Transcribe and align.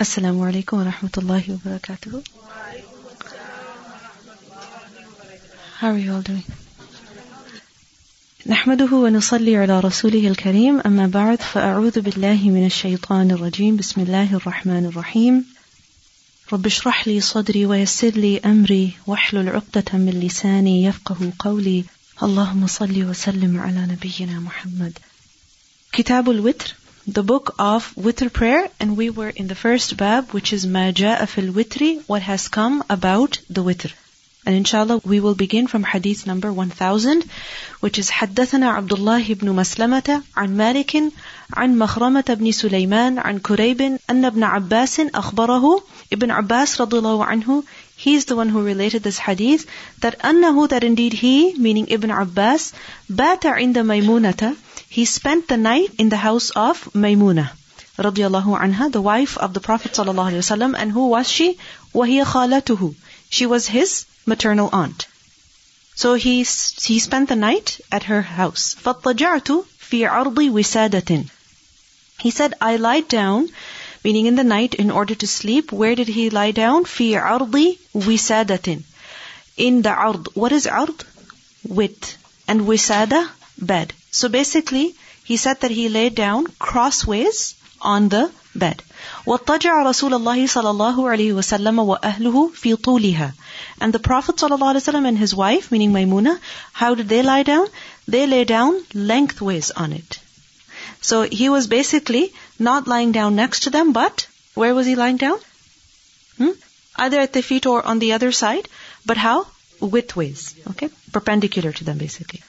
السلام 0.00 0.40
عليكم 0.40 0.78
ورحمة 0.78 1.10
الله 1.18 1.42
وبركاته. 1.48 2.22
How 5.80 5.92
are 5.92 5.98
you 5.98 6.12
all 6.14 6.22
doing? 6.22 6.44
نحمده 8.46 8.94
ونصلي 8.94 9.56
على 9.56 9.80
رسوله 9.80 10.28
الكريم. 10.28 10.80
أما 10.80 11.06
بعد 11.06 11.42
فأعوذ 11.42 12.00
بالله 12.00 12.48
من 12.48 12.66
الشيطان 12.66 13.30
الرجيم. 13.30 13.76
بسم 13.76 14.00
الله 14.00 14.34
الرحمن 14.34 14.86
الرحيم. 14.86 15.44
رب 16.52 16.66
اشرح 16.66 17.08
لي 17.08 17.20
صدري 17.20 17.66
ويسر 17.66 18.10
لي 18.10 18.38
أمري 18.38 18.90
واحلل 19.06 19.48
عقدة 19.48 19.98
من 19.98 20.20
لساني 20.20 20.84
يفقه 20.84 21.32
قولي. 21.38 21.84
اللهم 22.22 22.66
صل 22.66 23.04
وسلم 23.04 23.60
على 23.60 23.80
نبينا 23.80 24.40
محمد. 24.40 24.98
كتاب 25.92 26.30
الوتر. 26.30 26.79
the 27.09 27.23
book 27.23 27.53
of 27.59 27.93
witr 27.95 28.31
prayer 28.31 28.69
and 28.79 28.97
we 28.97 29.09
were 29.09 29.29
in 29.29 29.47
the 29.47 29.55
first 29.55 29.95
bab 29.97 30.31
which 30.31 30.53
is 30.53 30.65
ما 30.65 30.91
جاء 30.91 31.25
في 31.25 31.41
الوتر 31.41 32.03
what 32.07 32.21
has 32.21 32.47
come 32.47 32.83
about 32.89 33.39
the 33.49 33.63
witr 33.63 33.91
and 34.47 34.55
inshallah 34.55 35.01
we 35.05 35.19
will 35.19 35.35
begin 35.35 35.67
from 35.67 35.83
hadith 35.83 36.25
number 36.27 36.51
1000 36.51 37.23
which 37.79 37.97
is 37.99 38.09
حدثنا 38.09 38.69
عبد 38.69 38.93
الله 38.93 39.33
بن 39.33 39.49
مسلمة 39.49 40.21
عن 40.37 40.57
مالك 40.57 41.03
عن 41.53 41.77
مخرمة 41.77 42.25
بن 42.29 42.51
سليمان 42.51 43.19
عن 43.19 43.39
كريب 43.39 43.81
أن 44.09 44.25
ابن 44.25 44.43
عباس 44.43 44.99
أخبره 44.99 45.81
Ibn 46.11 46.31
Abbas 46.31 46.77
radiallahu 46.77 47.25
anhu 47.25 47.63
he 47.97 48.13
is 48.15 48.25
the 48.25 48.35
one 48.35 48.49
who 48.49 48.61
related 48.61 49.01
this 49.03 49.17
hadith 49.17 49.65
that 50.01 50.19
أنه 50.21 50.69
that 50.69 50.83
indeed 50.83 51.13
he 51.13 51.55
meaning 51.57 51.87
Ibn 51.87 52.11
Abbas 52.11 52.73
بات 53.09 53.45
عند 53.45 53.79
ميمونة 53.79 54.55
he 54.89 55.05
spent 55.05 55.47
the 55.47 55.57
night 55.57 55.91
in 55.97 56.09
the 56.09 56.23
house 56.27 56.49
of 56.51 56.83
Maymuna 56.93 57.49
radiallahu 57.97 58.59
anha 58.59 58.91
the 58.91 59.01
wife 59.01 59.37
of 59.37 59.53
the 59.53 59.65
Prophet 59.69 59.93
sallallahu 59.93 60.31
alaihi 60.31 60.45
wasallam 60.45 60.75
and 60.77 60.91
who 60.91 61.07
was 61.07 61.29
she 61.29 61.57
وهي 61.93 62.25
خالته 62.25 62.95
she 63.29 63.45
was 63.45 63.67
his 63.67 64.05
maternal 64.25 64.69
aunt. 64.71 65.07
So 65.95 66.13
he, 66.15 66.37
he 66.39 66.99
spent 66.99 67.29
the 67.29 67.35
night 67.35 67.79
at 67.91 68.03
her 68.03 68.21
house. 68.21 68.75
فَاضْطَجَعْتُ 68.75 69.65
فِي 69.79 70.09
عَرْضِ 70.09 70.35
وِسَادَةٍ 70.35 71.29
He 72.19 72.31
said, 72.31 72.53
I 72.59 72.75
lied 72.75 73.07
down, 73.07 73.49
meaning 74.03 74.25
in 74.25 74.35
the 74.35 74.43
night, 74.43 74.73
in 74.75 74.91
order 74.91 75.15
to 75.15 75.27
sleep. 75.27 75.71
Where 75.71 75.95
did 75.95 76.09
he 76.09 76.29
lie 76.29 76.51
down? 76.51 76.83
فِي 76.83 77.11
عَرْضِ 77.21 77.77
وِسَادَةٍ 77.93 78.83
In 79.57 79.81
the 79.83 79.91
ard. 79.91 80.27
What 80.33 80.51
is 80.51 80.67
ard? 80.67 81.03
Width. 81.67 82.17
And 82.47 82.61
wisada, 82.61 83.29
bed. 83.57 83.93
So 84.10 84.28
basically, 84.28 84.94
he 85.24 85.36
said 85.36 85.60
that 85.60 85.70
he 85.70 85.88
lay 85.88 86.10
down 86.10 86.46
crossways 86.58 87.54
on 87.80 88.08
the 88.08 88.30
bed. 88.54 88.82
وَاضْطَجَعَ 89.26 89.84
رَسُولَ 89.88 90.12
اللَّهِ 90.18 90.44
صَلَى 90.54 90.70
اللَّهُ 90.74 90.96
عَلَيْهِ 90.96 91.32
وَسَلَّمَ 91.32 91.78
وَأَهْلُهُ 91.90 92.52
فِي 92.52 92.76
طُولِهَا 92.76 93.32
And 93.80 93.92
the 93.92 93.98
Prophet 93.98 94.36
ﷺ 94.36 95.06
and 95.06 95.16
his 95.16 95.34
wife, 95.34 95.70
meaning 95.70 95.92
Maimuna, 95.92 96.38
how 96.72 96.94
did 96.94 97.08
they 97.08 97.22
lie 97.22 97.44
down? 97.44 97.66
They 98.08 98.26
lay 98.26 98.44
down 98.44 98.84
lengthways 98.92 99.70
on 99.70 99.92
it. 99.92 100.18
So 101.00 101.22
he 101.22 101.48
was 101.48 101.66
basically 101.66 102.32
not 102.58 102.88
lying 102.88 103.12
down 103.12 103.36
next 103.36 103.60
to 103.60 103.70
them, 103.70 103.92
but 103.92 104.26
where 104.54 104.74
was 104.74 104.86
he 104.86 104.96
lying 104.96 105.16
down? 105.16 105.38
Hmm? 106.36 106.50
Either 106.96 107.20
at 107.20 107.32
the 107.32 107.42
feet 107.42 107.66
or 107.66 107.86
on 107.86 108.00
the 108.00 108.12
other 108.12 108.32
side, 108.32 108.68
but 109.06 109.16
how? 109.16 109.46
Widthways, 109.80 110.54
okay? 110.70 110.90
Perpendicular 111.12 111.72
to 111.72 111.84
them 111.84 111.96
basically. 111.96 112.42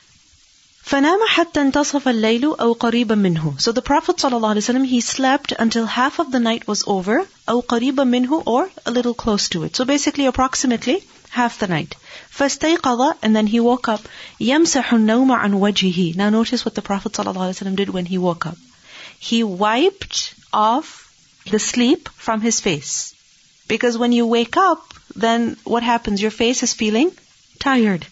فنام 0.86 1.18
حتى 1.28 1.60
انتصف 1.60 2.08
الليل 2.08 2.44
أو 2.44 2.72
قريبا 2.72 3.14
منه. 3.14 3.56
So 3.58 3.72
the 3.72 3.82
Prophet 3.82 4.16
ﷺ, 4.16 4.86
he 4.86 5.00
slept 5.00 5.52
until 5.58 5.84
half 5.84 6.20
of 6.20 6.30
the 6.30 6.38
night 6.38 6.68
was 6.68 6.84
over, 6.86 7.26
أو 7.48 7.60
قريبا 7.62 8.04
منه, 8.04 8.44
or 8.46 8.70
a 8.86 8.90
little 8.92 9.14
close 9.14 9.48
to 9.48 9.64
it. 9.64 9.74
So 9.74 9.84
basically, 9.84 10.26
approximately 10.26 11.02
half 11.30 11.58
the 11.58 11.66
night. 11.66 11.96
فاستيقظ, 12.38 13.16
and 13.22 13.34
then 13.34 13.48
he 13.48 13.58
woke 13.58 13.88
up. 13.88 14.00
يمسح 14.40 14.92
النوم 14.92 15.32
عن 15.32 15.54
وجهه. 15.54 16.14
Now 16.14 16.30
notice 16.30 16.64
what 16.64 16.76
the 16.76 16.82
Prophet 16.82 17.12
ﷺ 17.12 17.74
did 17.74 17.90
when 17.90 18.06
he 18.06 18.18
woke 18.18 18.46
up. 18.46 18.56
He 19.18 19.42
wiped 19.42 20.34
off 20.52 21.12
the 21.50 21.58
sleep 21.58 22.08
from 22.10 22.40
his 22.40 22.60
face. 22.60 23.12
Because 23.66 23.98
when 23.98 24.12
you 24.12 24.26
wake 24.26 24.56
up, 24.56 24.94
then 25.16 25.56
what 25.64 25.82
happens? 25.82 26.22
Your 26.22 26.30
face 26.30 26.62
is 26.62 26.74
feeling 26.74 27.10
tired. 27.58 28.06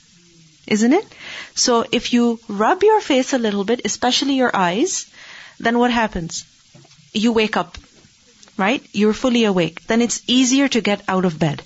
Isn't 0.69 0.93
it? 0.93 1.07
So 1.55 1.85
if 1.93 2.13
you 2.13 2.41
rub 2.49 2.83
your 2.83 3.01
face 3.01 3.33
a 3.33 3.39
little 3.39 3.65
bit, 3.65 3.83
especially 3.85 4.35
your 4.35 4.55
eyes, 4.55 5.07
then 5.61 5.79
what 5.79 5.91
happens? 5.91 6.45
You 7.13 7.33
wake 7.33 7.57
up, 7.57 7.77
right? 8.57 8.83
You're 8.93 9.13
fully 9.13 9.45
awake. 9.45 9.87
Then 9.87 10.03
it's 10.03 10.23
easier 10.27 10.69
to 10.69 10.81
get 10.81 11.03
out 11.07 11.25
of 11.25 11.39
bed. 11.39 11.63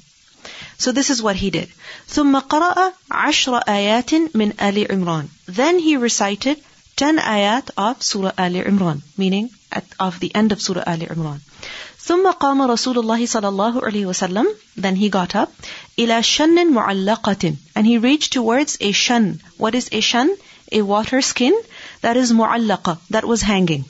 So 0.79 0.93
this 0.93 1.11
is 1.11 1.23
what 1.23 1.37
he 1.37 1.51
did. 1.51 1.69
ثم 2.09 2.39
قرأ 2.39 2.93
عشر 3.11 3.61
آيات 3.69 4.35
من 4.35 4.53
آل 4.61 4.87
عمران. 4.91 5.29
Then 5.47 5.79
he 5.79 5.97
recited 5.97 6.63
10 6.97 7.19
ayat 7.19 7.71
of 7.77 8.03
Surah 8.03 8.33
Al 8.37 8.53
Imran, 8.53 9.03
meaning 9.17 9.51
at, 9.71 9.85
of 10.01 10.19
the 10.19 10.35
end 10.35 10.51
of 10.53 10.61
Surah 10.61 10.83
Al 10.87 10.99
Imran. 10.99 11.41
ثم 12.09 12.31
قام 12.31 12.63
رسول 12.63 12.99
الله 12.99 13.27
صلى 13.27 13.49
الله 13.49 13.81
عليه 13.85 14.07
وسلم 14.07 14.47
then 14.77 14.97
he 14.97 15.09
got 15.11 15.35
up 15.35 15.51
إلى 15.99 16.23
شن 16.23 16.73
معلقة 16.75 17.57
and 17.77 17.87
he 17.87 17.99
reached 17.99 18.33
towards 18.33 18.79
a 18.81 18.93
shan 18.93 19.41
what 19.59 19.75
is 19.75 19.89
a 19.93 20.01
shan 20.01 20.31
a 20.73 20.83
water 20.83 21.21
skin 21.21 21.53
that 22.01 22.17
is 22.17 22.33
معلقة 22.33 22.99
that 23.11 23.25
was 23.25 23.43
hanging 23.43 23.85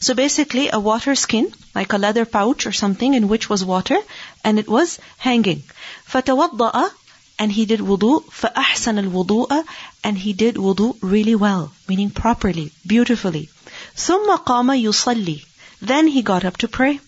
so 0.00 0.14
basically 0.14 0.70
a 0.72 0.80
water 0.80 1.14
skin 1.14 1.52
like 1.74 1.92
a 1.92 1.98
leather 1.98 2.24
pouch 2.24 2.66
or 2.66 2.72
something 2.72 3.14
in 3.14 3.28
which 3.28 3.48
was 3.48 3.64
water 3.64 3.98
and 4.44 4.58
it 4.58 4.68
was 4.68 4.98
hanging 5.18 5.62
فتوضأ 6.10 6.90
and 7.38 7.52
he 7.52 7.64
did 7.64 7.80
wudu 7.80 8.24
فأحسن 8.40 8.98
الوضوء 8.98 9.64
and 10.02 10.18
he 10.18 10.32
did 10.32 10.56
wudu 10.56 10.96
really 11.00 11.36
well 11.36 11.72
meaning 11.88 12.10
properly 12.10 12.72
beautifully 12.86 13.48
ثم 13.96 14.36
قام 14.36 14.70
يصلي 14.72 15.40
then 15.80 16.08
he 16.08 16.22
got 16.22 16.44
up 16.44 16.56
to 16.56 16.66
pray 16.68 17.00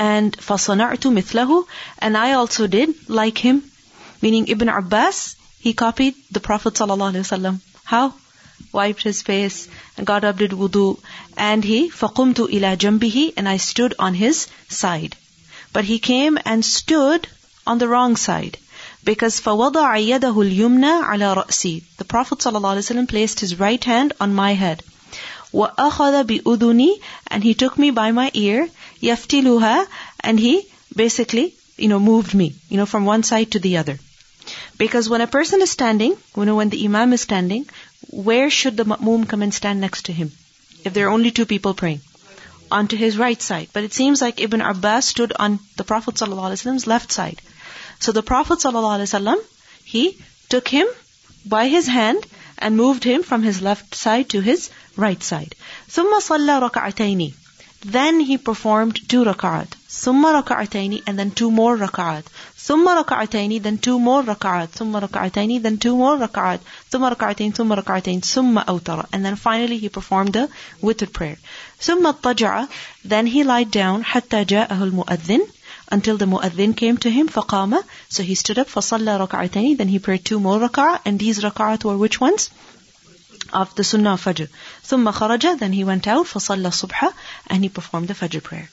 and 0.00 0.36
فَصَنَعْتُ 0.36 1.04
مِثْلَهُ 1.18 1.66
And 1.98 2.16
I 2.16 2.32
also 2.32 2.66
did 2.66 2.94
like 3.08 3.38
him. 3.38 3.62
Meaning 4.22 4.48
Ibn 4.48 4.68
Abbas, 4.68 5.36
he 5.58 5.74
copied 5.74 6.14
the 6.30 6.40
Prophet 6.40 6.74
ﷺ. 6.74 7.60
How? 7.84 8.14
Wiped 8.72 9.02
his 9.02 9.20
face, 9.22 9.68
and 9.96 10.06
got 10.06 10.24
up, 10.24 10.38
did 10.38 10.52
wudu. 10.52 10.98
And 11.36 11.62
he, 11.64 11.90
فَقُمْتُ 11.90 12.48
إِلَى 12.48 12.76
جَنْبِهِ 12.76 13.34
And 13.36 13.48
I 13.48 13.58
stood 13.58 13.94
on 13.98 14.14
his 14.14 14.46
side. 14.68 15.16
But 15.72 15.84
he 15.84 15.98
came 15.98 16.38
and 16.44 16.64
stood 16.64 17.28
on 17.66 17.78
the 17.78 17.88
wrong 17.88 18.16
side. 18.16 18.58
Because 19.04 19.40
فَوَضَعَ 19.40 19.96
يَدَهُ 20.12 20.34
الْيُمْنَى 20.34 21.04
عَلَى 21.04 21.44
رَأْسِي 21.44 21.82
The 21.98 22.04
Prophet 22.04 22.38
ﷺ 22.38 23.08
placed 23.08 23.40
his 23.40 23.58
right 23.58 23.82
hand 23.82 24.14
on 24.20 24.34
my 24.34 24.54
head. 24.54 24.82
وَأَخَذَ 25.54 26.24
بِأُذُنِي 26.24 27.00
And 27.28 27.42
he 27.42 27.54
took 27.54 27.78
me 27.78 27.90
by 27.90 28.12
my 28.12 28.30
ear 28.34 28.68
yaftiluha, 29.00 29.86
and 30.20 30.38
he 30.38 30.66
basically, 30.94 31.54
you 31.76 31.88
know, 31.88 32.00
moved 32.00 32.34
me, 32.34 32.54
you 32.68 32.76
know, 32.76 32.86
from 32.86 33.04
one 33.04 33.22
side 33.22 33.52
to 33.52 33.58
the 33.58 33.76
other. 33.78 33.98
Because 34.78 35.08
when 35.08 35.20
a 35.20 35.26
person 35.26 35.62
is 35.62 35.70
standing, 35.70 36.16
you 36.36 36.44
know, 36.44 36.56
when 36.56 36.70
the 36.70 36.84
imam 36.84 37.12
is 37.12 37.20
standing, 37.20 37.66
where 38.10 38.50
should 38.50 38.76
the 38.76 38.84
ma'moom 38.84 39.28
come 39.28 39.42
and 39.42 39.52
stand 39.52 39.80
next 39.80 40.06
to 40.06 40.12
him? 40.12 40.32
If 40.84 40.94
there 40.94 41.06
are 41.06 41.16
only 41.16 41.30
two 41.30 41.46
people 41.46 41.74
praying. 41.74 42.00
Onto 42.70 42.96
his 42.96 43.18
right 43.18 43.40
side. 43.40 43.68
But 43.72 43.84
it 43.84 43.92
seems 43.92 44.22
like 44.22 44.40
Ibn 44.40 44.60
Abbas 44.60 45.06
stood 45.06 45.32
on 45.38 45.58
the 45.76 45.84
Prophet 45.84 46.14
ﷺ's 46.14 46.86
left 46.86 47.12
side. 47.12 47.42
So 47.98 48.12
the 48.12 48.22
Prophet 48.22 48.60
ﷺ, 48.60 49.36
he 49.84 50.16
took 50.48 50.68
him 50.68 50.86
by 51.44 51.68
his 51.68 51.86
hand 51.86 52.26
and 52.58 52.76
moved 52.76 53.04
him 53.04 53.22
from 53.22 53.42
his 53.42 53.60
left 53.60 53.94
side 53.94 54.30
to 54.30 54.40
his 54.40 54.70
right 54.96 55.22
side. 55.22 55.54
ثم 55.88 56.20
صلى 56.20 56.58
ركعتين 56.68 57.32
then 57.82 58.20
he 58.20 58.36
performed 58.36 59.08
two 59.08 59.24
rak'at. 59.24 59.66
ثم 59.88 60.26
ركعتين 60.26 61.02
and 61.06 61.18
then 61.18 61.30
two 61.30 61.50
more 61.50 61.78
rak'at. 61.78 62.24
ثم 62.58 62.86
ركعتين 62.86 63.62
then 63.62 63.78
two 63.78 63.98
more 63.98 64.22
rak'at. 64.22 64.68
ثم 64.68 64.94
ركعتين 64.94 65.62
then 65.62 65.78
two 65.78 65.96
more 65.96 66.18
rak'at. 66.18 66.60
ثم 66.90 67.04
ركعتين 67.04 67.54
ثم 67.54 67.72
ركعتين 67.72 68.20
ثم 68.20 68.58
أوتر. 68.58 69.06
And 69.14 69.24
then 69.24 69.34
finally 69.34 69.78
he 69.78 69.88
performed 69.88 70.34
the 70.34 70.50
witr 70.82 71.10
prayer. 71.10 71.38
ثم 71.80 72.06
اضطجع 72.06 72.68
then 73.06 73.26
he 73.26 73.44
lied 73.44 73.70
down 73.70 74.02
حتى 74.02 74.44
جاءه 74.44 74.84
المؤذن 74.84 75.40
until 75.90 76.18
the 76.18 76.26
mu'adhin 76.26 76.76
came 76.76 76.98
to 76.98 77.10
him 77.10 77.28
فقام 77.28 77.82
so 78.10 78.22
he 78.22 78.34
stood 78.34 78.58
up 78.58 78.68
فصلى 78.68 79.26
ركعتين 79.26 79.78
then 79.78 79.88
he 79.88 79.98
prayed 79.98 80.22
two 80.22 80.38
more 80.38 80.58
rak'at 80.58 81.00
and 81.06 81.18
these 81.18 81.42
rak'at 81.42 81.82
were 81.82 81.96
which 81.96 82.20
ones? 82.20 82.50
of 83.52 83.74
the 83.74 83.84
Sunnah 83.84 84.12
of 84.12 84.24
Fajr. 84.24 84.48
ثم 84.86 85.10
خرج, 85.12 85.58
then 85.58 85.72
he 85.72 85.84
went 85.84 86.06
out, 86.06 86.26
فصلى 86.26 86.68
الصبح, 86.68 87.12
and 87.48 87.62
he 87.62 87.68
performed 87.68 88.08
the 88.08 88.14
Fajr 88.14 88.42
prayer. 88.42 88.68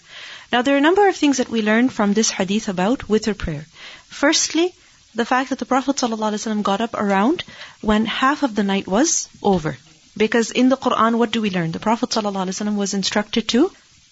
Now 0.51 0.61
there 0.61 0.75
are 0.75 0.77
a 0.77 0.87
number 0.89 1.07
of 1.07 1.15
things 1.15 1.37
that 1.37 1.49
we 1.49 1.61
learn 1.61 1.89
from 1.89 2.13
this 2.13 2.29
hadith 2.29 2.67
about 2.67 3.07
witr 3.07 3.37
prayer. 3.37 3.65
Firstly, 4.09 4.73
the 5.15 5.25
fact 5.25 5.49
that 5.49 5.59
the 5.59 5.65
Prophet 5.65 5.95
ﷺ 5.95 6.63
got 6.63 6.79
up 6.79 6.93
around 6.93 7.43
when 7.81 8.05
half 8.05 8.43
of 8.43 8.55
the 8.55 8.63
night 8.63 8.87
was 8.87 9.27
over. 9.41 9.77
Because 10.15 10.51
in 10.51 10.69
the 10.69 10.77
Quran, 10.77 11.15
what 11.15 11.31
do 11.31 11.41
we 11.41 11.49
learn? 11.49 11.71
The 11.71 11.79
Prophet 11.79 12.09
ﷺ 12.09 12.75
was 12.75 12.93
instructed 12.93 13.47
to 13.49 13.71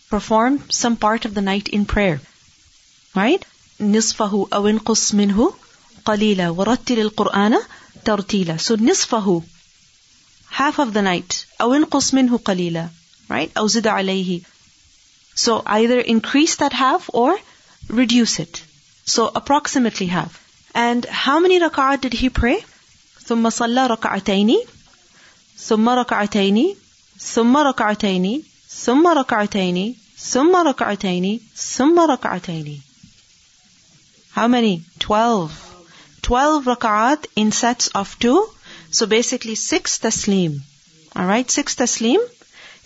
perform 0.09 0.63
some 0.69 0.95
part 0.97 1.25
of 1.25 1.33
the 1.33 1.41
night 1.41 1.67
in 1.69 1.85
prayer. 1.85 2.19
right? 3.15 3.45
نصفه 3.79 4.47
أو 4.53 4.67
انقص 4.67 5.13
منه 5.13 5.53
قليلا 6.05 6.49
ورتل 6.49 6.99
القرآن 6.99 7.57
ترتيلا 8.05 8.57
so 8.57 8.75
نصفه 8.75 9.43
half 10.51 10.79
of 10.79 10.93
the 10.93 11.01
night 11.01 11.45
أو 11.61 11.73
انقص 11.73 12.13
منه 12.13 12.37
قليلا 12.37 12.87
right 13.31 13.49
أو 13.57 13.67
زد 13.67 13.87
عليه 13.87 14.41
so 15.35 15.61
either 15.65 15.99
increase 16.01 16.55
that 16.55 16.73
half 16.73 17.09
or 17.13 17.37
reduce 17.89 18.39
it 18.39 18.61
so 19.05 19.31
approximately 19.35 20.07
half 20.07 20.39
and 20.73 21.05
how 21.05 21.39
many 21.39 21.59
rak'at 21.59 22.01
did 22.01 22.13
he 22.13 22.29
pray 22.29 22.63
ثم 23.27 23.49
صلى 23.49 23.87
ركعتين 23.87 24.57
ثم 25.57 25.89
ركعتين 25.89 26.75
ثم 27.19 27.57
ركعتين 27.57 28.43
ثم 28.69 29.07
ركعتين 29.07 29.95
ثم 30.17 30.55
ركعتين 30.55 31.39
ثم 31.55 31.99
ركعتين 31.99 32.81
How 34.35 34.49
many? 34.49 34.83
Twelve. 34.99 35.53
Twelve 36.21 36.65
rak'at 36.65 37.25
in 37.37 37.53
sets 37.53 37.87
of 37.99 38.19
two. 38.19 38.49
So 38.91 39.05
basically 39.05 39.55
six 39.55 39.99
taslim. 39.99 40.59
Alright, 41.20 41.50
six 41.50 41.74
taslim. 41.74 42.20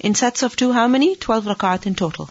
In 0.01 0.17
sets 0.17 0.43
of 0.43 0.57
two, 0.57 0.73
how 0.73 0.89
many? 0.89 1.15
Twelve 1.15 1.45
rak'at 1.45 1.87
in 1.87 1.95
total. 1.95 2.29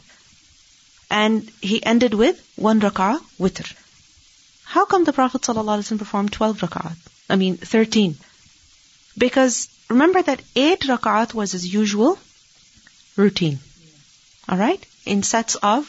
And 1.10 1.50
he 1.62 1.78
ended 1.92 2.14
with 2.14 2.42
one 2.58 2.82
rak'ah 2.82 3.20
witr. 3.40 3.74
How 4.74 4.84
come 4.86 5.06
the 5.06 5.14
Prophet 5.14 5.44
ﷺ 5.44 6.00
performed 6.00 6.34
12 6.34 6.58
rak'at? 6.62 6.98
I 7.30 7.38
mean, 7.38 7.56
13. 7.58 8.18
Because 9.18 9.70
remember 9.90 10.22
that 10.22 10.42
8 10.56 10.82
rak'at 10.90 11.34
was 11.34 11.54
his 11.54 11.72
usual 11.74 12.20
routine. 13.16 13.60
Alright? 14.50 14.86
In 15.06 15.24
sets 15.24 15.56
of 15.56 15.88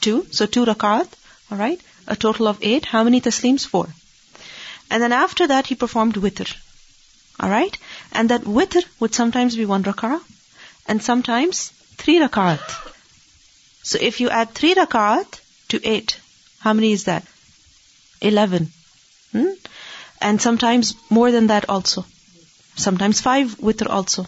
2. 0.00 0.28
So 0.30 0.46
2 0.46 0.64
rak'at. 0.64 1.08
Alright? 1.52 1.82
A 2.06 2.16
total 2.16 2.48
of 2.48 2.58
8. 2.62 2.86
How 2.86 3.04
many 3.04 3.20
taslims? 3.20 3.66
4. 3.66 3.88
And 4.90 5.02
then 5.02 5.12
after 5.12 5.48
that 5.48 5.66
he 5.66 5.74
performed 5.74 6.14
witr. 6.14 6.56
Alright? 7.42 7.76
And 8.12 8.30
that 8.30 8.42
witr 8.42 8.84
would 8.98 9.14
sometimes 9.14 9.56
be 9.56 9.64
1 9.64 9.84
rak'ah. 9.84 10.20
And 10.86 11.02
sometimes 11.02 11.70
3 11.96 12.20
rak'at. 12.20 12.60
So 13.82 13.98
if 14.00 14.20
you 14.20 14.30
add 14.30 14.54
3 14.54 14.74
rak'at 14.74 15.40
to 15.68 15.80
8, 15.86 16.18
how 16.60 16.72
many 16.72 16.92
is 16.92 17.04
that? 17.04 17.24
11. 18.20 18.70
Hmm? 19.32 19.50
And 20.20 20.42
sometimes 20.42 20.94
more 21.08 21.30
than 21.30 21.46
that 21.46 21.68
also. 21.68 22.04
Sometimes 22.76 23.20
5 23.20 23.58
witr 23.58 23.88
also. 23.88 24.26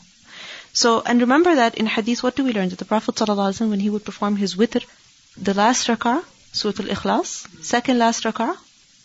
So, 0.73 1.03
and 1.05 1.21
remember 1.21 1.55
that 1.57 1.75
in 1.75 1.87
hadith, 1.87 2.23
what 2.23 2.37
do 2.37 2.45
we 2.45 2.53
learn? 2.53 2.71
That 2.71 2.79
the 2.79 2.87
Prophet 2.87 3.15
ﷺ, 3.17 3.69
when 3.69 3.81
he 3.81 3.91
would 3.91 4.05
perform 4.05 4.37
his 4.37 4.55
witr, 4.55 4.83
the 5.37 5.55
last 5.55 5.89
rak'ah, 5.89 6.25
Surah 6.53 6.85
Al-Ikhlas, 6.85 7.65
second 7.65 7.99
last 7.99 8.25
rak'ah, 8.25 8.57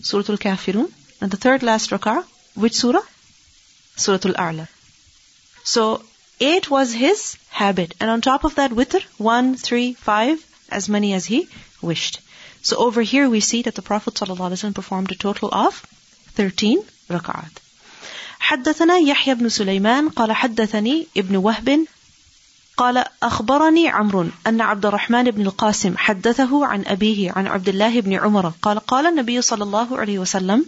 Surah 0.01 0.25
Al-Kafirun, 0.29 0.91
and 1.19 1.31
the 1.31 1.37
third 1.37 1.63
last 1.63 1.89
rak'ah, 1.89 2.23
which 2.55 2.75
surah? 2.75 3.01
Surah 3.96 4.18
Al-A'la. 4.24 4.68
So, 5.64 6.02
eight 6.40 6.70
was 6.70 6.92
his 6.92 7.36
habit. 7.50 7.94
And 8.00 8.10
on 8.10 8.20
top 8.20 8.44
of 8.44 8.56
that, 8.56 8.70
witr, 8.70 9.02
one, 9.18 9.54
three, 9.56 9.94
five, 9.94 10.44
as 10.70 10.88
many 10.88 11.12
as 11.14 11.26
he 11.26 11.48
wished. 11.80 12.20
So 12.62 12.76
over 12.76 13.02
here 13.02 13.28
we 13.28 13.40
see 13.40 13.62
that 13.62 13.74
the 13.74 13.82
Prophet 13.82 14.14
ﷺ 14.14 14.74
performed 14.74 15.10
a 15.12 15.16
total 15.16 15.48
of 15.52 15.74
13 16.34 16.82
rak'at. 17.10 17.50
حدثنا 18.40 18.98
يحيى 18.98 19.34
بن 19.34 19.48
سليمان 19.48 20.08
قال 20.08 20.32
حدثني 20.32 21.06
ابن 21.16 21.36
وهب 21.36 21.86
قال 22.77 23.03
أخبرني 23.23 23.89
عمرو 23.89 24.25
أن 24.47 24.61
عبد 24.61 24.85
الرحمن 24.85 25.31
بن 25.31 25.41
القاسم 25.41 25.97
حدثه 25.97 26.65
عن 26.65 26.83
أبيه 26.87 27.31
عن 27.31 27.47
عبد 27.47 27.69
الله 27.69 28.01
بن 28.01 28.13
عمر 28.13 28.53
قال 28.61 28.79
قال 28.79 29.05
النبي 29.05 29.41
صلى 29.41 29.63
الله 29.63 29.97
عليه 29.97 30.19
وسلم 30.19 30.65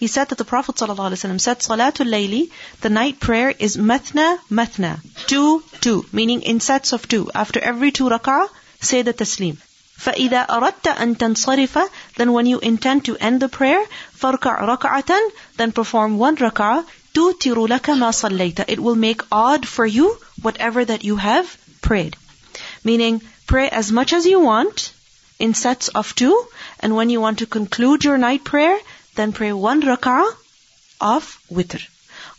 He 0.00 0.06
said 0.06 0.28
that 0.28 0.38
the 0.38 0.44
Prophet 0.44 0.78
صلى 0.78 0.92
الله 0.92 1.04
عليه 1.04 1.16
وسلم 1.16 1.38
said 1.38 1.62
صلاة 1.62 1.94
الليل 2.00 2.48
the 2.80 2.88
night 2.88 3.20
prayer 3.20 3.54
is 3.58 3.76
مثنى 3.76 4.38
مثنى 4.50 4.96
two 5.26 5.62
two 5.80 6.04
meaning 6.12 6.42
in 6.42 6.60
sets 6.60 6.92
of 6.92 7.06
two 7.06 7.30
after 7.34 7.60
every 7.60 7.90
two 7.90 8.08
rak'ah 8.08 8.48
say 8.80 9.02
the 9.02 9.12
taslim 9.12 9.56
فإذا 9.98 10.40
أردت 10.40 10.88
أن 10.88 11.18
تنصرف 11.18 11.78
then 12.16 12.32
when 12.32 12.46
you 12.46 12.58
intend 12.60 13.04
to 13.04 13.16
end 13.16 13.40
the 13.40 13.48
prayer 13.48 13.86
فاركع 14.18 14.64
ركعة 14.64 15.12
then 15.58 15.72
perform 15.72 16.16
one 16.18 16.36
rak'ah 16.36 16.84
توتر 17.13 17.67
لك 17.67 17.89
ما 17.89 18.11
صليت 18.11 18.61
it 18.61 18.79
will 18.79 18.95
make 18.95 19.21
odd 19.31 19.67
for 19.67 19.85
you 19.85 20.17
whatever 20.41 20.85
that 20.85 21.03
you 21.03 21.15
have 21.15 21.57
prayed 21.81 22.15
meaning 22.83 23.21
pray 23.47 23.69
as 23.69 23.91
much 23.91 24.13
as 24.13 24.25
you 24.25 24.39
want 24.39 24.91
in 25.39 25.53
sets 25.53 25.87
of 25.89 26.13
two 26.15 26.35
and 26.79 26.95
when 26.95 27.09
you 27.09 27.21
want 27.21 27.39
to 27.39 27.45
conclude 27.45 28.03
your 28.03 28.17
night 28.17 28.43
prayer 28.43 28.77
then 29.15 29.31
pray 29.31 29.51
one 29.53 29.81
rak'ah 29.81 30.25
of 31.01 31.37
witr 31.51 31.81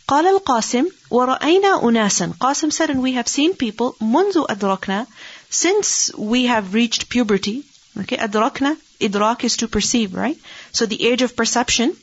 قال 0.07 0.27
القاسم 0.27 0.85
ورأينا 1.11 1.83
أناسا 1.83 2.33
Qasim 2.39 2.71
said 2.71 2.89
and 2.89 3.01
we 3.01 3.13
have 3.13 3.27
seen 3.27 3.53
people 3.53 3.95
منذ 4.01 4.45
أدركنا 4.49 5.05
since 5.49 6.11
we 6.17 6.45
have 6.45 6.73
reached 6.73 7.09
puberty 7.09 7.63
okay 7.99 8.17
أدركنا 8.17 8.77
إدراك 9.01 9.43
is 9.43 9.57
to 9.57 9.67
perceive 9.67 10.13
right 10.13 10.37
so 10.71 10.85
the 10.85 11.03
age 11.09 11.21
of 11.21 11.35
perception 11.35 11.95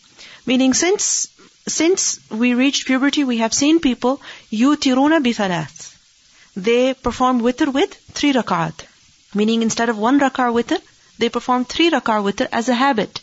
meaning 0.47 0.75
since 0.75 1.29
since 1.70 2.20
we 2.30 2.54
reached 2.54 2.86
puberty, 2.88 3.24
we 3.24 3.38
have 3.38 3.54
seen 3.54 3.80
people 3.80 4.22
you, 4.50 4.76
yutiruna 4.76 5.24
bithalath. 5.24 5.96
They 6.56 6.94
perform 6.94 7.42
witr 7.42 7.72
with 7.72 7.94
three 8.12 8.34
rak'at. 8.34 8.86
Meaning 9.34 9.62
instead 9.62 9.90
of 9.90 9.98
one 9.98 10.20
rakat 10.20 10.54
witr, 10.54 10.82
they 11.18 11.30
perform 11.30 11.66
three 11.66 11.90
rakat 11.92 12.24
witr 12.24 12.48
as 12.52 12.70
a 12.70 12.74
habit. 12.74 13.22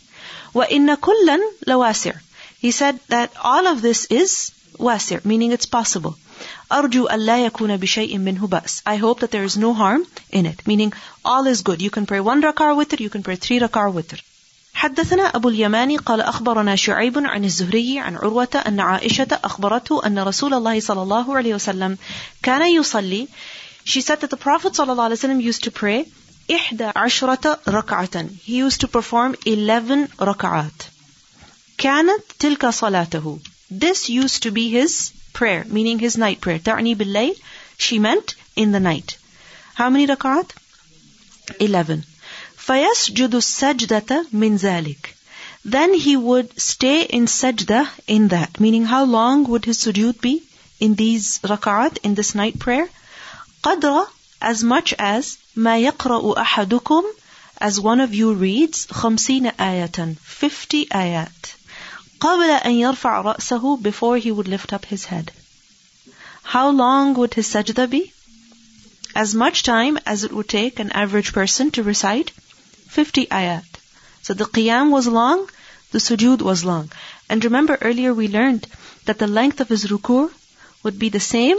Wa 0.53 0.65
inna 0.69 0.97
kullan 0.97 1.41
lawasir. 1.65 2.19
He 2.59 2.71
said 2.71 2.99
that 3.09 3.31
all 3.41 3.67
of 3.67 3.81
this 3.81 4.05
is 4.05 4.51
wasir, 4.79 5.23
meaning 5.25 5.51
it's 5.51 5.65
possible. 5.65 6.17
Arju 6.71 7.07
Allah 7.09 7.49
yakuna 7.49 7.77
bishay'in 7.77 8.21
minhu 8.21 8.47
hubas. 8.47 8.81
I 8.85 8.95
hope 8.97 9.19
that 9.21 9.31
there 9.31 9.43
is 9.43 9.57
no 9.57 9.73
harm 9.73 10.05
in 10.31 10.45
it. 10.45 10.65
Meaning 10.65 10.93
all 11.25 11.47
is 11.47 11.61
good. 11.61 11.81
You 11.81 11.89
can 11.89 12.05
pray 12.05 12.19
one 12.19 12.41
rakat 12.41 12.75
witr, 12.81 12.99
you 12.99 13.09
can 13.09 13.23
pray 13.23 13.35
three 13.35 13.59
rakat 13.59 13.93
witr. 13.93 14.21
حدثنا 14.77 15.23
أبو 15.35 15.49
اليماني 15.49 15.97
قال 15.97 16.21
أخبرنا 16.21 16.75
شعيب 16.75 17.17
عن 17.17 17.45
الزهري 17.45 17.99
عن 17.99 18.15
عروة 18.15 18.63
أن 18.67 18.79
عائشة 18.79 19.27
أخبرته 19.43 20.05
أن 20.05 20.19
رسول 20.19 20.53
الله 20.53 20.79
صلى 20.79 21.01
الله 21.01 21.37
عليه 21.37 21.55
وسلم 21.55 21.97
كان 22.43 22.61
يصلي. 22.61 23.27
She 23.85 24.01
said 24.01 24.21
that 24.21 24.29
the 24.29 24.37
Prophet 24.37 24.75
صلى 24.75 24.91
الله 24.91 25.03
عليه 25.03 25.15
وسلم 25.15 25.41
used 25.41 25.63
to 25.63 25.71
pray 25.71 26.05
إحدى 26.51 26.91
عشرة 26.95 27.59
ركعة. 27.67 28.29
He 28.45 28.57
used 28.57 28.81
to 28.81 28.87
perform 28.87 29.35
11 29.47 30.07
ركعات. 30.21 30.83
كانت 31.77 32.23
تلك 32.39 32.65
صلاته. 32.65 33.39
This 33.71 34.09
used 34.09 34.43
to 34.43 34.51
be 34.51 34.69
his 34.69 35.11
prayer 35.33 35.65
meaning 35.65 35.97
his 35.97 36.17
night 36.17 36.39
prayer. 36.39 36.59
تعني 36.59 36.95
بالليل. 36.95 37.35
She 37.79 37.97
meant 37.97 38.35
in 38.55 38.71
the 38.71 38.79
night. 38.79 39.17
How 39.73 39.89
many 39.89 40.05
ركعات? 40.05 40.51
11 41.59 42.03
فَيَسْجُدُ 42.66 43.34
السَّجْدَةَ 43.34 44.26
مِنْ 44.32 44.56
ذَلِكَ 44.56 45.14
Then 45.64 45.94
he 45.94 46.16
would 46.16 46.60
stay 46.60 47.02
in 47.02 47.26
sajda 47.26 47.88
in 48.06 48.28
that. 48.28 48.60
Meaning 48.60 48.84
how 48.84 49.04
long 49.04 49.42
would 49.44 49.64
his 49.64 49.78
sujood 49.78 50.20
be 50.20 50.44
in 50.78 50.94
these 50.94 51.40
rak'at, 51.42 51.98
in 52.04 52.14
this 52.14 52.36
night 52.36 52.60
prayer? 52.60 52.88
قَدْرَ 53.64 54.06
As 54.40 54.62
much 54.62 54.94
as 54.96 55.38
مَا 55.56 55.74
يَقْرَأُ 55.90 56.36
أَحَدُكُمْ 56.36 57.02
As 57.58 57.80
one 57.80 57.98
of 57.98 58.14
you 58.14 58.32
reads 58.32 58.86
خَمْسِينَ 58.86 59.56
آيَةً 59.56 60.16
50 60.18 60.86
ayat. 60.86 61.54
قَبْلَ 62.20 62.60
أَن 62.62 62.74
يَرْفَعْ 62.78 63.24
رَأْسَهُ 63.24 63.82
Before 63.82 64.18
he 64.18 64.30
would 64.30 64.46
lift 64.46 64.72
up 64.72 64.84
his 64.84 65.06
head. 65.06 65.32
How 66.44 66.70
long 66.70 67.14
would 67.14 67.34
his 67.34 67.48
sajda 67.48 67.90
be? 67.90 68.12
As 69.16 69.34
much 69.34 69.64
time 69.64 69.98
as 70.06 70.22
it 70.22 70.32
would 70.32 70.48
take 70.48 70.78
an 70.78 70.92
average 70.92 71.32
person 71.32 71.72
to 71.72 71.82
recite 71.82 72.30
50 72.89 73.27
ayat. 73.27 73.65
So 74.21 74.33
the 74.33 74.45
qiyam 74.45 74.91
was 74.91 75.07
long, 75.07 75.49
the 75.91 75.99
sujood 75.99 76.41
was 76.41 76.65
long. 76.65 76.91
And 77.29 77.43
remember 77.43 77.77
earlier 77.81 78.13
we 78.13 78.27
learned 78.27 78.67
that 79.05 79.19
the 79.19 79.27
length 79.27 79.61
of 79.61 79.69
his 79.69 79.85
ruku' 79.85 80.31
would 80.83 80.99
be 80.99 81.09
the 81.09 81.19
same 81.19 81.57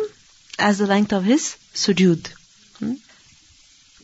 as 0.59 0.79
the 0.79 0.87
length 0.87 1.13
of 1.13 1.25
his 1.25 1.57
sujood. 1.75 2.27
Hmm? 2.79 2.95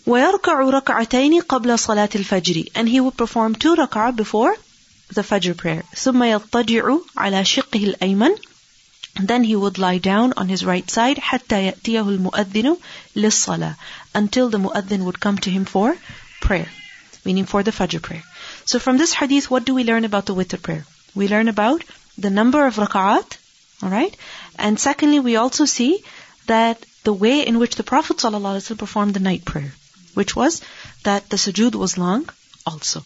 وَيَرْكَعُ 0.06 0.80
رَكْعَتَيْنِ 0.80 1.42
قَبْلَ 1.42 1.70
صَلَاةِ 1.86 2.08
الْفَجْرِ 2.08 2.70
And 2.74 2.88
he 2.88 3.00
would 3.00 3.16
perform 3.16 3.54
two 3.54 3.74
rak'ah 3.74 4.14
before 4.14 4.54
the 5.12 5.22
Fajr 5.22 5.56
prayer. 5.56 5.82
ثُمَّ 5.94 6.20
يَضْطَجِعُ 6.34 7.00
عَلَى 7.16 7.40
شِقِّهِ 7.44 7.94
الْأَيْمَنِ 7.94 8.38
then 9.20 9.44
he 9.44 9.54
would 9.54 9.78
lie 9.78 9.98
down 9.98 10.32
on 10.36 10.48
his 10.48 10.64
right 10.64 10.90
side 10.90 11.18
حتى 11.18 11.70
يأتيه 11.70 12.08
المؤذن 12.08 12.76
للصلاة 13.16 13.76
until 14.14 14.48
the 14.48 14.58
muaddin 14.58 15.04
would 15.04 15.20
come 15.20 15.38
to 15.38 15.50
him 15.50 15.64
for 15.64 15.96
prayer 16.40 16.68
meaning 17.24 17.46
for 17.46 17.62
the 17.62 17.70
Fajr 17.70 18.02
prayer. 18.02 18.22
So 18.64 18.78
from 18.78 18.98
this 18.98 19.12
hadith, 19.12 19.50
what 19.50 19.64
do 19.64 19.74
we 19.74 19.84
learn 19.84 20.04
about 20.04 20.26
the 20.26 20.34
witr 20.34 20.60
prayer? 20.60 20.84
We 21.14 21.28
learn 21.28 21.48
about 21.48 21.84
the 22.18 22.30
number 22.30 22.66
of 22.66 22.76
rak'at, 22.76 23.36
alright? 23.82 24.16
And 24.58 24.78
secondly, 24.78 25.20
we 25.20 25.36
also 25.36 25.64
see 25.64 26.04
that 26.46 26.84
the 27.04 27.12
way 27.12 27.46
in 27.46 27.58
which 27.58 27.76
the 27.76 27.82
Prophet 27.82 28.16
ﷺ 28.18 28.78
performed 28.78 29.14
the 29.14 29.20
night 29.20 29.44
prayer, 29.44 29.72
which 30.14 30.34
was 30.34 30.62
that 31.02 31.28
the 31.28 31.36
sujood 31.36 31.74
was 31.74 31.98
long 31.98 32.28
also. 32.66 33.04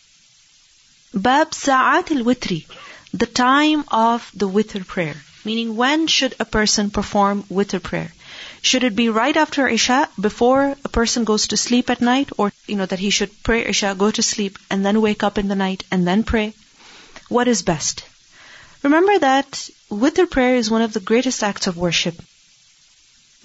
Bab 1.14 1.54
Sa'at 1.54 2.10
al-Witri, 2.10 2.66
the 3.12 3.26
time 3.26 3.84
of 3.88 4.30
the 4.34 4.48
witr 4.48 4.86
prayer. 4.86 5.16
Meaning 5.44 5.76
when 5.76 6.06
should 6.06 6.34
a 6.38 6.44
person 6.44 6.90
perform 6.90 7.44
witr 7.44 7.82
prayer? 7.82 8.12
Should 8.60 8.84
it 8.84 8.96
be 8.96 9.08
right 9.08 9.36
after 9.36 9.68
Isha, 9.68 10.08
before 10.20 10.76
a 10.84 10.88
person 10.88 11.24
goes 11.24 11.48
to 11.48 11.56
sleep 11.56 11.90
at 11.90 12.00
night, 12.00 12.30
or, 12.36 12.52
you 12.66 12.76
know, 12.76 12.86
that 12.86 12.98
he 12.98 13.10
should 13.10 13.42
pray 13.42 13.64
Isha, 13.64 13.94
go 13.96 14.10
to 14.10 14.22
sleep, 14.22 14.58
and 14.68 14.84
then 14.84 15.00
wake 15.00 15.22
up 15.22 15.38
in 15.38 15.48
the 15.48 15.54
night, 15.54 15.84
and 15.90 16.06
then 16.06 16.24
pray? 16.24 16.54
What 17.28 17.48
is 17.48 17.62
best? 17.62 18.04
Remember 18.82 19.18
that 19.18 19.70
witr 19.90 20.28
prayer 20.30 20.56
is 20.56 20.70
one 20.70 20.82
of 20.82 20.92
the 20.92 21.00
greatest 21.00 21.42
acts 21.42 21.66
of 21.66 21.76
worship. 21.76 22.20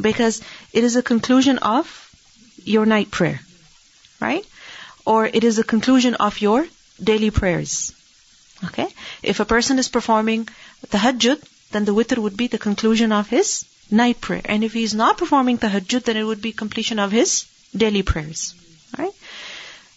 Because 0.01 0.41
it 0.72 0.84
is 0.84 0.96
a 0.96 1.03
conclusion 1.03 1.60
of 1.60 1.88
your 2.63 2.86
night 2.86 3.12
prayer. 3.12 3.41
Right? 4.20 4.46
Or 5.05 5.25
it 5.25 5.43
is 5.43 5.60
a 5.60 5.63
conclusion 5.63 6.15
of 6.15 6.41
your 6.41 6.65
daily 7.03 7.29
prayers. 7.29 7.93
Okay? 8.65 8.88
If 9.22 9.39
a 9.39 9.46
person 9.46 9.77
is 9.79 9.89
performing 9.89 10.48
the 10.82 10.88
tahajjud, 10.88 11.43
then 11.72 11.86
the 11.86 11.93
witr 11.93 12.17
would 12.17 12.38
be 12.38 12.48
the 12.48 12.58
conclusion 12.58 13.12
of 13.12 13.27
his 13.27 13.65
night 13.91 14.21
prayer. 14.21 14.41
And 14.45 14.63
if 14.63 14.73
he 14.73 14.83
is 14.83 14.93
not 14.93 15.17
performing 15.17 15.57
tahajjud, 15.57 16.03
then 16.03 16.17
it 16.17 16.23
would 16.23 16.41
be 16.41 16.51
completion 16.51 16.99
of 16.99 17.11
his 17.11 17.45
daily 17.75 18.03
prayers. 18.03 18.53
Right? 18.97 19.13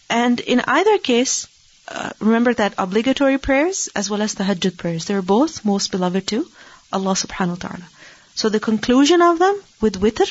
And 0.08 0.40
in 0.40 0.60
either 0.60 0.98
case, 0.98 1.46
uh, 1.88 2.10
remember 2.18 2.54
that 2.54 2.74
obligatory 2.78 3.38
prayers 3.38 3.88
as 3.94 4.10
well 4.10 4.22
as 4.22 4.34
tahajjud 4.34 4.76
prayers, 4.76 5.04
they're 5.04 5.22
both 5.22 5.64
most 5.64 5.90
beloved 5.90 6.26
to 6.28 6.48
Allah 6.92 7.14
subhanahu 7.14 7.62
wa 7.62 7.68
ta'ala. 7.68 7.88
So 8.34 8.48
the 8.48 8.60
conclusion 8.60 9.22
of 9.22 9.38
them 9.38 9.60
with 9.80 10.00
witr, 10.00 10.30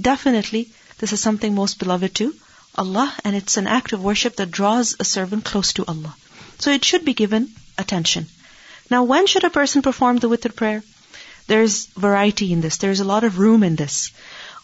definitely 0.00 0.70
this 0.98 1.12
is 1.12 1.20
something 1.20 1.54
most 1.54 1.78
beloved 1.78 2.14
to 2.16 2.34
Allah 2.76 3.14
and 3.24 3.36
it's 3.36 3.56
an 3.56 3.66
act 3.66 3.92
of 3.92 4.02
worship 4.02 4.36
that 4.36 4.50
draws 4.50 4.96
a 4.98 5.04
servant 5.04 5.44
close 5.44 5.72
to 5.74 5.84
Allah. 5.86 6.14
So 6.58 6.70
it 6.70 6.84
should 6.84 7.04
be 7.04 7.14
given 7.14 7.50
attention. 7.78 8.26
Now 8.90 9.04
when 9.04 9.26
should 9.26 9.44
a 9.44 9.50
person 9.50 9.82
perform 9.82 10.18
the 10.18 10.28
witr 10.28 10.54
prayer? 10.54 10.82
There's 11.47 11.85
variety 11.87 12.53
in 12.53 12.61
this. 12.61 12.77
There's 12.77 12.99
a 12.99 13.05
lot 13.05 13.23
of 13.23 13.39
room 13.39 13.63
in 13.63 13.75
this. 13.75 14.11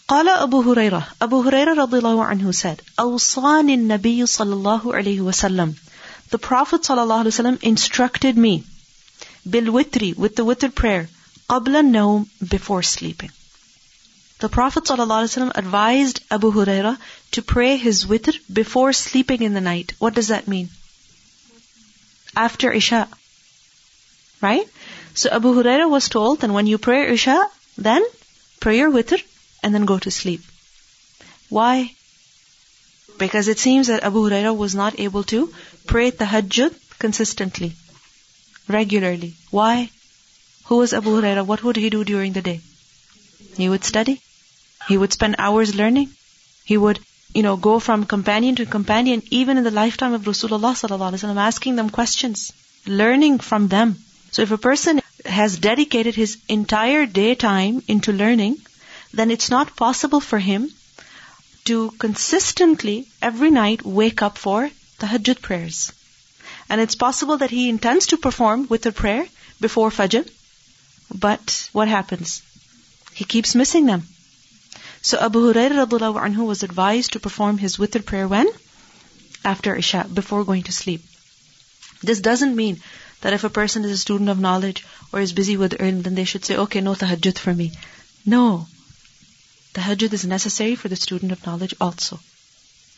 قال 0.08 0.28
أبو 0.28 0.62
هريرة 0.62 1.04
Abu 1.20 1.42
Hurairah 1.42 1.76
رضي 1.76 1.98
الله 1.98 2.24
عنه 2.24 2.52
said 2.54 2.80
أوصاني 2.98 3.74
النبي 3.74 4.26
صلى 4.26 4.54
الله 4.54 4.94
عليه 4.94 5.20
وسلم 5.20 5.74
The 6.30 6.38
Prophet 6.38 6.82
صلى 6.82 7.02
الله 7.02 7.24
عليه 7.24 7.32
وسلم 7.34 7.58
instructed 7.62 8.36
me 8.36 8.64
بالوتر 9.48 10.16
with 10.16 10.36
the 10.36 10.44
witr 10.44 10.72
prayer 10.74 11.08
قبل 11.48 11.76
النوم 11.76 12.26
before 12.48 12.82
sleeping. 12.82 13.30
The 14.38 14.50
Prophet 14.50 14.84
ﷺ 14.84 15.52
advised 15.54 16.20
Abu 16.30 16.52
Huraira 16.52 16.98
to 17.32 17.42
pray 17.42 17.78
his 17.78 18.04
witr 18.04 18.38
before 18.52 18.92
sleeping 18.92 19.40
in 19.40 19.54
the 19.54 19.62
night. 19.62 19.94
What 19.98 20.14
does 20.14 20.28
that 20.28 20.46
mean? 20.46 20.68
After 22.36 22.70
Isha. 22.70 23.08
Right? 24.42 24.68
So 25.13 25.29
Abu 25.29 25.53
Huraira 25.53 25.89
was 25.89 26.09
told 26.09 26.39
that 26.39 26.49
when 26.49 26.67
you 26.67 26.77
pray 26.77 27.11
Isha, 27.13 27.45
then 27.77 28.03
pray 28.59 28.77
your 28.77 28.91
witr 28.91 29.21
and 29.61 29.75
then 29.75 29.85
go 29.85 29.99
to 29.99 30.11
sleep. 30.11 30.41
Why? 31.49 31.93
Because 33.17 33.47
it 33.47 33.59
seems 33.59 33.87
that 33.87 34.03
Abu 34.03 34.29
Huraira 34.29 34.55
was 34.55 34.73
not 34.73 34.99
able 34.99 35.23
to 35.25 35.53
pray 35.85 36.11
tahajjud 36.11 36.73
consistently, 36.97 37.73
regularly. 38.67 39.33
Why? 39.49 39.89
Who 40.65 40.77
was 40.77 40.93
Abu 40.93 41.09
Huraira? 41.19 41.45
What 41.45 41.63
would 41.63 41.75
he 41.75 41.89
do 41.89 42.03
during 42.03 42.33
the 42.33 42.41
day? 42.41 42.61
He 43.57 43.67
would 43.67 43.83
study. 43.83 44.21
He 44.87 44.97
would 44.97 45.11
spend 45.11 45.35
hours 45.37 45.75
learning. 45.75 46.09
He 46.63 46.77
would, 46.77 46.99
you 47.33 47.43
know, 47.43 47.57
go 47.57 47.79
from 47.79 48.05
companion 48.05 48.55
to 48.55 48.65
companion, 48.65 49.21
even 49.29 49.57
in 49.57 49.65
the 49.65 49.71
lifetime 49.71 50.13
of 50.13 50.23
Rasulullah 50.23 50.73
sallallahu 50.81 51.11
alaihi 51.11 51.23
wasallam, 51.23 51.37
asking 51.37 51.75
them 51.75 51.89
questions, 51.89 52.53
learning 52.85 53.39
from 53.39 53.67
them. 53.67 53.97
So 54.31 54.43
if 54.43 54.51
a 54.51 54.57
person 54.57 55.00
has 55.31 55.57
dedicated 55.57 56.15
his 56.15 56.37
entire 56.47 57.05
daytime 57.05 57.83
into 57.87 58.11
learning, 58.11 58.57
then 59.13 59.31
it's 59.31 59.49
not 59.49 59.75
possible 59.75 60.19
for 60.19 60.39
him 60.39 60.69
to 61.65 61.91
consistently 61.91 63.07
every 63.21 63.51
night 63.51 63.85
wake 63.85 64.21
up 64.21 64.37
for 64.37 64.69
tahajjud 64.99 65.41
prayers. 65.41 65.91
And 66.69 66.81
it's 66.81 66.95
possible 66.95 67.37
that 67.37 67.49
he 67.51 67.69
intends 67.69 68.07
to 68.07 68.17
perform 68.17 68.67
with 68.69 68.85
a 68.85 68.91
prayer 68.91 69.25
before 69.59 69.89
Fajr, 69.89 70.27
but 71.13 71.69
what 71.73 71.87
happens? 71.87 72.41
He 73.13 73.25
keeps 73.25 73.55
missing 73.55 73.85
them. 73.85 74.07
So 75.01 75.19
Abu 75.19 75.51
Hurairah 75.51 75.87
anhu 75.87 76.45
was 76.45 76.63
advised 76.63 77.13
to 77.13 77.19
perform 77.19 77.57
his 77.57 77.77
witr 77.77 78.05
prayer 78.05 78.27
when? 78.27 78.47
After 79.43 79.75
Isha, 79.75 80.07
before 80.13 80.43
going 80.45 80.63
to 80.63 80.71
sleep. 80.71 81.01
This 82.01 82.19
doesn't 82.19 82.55
mean 82.55 82.81
that 83.20 83.32
if 83.32 83.44
a 83.44 83.50
person 83.50 83.84
is 83.84 83.90
a 83.90 83.98
student 83.98 84.28
of 84.28 84.38
knowledge 84.38 84.84
or 85.12 85.20
is 85.20 85.32
busy 85.32 85.56
with 85.56 85.78
ilm, 85.78 86.02
then 86.02 86.14
they 86.14 86.24
should 86.24 86.44
say, 86.44 86.56
okay, 86.56 86.80
no 86.80 86.94
tahajjud 86.94 87.38
for 87.38 87.54
me. 87.54 87.72
No. 88.24 88.66
Tahajjud 89.74 90.12
is 90.12 90.24
necessary 90.24 90.74
for 90.74 90.88
the 90.88 90.96
student 90.96 91.32
of 91.32 91.44
knowledge 91.46 91.74
also. 91.80 92.20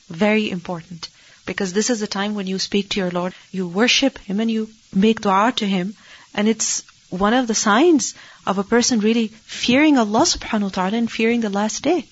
Very 0.08 0.50
important. 0.50 1.08
Because 1.46 1.72
this 1.72 1.90
is 1.90 2.00
the 2.00 2.06
time 2.06 2.34
when 2.34 2.46
you 2.46 2.58
speak 2.58 2.90
to 2.90 3.00
your 3.00 3.10
Lord, 3.10 3.34
you 3.50 3.66
worship 3.66 4.18
Him 4.18 4.40
and 4.40 4.50
you 4.50 4.68
make 4.94 5.20
dua 5.22 5.52
to 5.56 5.66
Him. 5.66 5.94
And 6.34 6.48
it's 6.48 6.82
one 7.10 7.34
of 7.34 7.46
the 7.46 7.54
signs 7.54 8.14
of 8.46 8.58
a 8.58 8.64
person 8.64 9.00
really 9.00 9.28
fearing 9.28 9.98
Allah 9.98 10.24
subhanahu 10.34 10.70
wa 10.70 10.76
ta'ala 10.78 10.98
and 10.98 11.10
fearing 11.10 11.40
the 11.40 11.50
last 11.50 11.82
day. 11.82 12.06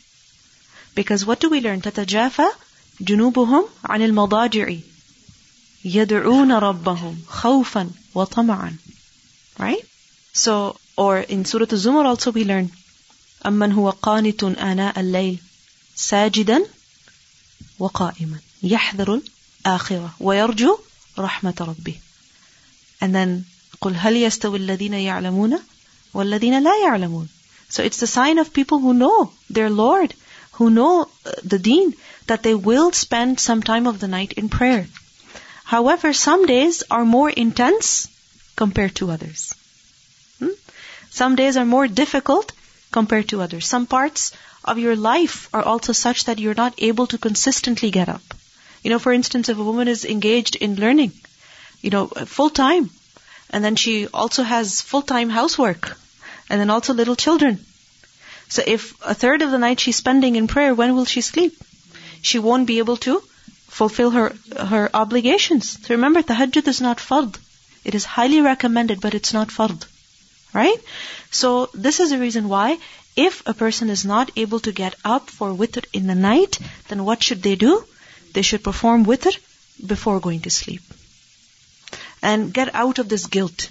Because 0.95 1.27
what 1.27 1.41
do 1.41 1.51
we 1.51 1.61
learn? 1.61 1.83
تتجافى 1.83 2.49
جنوبهم 3.01 3.65
عن 3.85 4.03
المضاجع 4.03 4.77
يدعون 5.86 6.52
ربهم 6.52 7.18
خوفا 7.28 7.90
وطمعا 8.16 8.76
Right? 9.60 9.86
So, 10.34 10.78
or 10.98 11.20
in 11.20 11.46
Surah 11.46 11.68
Al-Zumar 11.72 12.06
also 12.06 12.32
we 12.32 12.44
learn 12.44 12.70
أمن 13.46 13.72
هو 13.72 13.90
قانت 13.90 14.44
آناء 14.44 15.00
الليل 15.00 15.40
ساجدا 15.96 16.66
وقائما 17.80 18.40
يحذر 18.64 19.22
الآخرة 19.66 20.14
ويرجو 20.20 20.78
رحمة 21.18 21.56
ربه 21.62 21.96
And 23.02 23.16
then 23.16 23.46
قل 23.82 23.96
هل 23.96 24.16
يستوي 24.18 24.58
الذين 24.58 24.94
يعلمون 24.94 25.60
والذين 26.14 26.64
لا 26.64 26.72
يعلمون 26.84 27.28
So 27.70 27.84
it's 27.84 28.00
the 28.00 28.08
sign 28.08 28.38
of 28.38 28.54
people 28.54 28.80
who 28.80 28.94
know 28.94 29.32
their 29.50 29.70
Lord, 29.70 30.14
who 30.54 30.70
know 30.70 31.08
the 31.44 31.58
deen, 31.58 31.94
that 32.28 32.44
they 32.44 32.54
will 32.54 32.92
spend 32.92 33.40
some 33.40 33.64
time 33.64 33.88
of 33.88 34.00
the 34.02 34.10
night 34.10 34.34
in 34.34 34.50
prayer. 34.50 34.88
However, 35.72 36.12
some 36.12 36.48
days 36.48 36.84
are 36.92 37.06
more 37.06 37.30
intense 37.30 38.10
compared 38.58 38.94
to 38.96 39.10
others. 39.10 39.54
Hmm? 40.40 40.58
Some 41.10 41.38
days 41.38 41.56
are 41.56 41.64
more 41.64 41.88
difficult 41.88 42.52
compared 42.92 43.30
to 43.30 43.42
others. 43.42 43.68
Some 43.68 43.86
parts 43.86 44.34
of 44.66 44.78
your 44.80 44.98
life 44.98 45.48
are 45.54 45.64
also 45.64 45.94
such 45.94 46.26
that 46.26 46.40
you're 46.40 46.62
not 46.64 46.74
able 46.90 47.08
to 47.08 47.18
consistently 47.18 47.90
get 47.90 48.10
up. 48.10 48.34
You 48.84 48.90
know, 48.90 49.00
for 49.00 49.14
instance, 49.14 49.48
if 49.48 49.58
a 49.58 49.64
woman 49.64 49.88
is 49.88 50.04
engaged 50.04 50.58
in 50.58 50.76
learning, 50.76 51.14
you 51.80 51.90
know, 51.90 52.08
full 52.08 52.50
time, 52.50 52.90
and 53.50 53.64
then 53.64 53.78
she 53.78 54.08
also 54.08 54.44
has 54.44 54.82
full-time 54.82 55.30
housework. 55.30 55.98
And 56.50 56.60
then 56.60 56.70
also 56.70 56.94
little 56.94 57.16
children. 57.16 57.66
So 58.50 58.62
if 58.68 58.94
a 59.06 59.14
third 59.14 59.42
of 59.42 59.52
the 59.52 59.64
night 59.66 59.80
she's 59.80 60.04
spending 60.04 60.36
in 60.36 60.48
prayer, 60.50 60.76
when 60.76 60.96
will 60.96 61.06
she 61.06 61.22
sleep? 61.22 61.56
She 62.22 62.40
won't 62.40 62.68
be 62.68 62.80
able 62.80 62.98
to 63.08 63.24
fulfill 63.80 64.12
her, 64.12 64.34
her 64.72 64.90
obligations. 64.94 65.70
So 65.82 65.96
remember, 65.96 66.22
tahajjud 66.22 66.68
is 66.68 66.82
not 66.82 66.98
fard. 67.10 67.38
It 67.84 67.96
is 67.96 68.06
highly 68.06 68.42
recommended, 68.42 69.02
but 69.02 69.14
it's 69.14 69.34
not 69.34 69.48
fard. 69.58 69.86
Right? 70.54 70.80
So 71.32 71.70
this 71.74 72.00
is 72.00 72.10
the 72.10 72.20
reason 72.20 72.50
why 72.50 72.78
if 73.16 73.42
a 73.46 73.54
person 73.54 73.90
is 73.90 74.04
not 74.06 74.32
able 74.36 74.60
to 74.62 74.72
get 74.72 74.96
up 75.04 75.30
for 75.30 75.52
witr 75.62 75.86
in 75.94 76.08
the 76.08 76.16
night, 76.16 76.60
then 76.90 77.06
what 77.06 77.24
should 77.24 77.44
they 77.44 77.56
do? 77.56 77.84
They 78.34 78.42
should 78.42 78.64
perform 78.64 79.06
witr 79.06 79.38
before 79.94 80.20
going 80.20 80.42
to 80.42 80.50
sleep 80.50 80.82
and 82.22 82.54
get 82.54 82.74
out 82.76 83.00
of 83.00 83.10
this 83.10 83.28
guilt. 83.28 83.70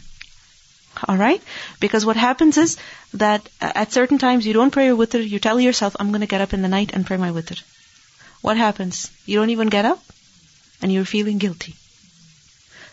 Alright? 1.09 1.43
Because 1.79 2.05
what 2.05 2.17
happens 2.17 2.59
is 2.59 2.77
that 3.15 3.49
uh, 3.61 3.73
at 3.75 3.93
certain 3.93 4.19
times 4.19 4.47
you 4.47 4.53
don't 4.53 4.71
pray 4.71 4.87
your 4.87 4.97
witr, 4.97 5.27
you 5.35 5.39
tell 5.39 5.61
yourself, 5.61 5.97
I'm 5.99 6.11
going 6.11 6.27
to 6.29 6.35
get 6.35 6.41
up 6.41 6.53
in 6.53 6.63
the 6.63 6.69
night 6.77 6.91
and 6.93 7.07
pray 7.07 7.17
my 7.17 7.31
witr. 7.31 7.63
What 8.41 8.57
happens? 8.57 9.11
You 9.27 9.39
don't 9.39 9.51
even 9.51 9.69
get 9.69 9.85
up 9.85 10.03
and 10.81 10.93
you're 10.93 11.05
feeling 11.05 11.39
guilty. 11.39 11.75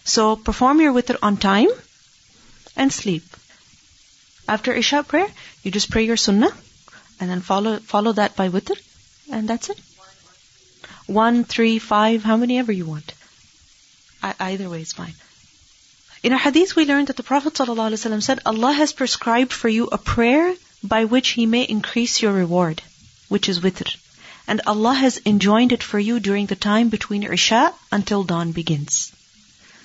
So 0.04 0.36
perform 0.36 0.82
your 0.82 0.94
witr 0.94 1.18
on 1.22 1.38
time 1.38 1.70
and 2.76 2.92
sleep. 2.92 3.24
After 4.48 4.74
Isha 4.74 5.04
prayer, 5.04 5.28
you 5.64 5.72
just 5.72 5.92
pray 5.92 6.04
your 6.04 6.18
sunnah 6.18 6.52
and 7.20 7.30
then 7.30 7.42
follow 7.42 7.80
follow 7.80 8.14
that 8.14 8.36
by 8.36 8.50
witr 8.50 8.78
and 9.32 9.48
that's 9.48 9.70
it. 9.70 9.80
One, 11.06 11.44
three, 11.46 11.80
five, 11.80 12.24
how 12.24 12.38
many 12.38 12.60
ever 12.60 12.72
you 12.72 12.86
want. 12.86 13.14
I, 14.22 14.36
either 14.40 14.70
way 14.70 14.82
is 14.82 14.92
fine. 14.92 15.14
In 16.24 16.34
a 16.34 16.38
hadith, 16.38 16.76
we 16.76 16.86
learned 16.86 17.08
that 17.08 17.16
the 17.16 17.24
Prophet 17.24 17.54
ﷺ 17.54 18.24
said, 18.24 18.40
Allah 18.46 18.74
has 18.74 18.92
prescribed 18.92 19.54
for 19.54 19.70
you 19.70 19.88
a 19.88 19.98
prayer 19.98 20.54
by 20.84 21.06
which 21.06 21.30
He 21.30 21.46
may 21.46 21.64
increase 21.64 22.22
your 22.22 22.34
reward, 22.34 22.82
which 23.30 23.48
is 23.48 23.60
witr. 23.62 23.96
And 24.50 24.62
Allah 24.66 24.94
has 24.94 25.20
enjoined 25.26 25.74
it 25.74 25.84
for 25.84 26.00
you 26.00 26.22
during 26.22 26.46
the 26.46 26.56
time 26.56 26.88
between 26.88 27.24
Isha 27.24 27.74
until 27.92 28.24
dawn 28.24 28.54
begins. 28.54 29.12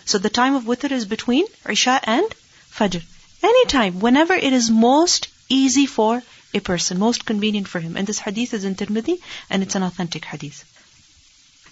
So 0.05 0.19
the 0.19 0.31
time 0.31 0.55
of 0.55 0.65
witr 0.65 0.93
is 0.93 1.05
between 1.05 1.47
Isha 1.69 2.01
and 2.05 2.27
Fajr. 2.73 3.03
Anytime, 3.43 3.99
whenever 3.99 4.35
it 4.35 4.53
is 4.53 4.71
most 4.71 5.27
easy 5.49 5.87
for 5.87 6.23
a 6.55 6.61
person, 6.61 6.99
most 6.99 7.25
convenient 7.25 7.67
for 7.67 7.81
him. 7.81 7.97
And 7.97 8.07
this 8.07 8.21
hadith 8.21 8.55
is 8.55 8.65
in 8.65 8.77
Tirmidhi 8.77 9.21
and 9.51 9.63
it's 9.63 9.75
an 9.75 9.83
authentic 9.83 10.25
hadith. 10.25 10.65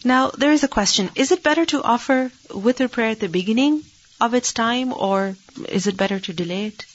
Now, 0.03 0.31
there 0.31 0.53
is 0.53 0.65
a 0.65 0.69
question. 0.69 1.11
Is 1.15 1.31
it 1.31 1.43
better 1.43 1.67
to 1.67 1.83
offer 1.83 2.33
witr 2.49 2.91
prayer 2.91 3.11
at 3.11 3.21
the 3.21 3.29
beginning 3.29 3.85
of 4.21 4.35
its 4.35 4.53
time 4.53 4.93
or 4.93 5.37
is 5.69 5.87
it 5.87 5.97
better 5.97 6.19
to 6.19 6.33
delay 6.33 6.67
it? 6.67 6.87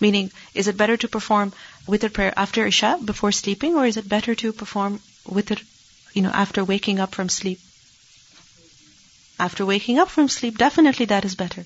Meaning, 0.00 0.30
is 0.54 0.68
it 0.68 0.76
better 0.76 0.96
to 0.96 1.08
perform 1.08 1.52
witr 1.86 2.12
prayer 2.12 2.32
after 2.36 2.66
Isha 2.66 2.98
before 3.04 3.32
sleeping 3.32 3.74
or 3.74 3.86
is 3.86 3.96
it 3.96 4.08
better 4.08 4.34
to 4.34 4.52
perform 4.52 5.00
witr, 5.26 5.62
you 6.12 6.22
know, 6.22 6.30
after 6.30 6.64
waking 6.64 7.00
up 7.00 7.14
from 7.14 7.28
sleep? 7.28 7.60
After 9.38 9.64
waking 9.64 9.98
up 9.98 10.10
from 10.10 10.28
sleep, 10.28 10.58
definitely 10.58 11.06
that 11.06 11.24
is 11.24 11.34
better. 11.34 11.64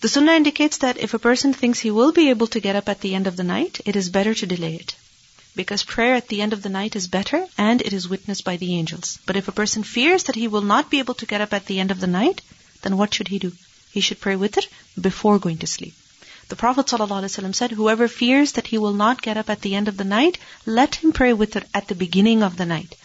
The 0.00 0.08
sunnah 0.08 0.32
indicates 0.32 0.78
that 0.78 0.98
if 0.98 1.14
a 1.14 1.18
person 1.18 1.54
thinks 1.54 1.80
he 1.80 1.90
will 1.90 2.12
be 2.12 2.30
able 2.30 2.46
to 2.48 2.60
get 2.60 2.76
up 2.76 2.88
at 2.88 3.00
the 3.00 3.14
end 3.14 3.26
of 3.26 3.36
the 3.36 3.44
night, 3.44 3.80
it 3.84 3.96
is 3.96 4.10
better 4.10 4.34
to 4.34 4.46
delay 4.46 4.74
it. 4.74 4.94
Because 5.56 5.82
prayer 5.82 6.14
at 6.14 6.28
the 6.28 6.42
end 6.42 6.52
of 6.52 6.62
the 6.62 6.68
night 6.68 6.96
is 6.96 7.06
better 7.06 7.46
and 7.56 7.80
it 7.80 7.92
is 7.92 8.08
witnessed 8.08 8.44
by 8.44 8.56
the 8.56 8.74
angels. 8.74 9.18
But 9.24 9.36
if 9.36 9.48
a 9.48 9.52
person 9.52 9.82
fears 9.82 10.24
that 10.24 10.34
he 10.34 10.48
will 10.48 10.62
not 10.62 10.90
be 10.90 10.98
able 10.98 11.14
to 11.14 11.26
get 11.26 11.40
up 11.40 11.52
at 11.52 11.66
the 11.66 11.80
end 11.80 11.90
of 11.90 12.00
the 12.00 12.06
night, 12.06 12.42
then 12.82 12.96
what 12.96 13.14
should 13.14 13.28
he 13.28 13.38
do? 13.38 13.52
He 13.92 14.00
should 14.00 14.20
pray 14.20 14.34
witr 14.34 14.66
before 15.00 15.38
going 15.38 15.58
to 15.58 15.66
sleep. 15.66 15.94
The 16.49 16.55
Prophet 16.55 16.87
ﷺ 16.87 17.53
said, 17.55 17.71
Whoever 17.71 18.07
fears 18.07 18.53
that 18.53 18.67
he 18.67 18.77
will 18.77 18.93
not 18.93 19.21
get 19.21 19.37
up 19.37 19.49
at 19.49 19.61
the 19.61 19.75
end 19.75 19.87
of 19.87 19.97
the 19.97 20.03
night, 20.03 20.37
let 20.65 20.95
him 20.95 21.11
pray 21.11 21.31
witr 21.31 21.63
at 21.73 21.87
the 21.87 21.95
beginning 21.95 22.41
of 22.43 22.57
the 22.57 22.65
night. 22.65 22.95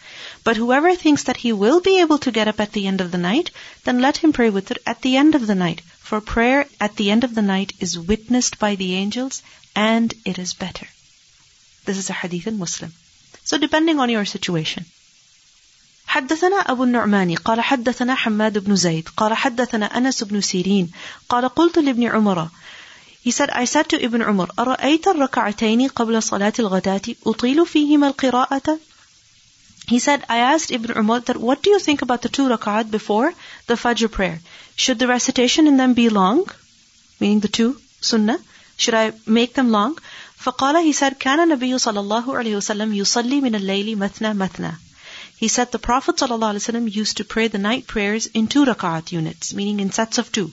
But 0.44 0.56
whoever 0.56 0.94
thinks 0.94 1.24
that 1.24 1.36
he 1.36 1.52
will 1.52 1.80
be 1.80 2.00
able 2.00 2.18
to 2.18 2.32
get 2.32 2.48
up 2.48 2.60
at 2.60 2.72
the 2.72 2.86
end 2.86 3.00
of 3.00 3.10
the 3.10 3.18
night, 3.18 3.50
then 3.84 4.00
let 4.00 4.16
him 4.16 4.32
pray 4.32 4.50
witr 4.50 4.78
at 4.86 5.02
the 5.02 5.16
end 5.16 5.34
of 5.34 5.46
the 5.46 5.54
night. 5.54 5.82
For 6.00 6.20
prayer 6.20 6.66
at 6.80 6.96
the 6.96 7.10
end 7.10 7.24
of 7.24 7.34
the 7.34 7.42
night 7.42 7.72
is 7.80 7.98
witnessed 7.98 8.58
by 8.58 8.74
the 8.76 8.94
angels 8.94 9.42
and 9.76 10.12
it 10.24 10.38
is 10.38 10.52
better. 10.54 10.86
This 11.84 11.98
is 11.98 12.10
a 12.10 12.12
hadith 12.12 12.46
in 12.46 12.58
Muslim. 12.58 12.92
So 13.44 13.58
depending 13.58 14.00
on 14.00 14.10
your 14.10 14.24
situation. 14.24 14.84
حدثنا 16.08 16.60
أبو 16.60 16.84
النعمان 16.84 17.34
قال 17.34 17.60
حدثنا 17.60 18.14
حماد 18.14 18.58
بن 18.58 18.76
زيد 18.76 19.08
قال 19.16 19.34
حدثنا 19.34 19.86
أنس 19.98 20.24
بن 20.24 20.40
سيرين 20.40 20.90
قال 21.28 21.48
قلت 21.48 21.78
لابن 21.78 22.02
عمر 22.02 22.48
He 23.20 23.30
said, 23.30 23.50
I 23.50 23.64
said 23.64 23.88
to 23.88 24.04
Ibn 24.04 24.22
Umar, 24.22 24.48
أرأيت 24.58 25.06
الركعتين 25.06 25.88
قبل 25.88 26.22
صلاة 26.22 26.52
الغداة 26.58 27.16
أطيل 27.26 27.66
فيهما 27.66 28.08
القراءة 28.08 28.78
he 29.86 29.98
said, 29.98 30.24
I 30.30 30.38
asked 30.38 30.70
Ibn 30.70 30.96
Umar 30.96 31.20
that 31.20 31.36
what 31.36 31.62
do 31.62 31.68
you 31.68 31.78
think 31.78 32.00
about 32.00 32.22
the 32.22 32.30
two 32.30 32.48
rak'at 32.48 32.90
before 32.90 33.34
the 33.66 33.74
Fajr 33.74 34.10
prayer? 34.10 34.40
Should 34.76 34.98
the 34.98 35.06
recitation 35.06 35.66
in 35.66 35.76
them 35.76 35.92
be 35.92 36.08
long? 36.08 36.48
Meaning 37.20 37.40
the 37.40 37.48
two 37.48 37.78
sunnah? 38.00 38.38
Should 38.78 38.94
I 38.94 39.12
make 39.26 39.52
them 39.52 39.70
long? 39.70 39.98
فقال 40.42 40.82
he 40.82 40.92
said, 40.92 41.18
كان 41.18 41.38
النبي 41.38 41.78
صلى 41.78 42.00
الله 42.00 42.24
عليه 42.24 42.56
وسلم 42.56 42.94
يصلي 42.94 43.42
من 43.42 43.54
الليل 43.54 43.98
مثنى 43.98 44.32
مثنى. 44.34 44.74
He 45.36 45.48
said 45.48 45.70
the 45.70 45.78
Prophet 45.78 46.16
ﷺ 46.16 46.90
used 46.90 47.18
to 47.18 47.24
pray 47.24 47.48
the 47.48 47.58
night 47.58 47.86
prayers 47.86 48.26
in 48.28 48.46
two 48.46 48.64
rak'at 48.64 49.12
units, 49.12 49.52
meaning 49.52 49.80
in 49.80 49.92
sets 49.92 50.16
of 50.16 50.32
two. 50.32 50.50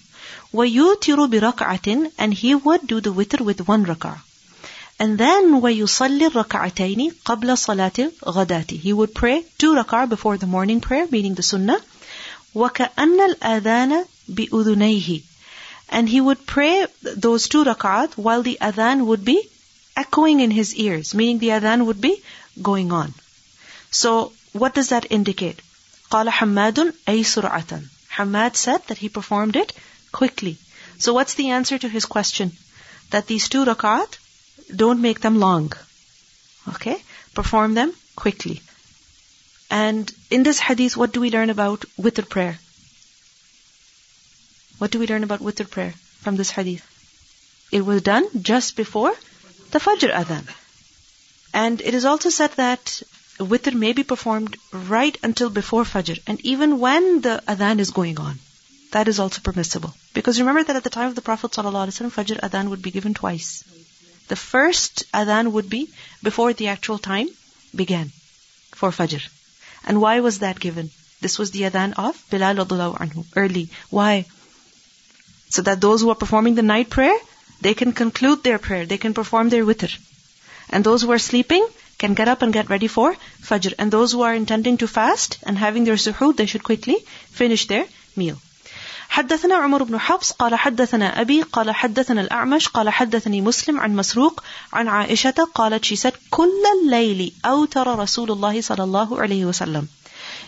وَيُوتِرُ 0.56 1.18
بِرَكْعَةٍ 1.28 2.12
And 2.16 2.32
he 2.32 2.54
would 2.54 2.86
do 2.86 3.02
the 3.02 3.12
witr 3.12 3.40
with 3.42 3.68
one 3.68 3.84
rak'ah. 3.84 4.20
And 4.98 5.18
then 5.18 5.60
وَيُصَلِّ 5.60 6.30
الرَّكْعَتَيْنِ 6.30 7.12
قَبْلَ 7.24 7.48
صَلَاةِ 7.64 8.10
غَدَاتِ 8.20 8.70
He 8.70 8.92
would 8.94 9.14
pray 9.14 9.44
two 9.58 9.74
rak'ah 9.74 10.08
before 10.08 10.38
the 10.38 10.46
morning 10.46 10.80
prayer, 10.80 11.06
meaning 11.10 11.34
the 11.34 11.42
sunnah. 11.42 11.78
وَكَأَنَّ 12.54 13.34
الْأَذَانَ 13.34 14.06
بِأُذُنَيْهِ 14.32 15.22
And 15.90 16.08
he 16.08 16.22
would 16.22 16.46
pray 16.46 16.86
those 17.02 17.48
two 17.48 17.64
rak'at 17.64 18.16
while 18.16 18.42
the 18.42 18.56
adhan 18.58 19.04
would 19.04 19.26
be 19.26 19.46
echoing 19.94 20.40
in 20.40 20.50
his 20.50 20.74
ears, 20.74 21.14
meaning 21.14 21.38
the 21.38 21.50
adhan 21.50 21.84
would 21.84 22.00
be 22.00 22.22
going 22.62 22.92
on. 22.92 23.12
So 23.90 24.32
what 24.54 24.74
does 24.74 24.88
that 24.88 25.06
indicate? 25.10 25.60
قَالَ 26.10 26.30
حَمَّادٌ 26.30 26.94
أَيْ 27.06 27.20
سُرْعَةً 27.34 27.84
Hammad 28.08 28.56
said 28.56 28.82
that 28.86 28.96
he 28.96 29.10
performed 29.10 29.56
it 29.56 29.74
quickly. 30.18 30.56
So 30.98 31.12
what's 31.12 31.34
the 31.34 31.50
answer 31.50 31.78
to 31.78 31.88
his 31.96 32.06
question? 32.06 32.52
That 33.10 33.26
these 33.26 33.48
two 33.48 33.64
rakat 33.64 34.18
don't 34.82 35.02
make 35.06 35.20
them 35.20 35.38
long. 35.40 35.72
Okay? 36.74 36.96
Perform 37.34 37.74
them 37.74 37.92
quickly. 38.24 38.60
And 39.70 40.12
in 40.30 40.42
this 40.42 40.58
hadith, 40.58 40.96
what 40.96 41.12
do 41.12 41.20
we 41.20 41.30
learn 41.30 41.50
about 41.50 41.84
witr 42.06 42.28
prayer? 42.28 42.58
What 44.78 44.90
do 44.90 44.98
we 44.98 45.06
learn 45.12 45.24
about 45.24 45.40
witr 45.50 45.68
prayer 45.76 45.92
from 46.22 46.36
this 46.36 46.50
hadith? 46.50 46.86
It 47.72 47.84
was 47.84 48.02
done 48.02 48.26
just 48.50 48.76
before 48.76 49.14
the 49.72 49.80
Fajr 49.80 50.12
adhan. 50.22 50.48
And 51.52 51.80
it 51.80 51.94
is 51.94 52.04
also 52.04 52.30
said 52.30 52.52
that 52.62 53.02
witr 53.52 53.74
may 53.84 53.92
be 53.92 54.04
performed 54.14 54.56
right 54.72 55.18
until 55.22 55.50
before 55.50 55.84
Fajr, 55.84 56.20
and 56.26 56.40
even 56.54 56.78
when 56.78 57.20
the 57.20 57.42
adhan 57.54 57.80
is 57.80 57.90
going 57.90 58.20
on. 58.28 58.38
That 58.92 59.08
is 59.08 59.18
also 59.18 59.40
permissible. 59.40 59.94
Because 60.14 60.38
remember 60.40 60.62
that 60.64 60.76
at 60.76 60.84
the 60.84 60.90
time 60.90 61.08
of 61.08 61.14
the 61.14 61.22
Prophet 61.22 61.50
ﷺ, 61.50 62.10
Fajr 62.10 62.40
adhan 62.40 62.70
would 62.70 62.82
be 62.82 62.90
given 62.90 63.14
twice. 63.14 63.64
The 64.28 64.36
first 64.36 65.04
adhan 65.12 65.52
would 65.52 65.68
be 65.68 65.88
before 66.22 66.52
the 66.52 66.68
actual 66.68 66.98
time 66.98 67.28
began 67.74 68.12
for 68.72 68.90
Fajr. 68.90 69.22
And 69.84 70.00
why 70.00 70.20
was 70.20 70.40
that 70.40 70.60
given? 70.60 70.90
This 71.20 71.38
was 71.38 71.50
the 71.50 71.62
adhan 71.62 71.94
of 71.96 72.22
Bilal 72.30 72.66
anhu, 72.66 73.24
early. 73.34 73.68
Why? 73.90 74.26
So 75.48 75.62
that 75.62 75.80
those 75.80 76.00
who 76.00 76.10
are 76.10 76.22
performing 76.22 76.54
the 76.54 76.62
night 76.62 76.90
prayer, 76.90 77.16
they 77.60 77.74
can 77.74 77.92
conclude 77.92 78.42
their 78.42 78.58
prayer, 78.58 78.86
they 78.86 78.98
can 78.98 79.14
perform 79.14 79.48
their 79.48 79.64
witr. 79.64 79.96
And 80.70 80.84
those 80.84 81.02
who 81.02 81.12
are 81.12 81.18
sleeping 81.18 81.66
can 81.98 82.14
get 82.14 82.28
up 82.28 82.42
and 82.42 82.52
get 82.52 82.68
ready 82.68 82.88
for 82.88 83.16
Fajr. 83.42 83.74
And 83.78 83.90
those 83.90 84.12
who 84.12 84.22
are 84.22 84.34
intending 84.34 84.78
to 84.78 84.88
fast 84.88 85.38
and 85.44 85.56
having 85.56 85.84
their 85.84 85.94
suhoor, 85.94 86.36
they 86.36 86.46
should 86.46 86.64
quickly 86.64 86.96
finish 87.30 87.66
their 87.66 87.86
meal. 88.16 88.40
حدثنا 89.15 89.55
عمر 89.55 89.83
بن 89.83 89.99
حفص 89.99 90.31
قال 90.31 90.55
حدثنا 90.55 91.21
أبي 91.21 91.41
قال 91.41 91.71
حدثنا 91.71 92.21
الأعمش 92.21 92.67
قال 92.67 92.89
حدثني 92.89 93.41
مسلم 93.41 93.79
عن 93.79 93.95
مسروق 93.95 94.43
عن 94.73 94.87
عائشة 94.87 95.47
قالت 95.55 95.85
she 95.85 95.97
said 95.97 96.13
كل 96.29 96.63
الليل 96.81 97.33
أوتر 97.45 97.99
رسول 97.99 98.31
الله 98.31 98.61
صلى 98.61 98.83
الله 98.83 99.21
عليه 99.21 99.45
وسلم 99.45 99.87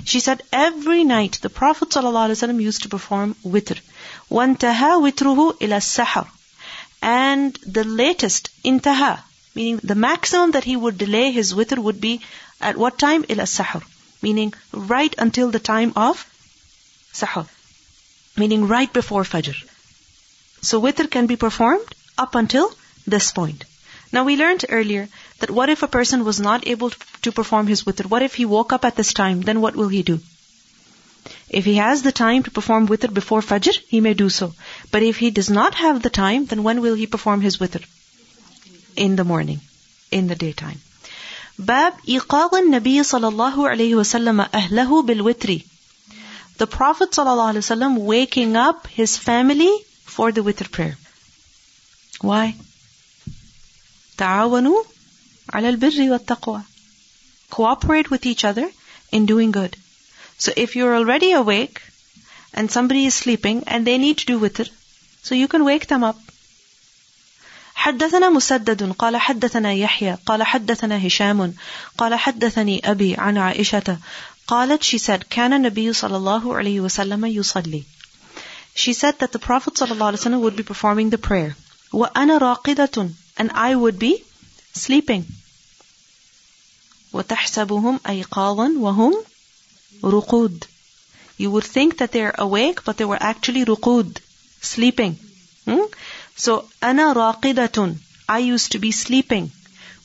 She 0.05 0.19
said 0.19 0.41
every 0.51 1.03
night 1.03 1.39
the 1.41 1.49
Prophet 1.49 1.93
صلى 1.93 2.09
الله 2.09 2.19
عليه 2.19 2.31
وسلم 2.31 2.71
used 2.71 2.83
to 2.83 2.89
perform 2.89 3.35
witr 3.45 3.77
وانتهى 4.29 4.95
وتره 4.95 5.57
إلى 5.61 5.77
السحر 5.77 6.27
and 7.01 7.59
the 7.65 7.83
latest 7.83 8.49
intaha 8.63 9.19
meaning 9.55 9.79
the 9.83 9.95
maximum 9.95 10.51
that 10.51 10.63
he 10.63 10.75
would 10.75 10.97
delay 10.97 11.31
his 11.31 11.53
witr 11.53 11.77
would 11.77 11.99
be 12.01 12.21
at 12.61 12.77
what 12.77 12.97
time 12.97 13.23
إلى 13.23 13.43
السحر 13.43 13.81
meaning 14.21 14.53
right 14.73 15.15
until 15.17 15.51
the 15.51 15.59
time 15.59 15.91
of 15.95 16.25
sahur 17.13 17.45
meaning 18.37 18.67
right 18.67 18.91
before 18.91 19.23
Fajr. 19.23 19.55
So 20.61 20.81
witr 20.81 21.09
can 21.09 21.27
be 21.27 21.35
performed 21.35 21.95
up 22.17 22.35
until 22.35 22.73
this 23.05 23.31
point. 23.31 23.65
Now 24.11 24.23
we 24.23 24.35
learned 24.37 24.65
earlier 24.69 25.09
that 25.39 25.51
what 25.51 25.69
if 25.69 25.83
a 25.83 25.87
person 25.87 26.23
was 26.23 26.39
not 26.39 26.67
able 26.67 26.91
to 27.23 27.31
perform 27.31 27.67
his 27.67 27.83
witr? 27.83 28.05
What 28.05 28.21
if 28.21 28.35
he 28.35 28.45
woke 28.45 28.71
up 28.71 28.85
at 28.85 28.95
this 28.95 29.13
time? 29.13 29.41
Then 29.41 29.61
what 29.61 29.75
will 29.75 29.89
he 29.89 30.03
do? 30.03 30.19
If 31.49 31.65
he 31.65 31.75
has 31.75 32.01
the 32.03 32.11
time 32.11 32.43
to 32.43 32.51
perform 32.51 32.87
witr 32.87 33.13
before 33.13 33.41
Fajr, 33.41 33.79
he 33.87 34.01
may 34.01 34.13
do 34.13 34.29
so. 34.29 34.53
But 34.91 35.03
if 35.03 35.17
he 35.17 35.31
does 35.31 35.49
not 35.49 35.75
have 35.75 36.01
the 36.01 36.09
time, 36.09 36.45
then 36.45 36.63
when 36.63 36.81
will 36.81 36.95
he 36.95 37.07
perform 37.07 37.41
his 37.41 37.57
witr? 37.57 37.83
In 38.95 39.15
the 39.15 39.23
morning, 39.23 39.61
in 40.11 40.27
the 40.27 40.35
daytime. 40.35 40.79
باب 41.59 41.93
إيقاظ 42.07 42.55
النبي 42.55 43.03
صلى 43.03 43.27
الله 43.27 43.69
عليه 43.69 43.95
وسلم 43.95 44.41
أهله 44.53 45.01
بالوتر 45.01 45.59
the 46.57 46.67
Prophet 46.67 47.11
ﷺ 47.11 47.97
waking 47.97 48.55
up 48.55 48.87
his 48.87 49.17
family 49.17 49.71
for 50.05 50.31
the 50.31 50.41
witr 50.41 50.69
prayer. 50.71 50.97
Why? 52.21 52.55
تعاونوا 54.17 54.83
على 55.49 55.69
البر 55.69 56.09
والتقوى. 56.09 56.63
Cooperate 57.49 58.09
with 58.09 58.25
each 58.25 58.45
other 58.45 58.69
in 59.11 59.25
doing 59.25 59.51
good. 59.51 59.75
So 60.37 60.51
if 60.55 60.75
you're 60.75 60.95
already 60.95 61.31
awake 61.31 61.81
and 62.53 62.71
somebody 62.71 63.05
is 63.05 63.15
sleeping 63.15 63.63
and 63.67 63.85
they 63.85 63.97
need 63.97 64.17
to 64.19 64.25
do 64.25 64.39
witr, 64.39 64.69
so 65.23 65.35
you 65.35 65.47
can 65.47 65.63
wake 65.63 65.87
them 65.87 66.03
up. 66.03 66.17
حدثنا 67.75 68.29
مسدد 68.29 68.91
قال 68.91 69.17
حدثنا 69.17 69.73
يحيى 69.73 70.17
قال 70.25 70.43
حدثنا 70.43 71.07
هشام 71.07 71.53
قال 71.97 72.15
حدثني 72.15 72.91
أبي 72.91 73.15
عن 73.15 73.37
عائشة 73.37 73.97
قالت 74.47 74.83
she 74.83 74.97
said 74.97 75.23
كان 75.29 75.53
النبي 75.53 75.93
صلى 75.93 76.17
الله 76.17 76.55
عليه 76.55 76.79
وسلم 76.79 77.25
يصلي 77.25 77.83
She 78.75 78.93
said 78.93 79.19
that 79.19 79.31
the 79.31 79.39
Prophet 79.39 79.77
صلى 79.77 79.91
الله 79.91 80.05
عليه 80.05 80.17
وسلم 80.17 80.41
would 80.41 80.55
be 80.55 80.63
performing 80.63 81.09
the 81.09 81.17
prayer 81.17 81.55
وأنا 81.93 82.37
راقدة 82.37 83.09
and 83.37 83.51
I 83.51 83.75
would 83.75 83.99
be 83.99 84.23
sleeping 84.73 85.23
وتحسبهم 87.13 87.99
أيقاظا 88.07 88.69
وهم 88.77 89.13
رقود 90.03 90.63
You 91.37 91.49
would 91.51 91.63
think 91.63 91.97
that 91.97 92.11
they're 92.11 92.35
awake, 92.37 92.83
but 92.83 92.97
they 92.97 93.05
were 93.05 93.21
actually 93.21 93.65
ruqud, 93.65 94.19
sleeping. 94.61 95.17
Hmm? 95.65 95.85
So, 96.35 96.69
أنا 96.83 97.13
راقدة. 97.13 97.97
I 98.29 98.39
used 98.39 98.71
to 98.71 98.79
be 98.79 98.91
sleeping. 98.91 99.51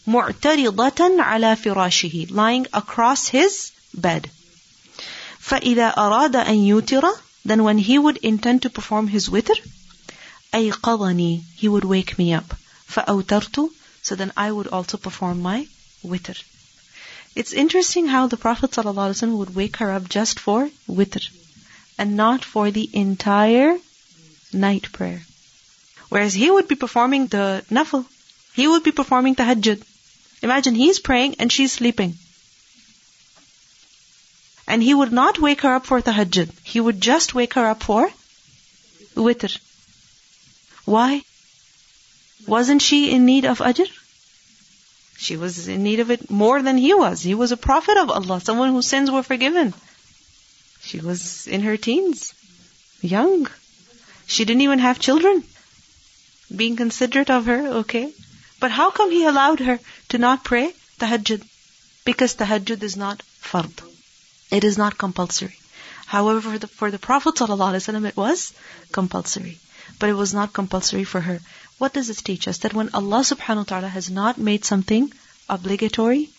معترضة 0.06 1.22
على 1.22 1.56
فراشه. 1.56 2.30
Lying 2.30 2.66
across 2.72 3.28
his 3.28 3.71
bed. 3.94 4.30
فإذا 5.40 5.94
أراد 5.96 6.36
أن 6.36 6.66
يوتر 6.66 7.18
Then 7.44 7.62
when 7.62 7.78
he 7.78 7.98
would 7.98 8.18
intend 8.18 8.62
to 8.62 8.70
perform 8.70 9.08
his 9.08 9.28
witr, 9.28 9.56
أيقظني. 10.52 11.42
He 11.56 11.68
would 11.68 11.84
wake 11.84 12.18
me 12.18 12.34
up. 12.34 12.56
فأوترت. 12.90 13.70
So 14.02 14.14
then 14.14 14.32
I 14.36 14.50
would 14.50 14.68
also 14.68 14.96
perform 14.96 15.40
my 15.42 15.66
witr. 16.04 16.42
It's 17.34 17.52
interesting 17.52 18.06
how 18.06 18.26
the 18.26 18.36
Prophet 18.36 18.70
ﷺ 18.70 19.36
would 19.36 19.54
wake 19.54 19.76
her 19.76 19.92
up 19.92 20.08
just 20.08 20.40
for 20.40 20.70
witr 20.88 21.28
and 21.98 22.16
not 22.16 22.44
for 22.44 22.70
the 22.70 22.88
entire 22.92 23.76
night 24.52 24.90
prayer. 24.92 25.22
Whereas 26.08 26.34
he 26.34 26.50
would 26.50 26.68
be 26.68 26.74
performing 26.74 27.26
the 27.26 27.64
nafil. 27.70 28.06
He 28.54 28.66
would 28.66 28.82
be 28.82 28.92
performing 28.92 29.36
tahajjud. 29.36 29.82
Imagine 30.42 30.74
he's 30.74 30.98
praying 30.98 31.36
and 31.38 31.52
she's 31.52 31.72
sleeping. 31.72 32.16
And 34.67 34.81
he 34.81 34.93
would 34.93 35.11
not 35.11 35.39
wake 35.39 35.61
her 35.61 35.75
up 35.75 35.85
for 35.85 36.01
tahajjud. 36.01 36.51
He 36.63 36.79
would 36.79 37.01
just 37.01 37.33
wake 37.33 37.53
her 37.55 37.65
up 37.65 37.83
for 37.83 38.09
witr. 39.15 39.57
Why? 40.85 41.23
Wasn't 42.47 42.81
she 42.81 43.11
in 43.11 43.25
need 43.25 43.45
of 43.45 43.59
ajr? 43.59 43.87
She 45.17 45.37
was 45.37 45.67
in 45.67 45.83
need 45.83 45.99
of 45.99 46.11
it 46.11 46.29
more 46.29 46.61
than 46.61 46.77
he 46.77 46.93
was. 46.93 47.21
He 47.21 47.33
was 47.33 47.51
a 47.51 47.57
prophet 47.57 47.97
of 47.97 48.09
Allah, 48.09 48.41
someone 48.41 48.71
whose 48.71 48.87
sins 48.87 49.11
were 49.11 49.23
forgiven. 49.23 49.73
She 50.81 50.99
was 50.99 51.47
in 51.47 51.61
her 51.61 51.77
teens, 51.77 52.33
young. 53.01 53.47
She 54.27 54.43
didn't 54.43 54.61
even 54.61 54.79
have 54.79 54.99
children. 54.99 55.43
Being 56.53 56.75
considerate 56.75 57.29
of 57.29 57.45
her, 57.45 57.67
okay. 57.83 58.11
But 58.59 58.71
how 58.71 58.91
come 58.91 59.11
he 59.11 59.25
allowed 59.25 59.59
her 59.61 59.79
to 60.09 60.17
not 60.17 60.43
pray 60.43 60.73
tahajjud? 60.99 61.47
Because 62.03 62.35
tahajjud 62.35 62.83
is 62.83 62.97
not 62.97 63.23
fard. 63.41 63.92
It 64.57 64.63
is 64.63 64.77
not 64.77 64.97
compulsory. 64.99 65.55
However, 66.05 66.41
for 66.41 66.57
the, 66.59 66.67
for 66.67 66.91
the 66.91 66.99
Prophet 66.99 67.35
ﷺ, 67.35 68.07
it 68.07 68.15
was 68.15 68.53
compulsory. 68.91 69.57
But 69.97 70.09
it 70.09 70.13
was 70.13 70.33
not 70.33 70.53
compulsory 70.53 71.03
for 71.03 71.21
her. 71.21 71.39
What 71.79 71.93
does 71.93 72.07
this 72.07 72.21
teach 72.21 72.47
us? 72.47 72.59
That 72.59 72.73
when 72.73 72.89
Allah 72.93 73.21
subhanahu 73.29 73.63
wa 73.63 73.71
ta'ala 73.71 73.87
has 73.87 74.09
not 74.11 74.37
made 74.37 74.63
something 74.63 75.11
obligatory, 75.49 76.29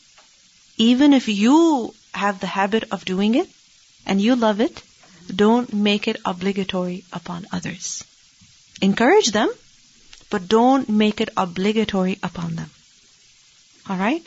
even 0.77 1.13
if 1.13 1.29
you 1.29 1.93
have 2.13 2.39
the 2.39 2.47
habit 2.47 2.85
of 2.93 3.05
doing 3.05 3.35
it 3.35 3.51
and 4.07 4.21
you 4.21 4.37
love 4.37 4.61
it, 4.61 4.83
don't 5.35 5.73
make 5.73 6.07
it 6.07 6.21
obligatory 6.25 7.05
upon 7.13 7.47
others. 7.51 8.05
Encourage 8.81 9.33
them, 9.33 9.51
but 10.31 10.47
don't 10.47 10.89
make 10.89 11.21
it 11.21 11.31
obligatory 11.37 12.19
upon 12.23 12.55
them. 12.55 12.71
Alright? 13.91 14.25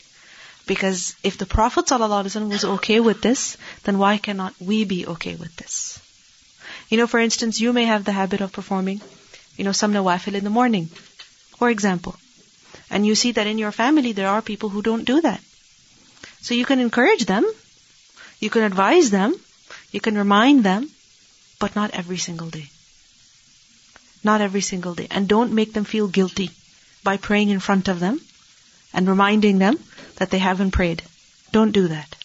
Because 0.67 1.15
if 1.23 1.37
the 1.37 1.45
Prophet 1.45 1.85
ﷺ 1.85 2.49
was 2.49 2.65
okay 2.65 2.99
with 2.99 3.21
this, 3.21 3.57
then 3.83 3.97
why 3.97 4.17
cannot 4.17 4.53
we 4.59 4.83
be 4.83 5.07
okay 5.07 5.35
with 5.35 5.55
this? 5.55 5.99
You 6.89 6.97
know, 6.97 7.07
for 7.07 7.19
instance, 7.19 7.59
you 7.59 7.73
may 7.73 7.85
have 7.85 8.03
the 8.03 8.11
habit 8.11 8.41
of 8.41 8.51
performing 8.51 9.01
you 9.57 9.63
know, 9.63 9.71
some 9.71 9.91
nawafil 9.91 10.35
in 10.35 10.43
the 10.43 10.49
morning, 10.49 10.85
for 11.57 11.69
example. 11.69 12.15
And 12.89 13.05
you 13.05 13.15
see 13.15 13.31
that 13.31 13.47
in 13.47 13.57
your 13.57 13.71
family 13.71 14.11
there 14.13 14.29
are 14.29 14.41
people 14.41 14.69
who 14.69 14.81
don't 14.81 15.03
do 15.03 15.19
that. 15.21 15.41
So 16.41 16.53
you 16.53 16.63
can 16.63 16.79
encourage 16.79 17.25
them, 17.25 17.45
you 18.39 18.49
can 18.49 18.63
advise 18.63 19.09
them, 19.09 19.35
you 19.91 19.99
can 19.99 20.17
remind 20.17 20.63
them, 20.63 20.89
but 21.59 21.75
not 21.75 21.91
every 21.91 22.17
single 22.17 22.49
day. 22.49 22.69
Not 24.23 24.41
every 24.41 24.61
single 24.61 24.93
day. 24.93 25.07
And 25.09 25.27
don't 25.27 25.53
make 25.53 25.73
them 25.73 25.85
feel 25.85 26.07
guilty 26.07 26.51
by 27.03 27.17
praying 27.17 27.49
in 27.49 27.59
front 27.59 27.87
of 27.87 27.99
them 27.99 28.21
and 28.93 29.07
reminding 29.07 29.57
them 29.57 29.79
that 30.17 30.29
they 30.29 30.39
haven't 30.39 30.71
prayed. 30.71 31.01
Don't 31.51 31.71
do 31.71 31.87
that. 31.87 32.15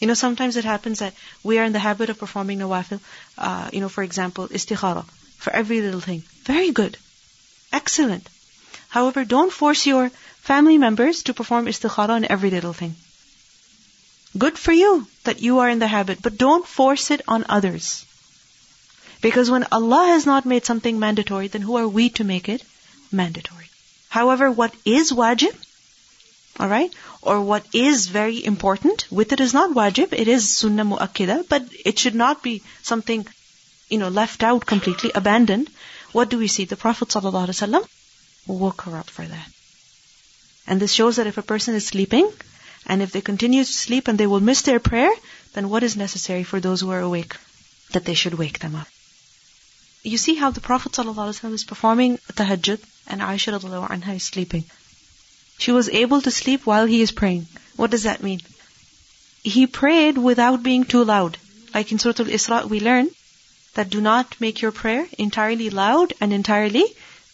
You 0.00 0.06
know, 0.06 0.14
sometimes 0.14 0.56
it 0.56 0.64
happens 0.64 1.00
that 1.00 1.14
we 1.42 1.58
are 1.58 1.64
in 1.64 1.72
the 1.72 1.78
habit 1.80 2.10
of 2.10 2.18
performing 2.18 2.58
nawafil, 2.60 3.00
uh, 3.36 3.70
you 3.72 3.80
know, 3.80 3.88
for 3.88 4.04
example, 4.04 4.48
istikhara 4.48 5.04
for 5.38 5.52
every 5.52 5.80
little 5.80 6.00
thing. 6.00 6.22
Very 6.44 6.70
good. 6.70 6.96
Excellent. 7.72 8.28
However, 8.88 9.24
don't 9.24 9.52
force 9.52 9.86
your 9.86 10.10
family 10.40 10.78
members 10.78 11.24
to 11.24 11.34
perform 11.34 11.66
istikhara 11.66 12.10
on 12.10 12.24
every 12.24 12.50
little 12.50 12.72
thing. 12.72 12.94
Good 14.36 14.58
for 14.58 14.72
you 14.72 15.06
that 15.24 15.40
you 15.40 15.58
are 15.60 15.68
in 15.68 15.78
the 15.78 15.88
habit, 15.88 16.22
but 16.22 16.38
don't 16.38 16.66
force 16.66 17.10
it 17.10 17.22
on 17.26 17.44
others. 17.48 18.04
Because 19.20 19.50
when 19.50 19.66
Allah 19.72 20.06
has 20.06 20.26
not 20.26 20.46
made 20.46 20.64
something 20.64 20.98
mandatory, 20.98 21.48
then 21.48 21.62
who 21.62 21.76
are 21.76 21.88
we 21.88 22.10
to 22.10 22.24
make 22.24 22.48
it 22.48 22.62
mandatory? 23.10 23.68
However, 24.08 24.50
what 24.50 24.74
is 24.84 25.10
wajib, 25.12 25.56
alright, 26.60 26.92
or 27.22 27.40
what 27.40 27.66
is 27.72 28.06
very 28.06 28.44
important, 28.44 29.06
with 29.10 29.32
it 29.32 29.40
is 29.40 29.54
not 29.54 29.74
wajib, 29.74 30.12
it 30.12 30.28
is 30.28 30.48
sunnah 30.48 30.84
mu'akkida, 30.84 31.48
but 31.48 31.64
it 31.84 31.98
should 31.98 32.14
not 32.14 32.42
be 32.42 32.62
something 32.82 33.26
you 33.88 33.98
know, 33.98 34.08
left 34.08 34.42
out 34.42 34.66
completely, 34.66 35.10
abandoned, 35.14 35.70
what 36.12 36.28
do 36.28 36.38
we 36.38 36.48
see? 36.48 36.64
The 36.64 36.76
Prophet 36.76 37.08
ﷺ 37.08 37.88
woke 38.46 38.82
her 38.82 38.96
up 38.96 39.10
for 39.10 39.24
that. 39.24 39.50
And 40.66 40.80
this 40.80 40.92
shows 40.92 41.16
that 41.16 41.26
if 41.26 41.38
a 41.38 41.42
person 41.42 41.74
is 41.74 41.86
sleeping, 41.86 42.30
and 42.86 43.02
if 43.02 43.12
they 43.12 43.20
continue 43.20 43.64
to 43.64 43.72
sleep 43.72 44.08
and 44.08 44.18
they 44.18 44.26
will 44.26 44.40
miss 44.40 44.62
their 44.62 44.80
prayer, 44.80 45.10
then 45.54 45.68
what 45.68 45.82
is 45.82 45.96
necessary 45.96 46.44
for 46.44 46.60
those 46.60 46.80
who 46.80 46.90
are 46.90 47.00
awake? 47.00 47.36
That 47.92 48.04
they 48.04 48.14
should 48.14 48.34
wake 48.34 48.58
them 48.58 48.74
up. 48.74 48.88
You 50.02 50.18
see 50.18 50.34
how 50.34 50.50
the 50.50 50.60
Prophet 50.60 50.92
ﷺ 50.92 51.52
is 51.52 51.64
performing 51.64 52.18
tahajjud 52.32 52.80
and 53.08 53.20
Aisha 53.20 53.58
anha 53.60 54.16
is 54.16 54.22
sleeping. 54.22 54.64
She 55.57 55.71
was 55.71 55.89
able 55.89 56.21
to 56.21 56.31
sleep 56.31 56.65
while 56.65 56.85
he 56.85 57.01
is 57.01 57.11
praying. 57.11 57.47
What 57.75 57.91
does 57.91 58.03
that 58.03 58.23
mean? 58.23 58.41
He 59.43 59.67
prayed 59.67 60.17
without 60.17 60.63
being 60.63 60.85
too 60.85 61.03
loud. 61.03 61.37
Like 61.73 61.91
in 61.91 61.99
Surah 61.99 62.15
Al-Isra, 62.19 62.65
we 62.69 62.79
learn 62.79 63.09
that 63.73 63.89
do 63.89 64.01
not 64.01 64.39
make 64.39 64.61
your 64.61 64.71
prayer 64.71 65.07
entirely 65.17 65.69
loud 65.69 66.13
and 66.21 66.31
entirely 66.31 66.85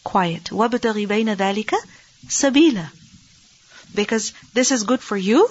quiet. 0.03 0.45
وَابْتَغِ 0.45 1.07
بَيْنَ 1.07 1.35
ذَلِكَ 1.35 1.73
سَبِيلًا 2.27 2.89
Because 3.93 4.33
this 4.53 4.71
is 4.71 4.83
good 4.83 5.01
for 5.01 5.17
you, 5.17 5.49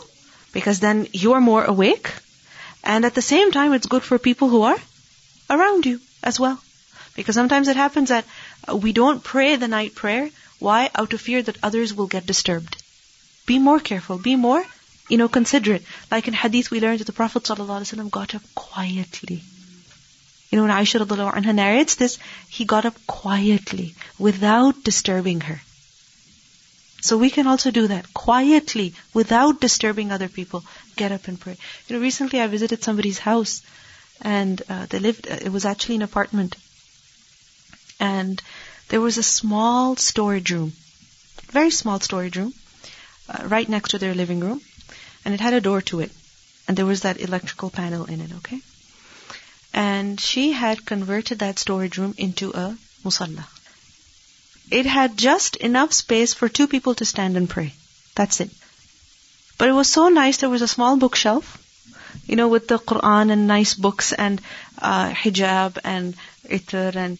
because 0.52 0.81
then 0.81 1.07
you 1.12 1.35
are 1.35 1.40
more 1.40 1.64
awake, 1.64 2.11
and 2.83 3.04
at 3.04 3.14
the 3.14 3.22
same 3.22 3.52
time 3.52 3.72
it's 3.72 3.87
good 3.87 4.02
for 4.02 4.18
people 4.18 4.48
who 4.48 4.62
are 4.62 4.78
around 5.50 5.87
you 5.87 6.00
as 6.22 6.40
well. 6.40 6.59
Because 7.14 7.35
sometimes 7.35 7.68
it 7.68 7.76
happens 7.76 8.09
that 8.09 8.24
we 8.72 8.92
don't 8.92 9.22
pray 9.22 9.57
the 9.57 9.68
night 9.68 9.94
prayer. 9.94 10.31
why? 10.63 10.89
Out 10.95 11.12
of 11.12 11.19
fear 11.19 11.41
that 11.43 11.58
others 11.62 11.93
will 11.93 12.08
get 12.08 12.26
disturbed. 12.26 12.82
Be 13.45 13.60
more 13.60 13.82
careful. 13.82 14.17
Be 14.17 14.38
more, 14.38 14.63
you 15.10 15.17
know, 15.17 15.28
considerate. 15.28 15.84
Like 16.10 16.30
in 16.30 16.34
hadith 16.34 16.71
we 16.71 16.80
learned 16.80 16.99
that 16.99 17.08
the 17.08 17.19
Prophet 17.21 17.43
ﷺ 17.43 18.10
got 18.10 18.34
up 18.34 18.43
quietly. 18.56 19.43
You 20.49 20.56
know, 20.56 20.63
when 20.63 20.71
Aisha 20.71 21.06
anha 21.06 21.54
narrates 21.54 21.95
this, 21.95 22.17
he 22.47 22.63
got 22.63 22.86
up 22.86 22.95
quietly, 23.08 23.93
without 24.17 24.86
disturbing 24.86 25.41
her. 25.41 25.60
So 27.02 27.17
we 27.17 27.30
can 27.30 27.47
also 27.47 27.69
do 27.69 27.88
that 27.88 28.13
quietly, 28.13 28.93
without 29.13 29.60
disturbing 29.60 30.13
other 30.13 30.30
people. 30.30 30.63
Get 30.95 31.12
up 31.12 31.28
and 31.28 31.38
pray. 31.38 31.58
You 31.88 31.97
know, 31.97 32.02
recently 32.02 32.39
I 32.39 32.47
visited 32.47 32.84
somebody's 32.84 33.19
house, 33.19 33.63
and 34.21 34.62
uh, 34.69 34.86
they 34.86 34.99
lived. 34.99 35.28
Uh, 35.30 35.39
it 35.41 35.52
was 35.52 35.65
actually 35.65 35.95
an 35.95 36.04
apartment, 36.04 36.56
and 37.99 38.41
there 38.93 39.01
was 39.01 39.17
a 39.17 39.23
small 39.23 39.95
storage 39.95 40.51
room, 40.51 40.71
very 41.51 41.71
small 41.71 41.99
storage 41.99 42.36
room, 42.38 42.53
uh, 43.27 43.47
right 43.47 43.67
next 43.67 43.89
to 43.89 43.97
their 43.97 44.13
living 44.13 44.39
room, 44.39 44.62
and 45.25 45.34
it 45.34 45.39
had 45.39 45.56
a 45.56 45.62
door 45.67 45.82
to 45.82 46.01
it, 46.01 46.12
and 46.67 46.77
there 46.77 46.86
was 46.86 47.01
that 47.01 47.19
electrical 47.19 47.71
panel 47.71 48.06
in 48.06 48.21
it. 48.21 48.32
Okay, 48.36 48.60
and 49.73 50.21
she 50.21 50.51
had 50.51 50.86
converted 50.86 51.39
that 51.39 51.58
storage 51.58 51.97
room 51.97 52.13
into 52.19 52.51
a 52.51 52.77
musalla. 53.03 53.47
It 54.69 54.86
had 54.86 55.17
just 55.17 55.56
enough 55.56 55.91
space 55.91 56.36
for 56.36 56.47
two 56.47 56.67
people 56.67 56.93
to 57.01 57.12
stand 57.15 57.36
and 57.36 57.49
pray. 57.49 57.73
That's 58.13 58.41
it. 58.41 58.51
But 59.58 59.69
it 59.69 59.79
was 59.82 59.91
so 59.91 60.10
nice. 60.10 60.38
There 60.38 60.56
was 60.56 60.62
a 60.62 60.73
small 60.77 60.97
bookshelf, 60.97 61.58
you 62.27 62.36
know, 62.36 62.47
with 62.47 62.67
the 62.67 62.77
Quran 62.77 63.32
and 63.32 63.47
nice 63.47 63.73
books 63.73 64.13
and 64.13 64.39
uh, 64.77 65.10
hijab 65.25 65.79
and 65.84 66.15
itr 66.60 66.95
and 66.95 67.17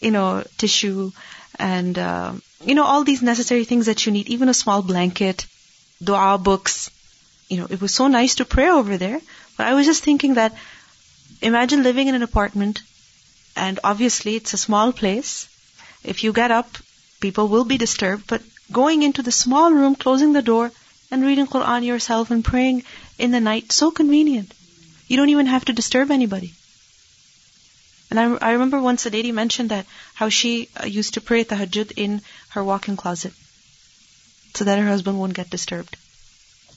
you 0.00 0.10
know 0.10 0.44
tissue 0.56 1.10
and 1.58 1.98
uh, 1.98 2.32
you 2.64 2.74
know 2.74 2.84
all 2.84 3.04
these 3.04 3.22
necessary 3.22 3.64
things 3.64 3.86
that 3.86 4.06
you 4.06 4.12
need. 4.12 4.28
Even 4.28 4.48
a 4.48 4.54
small 4.54 4.82
blanket, 4.82 5.46
du'a 6.02 6.42
books. 6.42 6.90
You 7.48 7.58
know, 7.58 7.66
it 7.70 7.80
was 7.80 7.94
so 7.94 8.08
nice 8.08 8.36
to 8.36 8.44
pray 8.44 8.68
over 8.68 8.98
there. 8.98 9.20
But 9.56 9.66
I 9.66 9.74
was 9.74 9.86
just 9.86 10.04
thinking 10.04 10.34
that 10.34 10.54
imagine 11.40 11.82
living 11.82 12.08
in 12.08 12.14
an 12.14 12.22
apartment 12.22 12.82
and 13.56 13.80
obviously 13.82 14.36
it's 14.36 14.54
a 14.54 14.64
small 14.66 14.92
place. 14.92 15.48
If 16.04 16.22
you 16.22 16.32
get 16.32 16.50
up, 16.50 16.78
people 17.20 17.48
will 17.48 17.64
be 17.64 17.78
disturbed, 17.78 18.26
but 18.26 18.42
going 18.70 19.02
into 19.02 19.22
the 19.22 19.32
small 19.32 19.72
room, 19.72 19.96
closing 19.96 20.32
the 20.32 20.42
door, 20.42 20.70
and 21.10 21.24
reading 21.24 21.46
Quran 21.46 21.84
yourself 21.84 22.30
and 22.30 22.44
praying 22.44 22.84
in 23.18 23.32
the 23.32 23.40
night, 23.40 23.72
so 23.72 23.90
convenient. 23.90 24.52
You 25.08 25.16
don't 25.16 25.30
even 25.30 25.46
have 25.46 25.64
to 25.64 25.72
disturb 25.72 26.10
anybody. 26.10 26.52
And 28.10 28.18
I, 28.18 28.48
I 28.48 28.52
remember 28.52 28.80
once 28.80 29.06
a 29.06 29.10
lady 29.10 29.32
mentioned 29.32 29.70
that 29.70 29.86
how 30.14 30.28
she 30.28 30.68
uh, 30.76 30.86
used 30.86 31.14
to 31.14 31.20
pray 31.20 31.44
tahajjud 31.44 31.92
in 31.96 32.22
her 32.50 32.64
walk-in 32.64 32.96
closet 32.96 33.32
so 34.54 34.64
that 34.64 34.78
her 34.78 34.86
husband 34.86 35.18
won't 35.18 35.34
get 35.34 35.50
disturbed. 35.50 35.96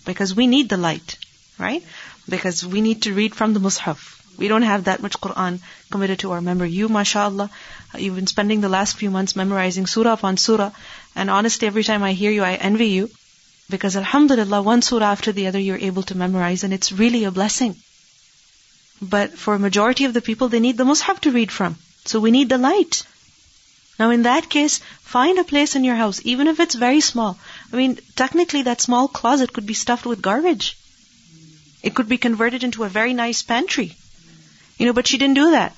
Because 0.05 0.35
we 0.35 0.47
need 0.47 0.67
the 0.69 0.77
light, 0.77 1.17
right? 1.57 1.83
Because 2.27 2.65
we 2.65 2.81
need 2.81 3.03
to 3.03 3.13
read 3.13 3.33
from 3.35 3.53
the 3.53 3.59
mushaf. 3.59 4.17
We 4.37 4.47
don't 4.47 4.63
have 4.63 4.85
that 4.85 5.01
much 5.01 5.19
Quran 5.19 5.59
committed 5.91 6.19
to 6.19 6.31
our 6.31 6.41
memory. 6.41 6.71
You, 6.71 6.89
mashallah, 6.89 7.49
you've 7.97 8.15
been 8.15 8.27
spending 8.27 8.61
the 8.61 8.69
last 8.69 8.97
few 8.97 9.11
months 9.11 9.35
memorizing 9.35 9.85
surah 9.85 10.13
upon 10.13 10.37
surah. 10.37 10.71
And 11.15 11.29
honestly, 11.29 11.67
every 11.67 11.83
time 11.83 12.03
I 12.03 12.13
hear 12.13 12.31
you, 12.31 12.43
I 12.43 12.53
envy 12.55 12.87
you. 12.87 13.09
Because 13.69 13.95
alhamdulillah, 13.95 14.61
one 14.61 14.81
surah 14.81 15.11
after 15.11 15.31
the 15.31 15.47
other 15.47 15.59
you're 15.59 15.77
able 15.77 16.03
to 16.03 16.17
memorize 16.17 16.63
and 16.63 16.73
it's 16.73 16.91
really 16.91 17.23
a 17.23 17.31
blessing. 17.31 17.75
But 19.00 19.38
for 19.38 19.54
a 19.54 19.58
majority 19.58 20.04
of 20.04 20.14
the 20.14 20.22
people, 20.22 20.48
they 20.48 20.60
need 20.60 20.78
the 20.78 20.84
mushaf 20.84 21.20
to 21.20 21.30
read 21.30 21.52
from. 21.52 21.76
So 22.04 22.20
we 22.20 22.30
need 22.30 22.48
the 22.48 22.58
light. 22.58 23.02
Now 23.98 24.10
in 24.10 24.22
that 24.22 24.48
case, 24.48 24.80
find 25.02 25.38
a 25.38 25.44
place 25.44 25.74
in 25.76 25.84
your 25.84 25.96
house, 25.96 26.20
even 26.24 26.46
if 26.48 26.60
it's 26.60 26.74
very 26.74 27.00
small. 27.00 27.38
I 27.72 27.76
mean, 27.76 27.98
technically 28.14 28.62
that 28.62 28.80
small 28.80 29.08
closet 29.08 29.52
could 29.52 29.66
be 29.66 29.74
stuffed 29.74 30.06
with 30.06 30.22
garbage. 30.22 30.76
It 31.82 31.94
could 31.94 32.08
be 32.08 32.18
converted 32.18 32.64
into 32.64 32.84
a 32.84 32.88
very 32.88 33.14
nice 33.14 33.42
pantry. 33.42 33.94
You 34.78 34.86
know, 34.86 34.92
but 34.92 35.06
she 35.06 35.18
didn't 35.18 35.42
do 35.42 35.50
that. 35.52 35.74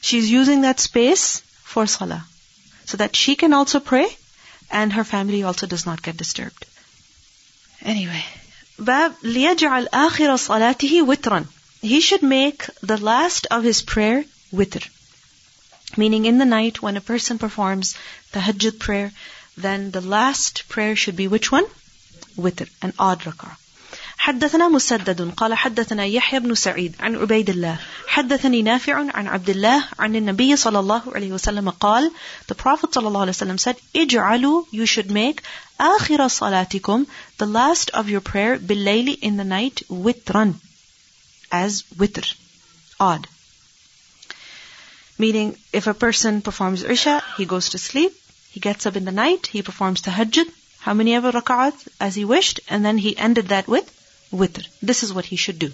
She's 0.00 0.30
using 0.30 0.62
that 0.62 0.80
space 0.80 1.42
for 1.62 1.86
salah. 1.86 2.24
So 2.84 2.96
that 2.98 3.16
she 3.16 3.34
can 3.34 3.52
also 3.52 3.80
pray 3.80 4.06
and 4.70 4.92
her 4.92 5.04
family 5.04 5.42
also 5.42 5.66
does 5.66 5.86
not 5.86 6.02
get 6.02 6.16
disturbed. 6.16 6.66
Anyway. 7.82 8.24
باب 8.78 9.14
ليجعل 9.22 9.88
آخر 9.88 10.36
صلاته 10.36 11.02
وترا. 11.02 11.46
he 11.81 11.99
should 11.99 12.21
make 12.21 12.65
the 12.81 12.97
last 12.97 13.47
of 13.49 13.63
his 13.63 13.81
prayer 13.81 14.23
witr. 14.53 14.87
Meaning, 15.97 16.25
in 16.25 16.37
the 16.37 16.45
night 16.45 16.81
when 16.81 16.95
a 16.95 17.01
person 17.01 17.39
performs 17.39 17.95
tahajjud 18.33 18.79
prayer, 18.79 19.11
then 19.57 19.91
the 19.91 20.01
last 20.01 20.69
prayer 20.69 20.95
should 20.95 21.15
be 21.15 21.27
which 21.27 21.51
one? 21.51 21.65
Witr, 22.37 22.69
and 22.81 22.93
odd 22.99 23.21
rak'ah. 23.21 23.57
حدثنا 24.21 24.67
مسدد 24.69 25.31
قال 25.31 25.53
حدثنا 25.53 26.05
يحيى 26.05 26.39
بن 26.39 26.55
سعيد 26.55 26.95
عن 26.99 27.15
عبيد 27.15 27.49
الله 27.49 27.77
حدثني 28.07 28.61
نافع 28.61 28.95
عن 28.95 29.27
عبد 29.27 29.49
الله 29.49 29.83
عن 29.99 30.15
النبي 30.15 30.55
صلى 30.55 30.79
الله 30.79 31.01
عليه 31.15 31.31
وسلم 31.31 31.69
قال 31.69 32.11
The 32.47 32.55
Prophet 32.55 32.93
صلى 32.93 33.07
الله 33.07 33.21
عليه 33.21 33.31
وسلم 33.31 33.57
said 33.57 33.75
اجعلوا 33.95 34.65
you 34.71 34.85
should 34.85 35.09
make 35.09 35.41
آخر 35.79 36.27
صلاتكم 36.27 37.05
the 37.39 37.45
last 37.47 37.89
of 37.93 38.09
your 38.09 38.21
prayer 38.21 38.57
بالليل 38.57 39.17
in 39.23 39.37
the 39.37 39.43
night 39.43 39.81
witran 39.89 40.53
as 41.51 41.83
witr 42.03 42.33
odd 42.99 43.27
meaning 45.17 45.55
if 45.73 45.87
a 45.87 45.93
person 46.05 46.41
performs 46.41 46.83
Isha 46.83 47.21
he 47.37 47.45
goes 47.45 47.69
to 47.69 47.77
sleep 47.77 48.13
he 48.51 48.59
gets 48.59 48.85
up 48.85 48.95
in 48.95 49.05
the 49.05 49.17
night 49.23 49.47
he 49.47 49.61
performs 49.61 50.01
tahajjud 50.01 50.51
how 50.85 50.93
many 50.93 51.13
ever 51.15 51.31
rak'at 51.31 51.87
as 51.99 52.15
he 52.15 52.25
wished 52.25 52.59
and 52.67 52.83
then 52.85 52.97
he 52.97 53.15
ended 53.15 53.49
that 53.49 53.67
with 53.67 53.89
witr. 54.31 54.65
This 54.81 55.03
is 55.03 55.13
what 55.13 55.25
he 55.25 55.35
should 55.35 55.59
do. 55.59 55.71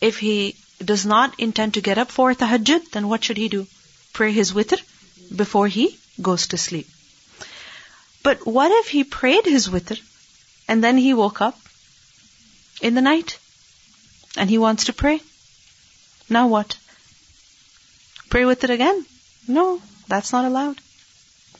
If 0.00 0.18
he 0.18 0.56
does 0.84 1.06
not 1.06 1.38
intend 1.40 1.74
to 1.74 1.80
get 1.80 1.98
up 1.98 2.10
for 2.10 2.34
tahajjud, 2.34 2.90
then 2.90 3.08
what 3.08 3.24
should 3.24 3.36
he 3.36 3.48
do? 3.48 3.66
Pray 4.12 4.32
his 4.32 4.52
witr 4.52 4.80
before 5.34 5.68
he 5.68 5.98
goes 6.20 6.48
to 6.48 6.58
sleep. 6.58 6.88
But 8.22 8.46
what 8.46 8.72
if 8.72 8.88
he 8.88 9.04
prayed 9.04 9.46
his 9.46 9.68
witr 9.68 10.00
and 10.68 10.82
then 10.84 10.98
he 10.98 11.14
woke 11.14 11.40
up 11.40 11.58
in 12.80 12.94
the 12.94 13.00
night 13.08 13.38
and 14.36 14.50
he 14.50 14.58
wants 14.58 14.84
to 14.84 14.92
pray? 14.92 15.20
Now 16.28 16.48
what? 16.48 16.76
Pray 18.30 18.44
with 18.44 18.64
it 18.64 18.70
again? 18.70 19.06
No, 19.48 19.80
that's 20.08 20.32
not 20.32 20.44
allowed. 20.44 20.80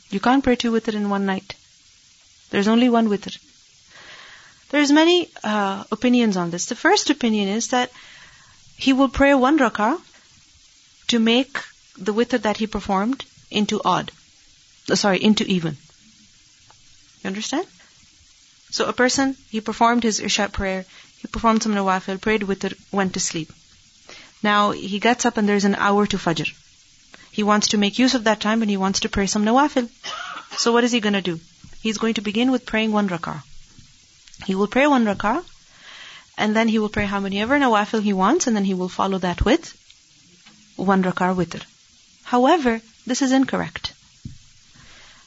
You 0.09 0.19
can't 0.19 0.43
pray 0.43 0.55
two 0.55 0.71
witr 0.71 0.93
in 0.93 1.09
one 1.09 1.25
night. 1.25 1.55
There's 2.49 2.67
only 2.67 2.89
one 2.89 3.09
witr. 3.09 3.37
There's 4.69 4.91
many 4.91 5.29
uh, 5.43 5.83
opinions 5.91 6.37
on 6.37 6.49
this. 6.51 6.65
The 6.65 6.75
first 6.75 7.09
opinion 7.09 7.47
is 7.47 7.69
that 7.69 7.91
he 8.77 8.93
will 8.93 9.09
pray 9.09 9.33
one 9.33 9.57
rak'ah 9.57 9.99
to 11.07 11.19
make 11.19 11.57
the 11.97 12.13
witr 12.13 12.41
that 12.41 12.57
he 12.57 12.67
performed 12.67 13.23
into 13.49 13.81
odd. 13.83 14.11
Uh, 14.89 14.95
sorry, 14.95 15.23
into 15.23 15.45
even. 15.45 15.77
You 17.23 17.27
understand? 17.27 17.65
So 18.69 18.85
a 18.85 18.93
person, 18.93 19.35
he 19.49 19.61
performed 19.61 20.03
his 20.03 20.19
Isha 20.19 20.49
prayer, 20.49 20.85
he 21.17 21.27
performed 21.27 21.63
some 21.63 21.73
nawafil, 21.73 22.21
prayed 22.21 22.41
witr, 22.41 22.73
went 22.91 23.13
to 23.13 23.19
sleep. 23.19 23.51
Now 24.43 24.71
he 24.71 24.99
gets 24.99 25.25
up 25.25 25.37
and 25.37 25.49
there's 25.49 25.65
an 25.65 25.75
hour 25.75 26.05
to 26.07 26.17
Fajr. 26.17 26.53
He 27.31 27.43
wants 27.43 27.69
to 27.69 27.77
make 27.77 27.99
use 27.99 28.13
of 28.15 28.23
that 28.25 28.39
time 28.39 28.61
and 28.61 28.69
he 28.69 28.77
wants 28.77 29.01
to 29.01 29.09
pray 29.09 29.27
some 29.27 29.45
nawafil. 29.45 29.89
So 30.57 30.71
what 30.71 30.83
is 30.83 30.91
he 30.91 30.99
going 30.99 31.13
to 31.13 31.21
do? 31.21 31.39
He's 31.81 31.97
going 31.97 32.15
to 32.15 32.21
begin 32.21 32.51
with 32.51 32.65
praying 32.65 32.91
one 32.91 33.09
rak'ah. 33.09 33.43
He 34.45 34.55
will 34.55 34.67
pray 34.67 34.87
one 34.87 35.05
rak'ah, 35.05 35.43
and 36.37 36.55
then 36.55 36.67
he 36.67 36.79
will 36.79 36.89
pray 36.89 37.05
how 37.05 37.19
many 37.19 37.41
ever 37.41 37.57
nawafil 37.57 38.01
he 38.01 38.13
wants, 38.13 38.47
and 38.47 38.55
then 38.55 38.65
he 38.65 38.73
will 38.73 38.89
follow 38.89 39.17
that 39.19 39.43
with 39.43 39.73
one 40.75 41.03
rak'ah 41.03 41.35
witr. 41.35 41.63
However, 42.23 42.81
this 43.05 43.21
is 43.21 43.31
incorrect. 43.31 43.93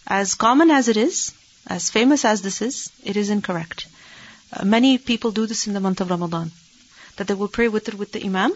As 0.07 0.35
common 0.35 0.71
as 0.71 0.89
it 0.89 0.97
is, 0.97 1.33
as 1.67 1.91
famous 1.91 2.25
as 2.25 2.43
this 2.43 2.63
is, 2.63 2.91
it 3.05 3.17
is 3.17 3.31
incorrect. 3.31 3.87
Many 4.65 4.99
people 4.99 5.31
do 5.31 5.47
this 5.47 5.67
in 5.67 5.75
the 5.75 5.81
month 5.81 6.01
of 6.01 6.11
Ramadan. 6.11 6.51
That 7.17 7.29
they 7.29 7.35
will 7.35 7.49
pray 7.49 7.69
witr 7.69 7.95
with 7.95 8.13
the 8.13 8.25
imam, 8.25 8.53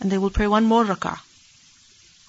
and 0.00 0.10
they 0.10 0.18
will 0.18 0.30
pray 0.30 0.46
one 0.46 0.64
more 0.64 0.84
rak'ah. 0.84 1.18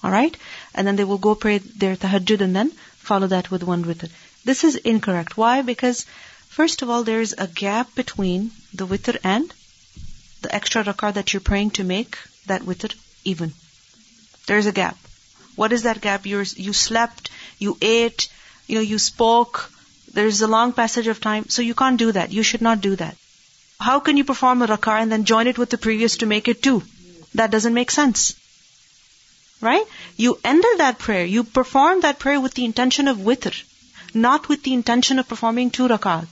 Alright? 0.04 0.36
And 0.74 0.86
then 0.86 0.96
they 0.96 1.04
will 1.04 1.18
go 1.18 1.34
pray 1.34 1.58
their 1.58 1.96
tahajjud 1.96 2.40
and 2.40 2.56
then 2.56 2.70
follow 2.96 3.26
that 3.26 3.50
with 3.50 3.62
one 3.62 3.84
witr. 3.84 4.10
This 4.44 4.64
is 4.64 4.76
incorrect. 4.76 5.36
Why? 5.36 5.62
Because 5.62 6.06
First 6.50 6.82
of 6.82 6.90
all, 6.90 7.04
there 7.04 7.20
is 7.20 7.32
a 7.38 7.46
gap 7.46 7.94
between 7.94 8.50
the 8.74 8.84
witr 8.84 9.16
and 9.22 9.54
the 10.42 10.52
extra 10.52 10.82
rak'ah 10.82 11.14
that 11.14 11.32
you're 11.32 11.48
praying 11.48 11.70
to 11.78 11.84
make 11.84 12.18
that 12.46 12.62
witr 12.62 12.92
even. 13.24 13.54
There's 14.46 14.66
a 14.66 14.72
gap. 14.72 14.98
What 15.54 15.72
is 15.72 15.84
that 15.84 16.00
gap? 16.00 16.26
you 16.26 16.42
you 16.56 16.72
slept, 16.72 17.30
you 17.60 17.78
ate, 17.80 18.28
you 18.66 18.74
know, 18.74 18.80
you 18.80 18.98
spoke. 18.98 19.70
There's 20.12 20.40
a 20.40 20.48
long 20.48 20.72
passage 20.72 21.06
of 21.06 21.20
time, 21.20 21.48
so 21.48 21.62
you 21.62 21.74
can't 21.74 21.98
do 21.98 22.12
that. 22.12 22.32
You 22.32 22.42
should 22.42 22.62
not 22.62 22.80
do 22.80 22.96
that. 22.96 23.16
How 23.80 24.00
can 24.00 24.16
you 24.16 24.24
perform 24.24 24.62
a 24.62 24.66
rak'ah 24.66 25.00
and 25.02 25.12
then 25.12 25.24
join 25.24 25.46
it 25.46 25.58
with 25.58 25.70
the 25.70 25.78
previous 25.78 26.18
to 26.18 26.26
make 26.26 26.48
it 26.48 26.62
two? 26.62 26.82
That 27.34 27.50
doesn't 27.50 27.74
make 27.74 27.90
sense. 27.90 28.34
Right? 29.60 29.84
You 30.16 30.38
ended 30.44 30.78
that 30.78 30.98
prayer. 30.98 31.24
You 31.24 31.44
performed 31.44 32.02
that 32.02 32.18
prayer 32.18 32.40
with 32.40 32.54
the 32.54 32.64
intention 32.64 33.08
of 33.08 33.18
witr 33.18 33.62
not 34.14 34.48
with 34.48 34.62
the 34.62 34.74
intention 34.74 35.18
of 35.18 35.28
performing 35.28 35.70
two 35.70 35.88
rakat. 35.88 36.26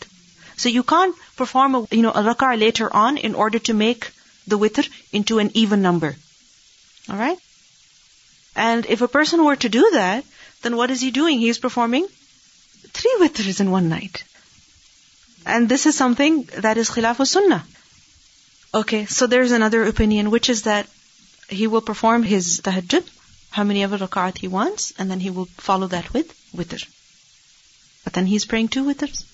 So 0.56 0.68
you 0.68 0.82
can't 0.82 1.14
perform 1.36 1.74
a, 1.74 1.86
you 1.90 2.02
know, 2.02 2.10
a 2.10 2.22
rak'ah 2.22 2.58
later 2.58 2.92
on 2.94 3.16
in 3.16 3.34
order 3.34 3.58
to 3.60 3.74
make 3.74 4.10
the 4.46 4.58
witr 4.58 4.88
into 5.12 5.38
an 5.38 5.50
even 5.54 5.82
number. 5.82 6.16
Alright? 7.08 7.38
And 8.56 8.86
if 8.86 9.02
a 9.02 9.08
person 9.08 9.44
were 9.44 9.56
to 9.56 9.68
do 9.68 9.90
that, 9.92 10.24
then 10.62 10.76
what 10.76 10.90
is 10.90 11.00
he 11.00 11.10
doing? 11.10 11.38
He 11.38 11.48
is 11.48 11.58
performing 11.58 12.08
three 12.98 13.16
witrs 13.20 13.60
in 13.60 13.70
one 13.70 13.88
night. 13.88 14.24
And 15.46 15.68
this 15.68 15.86
is 15.86 15.96
something 15.96 16.42
that 16.66 16.76
is 16.76 16.90
khilaf 16.90 17.24
sunnah. 17.26 17.64
Okay, 18.74 19.06
so 19.06 19.26
there's 19.26 19.52
another 19.52 19.84
opinion, 19.84 20.30
which 20.30 20.50
is 20.50 20.62
that 20.62 20.86
he 21.48 21.66
will 21.66 21.80
perform 21.80 22.22
his 22.22 22.60
tahajjud, 22.60 23.08
how 23.50 23.64
many 23.64 23.82
ever 23.82 23.98
rakat 23.98 24.38
he 24.38 24.48
wants, 24.48 24.92
and 24.98 25.10
then 25.10 25.20
he 25.20 25.30
will 25.30 25.46
follow 25.68 25.86
that 25.86 26.12
with 26.12 26.34
witr. 26.54 26.86
But 28.04 28.12
then 28.12 28.26
he's 28.26 28.44
praying 28.44 28.68
two 28.68 28.84
witrs. 28.84 29.24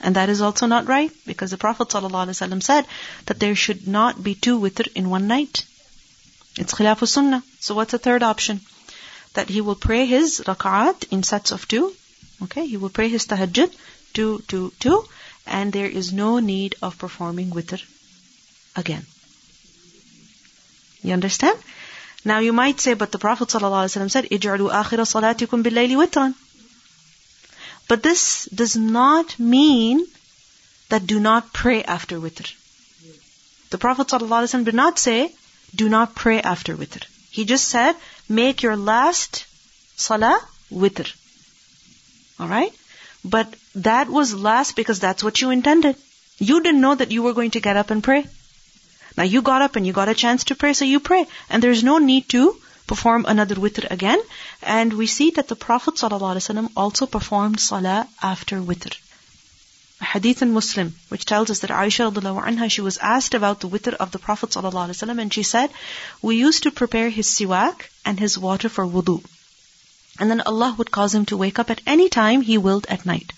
And 0.00 0.16
that 0.16 0.28
is 0.28 0.42
also 0.42 0.66
not 0.66 0.86
right 0.86 1.10
because 1.26 1.50
the 1.50 1.56
Prophet 1.56 1.88
ﷺ 1.88 2.62
said 2.62 2.86
that 3.26 3.40
there 3.40 3.54
should 3.54 3.88
not 3.88 4.22
be 4.22 4.34
two 4.34 4.58
witr 4.60 4.88
in 4.94 5.08
one 5.08 5.26
night. 5.26 5.64
It's 6.56 6.74
khilaf 6.74 7.06
sunnah. 7.08 7.42
So 7.60 7.74
what's 7.74 7.92
the 7.92 7.98
third 7.98 8.22
option? 8.22 8.60
That 9.34 9.48
he 9.48 9.62
will 9.62 9.74
pray 9.74 10.04
his 10.04 10.42
rak'at 10.46 11.10
in 11.10 11.22
sets 11.22 11.52
of 11.52 11.66
two. 11.68 11.94
Okay, 12.42 12.66
he 12.66 12.76
will 12.76 12.90
pray 12.90 13.08
his 13.08 13.26
tahajjud 13.26 13.72
two, 14.16 14.42
two, 14.48 14.72
two, 14.80 15.04
and 15.46 15.72
there 15.72 15.86
is 15.86 16.12
no 16.12 16.38
need 16.38 16.74
of 16.80 16.98
performing 16.98 17.50
witr 17.50 17.82
again. 18.74 19.06
You 21.02 21.12
understand? 21.12 21.58
Now 22.24 22.38
you 22.40 22.52
might 22.52 22.80
say, 22.80 22.94
but 22.94 23.12
the 23.12 23.18
Prophet 23.18 23.48
ﷺ 23.48 24.10
said, 24.10 24.24
"Ij'alu 24.36 24.70
akhira 24.82 25.06
salatikum 25.10 25.62
bil-layli. 25.62 26.34
But 27.88 28.02
this 28.02 28.46
does 28.46 28.76
not 28.76 29.38
mean 29.38 30.06
that 30.88 31.06
do 31.06 31.20
not 31.20 31.52
pray 31.52 31.82
after 31.84 32.18
witr. 32.18 32.48
The 33.70 33.78
Prophet 33.78 34.08
ﷺ 34.08 34.64
did 34.64 34.74
not 34.74 34.98
say, 34.98 35.34
do 35.74 35.88
not 35.88 36.14
pray 36.14 36.40
after 36.40 36.76
witr. 36.76 37.04
He 37.30 37.44
just 37.44 37.68
said, 37.68 37.94
make 38.28 38.62
your 38.62 38.76
last 38.76 39.44
salah 39.96 40.40
witr. 40.72 41.12
Alright? 42.40 42.74
But 43.24 43.54
that 43.74 44.08
was 44.08 44.34
last 44.34 44.76
because 44.76 45.00
that's 45.00 45.24
what 45.24 45.40
you 45.40 45.50
intended. 45.50 45.96
You 46.38 46.62
didn't 46.62 46.80
know 46.80 46.94
that 46.94 47.10
you 47.10 47.22
were 47.22 47.32
going 47.32 47.52
to 47.52 47.60
get 47.60 47.76
up 47.76 47.90
and 47.90 48.04
pray. 48.04 48.26
Now 49.16 49.24
you 49.24 49.40
got 49.42 49.62
up 49.62 49.76
and 49.76 49.86
you 49.86 49.92
got 49.92 50.10
a 50.10 50.14
chance 50.14 50.44
to 50.44 50.54
pray, 50.54 50.74
so 50.74 50.84
you 50.84 51.00
pray. 51.00 51.26
And 51.48 51.62
there's 51.62 51.82
no 51.82 51.98
need 51.98 52.28
to 52.30 52.56
perform 52.86 53.24
another 53.26 53.54
witr 53.54 53.90
again. 53.90 54.20
And 54.62 54.92
we 54.92 55.06
see 55.06 55.30
that 55.30 55.48
the 55.48 55.56
Prophet 55.56 55.94
ﷺ 55.94 56.70
also 56.76 57.06
performed 57.06 57.58
salah 57.58 58.06
after 58.22 58.60
witr. 58.60 58.94
A 60.02 60.04
hadith 60.04 60.42
in 60.42 60.52
Muslim, 60.52 60.94
which 61.08 61.24
tells 61.24 61.50
us 61.50 61.60
that 61.60 61.70
Aisha 61.70 62.12
anha, 62.12 62.70
she 62.70 62.82
was 62.82 62.98
asked 62.98 63.32
about 63.32 63.60
the 63.60 63.68
witr 63.68 63.94
of 63.94 64.10
the 64.12 64.18
Prophet 64.18 64.50
ﷺ, 64.50 65.20
and 65.20 65.32
she 65.32 65.42
said, 65.42 65.70
we 66.20 66.36
used 66.36 66.64
to 66.64 66.70
prepare 66.70 67.08
his 67.08 67.26
siwak 67.26 67.88
and 68.04 68.20
his 68.20 68.38
water 68.38 68.68
for 68.68 68.86
wudu. 68.86 69.24
And 70.18 70.30
then 70.30 70.40
Allah 70.40 70.74
would 70.78 70.90
cause 70.90 71.14
him 71.14 71.26
to 71.26 71.36
wake 71.36 71.58
up 71.58 71.70
at 71.70 71.80
any 71.86 72.08
time 72.08 72.40
he 72.40 72.58
willed 72.58 72.86
at 72.88 73.06
night. 73.06 73.32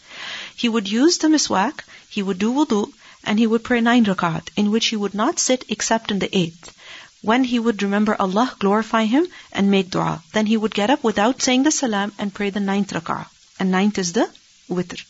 He 0.56 0.68
would 0.68 0.88
use 0.90 1.18
the 1.18 1.28
miswak, 1.28 1.84
he 2.08 2.22
would 2.22 2.38
do 2.38 2.52
wudu, 2.52 2.92
and 3.24 3.38
he 3.38 3.46
would 3.46 3.64
pray 3.64 3.80
nine 3.80 4.04
rakat, 4.04 4.48
in 4.56 4.70
which 4.70 4.86
he 4.86 4.96
would 4.96 5.14
not 5.14 5.38
sit 5.38 5.64
except 5.68 6.10
in 6.10 6.18
the 6.18 6.36
eighth. 6.36 6.74
When 7.20 7.42
he 7.42 7.58
would 7.58 7.82
remember 7.82 8.14
Allah, 8.18 8.54
glorify 8.60 9.04
Him, 9.06 9.26
and 9.52 9.70
make 9.70 9.90
dua. 9.90 10.22
Then 10.32 10.46
he 10.46 10.56
would 10.56 10.72
get 10.72 10.88
up 10.88 11.02
without 11.02 11.42
saying 11.42 11.64
the 11.64 11.72
salam 11.72 12.12
and 12.16 12.32
pray 12.32 12.50
the 12.50 12.60
ninth 12.60 12.92
rak'ah. 12.92 13.26
And 13.58 13.72
ninth 13.72 13.98
is 13.98 14.12
the 14.12 14.30
witr. 14.70 15.04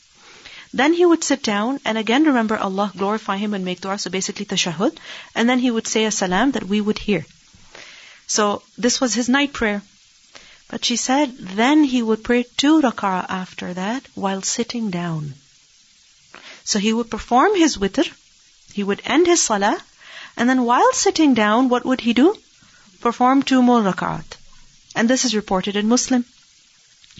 Then 0.72 0.94
he 0.94 1.04
would 1.04 1.22
sit 1.22 1.42
down 1.42 1.80
and 1.84 1.98
again 1.98 2.24
remember 2.24 2.56
Allah, 2.56 2.92
glorify 2.96 3.36
Him 3.36 3.52
and 3.52 3.64
make 3.64 3.82
dua. 3.82 3.98
So 3.98 4.10
basically 4.10 4.46
tashahhud. 4.46 4.96
And 5.34 5.48
then 5.48 5.58
he 5.58 5.70
would 5.70 5.86
say 5.86 6.04
a 6.04 6.10
salam 6.10 6.52
that 6.52 6.64
we 6.64 6.80
would 6.80 6.98
hear. 6.98 7.26
So 8.26 8.62
this 8.76 9.00
was 9.00 9.14
his 9.14 9.28
night 9.28 9.52
prayer. 9.52 9.82
But 10.68 10.84
she 10.84 10.96
said, 10.96 11.38
then 11.38 11.82
he 11.82 12.02
would 12.02 12.22
pray 12.22 12.44
two 12.56 12.82
rak'ah 12.82 13.24
after 13.28 13.72
that 13.74 14.06
while 14.14 14.42
sitting 14.42 14.90
down. 14.90 15.34
So 16.64 16.78
he 16.78 16.92
would 16.92 17.10
perform 17.10 17.56
his 17.56 17.78
witr, 17.78 18.06
he 18.74 18.84
would 18.84 19.00
end 19.04 19.26
his 19.26 19.40
salah, 19.40 19.82
and 20.36 20.48
then 20.48 20.64
while 20.64 20.92
sitting 20.92 21.32
down, 21.32 21.70
what 21.70 21.86
would 21.86 22.02
he 22.02 22.12
do? 22.12 22.36
Perform 23.00 23.42
two 23.42 23.62
more. 23.62 23.94
And 24.94 25.08
this 25.08 25.24
is 25.24 25.34
reported 25.34 25.74
in 25.74 25.88
Muslim. 25.88 26.26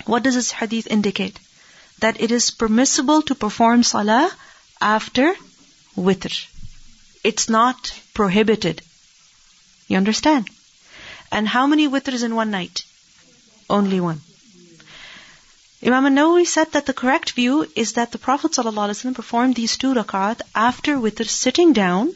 What 0.05 0.23
does 0.23 0.35
this 0.35 0.51
hadith 0.51 0.87
indicate? 0.87 1.41
That 2.01 2.21
it 2.21 2.31
is 2.31 2.51
permissible 2.51 3.23
to 3.23 3.35
perform 3.35 3.83
salah 3.83 4.31
after 4.81 5.35
witr. 5.97 6.47
It's 7.25 7.49
not 7.49 7.99
prohibited. 8.13 8.83
You 9.89 9.97
understand? 9.97 10.49
And 11.33 11.49
how 11.49 11.67
many 11.67 11.89
witrs 11.89 12.23
in 12.23 12.35
one 12.35 12.51
night? 12.51 12.85
Only 13.69 14.01
one. 14.01 14.21
Imam 15.85 16.07
an-Nawawi 16.07 16.47
said 16.47 16.73
that 16.73 16.87
the 16.87 16.93
correct 16.93 17.33
view 17.33 17.67
is 17.77 17.93
that 17.93 18.11
the 18.11 18.19
Prophet 18.19 18.53
ﷺ 18.53 19.15
performed 19.15 19.55
these 19.55 19.77
two 19.77 19.95
rakat 19.95 20.41
after 20.55 20.97
witr 20.97 21.29
sitting 21.29 21.73
down 21.73 22.13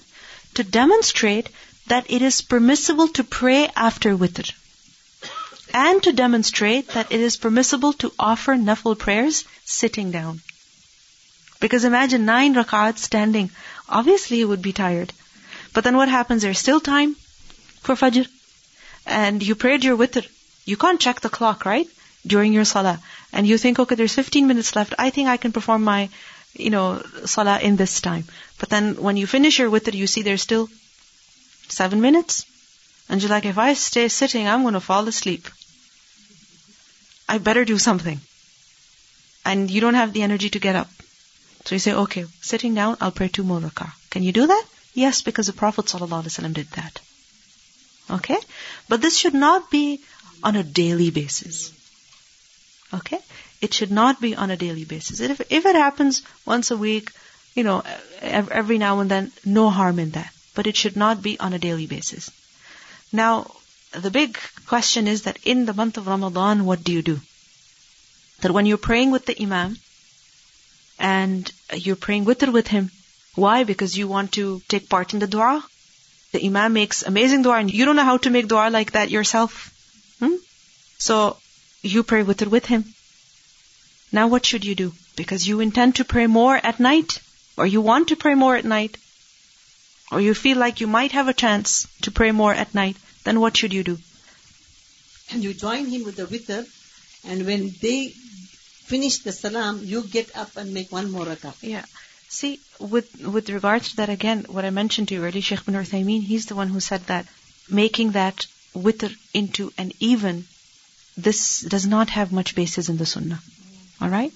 to 0.55 0.65
demonstrate 0.65 1.49
that 1.87 2.11
it 2.11 2.23
is 2.23 2.43
permissible 2.43 3.09
to 3.09 3.23
pray 3.23 3.69
after 3.77 4.17
witr. 4.17 4.53
And 5.73 6.03
to 6.03 6.12
demonstrate 6.12 6.88
that 6.88 7.12
it 7.12 7.21
is 7.21 7.37
permissible 7.37 7.93
to 7.95 8.12
offer 8.19 8.55
nafil 8.55 8.99
prayers 8.99 9.45
sitting 9.65 10.11
down. 10.11 10.41
Because 11.61 11.85
imagine 11.85 12.25
nine 12.25 12.55
rakat 12.55 12.99
standing. 12.99 13.51
Obviously 13.88 14.38
you 14.38 14.49
would 14.49 14.62
be 14.62 14.73
tired. 14.73 15.12
But 15.73 15.85
then 15.85 15.97
what 15.97 16.09
happens? 16.09 16.43
There's 16.43 16.59
still 16.59 16.81
time 16.81 17.15
for 17.81 17.95
fajr. 17.95 18.27
And 19.07 19.43
you 19.43 19.55
prayed 19.55 19.85
your 19.85 19.97
witr. 19.97 20.27
You 20.64 20.77
can't 20.77 21.01
check 21.01 21.20
the 21.20 21.29
clock, 21.29 21.64
right? 21.64 21.88
During 22.27 22.53
your 22.53 22.64
salah. 22.64 23.01
And 23.33 23.46
you 23.46 23.59
think, 23.59 23.79
okay, 23.79 23.94
there's 23.94 24.14
15 24.14 24.46
minutes 24.46 24.77
left. 24.77 24.94
I 24.98 25.11
think 25.11 25.29
I 25.29 25.37
can 25.37 25.53
perform 25.53 25.83
my, 25.83 26.09
you 26.55 26.70
know, 26.70 27.03
salah 27.25 27.59
in 27.59 27.77
this 27.77 28.01
time. 28.01 28.25
But 28.59 28.68
then 28.68 28.94
when 28.96 29.16
you 29.16 29.27
finish 29.27 29.59
your 29.59 29.70
witr, 29.70 29.94
you 29.94 30.07
see 30.07 30.22
there's 30.22 30.42
still 30.42 30.68
seven 31.68 32.01
minutes. 32.01 32.46
And 33.09 33.20
you're 33.20 33.31
like, 33.31 33.44
if 33.44 33.59
I 33.59 33.75
stay 33.75 34.09
sitting, 34.09 34.46
I'm 34.46 34.62
going 34.62 34.75
to 34.75 34.81
fall 34.81 35.07
asleep. 35.09 35.48
I 37.29 37.38
better 37.38 37.64
do 37.64 37.79
something. 37.79 38.20
And 39.44 39.70
you 39.70 39.81
don't 39.81 39.94
have 39.94 40.12
the 40.12 40.22
energy 40.22 40.51
to 40.51 40.59
get 40.59 40.77
up. 40.77 40.88
So 41.64 41.75
you 41.75 41.79
say, 41.79 41.92
okay, 41.92 42.27
sitting 42.40 42.75
down, 42.75 42.96
I'll 43.01 43.11
pray 43.11 43.29
two 43.29 43.44
more 43.44 43.61
rakah. 43.61 43.92
Can 44.11 44.22
you 44.22 44.33
do 44.33 44.46
that? 44.46 44.64
Yes, 44.94 45.22
because 45.22 45.46
the 45.46 45.53
Prophet 45.53 45.87
ﷺ 45.87 46.53
did 46.53 46.68
that. 46.70 47.01
Okay? 48.11 48.38
But 48.88 49.01
this 49.01 49.16
should 49.16 49.35
not 49.35 49.70
be 49.70 50.01
on 50.42 50.57
a 50.57 50.62
daily 50.62 51.11
basis. 51.11 51.72
Okay? 52.92 53.18
It 53.61 53.74
should 53.74 53.90
not 53.90 54.20
be 54.20 54.35
on 54.35 54.50
a 54.50 54.57
daily 54.57 54.85
basis. 54.85 55.20
If, 55.20 55.40
if 55.50 55.66
it 55.66 55.76
happens 55.76 56.22
once 56.44 56.70
a 56.70 56.76
week, 56.76 57.12
you 57.55 57.62
know, 57.64 57.83
every 58.20 58.78
now 58.78 59.00
and 59.00 59.11
then, 59.11 59.33
no 59.44 59.70
harm 59.70 59.98
in 59.98 60.11
that. 60.11 60.33
But 60.55 60.66
it 60.66 60.76
should 60.76 60.96
not 60.96 61.22
be 61.22 61.38
on 61.38 61.52
a 61.52 61.59
daily 61.59 61.87
basis. 61.87 62.31
Now, 63.12 63.55
the 63.92 64.11
big 64.11 64.38
question 64.66 65.07
is 65.07 65.22
that 65.22 65.38
in 65.44 65.66
the 65.66 65.74
month 65.74 65.96
of 65.96 66.07
Ramadan, 66.07 66.64
what 66.64 66.83
do 66.83 66.92
you 66.92 67.02
do? 67.02 67.20
That 68.40 68.52
when 68.52 68.66
you're 68.66 68.78
praying 68.78 69.11
with 69.11 69.26
the 69.26 69.40
Imam, 69.40 69.78
and 70.98 71.50
you're 71.74 71.96
praying 71.96 72.24
witr 72.24 72.52
with 72.52 72.68
him, 72.68 72.90
why? 73.35 73.64
Because 73.64 73.96
you 73.96 74.09
want 74.09 74.33
to 74.33 74.62
take 74.68 74.88
part 74.88 75.14
in 75.14 75.20
the 75.20 75.26
dua. 75.26 75.64
The 76.33 76.44
Imam 76.46 76.72
makes 76.74 77.02
amazing 77.02 77.42
dua 77.42 77.59
and 77.59 77.72
you 77.72 77.85
don't 77.85 77.96
know 77.96 78.05
how 78.05 78.18
to 78.18 78.31
make 78.31 78.48
dua 78.48 78.70
like 78.70 78.92
that 78.92 79.11
yourself. 79.11 79.72
So 81.03 81.37
you 81.83 82.05
pray 82.05 82.23
witr 82.23 82.47
with 82.47 82.67
him. 82.67 82.83
Now 84.12 84.29
what 84.29 84.47
should 84.47 84.65
you 84.65 84.75
do? 84.77 84.93
Because 85.17 85.49
you 85.49 85.59
intend 85.59 85.97
to 85.97 86.05
pray 86.05 86.27
more 86.29 86.57
at 86.57 86.79
night, 86.79 87.19
or 87.57 87.67
you 87.67 87.81
want 87.81 88.09
to 88.09 88.17
pray 88.25 88.35
more 88.43 88.55
at 88.55 88.65
night, 88.65 88.99
or 90.12 90.21
you 90.21 90.35
feel 90.35 90.59
like 90.59 90.81
you 90.81 90.87
might 90.87 91.11
have 91.19 91.27
a 91.27 91.35
chance 91.43 91.88
to 92.03 92.12
pray 92.12 92.31
more 92.31 92.55
at 92.55 92.73
night, 92.73 92.97
then 93.25 93.41
what 93.41 93.57
should 93.57 93.75
you 93.75 93.83
do? 93.83 93.99
And 95.33 95.43
you 95.43 95.55
join 95.55 95.87
him 95.87 96.05
with 96.05 96.17
the 96.23 96.27
witr, 96.27 96.61
and 97.25 97.47
when 97.47 97.75
they 97.81 97.99
finish 98.93 99.19
the 99.27 99.33
salam, 99.33 99.81
you 99.83 100.05
get 100.19 100.37
up 100.37 100.57
and 100.57 100.73
make 100.73 100.93
one 100.93 101.11
more 101.11 101.27
rakah. 101.33 101.57
Yeah. 101.62 101.85
See, 102.29 102.61
with 102.79 103.11
with 103.38 103.51
regards 103.59 103.91
to 103.91 103.97
that 103.97 104.15
again, 104.19 104.47
what 104.49 104.65
I 104.65 104.71
mentioned 104.71 105.09
to 105.09 105.17
you 105.17 105.25
earlier, 105.25 105.49
Sheikh 105.51 105.67
bin 105.67 105.75
Uthaymeen, 105.83 106.23
he's 106.23 106.47
the 106.47 106.61
one 106.62 106.69
who 106.69 106.88
said 106.93 107.07
that 107.12 107.27
making 107.83 108.12
that 108.21 108.47
witr 108.88 109.15
into 109.43 109.73
an 109.77 109.93
even, 110.12 110.45
this 111.16 111.61
does 111.61 111.87
not 111.87 112.11
have 112.11 112.33
much 112.33 112.55
basis 112.55 112.88
in 112.88 112.96
the 112.96 113.07
sunnah. 113.07 113.40
Alright? 114.01 114.33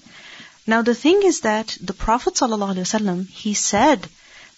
Now 0.67 0.83
the 0.83 0.95
thing 0.95 1.23
is 1.23 1.41
that 1.41 1.77
the 1.81 1.93
Prophet 1.93 2.35
ﷺ, 2.35 3.29
he 3.29 3.55
said 3.55 4.09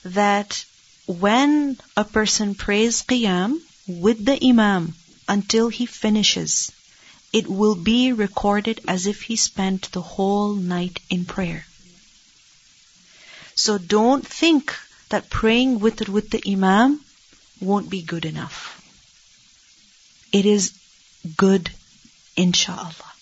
that 0.05 0.65
when 1.07 1.79
a 1.97 2.05
person 2.05 2.55
prays 2.55 3.03
qiyam 3.03 3.61
with 3.87 4.25
the 4.25 4.39
imam 4.43 4.95
until 5.29 5.69
he 5.69 5.87
finishes, 5.87 6.73
it 7.33 7.47
will 7.47 7.75
be 7.75 8.13
recorded 8.13 8.81
as 8.89 9.07
if 9.07 9.23
he 9.23 9.37
spent 9.37 9.93
the 9.93 10.01
whole 10.01 10.55
night 10.55 11.01
in 11.11 11.25
prayer. 11.25 11.67
So 13.55 13.77
don't 13.77 14.27
think 14.27 14.75
that 15.11 15.31
praying 15.31 15.81
with 15.81 16.09
with 16.09 16.31
the 16.31 16.43
imam 16.47 17.01
won't 17.61 17.91
be 17.91 18.03
good 18.03 18.25
enough. 18.25 18.81
It 20.33 20.47
is 20.47 20.73
good, 21.37 21.71
inshallah. 22.47 23.13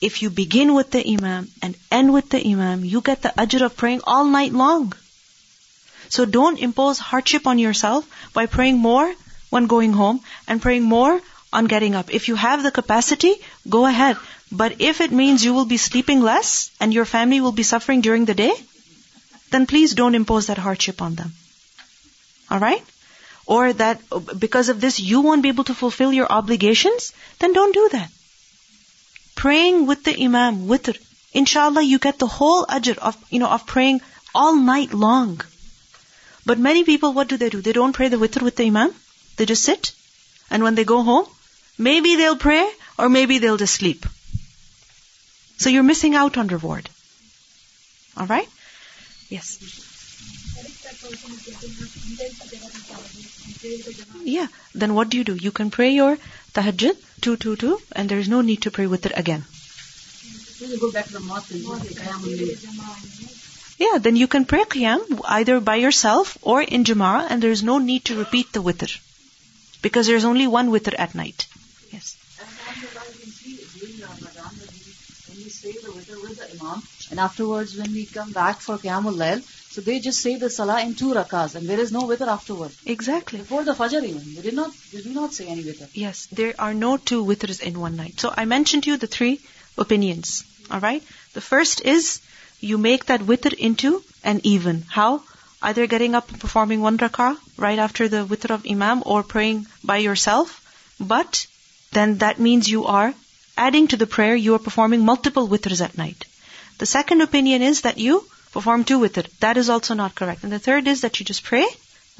If 0.00 0.20
you 0.22 0.30
begin 0.30 0.74
with 0.74 0.90
the 0.90 1.02
imam 1.14 1.48
and 1.62 1.76
end 1.90 2.12
with 2.12 2.28
the 2.30 2.44
imam, 2.52 2.84
you 2.84 3.00
get 3.00 3.22
the 3.22 3.32
ajr 3.44 3.62
of 3.66 3.76
praying 3.76 4.00
all 4.04 4.24
night 4.24 4.52
long. 4.52 4.92
So 6.08 6.24
don't 6.24 6.58
impose 6.58 6.98
hardship 6.98 7.46
on 7.46 7.58
yourself 7.58 8.06
by 8.32 8.46
praying 8.46 8.78
more 8.78 9.14
when 9.50 9.66
going 9.66 9.92
home 9.92 10.20
and 10.48 10.60
praying 10.60 10.82
more 10.82 11.20
on 11.52 11.66
getting 11.66 11.94
up. 11.94 12.12
If 12.12 12.28
you 12.28 12.34
have 12.34 12.62
the 12.62 12.72
capacity, 12.72 13.34
go 13.68 13.86
ahead. 13.86 14.16
But 14.50 14.80
if 14.80 15.00
it 15.00 15.12
means 15.12 15.44
you 15.44 15.54
will 15.54 15.64
be 15.64 15.76
sleeping 15.76 16.20
less 16.20 16.70
and 16.80 16.92
your 16.92 17.04
family 17.04 17.40
will 17.40 17.52
be 17.60 17.62
suffering 17.62 18.00
during 18.00 18.24
the 18.24 18.34
day, 18.34 18.52
then 19.50 19.66
please 19.66 19.94
don't 19.94 20.14
impose 20.14 20.48
that 20.48 20.58
hardship 20.58 21.00
on 21.00 21.14
them. 21.14 21.32
Alright? 22.50 22.84
Or 23.46 23.72
that 23.72 24.00
because 24.38 24.68
of 24.68 24.80
this 24.80 25.00
you 25.00 25.20
won't 25.20 25.42
be 25.42 25.54
able 25.54 25.64
to 25.64 25.74
fulfill 25.74 26.12
your 26.12 26.30
obligations, 26.30 27.12
then 27.38 27.52
don't 27.52 27.74
do 27.74 27.88
that. 27.92 28.10
Praying 29.34 29.86
with 29.86 30.04
the 30.04 30.22
Imam, 30.22 30.66
witr, 30.66 30.96
inshallah 31.32 31.82
you 31.82 31.98
get 31.98 32.18
the 32.18 32.26
whole 32.26 32.64
ajr 32.66 32.96
of, 32.98 33.16
you 33.30 33.38
know, 33.38 33.48
of 33.48 33.66
praying 33.66 34.00
all 34.34 34.56
night 34.56 34.92
long. 34.92 35.40
But 36.46 36.58
many 36.58 36.84
people, 36.84 37.12
what 37.12 37.28
do 37.28 37.36
they 37.36 37.50
do? 37.50 37.60
They 37.60 37.72
don't 37.72 37.92
pray 37.92 38.08
the 38.08 38.16
witr 38.16 38.42
with 38.42 38.56
the 38.56 38.64
Imam. 38.64 38.94
They 39.36 39.46
just 39.46 39.64
sit. 39.64 39.92
And 40.50 40.62
when 40.62 40.74
they 40.74 40.84
go 40.84 41.02
home, 41.02 41.26
maybe 41.78 42.16
they'll 42.16 42.36
pray 42.36 42.68
or 42.98 43.08
maybe 43.08 43.38
they'll 43.38 43.56
just 43.56 43.74
sleep. 43.74 44.06
So 45.56 45.70
you're 45.70 45.82
missing 45.82 46.14
out 46.14 46.36
on 46.36 46.48
reward. 46.48 46.90
Alright? 48.16 48.48
Yes. 49.28 49.58
Yeah. 54.22 54.46
Then 54.74 54.94
what 54.94 55.08
do 55.08 55.18
you 55.18 55.24
do? 55.24 55.34
You 55.34 55.50
can 55.50 55.70
pray 55.70 55.90
your 55.90 56.18
tahajjud, 56.54 56.96
two, 57.20 57.36
two, 57.36 57.56
two, 57.56 57.80
and 57.92 58.08
there 58.08 58.18
is 58.18 58.28
no 58.28 58.40
need 58.40 58.62
to 58.62 58.70
pray 58.70 58.86
witr 58.86 59.12
again. 59.16 59.44
Yeah, 63.78 63.98
then 63.98 64.16
you 64.16 64.28
can 64.28 64.44
pray 64.44 64.64
qiyam 64.64 65.20
either 65.24 65.60
by 65.60 65.76
yourself 65.76 66.38
or 66.42 66.62
in 66.62 66.84
jama'ah 66.84 67.26
and 67.28 67.42
there 67.42 67.50
is 67.50 67.62
no 67.62 67.78
need 67.78 68.04
to 68.06 68.16
repeat 68.18 68.52
the 68.52 68.62
witr. 68.62 68.90
Because 69.82 70.06
there's 70.06 70.24
only 70.24 70.46
one 70.46 70.70
witr 70.70 70.94
at 70.98 71.14
night. 71.14 71.46
Yes. 71.90 72.16
And 77.10 77.20
afterwards 77.20 77.76
when 77.76 77.92
we 77.92 78.06
come 78.06 78.32
back 78.32 78.60
for 78.60 78.78
Qiyamul 78.78 79.16
Layl, 79.22 79.42
so 79.74 79.80
they 79.80 79.98
just 79.98 80.20
say 80.20 80.36
the 80.36 80.48
Salah 80.48 80.80
in 80.82 80.94
two 80.94 81.12
rakas, 81.14 81.56
and 81.56 81.68
there 81.68 81.80
is 81.80 81.90
no 81.90 82.02
witr 82.02 82.28
afterward. 82.28 82.70
Exactly. 82.86 83.40
Before 83.40 83.64
the 83.64 83.72
Fajr 83.72 84.04
even, 84.08 84.34
they 84.34 84.42
did 84.42 84.54
not, 84.54 84.72
they 84.92 85.00
do 85.00 85.12
not 85.12 85.34
say 85.34 85.46
any 85.48 85.64
witr. 85.64 85.88
Yes, 85.92 86.26
there 86.40 86.54
are 86.60 86.72
no 86.72 86.96
two 86.96 87.24
witrs 87.24 87.60
in 87.60 87.80
one 87.80 87.96
night. 87.96 88.20
So 88.20 88.32
I 88.36 88.44
mentioned 88.44 88.84
to 88.84 88.90
you 88.90 88.96
the 88.96 89.08
three 89.08 89.40
opinions. 89.76 90.44
Alright? 90.70 91.02
The 91.32 91.40
first 91.40 91.80
is 91.80 92.20
you 92.60 92.78
make 92.78 93.06
that 93.06 93.22
witr 93.32 93.52
into 93.52 94.04
an 94.22 94.42
even. 94.44 94.84
How? 94.88 95.22
Either 95.60 95.88
getting 95.88 96.14
up 96.14 96.30
and 96.30 96.38
performing 96.40 96.80
one 96.80 96.98
rak'ah 96.98 97.36
right 97.56 97.80
after 97.80 98.06
the 98.06 98.24
witr 98.24 98.54
of 98.54 98.70
Imam 98.70 99.02
or 99.04 99.24
praying 99.24 99.66
by 99.82 99.96
yourself. 99.96 100.60
But 101.00 101.48
then 101.90 102.18
that 102.18 102.38
means 102.38 102.70
you 102.70 102.84
are 102.84 103.12
adding 103.56 103.88
to 103.88 103.96
the 103.96 104.06
prayer, 104.06 104.36
you 104.36 104.54
are 104.54 104.66
performing 104.68 105.04
multiple 105.04 105.48
witrs 105.48 105.80
at 105.80 105.98
night. 105.98 106.26
The 106.78 106.86
second 106.86 107.22
opinion 107.22 107.62
is 107.62 107.80
that 107.80 107.98
you 107.98 108.24
perform 108.54 108.84
two 108.84 109.00
witr. 109.00 109.26
That 109.40 109.56
is 109.56 109.68
also 109.68 109.94
not 110.00 110.14
correct. 110.14 110.44
And 110.44 110.52
the 110.52 110.64
third 110.66 110.88
is 110.94 111.02
that 111.02 111.20
you 111.20 111.26
just 111.26 111.44
pray 111.50 111.66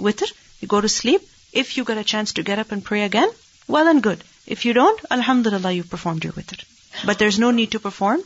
witr, 0.07 0.31
you 0.61 0.69
go 0.69 0.81
to 0.81 0.89
sleep. 0.89 1.23
If 1.53 1.77
you 1.77 1.85
get 1.91 1.99
a 1.99 2.05
chance 2.13 2.33
to 2.35 2.43
get 2.43 2.59
up 2.59 2.73
and 2.73 2.85
pray 2.85 3.03
again, 3.05 3.31
well 3.69 3.89
and 3.89 4.03
good. 4.03 4.25
If 4.55 4.65
you 4.65 4.73
don't, 4.73 5.01
alhamdulillah, 5.11 5.73
you 5.73 5.85
performed 5.85 6.25
your 6.25 6.33
witr. 6.33 6.65
But 7.07 7.19
there's 7.19 7.39
no 7.39 7.51
need 7.51 7.71
to 7.73 7.81
perform 7.81 8.23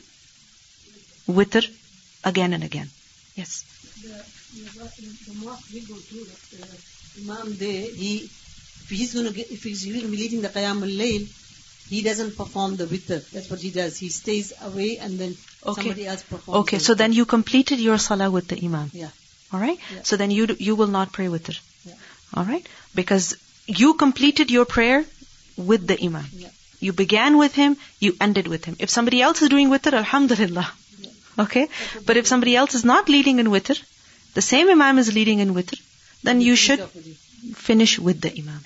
witr 1.40 1.68
again 2.24 2.54
and 2.54 2.64
again. 2.64 2.88
Yes. 3.36 3.64
The, 4.02 5.34
mosque 5.44 5.68
we 5.74 5.80
go 5.80 5.94
to, 5.94 6.24
the 6.24 6.66
Imam 7.20 7.56
there, 7.56 7.86
he, 8.02 8.12
if 8.24 8.88
he's 8.88 9.12
going 9.12 9.26
to 9.26 9.32
get, 9.32 9.50
if 9.50 9.62
he's 9.64 9.86
leading 9.86 10.40
the 10.40 10.48
Qiyam 10.48 10.82
al-Layl, 10.82 11.28
he 11.88 12.02
doesn't 12.02 12.36
perform 12.36 12.76
the 12.76 12.86
witr. 12.86 13.18
That's 13.30 13.50
what 13.50 13.60
he 13.60 13.70
does. 13.70 13.96
He 13.96 14.08
stays 14.08 14.52
away 14.62 14.98
and 14.98 15.18
then 15.18 15.36
Okay. 15.66 15.82
somebody 15.82 16.06
else 16.06 16.22
performs. 16.22 16.58
Okay, 16.60 16.78
the 16.78 16.84
so 16.84 16.94
then 16.94 17.12
you 17.12 17.24
completed 17.24 17.80
your 17.80 17.98
salah 17.98 18.30
with 18.30 18.48
the 18.48 18.58
imam. 18.64 18.90
Yeah. 18.92 19.10
Alright? 19.52 19.78
Yeah. 19.94 20.02
So 20.02 20.16
then 20.16 20.30
you, 20.30 20.46
you 20.58 20.76
will 20.76 20.92
not 20.98 21.12
pray 21.12 21.26
witr. 21.26 21.58
Yeah. 21.84 21.94
Alright? 22.36 22.68
Because 22.94 23.36
you 23.66 23.94
completed 23.94 24.50
your 24.50 24.64
prayer 24.64 25.04
with 25.56 25.86
the 25.86 25.98
imam. 26.08 26.26
Yeah. 26.32 26.48
You 26.80 26.92
began 26.92 27.38
with 27.38 27.54
him, 27.54 27.76
you 27.98 28.14
ended 28.20 28.46
with 28.46 28.64
him. 28.64 28.76
If 28.78 28.90
somebody 28.90 29.20
else 29.20 29.42
is 29.42 29.48
doing 29.48 29.70
witr, 29.70 29.92
alhamdulillah. 29.92 30.70
Yeah. 31.00 31.10
Okay? 31.44 31.68
But 32.06 32.16
if 32.16 32.26
somebody 32.26 32.54
else 32.56 32.74
is 32.74 32.84
not 32.84 33.08
leading 33.08 33.38
in 33.40 33.48
witr, 33.48 33.80
the 34.34 34.42
same 34.42 34.70
imam 34.70 34.98
is 34.98 35.12
leading 35.14 35.40
in 35.40 35.54
witr, 35.54 35.80
then 36.22 36.40
you 36.40 36.54
should 36.56 36.80
finish 37.68 37.98
with 37.98 38.20
the 38.20 38.32
imam. 38.38 38.60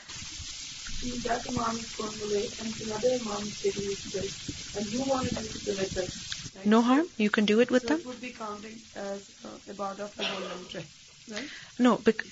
That 1.03 1.45
Imam 1.51 1.79
is 1.79 1.91
going 1.99 2.21
away 2.23 2.49
and 2.61 2.73
another 2.81 3.09
Imam 3.21 3.49
is 3.49 3.57
taking 3.59 3.91
it 3.91 3.99
today, 4.03 4.29
and 4.77 4.93
you 4.93 5.01
want 5.03 5.35
to 5.35 5.43
do 5.43 5.73
the 5.75 6.09
right? 6.57 6.67
No 6.67 6.81
harm, 6.81 7.09
you 7.17 7.29
can 7.29 7.45
do 7.45 7.59
it 7.59 7.73
with 7.73 7.83
so 7.83 7.89
them. 7.89 7.99
it 7.99 8.07
would 8.07 8.21
be 8.21 8.31
counting 8.31 8.83
as 8.95 9.29
uh, 9.45 9.73
ibadah 9.73 10.09
for 10.13 10.23
whole 10.23 10.45
night, 10.49 10.85
right? 11.29 11.49
No, 11.77 11.97
bec- 11.97 12.23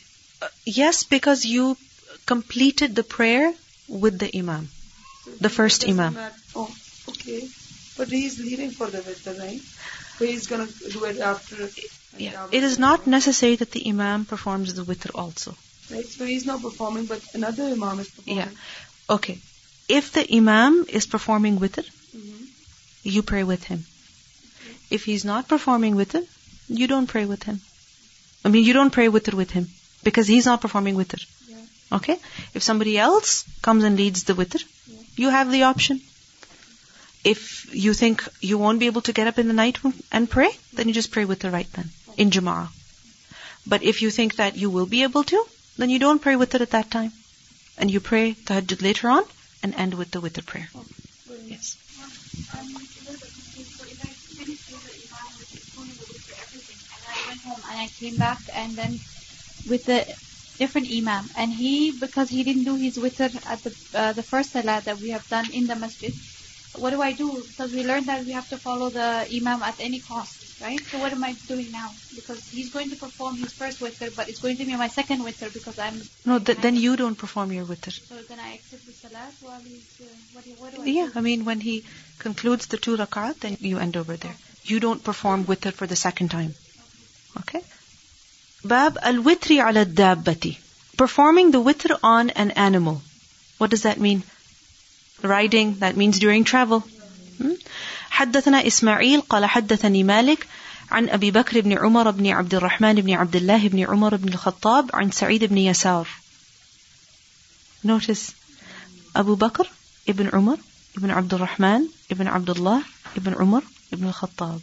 uh, 0.41 0.49
yes, 0.65 1.03
because 1.03 1.45
you 1.45 1.77
completed 2.27 2.95
the 2.95 3.03
prayer 3.03 3.53
with 3.89 4.21
the 4.21 4.31
imam. 4.39 4.71
So 5.25 5.33
The 5.49 5.49
first 5.49 5.89
Imam. 5.89 6.15
matter- 6.15 6.37
Oh, 6.55 6.69
okay. 7.09 7.49
But 7.97 8.13
he 8.13 8.25
is 8.27 8.39
leading 8.39 8.71
for 8.71 8.89
the 8.91 9.01
witr, 9.09 9.37
right? 9.37 9.61
So 10.19 10.25
he's 10.27 10.47
going 10.47 10.69
to 10.69 10.91
do 10.91 11.05
it 11.07 11.19
after. 11.19 11.71
Yeah. 12.19 12.47
It 12.53 12.63
is 12.63 12.79
not 12.79 13.09
necessary 13.09 13.57
that 13.57 13.73
the 13.73 13.89
imam 13.89 14.27
performs 14.27 14.75
the 14.75 14.85
witr 14.85 15.11
also. 15.25 15.57
Right? 15.91 16.07
So 16.07 16.25
he's 16.25 16.47
not 16.47 16.63
performing, 16.63 17.07
but 17.07 17.23
another 17.35 17.65
Imam 17.65 18.01
is 18.01 18.09
performing. 18.09 18.37
Yeah. 18.43 18.49
Okay. 19.17 19.39
If 19.89 20.13
the 20.13 20.25
imam 20.37 20.87
is 20.89 21.07
performing 21.07 21.59
witr, 21.59 21.85
Mhm. 22.17 22.47
you 23.15 23.23
pray 23.23 23.43
with 23.43 23.65
him. 23.65 23.85
If 24.91 25.05
he's 25.05 25.25
not 25.25 25.49
performing 25.49 25.97
witr, 25.97 26.23
you 26.69 26.87
don't 26.87 27.09
pray 27.15 27.25
with 27.25 27.43
him. 27.43 27.61
I 28.45 28.49
mean, 28.49 28.65
you 28.65 28.73
don't 28.73 28.95
pray 28.99 29.09
witr 29.09 29.35
with 29.35 29.51
him 29.51 29.69
because 30.05 30.29
he's 30.29 30.47
not 30.47 30.61
performing 30.61 30.97
witr. 31.01 31.21
Yeah. 31.49 31.97
Okay? 31.99 32.19
If 32.55 32.63
somebody 32.63 32.97
else 32.99 33.45
comes 33.63 33.85
and 33.85 33.97
leads 33.97 34.25
the 34.25 34.35
witr, 34.35 34.63
you 35.17 35.29
have 35.31 35.51
the 35.51 35.65
option. 35.65 36.01
If 37.25 37.69
you 37.75 37.93
think 37.93 38.27
you 38.41 38.59
won't 38.59 38.79
be 38.79 38.87
able 38.87 39.03
to 39.03 39.13
get 39.13 39.27
up 39.27 39.39
in 39.39 39.49
the 39.49 39.59
night 39.63 39.79
and 40.11 40.31
pray, 40.31 40.51
then 40.73 40.89
you 40.89 40.95
just 40.95 41.11
pray 41.11 41.25
with 41.25 41.41
the 41.41 41.51
right 41.51 41.71
then 41.73 41.91
in 42.17 42.31
Jama'ah. 42.31 42.69
But 43.67 43.83
if 43.83 44.03
you 44.03 44.11
think 44.11 44.37
that 44.37 44.57
you 44.57 44.71
will 44.71 44.87
be 44.87 45.03
able 45.03 45.25
to, 45.25 45.45
then 45.81 45.91
you 45.91 45.99
don't 45.99 46.21
pray 46.21 46.35
witr 46.35 46.61
at 46.61 46.71
that 46.71 46.91
time. 46.91 47.13
And 47.79 47.91
you 47.91 48.01
pray 48.01 48.35
tahajjud 48.35 48.83
later 48.83 49.11
on 49.11 49.25
and 49.63 49.75
end 49.75 49.95
with 49.95 50.11
the 50.11 50.21
witr 50.21 50.45
prayer. 50.45 50.69
Yes. 51.47 51.77
Home 57.45 57.63
and 57.71 57.81
I 57.81 57.87
came 57.99 58.17
back 58.17 58.39
and 58.53 58.77
then 58.77 59.01
with 59.67 59.85
the 59.85 60.07
different 60.59 60.89
Imam, 60.95 61.31
and 61.37 61.53
he 61.53 61.91
because 61.93 62.29
he 62.29 62.43
didn't 62.45 62.65
do 62.65 62.77
his 62.77 62.99
witr 62.99 63.31
at 63.47 63.63
the 63.63 63.73
uh, 63.95 64.13
the 64.13 64.23
first 64.23 64.53
salah 64.53 64.83
that 64.85 64.99
we 65.01 65.11
have 65.11 65.27
done 65.29 65.47
in 65.53 65.67
the 65.67 65.77
masjid. 65.77 66.13
What 66.75 66.91
do 66.91 67.01
I 67.03 67.13
do? 67.13 67.29
Because 67.49 67.73
we 67.73 67.85
learned 67.85 68.07
that 68.09 68.25
we 68.27 68.33
have 68.33 68.49
to 68.51 68.59
follow 68.59 68.91
the 68.91 69.27
Imam 69.39 69.63
at 69.63 69.81
any 69.81 70.01
cost, 70.01 70.40
right? 70.61 70.81
So 70.91 70.99
what 70.99 71.13
am 71.13 71.25
I 71.25 71.35
doing 71.49 71.71
now? 71.73 71.91
Because 72.15 72.47
he's 72.49 72.71
going 72.71 72.91
to 72.91 72.97
perform 72.97 73.37
his 73.37 73.53
first 73.53 73.81
witr, 73.81 74.15
but 74.15 74.29
it's 74.29 74.41
going 74.41 74.57
to 74.59 74.65
be 74.65 74.77
my 74.77 74.89
second 74.89 75.21
witr 75.23 75.53
because 75.53 75.79
I'm. 75.79 76.01
No, 76.25 76.39
th- 76.39 76.59
then 76.59 76.77
you 76.77 76.97
don't 76.97 77.17
perform 77.17 77.53
your 77.53 77.65
witr. 77.65 77.93
So 78.09 78.21
then 78.29 78.41
I 78.41 78.55
accept 78.55 78.87
the 78.87 78.93
salat 78.93 79.33
while 79.41 79.61
he's. 79.61 80.01
Uh, 80.01 80.05
what, 80.33 80.45
what 80.59 80.75
do 80.75 80.83
I 80.83 80.87
Yeah, 80.87 81.07
do? 81.07 81.13
I 81.17 81.21
mean, 81.21 81.45
when 81.45 81.61
he 81.61 81.85
concludes 82.19 82.67
the 82.67 82.77
two 82.77 82.97
rakat, 82.97 83.41
then 83.41 83.57
you 83.61 83.79
end 83.79 83.97
over 83.97 84.17
there. 84.17 84.37
You 84.65 84.81
don't 84.81 85.03
perform 85.03 85.45
witr 85.47 85.73
for 85.73 85.87
the 85.87 85.97
second 85.97 86.31
time. 86.31 86.55
Okay? 87.41 87.63
Bab 88.65 88.99
al-witri 89.03 89.59
ala 89.67 89.87
dabbati. 89.87 90.59
Performing 90.97 91.51
the 91.51 91.63
witr 91.63 91.99
on 92.03 92.31
an 92.31 92.51
animal. 92.53 93.01
What 93.59 93.71
does 93.71 93.83
that 93.83 93.99
mean? 93.99 94.23
Riding, 95.23 95.79
that 95.81 95.97
means 95.97 96.19
during 96.19 96.45
travel. 96.45 96.81
Hmm? 97.39 97.55
حدثنا 98.11 98.67
إسماعيل 98.67 99.21
قال 99.21 99.45
حدثني 99.45 100.03
مالك 100.03 100.47
عن 100.91 101.09
أبي 101.09 101.31
بكر 101.31 101.61
بن 101.61 101.79
عمر 101.79 102.11
بن 102.11 102.27
عبد 102.27 102.55
الرحمن 102.55 102.95
بن 102.95 103.13
عبد 103.13 103.37
الله 103.37 103.69
بن 103.69 103.81
عمر 103.81 104.17
بن 104.17 104.29
الخطاب 104.29 104.91
عن 104.95 105.11
سعيد 105.11 105.45
بن 105.45 105.59
يسار. 105.59 106.09
نوتس 107.85 108.33
أبو 109.17 109.35
بكر 109.35 109.71
ابن 110.09 110.31
عمر 110.33 110.59
ابن 110.97 111.11
عبد 111.11 111.35
الرحمن 111.35 111.87
ابن 112.11 112.27
عبد 112.27 112.51
الله 112.51 112.83
ابن 113.17 113.35
عمر 113.35 113.63
ابن 113.93 114.09
الخطاب. 114.09 114.61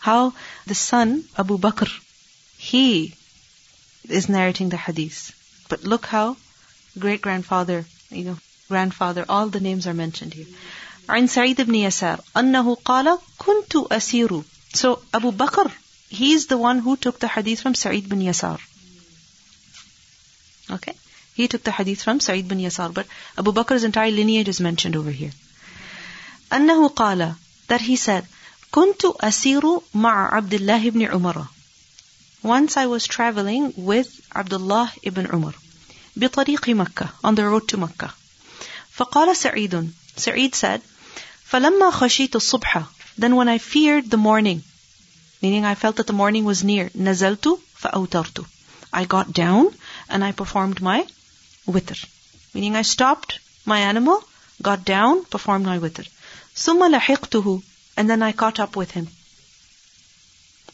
How 0.00 0.32
the 0.66 0.74
son 0.74 1.24
Abu 1.38 1.58
Bakr 1.58 1.90
he 2.58 3.14
is 4.08 4.28
narrating 4.28 4.68
the 4.68 4.76
hadith. 4.76 5.32
But 5.68 5.84
look 5.84 6.06
how 6.06 6.36
great 6.98 7.20
grandfather 7.22 7.84
you 8.10 8.24
know 8.24 8.38
grandfather 8.68 9.24
all 9.28 9.48
the 9.48 9.60
names 9.60 9.86
are 9.86 9.94
mentioned 9.94 10.34
here. 10.34 10.46
عن 11.12 11.26
سعيد 11.26 11.60
بن 11.60 11.74
يسار 11.74 12.20
أنه 12.36 12.74
قال 12.74 13.18
كنت 13.38 13.76
أسير. 13.92 14.44
So 14.74 15.02
Abu 15.12 15.30
Bakr, 15.30 15.70
he's 16.08 16.46
the 16.46 16.56
one 16.56 16.78
who 16.78 16.96
took 16.96 17.18
the 17.20 17.28
hadith 17.28 17.60
from 17.60 17.74
Sa'id 17.74 18.08
bin 18.08 18.20
Yasar. 18.20 18.58
Okay? 20.70 20.94
He 21.34 21.48
took 21.48 21.64
the 21.64 21.70
hadith 21.70 22.02
from 22.02 22.20
Sa'id 22.20 22.48
bin 22.48 22.58
Yasar, 22.58 22.94
but 22.94 23.06
Abu 23.36 23.52
Bakr's 23.52 23.84
entire 23.84 24.10
lineage 24.10 24.48
is 24.48 24.60
mentioned 24.60 24.96
over 24.96 25.10
here. 25.10 25.32
أنه 26.52 26.88
قال 26.88 27.34
that 27.68 27.82
he 27.82 27.96
said 27.96 28.24
كنت 28.72 29.04
أسير 29.20 29.82
مع 29.94 30.34
عبد 30.34 30.54
الله 30.54 30.90
بن 30.90 31.02
عمر 31.02 31.46
Once 32.42 32.76
I 32.78 32.86
was 32.86 33.06
traveling 33.06 33.74
with 33.76 34.08
Abdullah 34.34 34.90
ibn 35.02 35.26
Umar 35.26 35.52
بطريق 36.16 36.68
مكة 36.68 37.08
on 37.22 37.34
the 37.34 37.44
road 37.44 37.68
to 37.68 37.76
Mecca 37.76 38.14
فقال 38.96 39.36
سعيد 39.36 39.92
Sa'id 40.16 40.54
said 40.54 40.80
فلما 41.51 41.91
خشيت 41.91 42.35
الصبح 42.35 42.83
then 43.17 43.35
when 43.35 43.47
I 43.47 43.57
feared 43.57 44.09
the 44.09 44.17
morning 44.17 44.63
meaning 45.41 45.65
I 45.65 45.75
felt 45.75 45.95
that 45.95 46.07
the 46.07 46.13
morning 46.13 46.45
was 46.45 46.63
near 46.63 46.89
نزلت 46.95 47.59
فأوترت 47.81 48.45
I 48.93 49.05
got 49.05 49.33
down 49.33 49.73
and 50.09 50.23
I 50.23 50.31
performed 50.31 50.81
my 50.81 51.05
witr. 51.67 51.97
Meaning 52.53 52.75
I 52.75 52.81
stopped 52.81 53.39
my 53.65 53.79
animal, 53.79 54.23
got 54.61 54.85
down, 54.85 55.25
performed 55.25 55.65
my 55.65 55.77
witr. 55.77 56.07
ثم 56.55 56.81
لحقته 56.91 57.61
and 57.97 58.09
then 58.09 58.23
I 58.23 58.31
caught 58.31 58.59
up 58.59 58.75
with 58.75 58.91
him. 58.91 59.07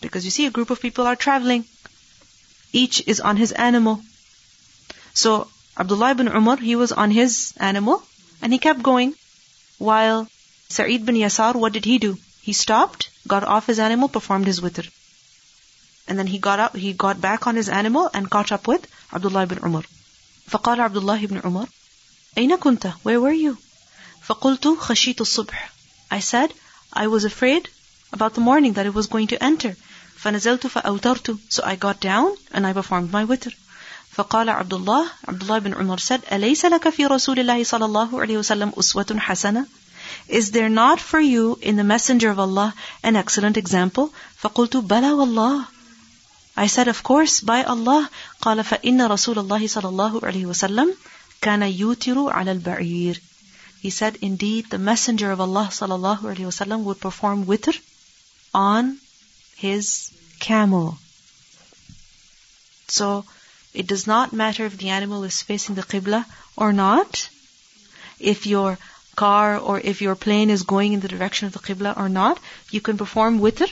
Because 0.01 0.25
you 0.25 0.31
see, 0.31 0.45
a 0.45 0.51
group 0.51 0.69
of 0.69 0.81
people 0.81 1.07
are 1.07 1.15
traveling. 1.15 1.65
Each 2.71 3.01
is 3.07 3.19
on 3.19 3.37
his 3.37 3.51
animal. 3.53 4.03
So 5.13 5.47
Abdullah 5.77 6.11
ibn 6.11 6.27
Umar, 6.27 6.57
he 6.57 6.75
was 6.75 6.91
on 6.91 7.11
his 7.11 7.53
animal 7.57 8.03
and 8.41 8.51
he 8.53 8.59
kept 8.59 8.83
going. 8.83 9.15
While 9.77 10.27
Sa'id 10.69 11.05
bin 11.05 11.15
Yasar, 11.15 11.55
what 11.55 11.73
did 11.73 11.85
he 11.85 11.97
do? 11.99 12.17
He 12.41 12.53
stopped, 12.53 13.09
got 13.27 13.43
off 13.43 13.67
his 13.67 13.79
animal, 13.79 14.09
performed 14.09 14.47
his 14.47 14.59
witr. 14.59 14.89
And 16.07 16.19
then 16.19 16.27
he 16.27 16.37
got 16.37 16.59
up, 16.59 16.75
he 16.75 16.93
got 16.93 17.21
back 17.21 17.47
on 17.47 17.55
his 17.55 17.69
animal 17.69 18.09
and 18.13 18.29
caught 18.29 18.51
up 18.51 18.67
with 18.67 18.87
Abdullah 19.13 19.43
ibn 19.43 19.59
Umar. 19.63 19.83
فقال 20.49 20.81
عبد 20.81 20.97
الله 20.97 21.23
ibn 21.23 21.41
Umar 21.45 21.67
أين 22.37 22.57
كنت? 22.57 22.93
Where 23.03 23.21
were 23.21 23.31
you? 23.31 23.57
فقلت 24.27 24.77
خشيت 24.79 25.21
الصبح. 25.21 25.69
I 26.11 26.19
said, 26.19 26.53
I 26.91 27.07
was 27.07 27.23
afraid 27.23 27.69
about 28.11 28.33
the 28.33 28.41
morning 28.41 28.73
that 28.73 28.85
it 28.85 28.93
was 28.93 29.07
going 29.07 29.27
to 29.27 29.41
enter. 29.41 29.75
فنزلت 30.17 30.67
فأوترت. 30.67 31.39
So 31.49 31.63
I 31.63 31.75
got 31.75 31.99
down 32.01 32.35
and 32.51 32.67
I 32.67 32.73
performed 32.73 33.11
my 33.11 33.25
witr. 33.25 33.53
فقال 34.17 34.49
عبد 34.49 34.73
الله 34.73 35.09
عبد 35.27 35.41
الله 35.41 35.59
بن 35.59 35.73
عمر 35.73 35.97
said 35.97 36.21
أليس 36.33 36.65
لك 36.65 36.89
في 36.89 37.05
رسول 37.05 37.39
الله 37.39 37.63
صلى 37.63 37.85
الله 37.85 38.21
عليه 38.21 38.37
وسلم 38.37 38.73
أسوة 38.77 39.15
حسنة 39.19 39.65
Is 40.27 40.51
there 40.51 40.69
not 40.69 40.99
for 40.99 41.19
you 41.19 41.59
in 41.61 41.75
the 41.75 41.83
messenger 41.83 42.29
of 42.29 42.39
Allah 42.39 42.73
an 43.03 43.15
excellent 43.15 43.57
example? 43.57 44.13
فقلت 44.41 44.77
بلى 44.77 45.11
والله 45.11 45.65
I 46.55 46.67
said 46.67 46.87
of 46.87 47.03
course 47.03 47.39
by 47.39 47.63
Allah 47.63 48.09
قال 48.41 48.63
فإن 48.63 49.01
رسول 49.01 49.39
الله 49.39 49.67
صلى 49.67 49.89
الله 49.89 50.21
عليه 50.21 50.45
وسلم 50.45 50.95
كان 51.41 51.63
يوتر 51.63 52.29
على 52.29 52.51
البعير 52.51 53.19
He 53.81 53.89
said 53.89 54.17
indeed 54.21 54.69
the 54.69 54.77
messenger 54.77 55.31
of 55.31 55.41
Allah 55.41 55.69
صلى 55.71 55.95
الله 55.95 56.19
عليه 56.21 56.45
وسلم 56.47 56.83
would 56.85 57.01
perform 57.01 57.45
witr 57.45 57.77
on 58.53 58.97
his 59.57 60.11
camel. 60.39 60.97
So 62.87 63.25
it 63.73 63.87
does 63.87 64.05
not 64.05 64.31
matter 64.31 64.65
if 64.65 64.77
the 64.77 64.89
animal 64.89 65.23
is 65.23 65.41
facing 65.41 65.75
the 65.75 65.83
Qibla 65.83 66.25
or 66.55 66.71
not, 66.71 67.29
if 68.19 68.45
your 68.45 68.77
car 69.20 69.58
or 69.58 69.80
if 69.92 70.00
your 70.06 70.14
plane 70.24 70.50
is 70.56 70.62
going 70.72 70.92
in 70.92 71.00
the 71.00 71.12
direction 71.14 71.46
of 71.46 71.52
the 71.52 71.64
Qibla 71.66 71.96
or 71.96 72.08
not, 72.08 72.40
you 72.70 72.80
can 72.80 72.96
perform 72.96 73.40
witr 73.40 73.70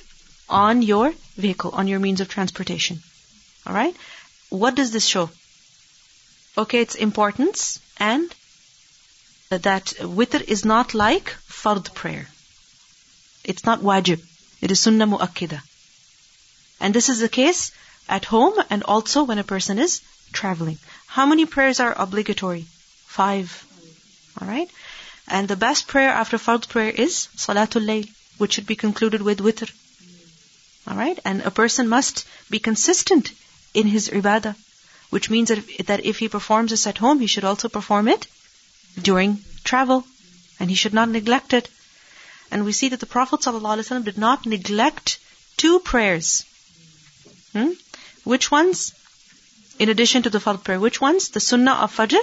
on 0.48 0.82
your 0.82 1.12
vehicle, 1.36 1.70
on 1.82 1.88
your 1.88 2.00
means 2.06 2.20
of 2.20 2.28
transportation. 2.28 3.02
Alright? 3.66 3.96
What 4.50 4.74
does 4.74 4.90
this 4.92 5.06
show? 5.06 5.30
Okay, 6.58 6.80
its 6.80 6.94
importance 6.94 7.80
and 7.98 8.34
that 9.50 9.84
witr 10.20 10.42
is 10.56 10.64
not 10.64 10.94
like 10.94 11.34
fard 11.60 11.92
prayer. 11.94 12.26
It's 13.44 13.64
not 13.64 13.80
wajib. 13.80 14.24
It 14.60 14.70
is 14.70 14.80
sunnah 14.80 15.06
mu'akkida. 15.06 15.60
And 16.80 16.94
this 16.94 17.08
is 17.08 17.20
the 17.20 17.28
case 17.28 17.72
at 18.08 18.24
home 18.24 18.58
and 18.70 18.82
also 18.82 19.24
when 19.24 19.38
a 19.38 19.44
person 19.44 19.78
is 19.78 20.00
traveling. 20.32 20.78
How 21.06 21.26
many 21.26 21.46
prayers 21.46 21.80
are 21.80 21.94
obligatory? 22.06 22.66
Five. 23.20 23.54
Alright? 24.40 24.70
And 25.28 25.48
the 25.48 25.56
best 25.56 25.86
prayer 25.88 26.10
after 26.10 26.38
fard 26.38 26.68
prayer 26.68 26.90
is 26.90 27.28
Salatul 27.36 27.84
Layl, 27.84 28.08
which 28.38 28.52
should 28.54 28.66
be 28.66 28.76
concluded 28.76 29.22
with 29.22 29.40
witr. 29.40 29.70
Alright? 30.88 31.18
And 31.24 31.42
a 31.42 31.50
person 31.50 31.88
must 31.88 32.24
be 32.48 32.60
consistent 32.60 33.32
in 33.74 33.88
his 33.88 34.08
ibadah, 34.08 34.54
which 35.10 35.28
means 35.28 35.48
that 35.48 35.58
if, 35.58 35.86
that 35.86 36.04
if 36.04 36.18
he 36.18 36.28
performs 36.28 36.70
this 36.70 36.86
at 36.86 36.98
home, 36.98 37.18
he 37.18 37.26
should 37.26 37.44
also 37.44 37.68
perform 37.68 38.06
it 38.08 38.28
during 39.00 39.44
travel. 39.64 40.06
And 40.60 40.70
he 40.70 40.76
should 40.76 40.94
not 40.94 41.08
neglect 41.08 41.52
it. 41.52 41.68
And 42.50 42.64
we 42.64 42.72
see 42.72 42.88
that 42.90 43.00
the 43.00 43.06
Prophet 43.06 43.40
ﷺ 43.40 44.04
did 44.04 44.16
not 44.16 44.46
neglect 44.46 45.18
two 45.56 45.80
prayers. 45.80 46.44
Hmm? 47.52 47.72
Which 48.22 48.50
ones? 48.50 48.94
In 49.78 49.88
addition 49.88 50.22
to 50.22 50.30
the 50.30 50.38
fard 50.38 50.62
prayer, 50.62 50.80
which 50.80 51.00
ones? 51.00 51.30
The 51.30 51.40
sunnah 51.40 51.72
of 51.72 51.94
fajr, 51.94 52.20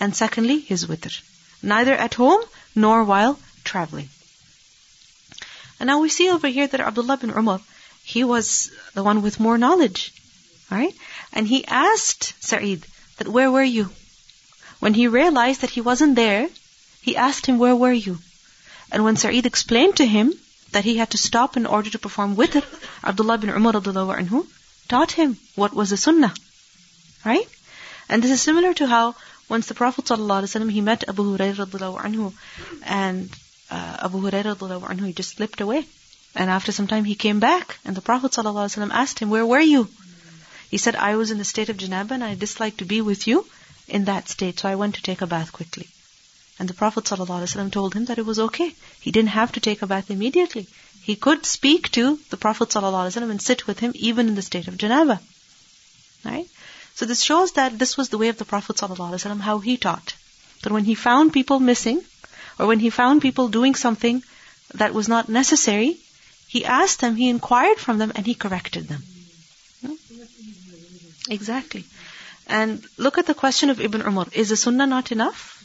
and 0.00 0.16
secondly, 0.16 0.60
his 0.60 0.86
witr. 0.86 1.20
Neither 1.62 1.94
at 1.94 2.14
home 2.14 2.42
nor 2.74 3.04
while 3.04 3.38
traveling. 3.64 4.08
And 5.80 5.86
now 5.86 6.00
we 6.00 6.08
see 6.08 6.30
over 6.30 6.48
here 6.48 6.66
that 6.66 6.80
Abdullah 6.80 7.16
bin 7.16 7.30
Umar, 7.30 7.60
he 8.02 8.24
was 8.24 8.70
the 8.94 9.02
one 9.02 9.22
with 9.22 9.40
more 9.40 9.58
knowledge. 9.58 10.12
Right? 10.70 10.94
And 11.32 11.46
he 11.46 11.64
asked 11.66 12.34
Sa'id 12.40 12.86
that 13.16 13.28
where 13.28 13.50
were 13.50 13.62
you? 13.62 13.90
When 14.80 14.94
he 14.94 15.08
realized 15.08 15.62
that 15.62 15.70
he 15.70 15.80
wasn't 15.80 16.14
there, 16.14 16.48
he 17.02 17.16
asked 17.16 17.46
him, 17.46 17.58
where 17.58 17.76
were 17.76 17.92
you? 17.92 18.18
And 18.92 19.04
when 19.04 19.16
Sa'id 19.16 19.46
explained 19.46 19.96
to 19.96 20.06
him 20.06 20.32
that 20.72 20.84
he 20.84 20.96
had 20.96 21.10
to 21.10 21.18
stop 21.18 21.56
in 21.56 21.66
order 21.66 21.90
to 21.90 21.98
perform 21.98 22.36
witr, 22.36 22.62
Abdullah 23.02 23.38
bin 23.38 23.50
Umar 23.50 23.72
anhu 23.72 24.46
taught 24.88 25.12
him 25.12 25.36
what 25.54 25.74
was 25.74 25.90
the 25.90 25.96
sunnah. 25.96 26.34
Right? 27.24 27.48
And 28.08 28.22
this 28.22 28.30
is 28.30 28.40
similar 28.40 28.74
to 28.74 28.86
how 28.86 29.14
once 29.49 29.67
the 29.67 29.73
Prophet 29.73 30.05
ﷺ, 30.05 30.71
he 30.71 30.81
met 30.81 31.03
Abu 31.07 31.37
Hurairah 31.37 32.01
anhu, 32.01 32.33
and 32.85 33.29
uh, 33.69 33.97
Abu 34.03 34.21
Hurairah 34.21 34.55
anhu, 34.57 35.07
he 35.07 35.13
just 35.13 35.35
slipped 35.35 35.61
away. 35.61 35.85
And 36.35 36.49
after 36.49 36.71
some 36.71 36.87
time 36.87 37.03
he 37.03 37.15
came 37.15 37.39
back, 37.39 37.77
and 37.85 37.95
the 37.95 38.01
Prophet 38.01 38.31
ﷺ 38.31 38.89
asked 38.91 39.19
him, 39.19 39.29
where 39.29 39.45
were 39.45 39.59
you? 39.59 39.89
He 40.71 40.77
said, 40.77 40.95
I 40.95 41.15
was 41.17 41.29
in 41.29 41.37
the 41.37 41.45
state 41.45 41.69
of 41.69 41.77
janaba 41.77 42.11
and 42.11 42.23
I 42.23 42.33
disliked 42.33 42.79
to 42.79 42.85
be 42.85 43.01
with 43.01 43.27
you 43.27 43.45
in 43.87 44.05
that 44.05 44.29
state, 44.29 44.59
so 44.59 44.69
I 44.69 44.75
went 44.75 44.95
to 44.95 45.03
take 45.03 45.21
a 45.21 45.27
bath 45.27 45.53
quickly. 45.53 45.87
And 46.57 46.67
the 46.67 46.73
Prophet 46.73 47.03
ﷺ 47.03 47.71
told 47.71 47.93
him 47.93 48.05
that 48.05 48.17
it 48.17 48.25
was 48.25 48.39
okay. 48.39 48.73
He 48.99 49.11
didn't 49.11 49.29
have 49.29 49.51
to 49.51 49.59
take 49.59 49.81
a 49.81 49.87
bath 49.87 50.09
immediately. 50.09 50.67
He 51.03 51.15
could 51.15 51.45
speak 51.45 51.91
to 51.91 52.17
the 52.29 52.37
Prophet 52.37 52.69
ﷺ 52.69 53.29
and 53.29 53.41
sit 53.41 53.67
with 53.67 53.79
him 53.79 53.91
even 53.93 54.27
in 54.27 54.35
the 54.35 54.41
state 54.41 54.67
of 54.67 54.77
janaba. 54.77 55.19
Right? 56.23 56.47
So 56.98 57.06
this 57.06 57.20
shows 57.22 57.52
that 57.52 57.78
this 57.78 57.96
was 57.96 58.08
the 58.08 58.18
way 58.18 58.28
of 58.28 58.38
the 58.38 58.44
Prophet 58.44 58.74
ﷺ, 58.74 59.40
how 59.40 59.60
he 59.60 59.76
taught. 59.76 60.14
That 60.62 60.72
when 60.72 60.84
he 60.84 60.96
found 60.96 61.32
people 61.32 61.60
missing, 61.60 62.00
or 62.58 62.66
when 62.66 62.80
he 62.80 62.90
found 62.90 63.22
people 63.22 63.46
doing 63.56 63.76
something 63.76 64.24
that 64.74 64.94
was 64.94 65.06
not 65.06 65.28
necessary, 65.28 65.96
he 66.48 66.64
asked 66.64 66.98
them, 67.00 67.14
he 67.14 67.28
inquired 67.28 67.78
from 67.78 67.98
them, 67.98 68.10
and 68.16 68.26
he 68.26 68.34
corrected 68.34 68.88
them. 68.88 69.04
Exactly. 71.30 71.84
And 72.48 72.84
look 72.96 73.18
at 73.18 73.26
the 73.26 73.40
question 73.42 73.70
of 73.70 73.80
Ibn 73.80 74.02
Umar. 74.02 74.26
Is 74.32 74.48
the 74.48 74.56
sunnah 74.56 74.88
not 74.88 75.12
enough? 75.12 75.62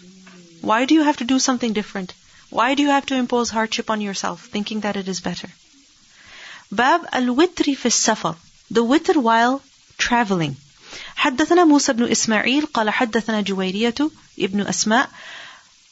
Why 0.62 0.86
do 0.86 0.94
you 0.94 1.02
have 1.02 1.18
to 1.18 1.24
do 1.24 1.40
something 1.40 1.74
different? 1.74 2.14
Why 2.52 2.76
do 2.76 2.84
you 2.84 2.90
have 2.90 3.08
to 3.08 3.16
impose 3.16 3.50
hardship 3.50 3.90
on 3.90 4.02
yourself, 4.02 4.46
thinking 4.58 4.82
that 4.82 4.98
it 4.98 5.08
is 5.08 5.20
better? 5.20 5.50
Bab 6.72 7.08
al-witri 7.12 7.76
fi 7.76 7.90
safar. 7.90 8.36
The 8.70 8.84
witr 8.84 9.18
while 9.30 9.64
traveling. 9.98 10.58
حدثنا 11.16 11.64
موسى 11.64 11.94
بن 11.94 12.12
إسماعيل 12.12 12.66
قال 12.66 12.90
حدثنا 12.90 13.42
جويرية 13.42 13.96
ابن 14.40 14.62
أسماء 14.62 15.10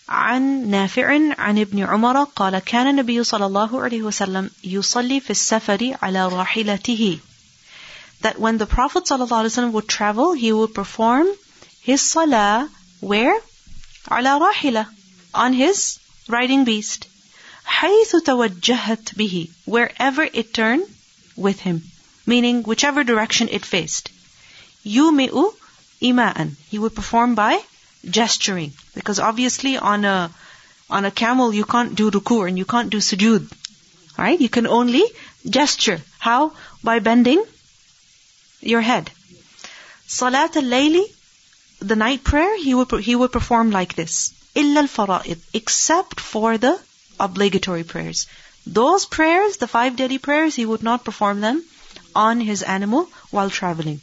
عن 0.09 0.69
نافع 0.69 1.07
عن 1.37 1.59
ابن 1.59 1.83
عمر 1.83 2.23
قال 2.23 2.59
كان 2.59 2.87
النبي 2.87 3.23
صلى 3.23 3.45
الله 3.45 3.81
عليه 3.81 4.01
وسلم 4.01 4.49
يصلي 4.63 5.19
في 5.19 5.29
السفر 5.29 5.97
على 6.01 6.27
راحلته. 6.27 7.19
That 8.21 8.39
when 8.39 8.57
the 8.57 8.65
Prophet 8.65 9.07
صلى 9.07 9.23
الله 9.23 9.37
عليه 9.37 9.49
وسلم 9.49 9.71
would 9.71 9.87
travel 9.87 10.33
he 10.33 10.51
would 10.51 10.73
perform 10.73 11.27
his 11.81 12.01
salah 12.01 12.69
where? 12.99 13.41
على 14.07 14.37
راحلة 14.37 14.85
on 15.33 15.53
his 15.53 15.97
riding 16.27 16.65
beast. 16.65 17.07
حيث 17.65 18.15
توجهت 18.25 19.15
به 19.15 19.47
wherever 19.65 20.23
it 20.33 20.53
turned 20.53 20.87
with 21.37 21.61
him. 21.61 21.81
Meaning 22.25 22.63
whichever 22.63 23.03
direction 23.03 23.47
it 23.49 23.65
faced. 23.65 24.09
yumi'u 24.85 25.53
ima'an. 26.01 26.55
He 26.69 26.79
would 26.79 26.95
perform 26.95 27.35
by 27.35 27.61
gesturing. 28.09 28.73
Because 28.95 29.19
obviously 29.19 29.77
on 29.77 30.05
a, 30.05 30.31
on 30.89 31.05
a 31.05 31.11
camel 31.11 31.53
you 31.53 31.65
can't 31.65 31.95
do 31.95 32.11
ruku 32.11 32.47
and 32.47 32.57
you 32.57 32.65
can't 32.65 32.89
do 32.89 32.97
sujud, 32.97 33.51
Right? 34.17 34.39
You 34.39 34.49
can 34.49 34.67
only 34.67 35.03
gesture. 35.49 36.01
How? 36.19 36.53
By 36.83 36.99
bending 36.99 37.43
your 38.59 38.81
head. 38.81 39.09
Salat 40.05 40.55
al-layli, 40.57 41.03
the 41.79 41.95
night 41.95 42.23
prayer, 42.23 42.57
he 42.57 42.75
would, 42.75 42.91
he 42.99 43.15
would 43.15 43.31
perform 43.31 43.71
like 43.71 43.95
this. 43.95 44.33
Illa 44.53 44.81
al-fara'id. 44.81 45.39
Except 45.53 46.19
for 46.19 46.57
the 46.57 46.79
obligatory 47.19 47.83
prayers. 47.83 48.27
Those 48.67 49.05
prayers, 49.05 49.57
the 49.57 49.67
five 49.67 49.95
daily 49.95 50.17
prayers, 50.17 50.55
he 50.55 50.65
would 50.65 50.83
not 50.83 51.05
perform 51.05 51.41
them 51.41 51.63
on 52.15 52.39
his 52.41 52.61
animal 52.61 53.09
while 53.31 53.49
traveling. 53.49 54.01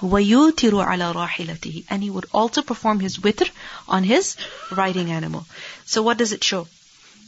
وَيُوتِرُ 0.00 0.72
عَلَى 0.72 1.14
رَاحِلَتِهِ 1.14 1.84
And 1.88 2.02
he 2.02 2.10
would 2.10 2.26
also 2.32 2.62
perform 2.62 3.00
his 3.00 3.18
witr 3.18 3.48
on 3.88 4.04
his 4.04 4.36
riding 4.70 5.10
animal. 5.10 5.46
So 5.86 6.02
what 6.02 6.18
does 6.18 6.32
it 6.32 6.44
show? 6.44 6.68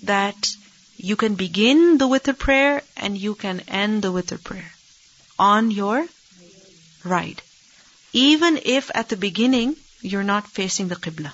That 0.02 0.54
you 0.96 1.16
can 1.16 1.34
begin 1.34 1.98
the 1.98 2.06
witr 2.06 2.36
prayer 2.36 2.82
and 2.96 3.16
you 3.16 3.34
can 3.34 3.60
end 3.68 4.02
the 4.02 4.12
witr 4.12 4.42
prayer 4.42 4.70
on 5.38 5.70
your 5.70 6.06
ride. 7.04 7.40
Even 8.12 8.58
if 8.64 8.90
at 8.94 9.08
the 9.08 9.16
beginning 9.16 9.76
you're 10.02 10.24
not 10.24 10.46
facing 10.46 10.88
the 10.88 10.96
Qibla. 10.96 11.32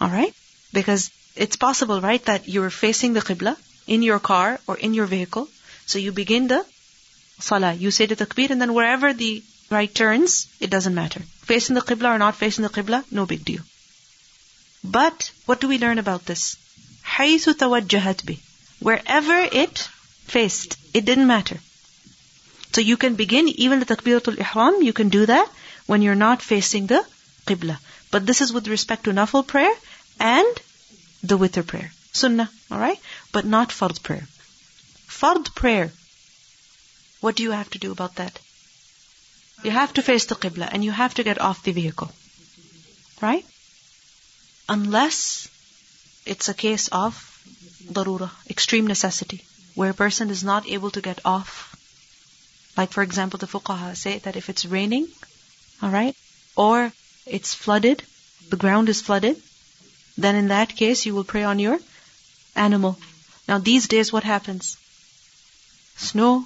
Alright? 0.00 0.34
Because 0.72 1.10
it's 1.36 1.56
possible, 1.56 2.00
right, 2.00 2.24
that 2.26 2.48
you're 2.48 2.70
facing 2.70 3.12
the 3.12 3.20
Qibla 3.20 3.56
in 3.86 4.02
your 4.02 4.18
car 4.18 4.60
or 4.66 4.76
in 4.76 4.94
your 4.94 5.06
vehicle. 5.06 5.48
So 5.86 5.98
you 5.98 6.12
begin 6.12 6.48
the 6.48 6.64
Salah. 7.40 7.72
You 7.72 7.90
say 7.90 8.06
the 8.06 8.16
Takbir 8.16 8.50
and 8.50 8.60
then 8.60 8.74
wherever 8.74 9.12
the 9.12 9.42
right 9.70 9.92
turns, 9.94 10.46
it 10.60 10.70
doesn't 10.70 10.94
matter. 10.94 11.20
Facing 11.50 11.74
the 11.74 11.80
Qibla 11.80 12.14
or 12.14 12.18
not 12.18 12.36
facing 12.36 12.62
the 12.62 12.70
Qibla, 12.70 13.04
no 13.10 13.26
big 13.26 13.44
deal. 13.44 13.62
But 14.84 15.30
what 15.46 15.60
do 15.60 15.68
we 15.68 15.78
learn 15.78 15.98
about 15.98 16.26
this? 16.26 16.56
حيث 17.04 17.48
توجهت 17.48 18.24
به. 18.24 18.38
Wherever 18.80 19.38
it 19.52 19.88
faced, 20.26 20.76
it 20.92 21.04
didn't 21.04 21.26
matter. 21.26 21.60
So 22.72 22.80
you 22.80 22.96
can 22.96 23.14
begin 23.14 23.48
even 23.48 23.80
the 23.80 23.86
takbiratul 23.86 24.38
ihram, 24.38 24.82
you 24.82 24.92
can 24.92 25.08
do 25.08 25.26
that 25.26 25.48
when 25.86 26.02
you're 26.02 26.14
not 26.14 26.42
facing 26.42 26.86
the 26.86 27.04
qibla. 27.46 27.78
But 28.10 28.26
this 28.26 28.40
is 28.40 28.52
with 28.52 28.66
respect 28.68 29.04
to 29.04 29.12
nafil 29.12 29.46
prayer 29.46 29.74
and 30.18 30.60
the 31.22 31.38
witr 31.38 31.66
prayer. 31.66 31.92
Sunnah, 32.12 32.50
alright? 32.70 33.00
But 33.30 33.44
not 33.44 33.70
fard 33.70 34.02
prayer. 34.02 34.26
Fard 35.08 35.54
prayer. 35.54 35.92
What 37.20 37.36
do 37.36 37.42
you 37.42 37.52
have 37.52 37.70
to 37.70 37.78
do 37.78 37.92
about 37.92 38.16
that? 38.16 38.38
You 39.63 39.71
have 39.71 39.93
to 39.93 40.01
face 40.01 40.25
the 40.25 40.35
Qibla 40.35 40.69
and 40.71 40.83
you 40.83 40.91
have 40.91 41.15
to 41.15 41.23
get 41.23 41.41
off 41.41 41.63
the 41.63 41.71
vehicle. 41.71 42.11
Right? 43.21 43.45
Unless 44.69 45.47
it's 46.25 46.49
a 46.49 46.53
case 46.53 46.87
of 46.89 47.23
darura, 47.91 48.29
extreme 48.49 48.87
necessity, 48.87 49.43
where 49.75 49.91
a 49.91 49.93
person 49.93 50.29
is 50.29 50.43
not 50.43 50.67
able 50.67 50.91
to 50.91 51.01
get 51.01 51.19
off. 51.25 51.75
Like 52.75 52.91
for 52.91 53.01
example, 53.01 53.39
the 53.39 53.47
fuqaha 53.47 53.95
say 53.95 54.19
that 54.19 54.35
if 54.35 54.49
it's 54.49 54.65
raining, 54.65 55.07
alright, 55.81 56.15
or 56.55 56.91
it's 57.25 57.53
flooded, 57.53 58.03
the 58.49 58.57
ground 58.57 58.89
is 58.89 59.01
flooded, 59.01 59.41
then 60.17 60.35
in 60.35 60.49
that 60.49 60.75
case 60.75 61.05
you 61.05 61.15
will 61.15 61.23
pray 61.23 61.43
on 61.43 61.59
your 61.59 61.79
animal. 62.55 62.97
Now 63.47 63.57
these 63.57 63.87
days 63.87 64.11
what 64.11 64.23
happens? 64.23 64.77
Snow. 65.95 66.45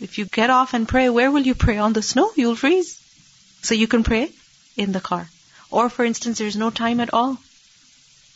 If 0.00 0.18
you 0.18 0.24
get 0.24 0.50
off 0.50 0.74
and 0.74 0.88
pray, 0.88 1.10
where 1.10 1.30
will 1.30 1.42
you 1.42 1.54
pray? 1.54 1.78
On 1.78 1.92
the 1.92 2.02
snow? 2.02 2.32
You'll 2.34 2.56
freeze. 2.56 2.98
So 3.62 3.74
you 3.74 3.86
can 3.86 4.02
pray 4.02 4.30
in 4.76 4.92
the 4.92 5.00
car. 5.00 5.28
Or 5.70 5.88
for 5.90 6.04
instance, 6.04 6.38
there's 6.38 6.56
no 6.56 6.70
time 6.70 7.00
at 7.00 7.12
all. 7.12 7.38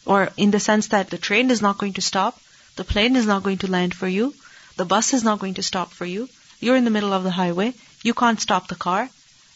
Or 0.06 0.30
in 0.36 0.50
the 0.50 0.60
sense 0.60 0.88
that 0.88 1.10
the 1.10 1.18
train 1.18 1.50
is 1.50 1.62
not 1.62 1.78
going 1.78 1.94
to 1.94 2.02
stop, 2.02 2.38
the 2.76 2.84
plane 2.84 3.16
is 3.16 3.26
not 3.26 3.42
going 3.42 3.58
to 3.58 3.70
land 3.70 3.94
for 3.94 4.06
you, 4.06 4.34
the 4.76 4.84
bus 4.84 5.14
is 5.14 5.24
not 5.24 5.38
going 5.38 5.54
to 5.54 5.62
stop 5.62 5.92
for 5.92 6.04
you, 6.04 6.28
you're 6.60 6.76
in 6.76 6.84
the 6.84 6.90
middle 6.90 7.12
of 7.12 7.24
the 7.24 7.30
highway, 7.30 7.72
you 8.02 8.12
can't 8.12 8.40
stop 8.40 8.68
the 8.68 8.74
car, 8.74 9.08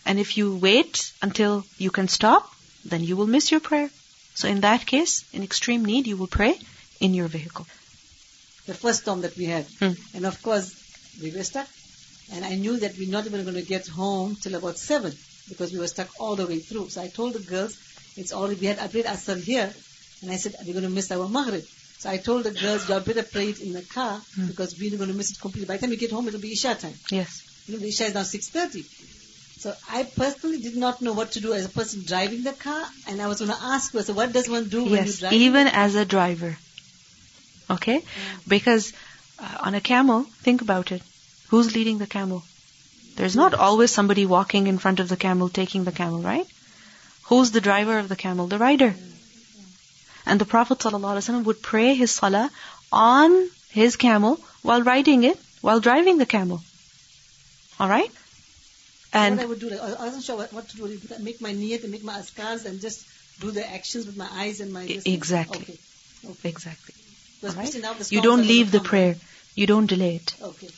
and 0.06 0.18
if 0.18 0.38
you 0.38 0.56
wait 0.56 1.12
until 1.20 1.64
you 1.76 1.90
can 1.90 2.08
stop, 2.08 2.50
then 2.84 3.04
you 3.04 3.16
will 3.16 3.26
miss 3.26 3.50
your 3.50 3.60
prayer. 3.60 3.90
So 4.34 4.48
in 4.48 4.60
that 4.62 4.86
case, 4.86 5.24
in 5.32 5.42
extreme 5.42 5.84
need, 5.84 6.06
you 6.06 6.16
will 6.16 6.28
pray 6.28 6.58
in 7.00 7.12
your 7.12 7.28
vehicle. 7.28 7.66
The 8.66 8.74
first 8.74 9.02
storm 9.02 9.20
that 9.22 9.36
we 9.36 9.46
had. 9.46 9.66
Hmm. 9.80 9.92
And 10.14 10.24
of 10.24 10.42
course, 10.42 10.74
we 11.20 11.30
were 11.30 11.44
stuck. 11.44 11.68
And 12.30 12.44
I 12.44 12.56
knew 12.56 12.78
that 12.78 12.96
we're 12.96 13.08
not 13.08 13.26
even 13.26 13.42
going 13.44 13.54
to 13.54 13.62
get 13.62 13.88
home 13.88 14.36
till 14.40 14.54
about 14.54 14.78
7 14.78 15.18
because 15.48 15.72
we 15.72 15.78
were 15.78 15.86
stuck 15.86 16.10
all 16.18 16.36
the 16.36 16.46
way 16.46 16.60
through. 16.60 16.90
So 16.90 17.00
I 17.02 17.08
told 17.08 17.34
the 17.34 17.40
girls, 17.40 17.78
it's 18.16 18.32
already, 18.32 18.60
we 18.60 18.66
had, 18.66 18.90
prayed 18.90 19.06
Asr 19.06 19.40
here. 19.40 19.74
And 20.20 20.30
I 20.30 20.36
said, 20.36 20.56
we're 20.64 20.72
going 20.72 20.84
to 20.84 20.90
miss 20.90 21.10
our 21.10 21.28
Maghrib. 21.28 21.64
So 21.96 22.10
I 22.10 22.18
told 22.18 22.44
the 22.44 22.50
girls, 22.52 22.88
you 22.88 23.00
better 23.00 23.22
pray 23.22 23.48
it 23.48 23.60
in 23.60 23.72
the 23.72 23.82
car 23.82 24.22
because 24.46 24.76
we're 24.78 24.96
going 24.96 25.08
to 25.08 25.14
miss 25.14 25.30
it 25.32 25.40
completely. 25.40 25.66
By 25.66 25.76
the 25.76 25.82
time 25.82 25.90
we 25.90 25.96
get 25.96 26.12
home, 26.12 26.28
it'll 26.28 26.40
be 26.40 26.52
Isha 26.52 26.74
time. 26.74 27.00
Yes. 27.10 27.42
You 27.66 27.74
know, 27.74 27.80
the 27.80 27.88
Isha 27.88 28.04
is 28.04 28.14
now 28.14 28.20
6.30. 28.20 28.86
So 29.56 29.74
I 29.88 30.04
personally 30.04 30.58
did 30.58 30.76
not 30.76 31.02
know 31.02 31.12
what 31.12 31.32
to 31.32 31.40
do 31.40 31.52
as 31.52 31.64
a 31.64 31.68
person 31.68 32.04
driving 32.04 32.44
the 32.44 32.52
car. 32.52 32.84
And 33.06 33.20
I 33.20 33.26
was 33.26 33.38
going 33.38 33.50
to 33.50 33.60
ask 33.60 33.92
her, 33.94 34.02
so 34.02 34.12
what 34.12 34.32
does 34.32 34.48
one 34.48 34.68
do 34.68 34.84
when 34.84 34.92
you 34.92 34.98
Yes, 34.98 35.18
drive? 35.18 35.32
even 35.32 35.66
as 35.66 35.96
a 35.96 36.04
driver. 36.04 36.58
Okay? 37.68 38.04
Because 38.46 38.92
uh, 39.38 39.56
on 39.60 39.74
a 39.74 39.80
camel, 39.80 40.30
think 40.42 40.62
about 40.62 40.92
it. 40.92 41.02
Who's 41.48 41.74
leading 41.74 41.98
the 41.98 42.06
camel? 42.06 42.42
There's 43.16 43.34
not 43.34 43.54
always 43.54 43.90
somebody 43.90 44.26
walking 44.26 44.66
in 44.66 44.78
front 44.78 45.00
of 45.00 45.08
the 45.08 45.16
camel 45.16 45.48
taking 45.48 45.84
the 45.84 45.92
camel, 45.92 46.20
right? 46.20 46.46
Who's 47.24 47.50
the 47.50 47.60
driver 47.60 47.98
of 47.98 48.08
the 48.08 48.16
camel? 48.16 48.46
The 48.46 48.58
rider. 48.58 48.94
And 50.24 50.40
the 50.40 50.44
Prophet 50.44 50.78
ﷺ 50.78 51.44
would 51.44 51.62
pray 51.62 51.94
his 51.94 52.10
salah 52.10 52.50
on 52.92 53.50
his 53.70 53.96
camel 53.96 54.38
while 54.62 54.82
riding 54.82 55.24
it, 55.24 55.38
while 55.60 55.80
driving 55.80 56.18
the 56.18 56.26
camel. 56.26 56.62
Alright? 57.80 58.12
And 59.12 59.36
what 59.36 59.44
I 59.44 59.46
would 59.46 59.60
do, 59.60 59.70
like, 59.70 59.80
I 59.80 60.04
wasn't 60.04 60.24
sure 60.24 60.36
what, 60.36 60.52
what 60.52 60.68
to 60.68 60.76
do. 60.76 61.00
Make 61.20 61.40
my 61.40 61.52
niyat 61.52 61.82
and 61.82 61.92
make 61.92 62.04
my 62.04 62.18
askars 62.18 62.66
and 62.66 62.80
just 62.80 63.06
do 63.40 63.50
the 63.50 63.68
actions 63.68 64.06
with 64.06 64.16
my 64.16 64.28
eyes 64.32 64.60
and 64.60 64.72
my. 64.72 64.82
Exactly. 64.84 65.62
Okay. 65.62 65.78
okay. 66.30 66.48
exactly. 66.48 66.94
Because 67.40 67.54
Alright? 67.54 67.64
Christian, 67.64 67.82
now 67.82 67.94
the 67.94 68.14
You 68.14 68.20
don't 68.20 68.46
leave 68.46 68.70
the 68.70 68.78
come. 68.78 68.86
prayer. 68.86 69.16
You 69.54 69.66
don't 69.66 69.86
delay 69.86 70.16
it. 70.16 70.34
Okay. 70.42 70.68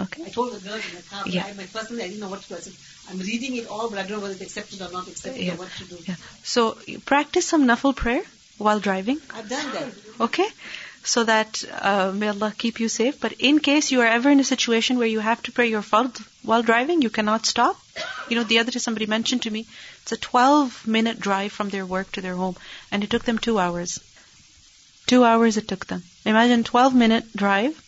Okay? 0.00 0.24
I 0.24 0.28
told 0.28 0.52
the 0.52 0.60
girls 0.68 0.84
in 0.88 0.96
the 0.96 1.02
car, 1.02 1.22
Yeah. 1.26 1.44
I, 1.46 1.52
my 1.54 1.64
personally, 1.64 2.02
I 2.04 2.08
didn't 2.08 2.20
know 2.20 2.28
what 2.28 2.42
to 2.42 2.48
do. 2.48 2.54
I 2.56 2.60
said, 2.60 2.74
I'm 3.10 3.18
reading 3.18 3.56
it 3.56 3.68
all, 3.68 3.88
but 3.90 3.98
I 3.98 4.02
don't 4.02 4.12
know 4.18 4.20
whether 4.20 4.34
it's 4.34 4.42
accepted 4.42 4.82
or 4.82 4.90
not 4.92 5.08
accepted 5.08 5.42
Yeah. 5.42 5.54
or 5.54 5.56
what 5.56 5.70
to 5.78 5.84
do. 5.84 5.98
Yeah. 6.06 6.16
So 6.42 6.78
you 6.86 6.98
practice 7.00 7.46
some 7.46 7.66
nafil 7.66 7.94
prayer 7.96 8.22
while 8.58 8.80
driving. 8.80 9.20
I've 9.34 9.48
done 9.48 9.72
that. 9.72 9.92
Okay? 10.28 10.46
So 11.02 11.24
that 11.24 11.64
uh, 11.80 12.12
may 12.14 12.28
Allah 12.28 12.52
keep 12.56 12.78
you 12.78 12.88
safe. 12.88 13.18
But 13.20 13.32
in 13.50 13.58
case 13.58 13.90
you 13.90 14.00
are 14.02 14.06
ever 14.06 14.30
in 14.30 14.40
a 14.40 14.44
situation 14.44 14.98
where 14.98 15.08
you 15.14 15.20
have 15.20 15.42
to 15.44 15.52
pray 15.52 15.68
your 15.68 15.82
fard 15.82 16.20
while 16.42 16.62
driving, 16.62 17.00
you 17.02 17.10
cannot 17.10 17.46
stop. 17.46 17.76
You 18.28 18.36
know, 18.36 18.44
the 18.44 18.58
other 18.58 18.70
day 18.70 18.78
somebody 18.78 19.06
mentioned 19.06 19.42
to 19.42 19.50
me, 19.50 19.66
it's 20.02 20.12
a 20.12 20.16
12 20.18 20.86
minute 20.86 21.18
drive 21.18 21.52
from 21.52 21.70
their 21.70 21.86
work 21.86 22.12
to 22.12 22.20
their 22.20 22.36
home, 22.36 22.56
and 22.92 23.02
it 23.02 23.10
took 23.10 23.24
them 23.24 23.38
two 23.38 23.58
hours. 23.58 23.98
Two 25.06 25.24
hours 25.24 25.56
it 25.56 25.66
took 25.68 25.86
them. 25.86 26.02
Imagine 26.24 26.64
12 26.64 26.94
minute 26.94 27.32
drive 27.34 27.82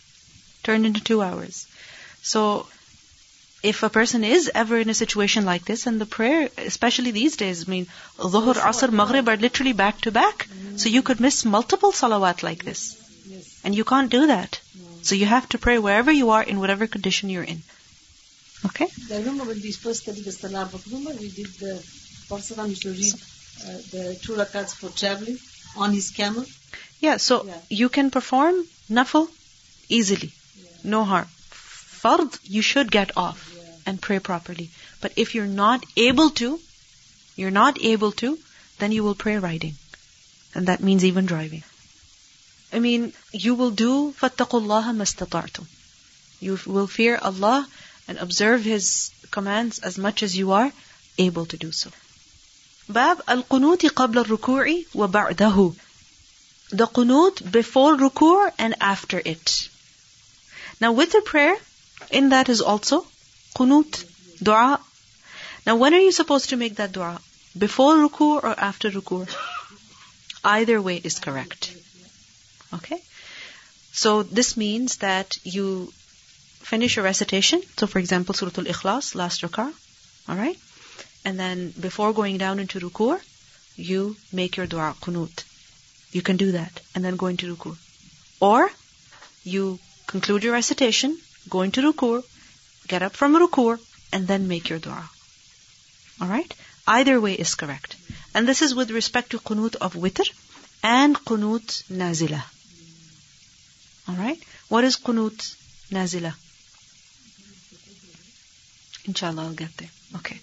turned 0.62 0.86
into 0.86 1.00
two 1.02 1.22
hours. 1.22 1.66
So, 2.22 2.68
if 3.62 3.82
a 3.82 3.90
person 3.90 4.24
is 4.24 4.50
ever 4.54 4.78
in 4.78 4.90
a 4.90 4.94
situation 4.94 5.44
like 5.44 5.64
this, 5.64 5.86
and 5.86 6.00
the 6.00 6.06
prayer, 6.06 6.50
especially 6.56 7.10
these 7.10 7.36
days, 7.36 7.68
I 7.68 7.70
mean, 7.70 7.86
Dhuhr, 8.18 8.54
Asr, 8.54 8.90
Maghrib 8.92 9.28
are 9.28 9.36
literally 9.36 9.72
back 9.72 10.00
to 10.02 10.10
back. 10.10 10.48
So 10.76 10.88
you 10.88 11.02
could 11.02 11.20
miss 11.20 11.44
multiple 11.44 11.92
salawat 11.92 12.42
like 12.42 12.64
this. 12.64 12.96
And 13.64 13.74
you 13.74 13.84
can't 13.84 14.10
do 14.10 14.26
that. 14.28 14.60
So 15.02 15.14
you 15.14 15.26
have 15.26 15.48
to 15.50 15.58
pray 15.58 15.78
wherever 15.78 16.10
you 16.10 16.30
are, 16.30 16.42
in 16.42 16.58
whatever 16.58 16.86
condition 16.86 17.28
you're 17.28 17.42
in. 17.42 17.62
Okay? 18.64 18.88
I 19.10 19.18
remember 19.18 19.44
when 19.44 19.60
we 19.60 19.72
first 19.72 20.02
studied 20.02 20.24
the 20.24 20.32
Salah 20.32 20.70
remember 20.86 21.12
we 21.20 21.30
did 21.30 21.46
the 21.58 21.82
Prophet 22.28 22.68
used 22.68 22.82
to 22.82 22.90
read 22.90 23.14
uh, 23.14 23.78
the 23.90 24.18
two 24.22 24.34
rakats 24.34 24.74
for 24.74 24.90
traveling 24.90 25.38
on 25.76 25.92
his 25.92 26.10
camel. 26.10 26.46
Yeah, 27.00 27.16
so 27.16 27.44
Yeah. 27.44 27.60
you 27.68 27.88
can 27.88 28.10
perform 28.10 28.66
nafil 28.88 29.28
easily. 29.88 30.32
No 30.84 31.04
harm 31.04 31.28
Fard, 32.01 32.37
you 32.43 32.61
should 32.61 32.91
get 32.91 33.15
off 33.17 33.53
and 33.85 34.01
pray 34.01 34.19
properly. 34.19 34.69
But 35.01 35.13
if 35.15 35.35
you're 35.35 35.45
not 35.45 35.85
able 35.95 36.29
to, 36.41 36.59
you're 37.35 37.51
not 37.51 37.81
able 37.81 38.11
to, 38.23 38.37
then 38.79 38.91
you 38.91 39.03
will 39.03 39.15
pray 39.15 39.37
riding. 39.37 39.75
And 40.53 40.67
that 40.67 40.81
means 40.81 41.05
even 41.05 41.25
driving. 41.25 41.63
I 42.73 42.79
mean, 42.79 43.13
you 43.31 43.55
will 43.55 43.71
do 43.71 44.13
فَاتَّقُوا 44.19 44.61
اللَّهَ 44.61 44.95
مَسْتَطَعْتُمْ 45.01 45.65
You 46.39 46.59
will 46.65 46.87
fear 46.87 47.17
Allah 47.21 47.67
and 48.07 48.17
observe 48.17 48.63
His 48.63 49.11
commands 49.31 49.79
as 49.79 49.97
much 49.97 50.23
as 50.23 50.35
you 50.35 50.51
are 50.51 50.71
able 51.17 51.45
to 51.45 51.57
do 51.57 51.71
so. 51.71 51.91
باب 52.89 53.21
القنوت 53.29 53.85
قبل 53.85 54.19
الركوع 54.19 54.83
وبعده 54.95 55.75
the 56.71 56.87
qunut 56.87 57.51
before 57.51 57.95
ruku' 57.95 58.51
and 58.57 58.75
after 58.81 59.21
it. 59.23 59.69
Now 60.81 60.91
with 60.91 61.11
the 61.11 61.21
prayer, 61.21 61.55
in 62.10 62.30
that 62.30 62.48
is 62.48 62.60
also 62.60 63.06
qunut, 63.56 64.04
dua. 64.42 64.80
Now 65.66 65.76
when 65.76 65.94
are 65.94 66.00
you 66.00 66.12
supposed 66.12 66.50
to 66.50 66.56
make 66.56 66.76
that 66.76 66.92
dua? 66.92 67.20
Before 67.56 67.96
ruku' 67.96 68.42
or 68.42 68.58
after 68.58 68.90
ruku'? 68.90 69.28
Either 70.44 70.80
way 70.82 70.96
is 70.96 71.18
correct. 71.18 71.76
Okay? 72.74 73.00
So 73.92 74.22
this 74.22 74.56
means 74.56 74.96
that 74.98 75.38
you 75.44 75.92
finish 76.62 76.96
your 76.96 77.04
recitation. 77.04 77.62
So 77.76 77.86
for 77.86 77.98
example, 77.98 78.34
Surah 78.34 78.52
Al-Ikhlas, 78.56 79.14
last 79.14 79.42
rak'ah. 79.42 79.72
Alright? 80.28 80.58
And 81.24 81.38
then 81.38 81.72
before 81.78 82.12
going 82.12 82.38
down 82.38 82.58
into 82.58 82.80
ruku', 82.80 83.20
you 83.76 84.16
make 84.32 84.56
your 84.56 84.66
dua 84.66 84.94
qunut. 85.00 85.44
You 86.10 86.22
can 86.22 86.36
do 86.36 86.52
that 86.52 86.80
and 86.94 87.04
then 87.04 87.16
go 87.16 87.26
into 87.26 87.54
ruku. 87.54 87.76
Or 88.40 88.70
you 89.44 89.78
conclude 90.06 90.44
your 90.44 90.52
recitation, 90.52 91.18
go 91.48 91.62
into 91.62 91.80
ruku, 91.80 92.22
get 92.88 93.02
up 93.02 93.14
from 93.14 93.34
ruku, 93.34 93.78
and 94.12 94.26
then 94.26 94.48
make 94.48 94.68
your 94.68 94.78
dua. 94.78 95.08
Alright? 96.20 96.54
Either 96.86 97.20
way 97.20 97.34
is 97.34 97.54
correct. 97.54 97.96
And 98.34 98.46
this 98.46 98.62
is 98.62 98.74
with 98.74 98.90
respect 98.90 99.30
to 99.30 99.38
qunut 99.38 99.76
of 99.76 99.94
witr 99.94 100.28
and 100.82 101.16
qunut 101.16 101.82
nazila. 101.90 102.42
Alright? 104.08 104.42
What 104.68 104.84
is 104.84 104.96
qunut 104.96 105.54
nazila? 105.90 106.34
Inshallah, 109.06 109.42
I'll 109.42 109.52
get 109.52 109.76
there. 109.76 109.90
Okay. 110.16 110.40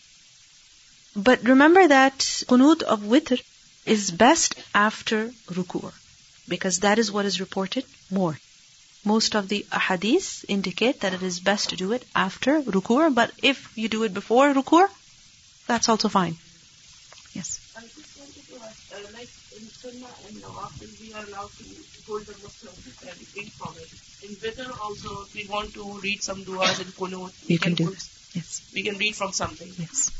But 1.15 1.43
remember 1.43 1.87
that 1.87 2.17
qunut 2.47 2.83
of 2.83 3.01
witr 3.01 3.41
is 3.85 4.11
best 4.11 4.55
after 4.73 5.31
ruku' 5.47 5.91
because 6.47 6.79
that 6.79 6.99
is 6.99 7.11
what 7.11 7.25
is 7.25 7.39
reported 7.39 7.85
more. 8.11 8.37
Most 9.05 9.35
of 9.35 9.47
the 9.47 9.65
ahadith 9.71 10.43
indicate 10.47 10.99
that 11.01 11.13
it 11.13 11.23
is 11.23 11.39
best 11.39 11.69
to 11.69 11.75
do 11.75 11.91
it 11.93 12.05
after 12.13 12.61
ruku' 12.61 13.13
but 13.15 13.31
if 13.41 13.69
you 13.75 13.87
do 13.89 14.03
it 14.03 14.13
before 14.13 14.53
ruku' 14.53 14.87
that's 15.67 15.87
also 15.89 16.09
fine. 16.09 16.37
Yes. 17.33 17.59
I 17.77 17.81
just 17.81 18.17
wanted 18.19 18.47
to 18.47 18.55
ask, 18.65 18.93
uh, 18.93 18.97
like 19.13 19.29
in 19.57 19.67
Sunnah 19.69 20.13
and 20.27 20.37
Nawafil, 20.43 20.99
we 21.01 21.13
are 21.13 21.23
allowed 21.25 21.51
to 21.57 21.65
hold 22.07 22.25
the 22.25 22.33
mushaf 22.33 23.09
and 23.09 23.35
read 23.35 23.51
from 23.53 23.73
it. 23.83 23.89
In 24.29 24.35
Witr 24.35 24.79
also, 24.81 25.21
if 25.21 25.33
we 25.35 25.45
want 25.47 25.73
to 25.75 25.99
read 25.99 26.23
some 26.23 26.43
du'as 26.43 26.79
and 26.81 26.93
kunut, 26.95 27.31
we 27.47 27.53
You 27.53 27.59
can 27.59 27.75
do. 27.75 27.85
put- 27.91 28.09
Yes. 28.33 28.61
We 28.73 28.83
can 28.83 28.97
read 28.97 29.15
from 29.15 29.31
something. 29.31 29.73
Yes. 29.77 30.11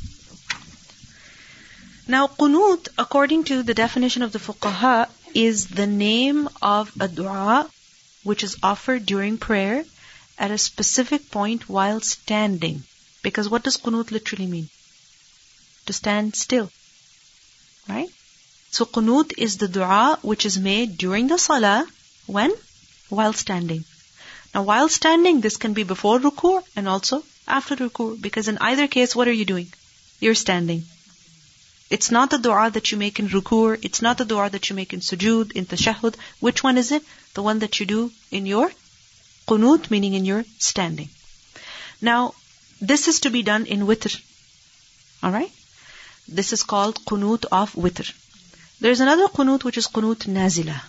Now, 2.07 2.27
qunut, 2.27 2.87
according 2.97 3.43
to 3.45 3.61
the 3.63 3.73
definition 3.73 4.23
of 4.23 4.31
the 4.31 4.39
fuqaha, 4.39 5.09
is 5.33 5.67
the 5.67 5.85
name 5.87 6.47
of 6.61 6.91
a 6.99 7.07
dua 7.07 7.69
which 8.23 8.43
is 8.43 8.57
offered 8.61 9.05
during 9.05 9.37
prayer 9.37 9.85
at 10.37 10.51
a 10.51 10.57
specific 10.57 11.29
point 11.31 11.69
while 11.69 12.01
standing. 12.01 12.83
Because 13.21 13.49
what 13.49 13.63
does 13.63 13.77
qunut 13.77 14.11
literally 14.11 14.47
mean? 14.47 14.69
To 15.85 15.93
stand 15.93 16.35
still. 16.35 16.71
Right? 17.87 18.09
So 18.71 18.85
qunut 18.85 19.33
is 19.37 19.57
the 19.57 19.67
dua 19.67 20.19
which 20.21 20.45
is 20.45 20.57
made 20.57 20.97
during 20.97 21.27
the 21.27 21.37
salah. 21.37 21.85
When? 22.27 22.51
While 23.09 23.33
standing. 23.33 23.83
Now 24.53 24.63
while 24.63 24.89
standing, 24.89 25.41
this 25.41 25.57
can 25.57 25.73
be 25.73 25.83
before 25.83 26.19
ruku 26.19 26.63
and 26.75 26.87
also 26.87 27.23
after 27.47 27.75
ruku. 27.75 28.21
Because 28.21 28.47
in 28.47 28.57
either 28.59 28.87
case, 28.87 29.15
what 29.15 29.27
are 29.27 29.39
you 29.41 29.45
doing? 29.45 29.67
You're 30.19 30.35
standing. 30.35 30.85
It's 31.89 32.11
not 32.11 32.29
the 32.29 32.37
dua 32.37 32.69
that 32.71 32.91
you 32.91 32.97
make 32.97 33.19
in 33.19 33.29
ruku. 33.29 33.79
It's 33.83 34.01
not 34.01 34.19
the 34.19 34.25
dua 34.25 34.49
that 34.51 34.69
you 34.69 34.75
make 34.75 34.93
in 34.93 34.99
sujood, 34.99 35.53
in 35.53 35.65
tashahhud. 35.65 36.15
Which 36.39 36.63
one 36.63 36.77
is 36.77 36.91
it? 36.91 37.03
The 37.33 37.41
one 37.41 37.59
that 37.59 37.79
you 37.79 37.87
do 37.87 38.11
in 38.29 38.45
your 38.45 38.71
qunut, 39.47 39.89
meaning 39.89 40.13
in 40.13 40.25
your 40.25 40.45
standing. 40.59 41.09
Now, 41.99 42.35
this 42.79 43.07
is 43.07 43.21
to 43.21 43.31
be 43.31 43.41
done 43.41 43.65
in 43.65 43.87
witr. 43.87 44.21
Alright? 45.23 45.51
This 46.27 46.53
is 46.53 46.61
called 46.61 47.03
qunut 47.05 47.45
of 47.51 47.73
witr. 47.73 48.13
There's 48.79 48.99
another 48.99 49.27
qunut 49.27 49.63
which 49.63 49.77
is 49.79 49.87
qunut 49.87 50.27
nazila. 50.37 50.79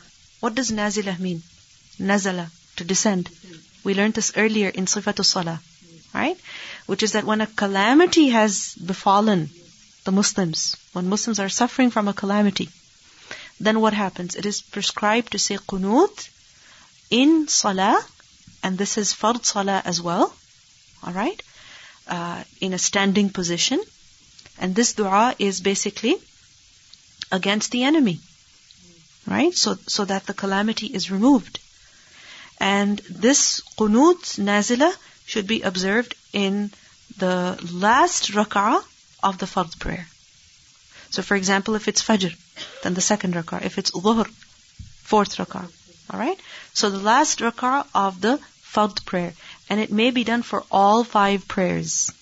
What 0.41 0.55
does 0.55 0.71
nazila 0.71 1.19
mean? 1.19 1.43
Nazala, 1.99 2.51
to 2.77 2.85
descend. 2.85 3.31
We 3.85 3.95
learned 3.95 4.15
this 4.15 4.33
earlier 4.37 4.69
in 4.69 4.85
Sifatul 4.85 5.25
Salah. 5.25 5.61
Right? 6.13 6.39
Which 6.87 7.03
is 7.03 7.13
that 7.13 7.25
when 7.25 7.41
a 7.41 7.47
calamity 7.47 8.29
has 8.29 8.75
befallen 8.75 9.49
the 10.05 10.13
Muslims, 10.13 10.77
when 10.93 11.09
Muslims 11.09 11.39
are 11.39 11.49
suffering 11.49 11.91
from 11.91 12.09
a 12.09 12.15
calamity, 12.15 12.69
then 13.61 13.81
what 13.81 13.93
happens? 13.93 14.35
It 14.35 14.47
is 14.47 14.61
prescribed 14.63 15.33
to 15.33 15.39
say 15.39 15.57
qunut 15.57 16.29
in 17.11 17.49
salah, 17.49 18.03
and 18.63 18.79
this 18.79 18.97
is 18.97 19.13
fard 19.13 19.45
salah 19.45 19.83
as 19.85 20.01
well, 20.01 20.35
alright, 21.07 21.43
uh, 22.09 22.43
in 22.61 22.73
a 22.73 22.79
standing 22.79 23.31
position. 23.31 23.81
And 24.59 24.75
this 24.75 24.95
dua 24.95 25.35
is 25.39 25.61
basically 25.61 26.17
against 27.33 27.71
the 27.71 27.85
enemy, 27.85 28.21
right? 29.27 29.55
So, 29.55 29.77
so 29.87 30.05
that 30.05 30.27
the 30.27 30.35
calamity 30.35 30.87
is 30.87 31.11
removed. 31.11 31.59
And 32.59 32.99
this 33.09 33.63
qunut 33.79 34.39
nazila 34.39 34.93
should 35.27 35.47
be 35.47 35.63
observed 35.63 36.15
in 36.33 36.71
the 37.19 37.59
last 37.73 38.33
rak'ah 38.33 38.83
of 39.23 39.39
the 39.39 39.47
fard 39.47 39.79
prayer. 39.79 40.07
So 41.11 41.23
for 41.23 41.37
example, 41.37 41.75
if 41.75 41.89
it's 41.89 42.03
fajr, 42.03 42.35
then 42.83 42.95
the 42.95 43.01
second 43.01 43.35
rak'ah. 43.35 43.65
If 43.65 43.79
it's 43.79 43.91
dhuhr, 43.91 44.27
fourth 45.03 45.37
rak'ah. 45.37 45.69
Alright? 46.13 46.39
So 46.73 46.91
the 46.91 46.99
last 46.99 47.41
rak'ah 47.41 47.87
of 47.95 48.21
the 48.21 48.39
fard 48.63 49.05
prayer. 49.05 49.35
And 49.69 49.81
it 49.81 49.91
may 49.91 50.11
be 50.11 50.25
done 50.25 50.43
for 50.43 50.65
all 50.71 51.05
five 51.05 51.49
prayers. 51.49 52.13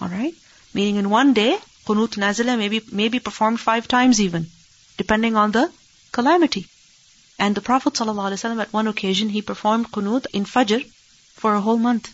Alright? 0.00 0.34
Meaning 0.72 0.96
in 0.96 1.10
one 1.10 1.34
day, 1.34 1.58
qunut 1.86 2.16
nazila 2.16 2.56
may 2.56 2.68
be, 2.68 2.80
may 2.90 3.08
be 3.08 3.20
performed 3.20 3.60
five 3.60 3.88
times 3.88 4.20
even, 4.20 4.46
depending 4.96 5.36
on 5.36 5.52
the 5.52 5.70
calamity. 6.12 6.66
And 7.38 7.54
the 7.54 7.60
Prophet 7.60 7.94
ﷺ 7.94 8.60
at 8.60 8.72
one 8.72 8.88
occasion, 8.88 9.28
he 9.28 9.42
performed 9.42 9.90
qunut 9.92 10.26
in 10.32 10.44
fajr 10.44 10.84
for 11.34 11.54
a 11.54 11.60
whole 11.60 11.78
month. 11.78 12.12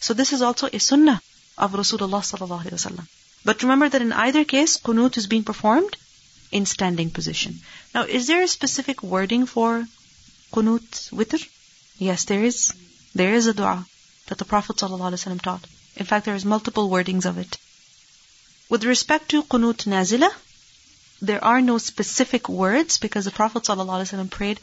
So 0.00 0.14
this 0.14 0.32
is 0.32 0.42
also 0.42 0.68
a 0.72 0.78
sunnah 0.78 1.20
of 1.56 1.72
Rasulullah 1.72 2.22
sallallahu 2.30 2.64
alaihi 2.64 2.78
wasallam. 2.78 3.06
But 3.44 3.62
remember 3.62 3.88
that 3.88 4.02
in 4.02 4.12
either 4.12 4.44
case, 4.44 4.78
kunut 4.78 5.16
is 5.16 5.26
being 5.26 5.44
performed 5.44 5.96
in 6.50 6.66
standing 6.66 7.10
position. 7.10 7.60
Now, 7.94 8.04
is 8.04 8.26
there 8.26 8.42
a 8.42 8.48
specific 8.48 9.02
wording 9.02 9.46
for 9.46 9.86
kunut 10.52 11.10
witr? 11.10 11.46
Yes, 11.98 12.24
there 12.24 12.42
is. 12.42 12.72
There 13.14 13.34
is 13.34 13.46
a 13.46 13.54
dua 13.54 13.86
that 14.26 14.38
the 14.38 14.44
Prophet 14.44 14.76
ﷺ 14.76 15.40
taught. 15.42 15.64
In 15.96 16.06
fact, 16.06 16.24
there 16.24 16.34
is 16.34 16.44
multiple 16.44 16.88
wordings 16.90 17.26
of 17.26 17.38
it. 17.38 17.58
With 18.68 18.84
respect 18.84 19.28
to 19.30 19.42
kunut 19.44 19.84
nazila, 19.86 20.30
there 21.20 21.44
are 21.44 21.60
no 21.60 21.78
specific 21.78 22.48
words 22.48 22.98
because 22.98 23.24
the 23.24 23.30
Prophet 23.30 23.64
ﷺ 23.64 24.30
prayed, 24.30 24.60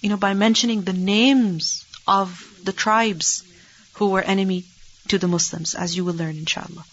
you 0.00 0.10
know, 0.10 0.16
by 0.16 0.34
mentioning 0.34 0.82
the 0.82 0.92
names 0.92 1.84
of 2.06 2.44
the 2.62 2.72
tribes 2.72 3.42
who 3.94 4.08
were 4.10 4.22
enemy 4.22 4.64
to 5.09 5.17
the 5.17 5.27
Muslims, 5.27 5.75
as 5.75 5.95
you 5.95 6.05
will 6.05 6.13
learn, 6.13 6.37
inshallah. 6.37 6.85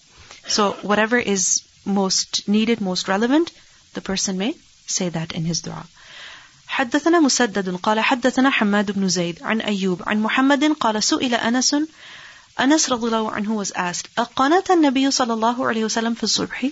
So 0.48 0.72
whatever 0.82 1.18
is 1.18 1.62
most 1.84 2.48
needed, 2.48 2.80
most 2.80 3.08
relevant, 3.08 3.50
the 3.94 4.00
person 4.00 4.38
may 4.38 4.54
say 4.86 5.08
that 5.08 5.32
in 5.32 5.44
his 5.44 5.60
dua. 5.60 5.86
حدثنا 6.68 7.20
مسدد 7.20 7.76
قال 7.76 8.00
حدثنا 8.00 8.50
حماد 8.50 8.90
بن 8.90 9.08
زيد 9.08 9.42
عن 9.42 9.60
أيوب 9.60 10.02
عن 10.06 10.20
محمد 10.20 10.64
قال 10.64 11.02
سئل 11.02 11.34
أنس 11.34 11.76
أنس 12.60 12.90
رضي 12.90 13.06
الله 13.06 13.30
عنه 13.30 13.56
was 13.56 13.72
asked 13.72 14.08
أقنت 14.18 14.70
النبي 14.70 15.10
صلى 15.10 15.32
الله 15.32 15.66
عليه 15.66 15.84
وسلم 15.84 16.14
في 16.14 16.22
الصبح 16.22 16.66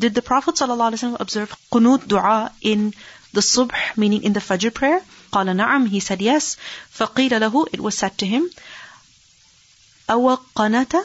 Did 0.00 0.14
the 0.14 0.22
Prophet 0.22 0.56
صلى 0.56 0.72
الله 0.72 0.84
عليه 0.84 0.96
وسلم 0.96 1.16
observe 1.16 1.54
قنوت 1.70 2.08
dua 2.08 2.50
in 2.62 2.92
the 3.32 3.40
subh, 3.40 3.72
meaning 3.96 4.24
in 4.24 4.32
the 4.32 4.40
fajr 4.40 4.74
prayer? 4.74 5.00
قال 5.32 5.56
نعم, 5.56 5.88
he 5.88 6.00
said 6.00 6.20
yes. 6.20 6.56
فقيل 6.98 7.40
له, 7.40 7.66
it 7.72 7.80
was 7.80 7.96
said 7.96 8.18
to 8.18 8.26
him, 8.26 8.50
أو 10.09 10.35
قنت 10.55 10.95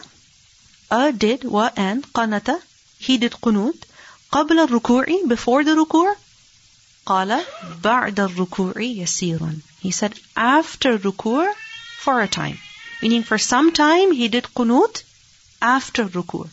أ 0.93 1.11
did 1.11 1.45
و 1.45 1.69
and 1.77 2.05
قنت 2.15 2.61
he 3.01 3.19
did 3.19 3.35
قنوت 3.43 3.85
قبل 4.33 4.59
الركوع 4.59 5.07
before 5.29 5.65
the 5.65 5.75
ركوع 5.75 6.17
قال 7.07 7.45
بعد 7.83 8.21
الركوع 8.21 8.75
يسيرا 8.81 9.61
he 9.83 9.91
said 9.91 10.19
after 10.37 10.99
ركوع 10.99 11.55
for 12.05 12.21
a 12.21 12.29
time 12.29 12.59
meaning 13.03 13.23
for 13.23 13.39
some 13.39 13.73
time 13.73 14.13
he 14.13 14.29
did 14.29 14.45
qunut 14.55 15.03
after 15.65 16.05
ruku'. 16.05 16.49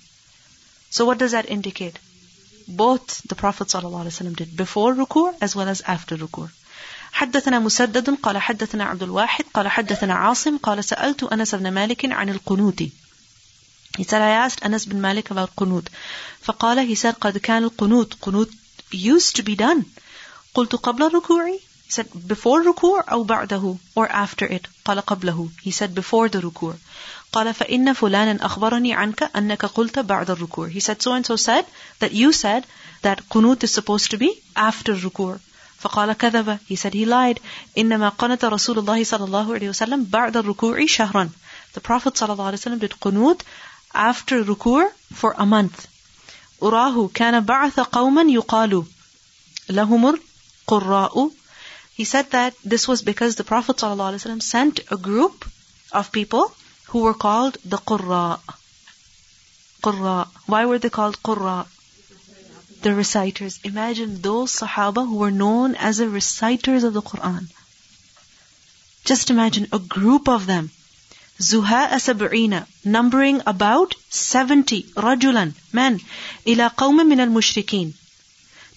So 0.89 1.05
what 1.05 1.17
does 1.17 1.31
that 1.31 1.49
indicate? 1.49 1.99
Both 2.67 3.21
the 3.27 3.35
Prophet 3.35 3.67
ﷺ 3.67 4.35
did 4.35 4.55
before 4.55 4.93
ruku' 4.93 5.35
as 5.41 5.55
well 5.55 5.67
as 5.67 5.81
after 5.81 6.15
ruku'. 6.15 6.49
حدثنا 7.13 7.59
مسدد 7.59 8.09
قال 8.09 8.37
حدثنا 8.37 8.83
عبد 8.83 9.03
الواحد 9.03 9.45
قال 9.53 9.67
حدثنا 9.67 10.13
عاصم 10.13 10.57
قال 10.57 10.83
سألت 10.83 11.23
أنس 11.23 11.55
بن 11.55 11.71
مالك 11.71 12.05
عن 12.05 12.29
القنوت 12.29 12.83
He 13.97 14.05
said, 14.05 14.21
I 14.21 14.29
asked 14.29 14.63
Anas 14.63 14.85
bin 14.85 15.01
Malik 15.01 15.31
about 15.31 15.53
qunut. 15.53 15.87
فقال, 16.45 16.87
he 16.87 16.95
said, 16.95 17.15
قد 17.19 17.37
كان 17.37 17.69
القنوت. 17.69 18.15
Qunut 18.21 18.49
used 18.91 19.35
to 19.35 19.43
be 19.43 19.55
done. 19.55 19.83
قلت 20.55 20.75
قبل 20.75 21.03
الركوع. 21.03 21.59
He 21.85 21.91
said, 21.91 22.07
before 22.27 22.63
ركوع 22.65 23.03
أو 23.11 23.23
بعده 23.23 23.77
or 23.95 24.07
after 24.07 24.45
it. 24.45 24.67
قال 24.85 25.01
قبله. 25.01 25.49
He 25.61 25.71
said, 25.71 25.93
before 25.93 26.29
the 26.29 26.39
ركوع. 26.39 26.75
قال 27.33 27.53
فإن 27.53 27.93
فلانا 27.93 28.45
أخبرني 28.45 28.93
عنك 28.93 29.31
أنك 29.35 29.65
قلت 29.65 29.99
بعد 29.99 30.31
الركوع. 30.31 30.69
He 30.69 30.79
said, 30.79 31.01
so 31.01 31.11
and 31.11 31.25
so 31.25 31.35
said 31.35 31.65
that 31.99 32.13
you 32.13 32.31
said 32.31 32.63
that 33.01 33.27
qunut 33.29 33.63
is 33.63 33.73
supposed 33.73 34.11
to 34.11 34.17
be 34.17 34.41
after 34.55 34.93
ركوع. 34.93 35.39
فقال 35.81 36.13
كذب. 36.13 36.59
He 36.67 36.75
said 36.75 36.93
he 36.93 37.05
lied. 37.05 37.39
إنما 37.77 38.09
قنت 38.09 38.45
رسول 38.45 38.79
الله 38.79 39.03
صلى 39.03 39.25
الله 39.25 39.53
عليه 39.53 39.69
وسلم 39.69 40.03
بعد 40.05 40.37
الركوع 40.37 40.85
شهرا. 40.85 41.29
The 41.73 41.81
Prophet 41.81 42.17
صلى 42.17 42.33
الله 42.33 42.45
عليه 42.45 42.57
وسلم 42.57 42.79
did 42.79 42.99
qunut 42.99 43.41
after 43.93 44.43
rukur 44.43 44.91
for 45.13 45.33
a 45.37 45.45
month. 45.45 45.87
أراه 46.63 47.09
كان 47.13 47.39
بعث 47.39 47.79
قوما 47.79 48.21
يقال 48.21 48.83
لهم 49.69 50.15
القراء 50.69 51.31
He 51.97 52.05
said 52.05 52.31
that 52.31 52.53
this 52.63 52.87
was 52.87 53.01
because 53.01 53.35
the 53.35 53.43
Prophet 53.43 53.77
ﷺ 53.77 54.41
sent 54.41 54.79
a 54.89 54.97
group 54.97 55.45
of 55.91 56.11
people 56.11 56.51
who 56.87 56.99
were 56.99 57.13
called 57.13 57.57
the 57.65 57.77
Qurra. 57.77 58.39
Qurra. 59.83 60.27
Why 60.45 60.65
were 60.65 60.79
they 60.79 60.89
called 60.89 61.21
Qurra? 61.21 61.67
the 62.81 62.93
reciters. 62.95 63.59
Imagine 63.63 64.21
those 64.21 64.53
Sahaba 64.59 65.07
who 65.07 65.15
were 65.15 65.31
known 65.31 65.75
as 65.75 65.97
the 65.97 66.09
reciters 66.09 66.83
of 66.83 66.93
the 66.93 67.01
Quran. 67.01 67.47
Just 69.05 69.29
imagine 69.29 69.67
a 69.71 69.79
group 69.79 70.29
of 70.29 70.45
them. 70.45 70.71
Zuha 71.39 71.89
Asab'ina, 71.89 72.67
numbering 72.85 73.41
about 73.47 73.95
70 74.09 74.83
rajulan, 74.95 75.53
men, 75.73 75.99
ila 76.45 76.69
qawmin 76.77 77.07
min 77.07 77.19
al-mushrikeen. 77.19 77.93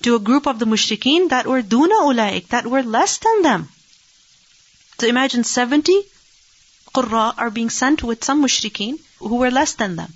To 0.02 0.14
a 0.16 0.18
group 0.18 0.46
of 0.46 0.58
the 0.58 0.64
mushrikeen 0.66 1.28
that 1.28 1.46
were 1.46 1.62
duna 1.62 2.00
ulaik, 2.10 2.48
that 2.48 2.66
were 2.66 2.82
less 2.82 3.18
than 3.18 3.42
them. 3.42 3.68
So 4.98 5.06
imagine 5.06 5.44
70 5.44 6.02
qurra 6.94 7.34
are 7.36 7.50
being 7.50 7.70
sent 7.70 8.02
with 8.02 8.24
some 8.24 8.42
mushrikeen 8.42 8.98
who 9.18 9.36
were 9.36 9.50
less 9.50 9.74
than 9.74 9.96
them. 9.96 10.12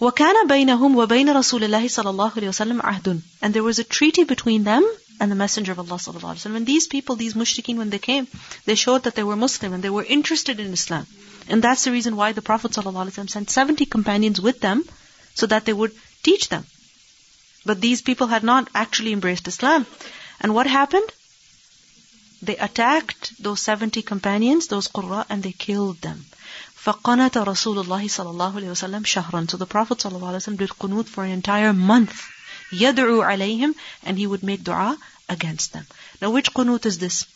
وكان 0.00 0.46
بينهم 0.48 0.96
وبين 0.96 1.30
رسول 1.30 1.64
الله 1.64 1.88
صلى 1.88 2.10
الله 2.10 2.32
عليه 2.36 2.48
وسلم 2.48 2.82
عهد 2.82 3.22
and 3.42 3.54
there 3.54 3.62
was 3.62 3.78
a 3.78 3.84
treaty 3.84 4.24
between 4.24 4.64
them 4.64 4.84
and 5.20 5.30
the 5.30 5.36
Messenger 5.36 5.72
of 5.72 5.78
Allah 5.78 5.98
sallallahu 5.98 6.32
alaihi 6.32 6.44
wasallam. 6.44 6.56
And 6.56 6.66
these 6.66 6.86
people, 6.86 7.16
these 7.16 7.34
mushrikeen, 7.34 7.76
when 7.76 7.90
they 7.90 7.98
came, 7.98 8.26
they 8.66 8.74
showed 8.74 9.04
that 9.04 9.14
they 9.14 9.22
were 9.22 9.36
Muslim 9.36 9.72
and 9.72 9.82
they 9.82 9.90
were 9.90 10.04
interested 10.04 10.60
in 10.60 10.72
Islam. 10.72 11.06
And 11.48 11.62
that's 11.62 11.84
the 11.84 11.92
reason 11.92 12.16
why 12.16 12.32
the 12.32 12.42
Prophet 12.42 12.72
sallallahu 12.72 13.06
alaihi 13.06 13.16
wasallam 13.16 13.30
sent 13.30 13.50
70 13.50 13.86
companions 13.86 14.40
with 14.40 14.60
them 14.60 14.84
so 15.34 15.46
that 15.46 15.64
they 15.64 15.72
would 15.72 15.94
teach 16.22 16.48
them. 16.48 16.66
But 17.64 17.80
these 17.80 18.02
people 18.02 18.26
had 18.26 18.44
not 18.44 18.68
actually 18.74 19.12
embraced 19.12 19.48
Islam. 19.48 19.86
And 20.40 20.54
what 20.54 20.66
happened? 20.66 21.08
They 22.42 22.56
attacked 22.56 23.42
those 23.42 23.62
70 23.62 24.02
companions, 24.02 24.66
those 24.66 24.88
qurra, 24.88 25.24
and 25.28 25.42
they 25.42 25.52
killed 25.52 26.00
them. 26.02 26.24
فَقَنَتَ 26.84 27.38
رَسُولُ 27.38 27.78
اللَّهِ 27.84 28.08
صَلَى 28.08 28.30
اللَّهُ 28.30 28.52
عَلَيْهِ 28.56 28.70
وسلم 28.70 29.04
شَهْرًا 29.04 29.50
So 29.50 29.56
the 29.56 29.66
Prophet 29.66 30.00
صلى 30.00 30.16
الله 30.16 30.28
عليه 30.28 30.36
وسلم 30.36 30.56
did 30.56 30.70
qunut 30.70 31.06
for 31.06 31.24
an 31.24 31.30
entire 31.30 31.72
month. 31.72 32.22
يَدْعُو 32.72 33.22
عَلَيْهِمْ 33.22 33.74
And 34.04 34.18
he 34.18 34.26
would 34.26 34.42
make 34.42 34.62
dua 34.62 34.96
against 35.28 35.72
them. 35.72 35.86
Now 36.22 36.30
which 36.30 36.52
qunut 36.54 36.86
is 36.86 36.98
this? 36.98 37.26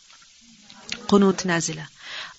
قنوت 1.07 1.45
نازلة 1.45 1.85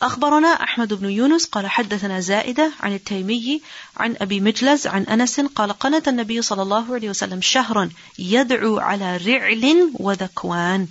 أخبرنا 0.03 0.48
أحمد 0.48 0.94
بن 0.94 1.11
يونس 1.11 1.44
قال 1.44 1.66
حدثنا 1.66 2.20
زائدة 2.20 2.72
عن 2.80 2.94
التيمي 2.94 3.62
عن 3.96 4.16
أبي 4.20 4.40
مجلز 4.40 4.86
عن 4.86 5.03
أنس 5.03 5.40
قال 5.40 5.72
قنت 5.72 6.09
النبي 6.09 6.42
صلى 6.42 6.62
الله 6.62 6.94
عليه 6.94 7.11
وسلم 7.11 7.40
شهرا 7.40 7.90
يدعو 8.18 8.78
على 8.78 9.16
رعل 9.16 9.90
وذكوان 9.94 10.88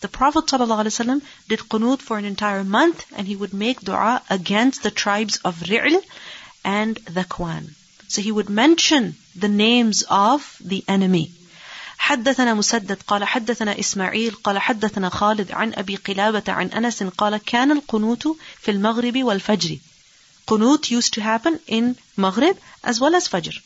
The 0.00 0.08
Prophet 0.08 0.46
ﷺ 0.46 1.22
did 1.48 1.60
qunut 1.60 2.00
for 2.02 2.18
an 2.18 2.24
entire 2.24 2.64
month 2.64 3.06
and 3.16 3.28
he 3.28 3.36
would 3.36 3.54
make 3.54 3.80
dua 3.82 4.20
against 4.28 4.82
the 4.82 4.90
tribes 4.90 5.36
of 5.44 5.60
Ri'l 5.60 6.02
and 6.64 6.96
Dhakwan. 7.04 7.70
So 8.08 8.20
he 8.20 8.32
would 8.32 8.50
mention 8.50 9.14
the 9.36 9.48
names 9.48 10.02
of 10.08 10.56
the 10.60 10.84
enemy. 10.88 11.32
حدثنا 11.98 12.54
مسدد 12.54 12.98
قال 13.06 13.24
حدثنا 13.24 13.78
إسماعيل 13.78 14.34
قال 14.44 14.58
حدثنا 14.58 15.08
خالد 15.08 15.52
عن 15.52 15.74
أبي 15.74 15.96
قلابة 15.96 16.52
عن 16.52 16.66
أنس 16.68 17.02
قال 17.02 17.36
كان 17.36 17.70
القنوت 17.70 18.36
في 18.60 18.70
المغرب 18.70 19.22
والفجر 19.22 19.78
Qunut 20.48 20.90
used 20.90 21.14
to 21.14 21.20
happen 21.20 21.60
in 21.68 21.96
Maghrib 22.16 22.58
as 22.82 22.98
well 22.98 23.14
as 23.14 23.28
Fajr. 23.28 23.56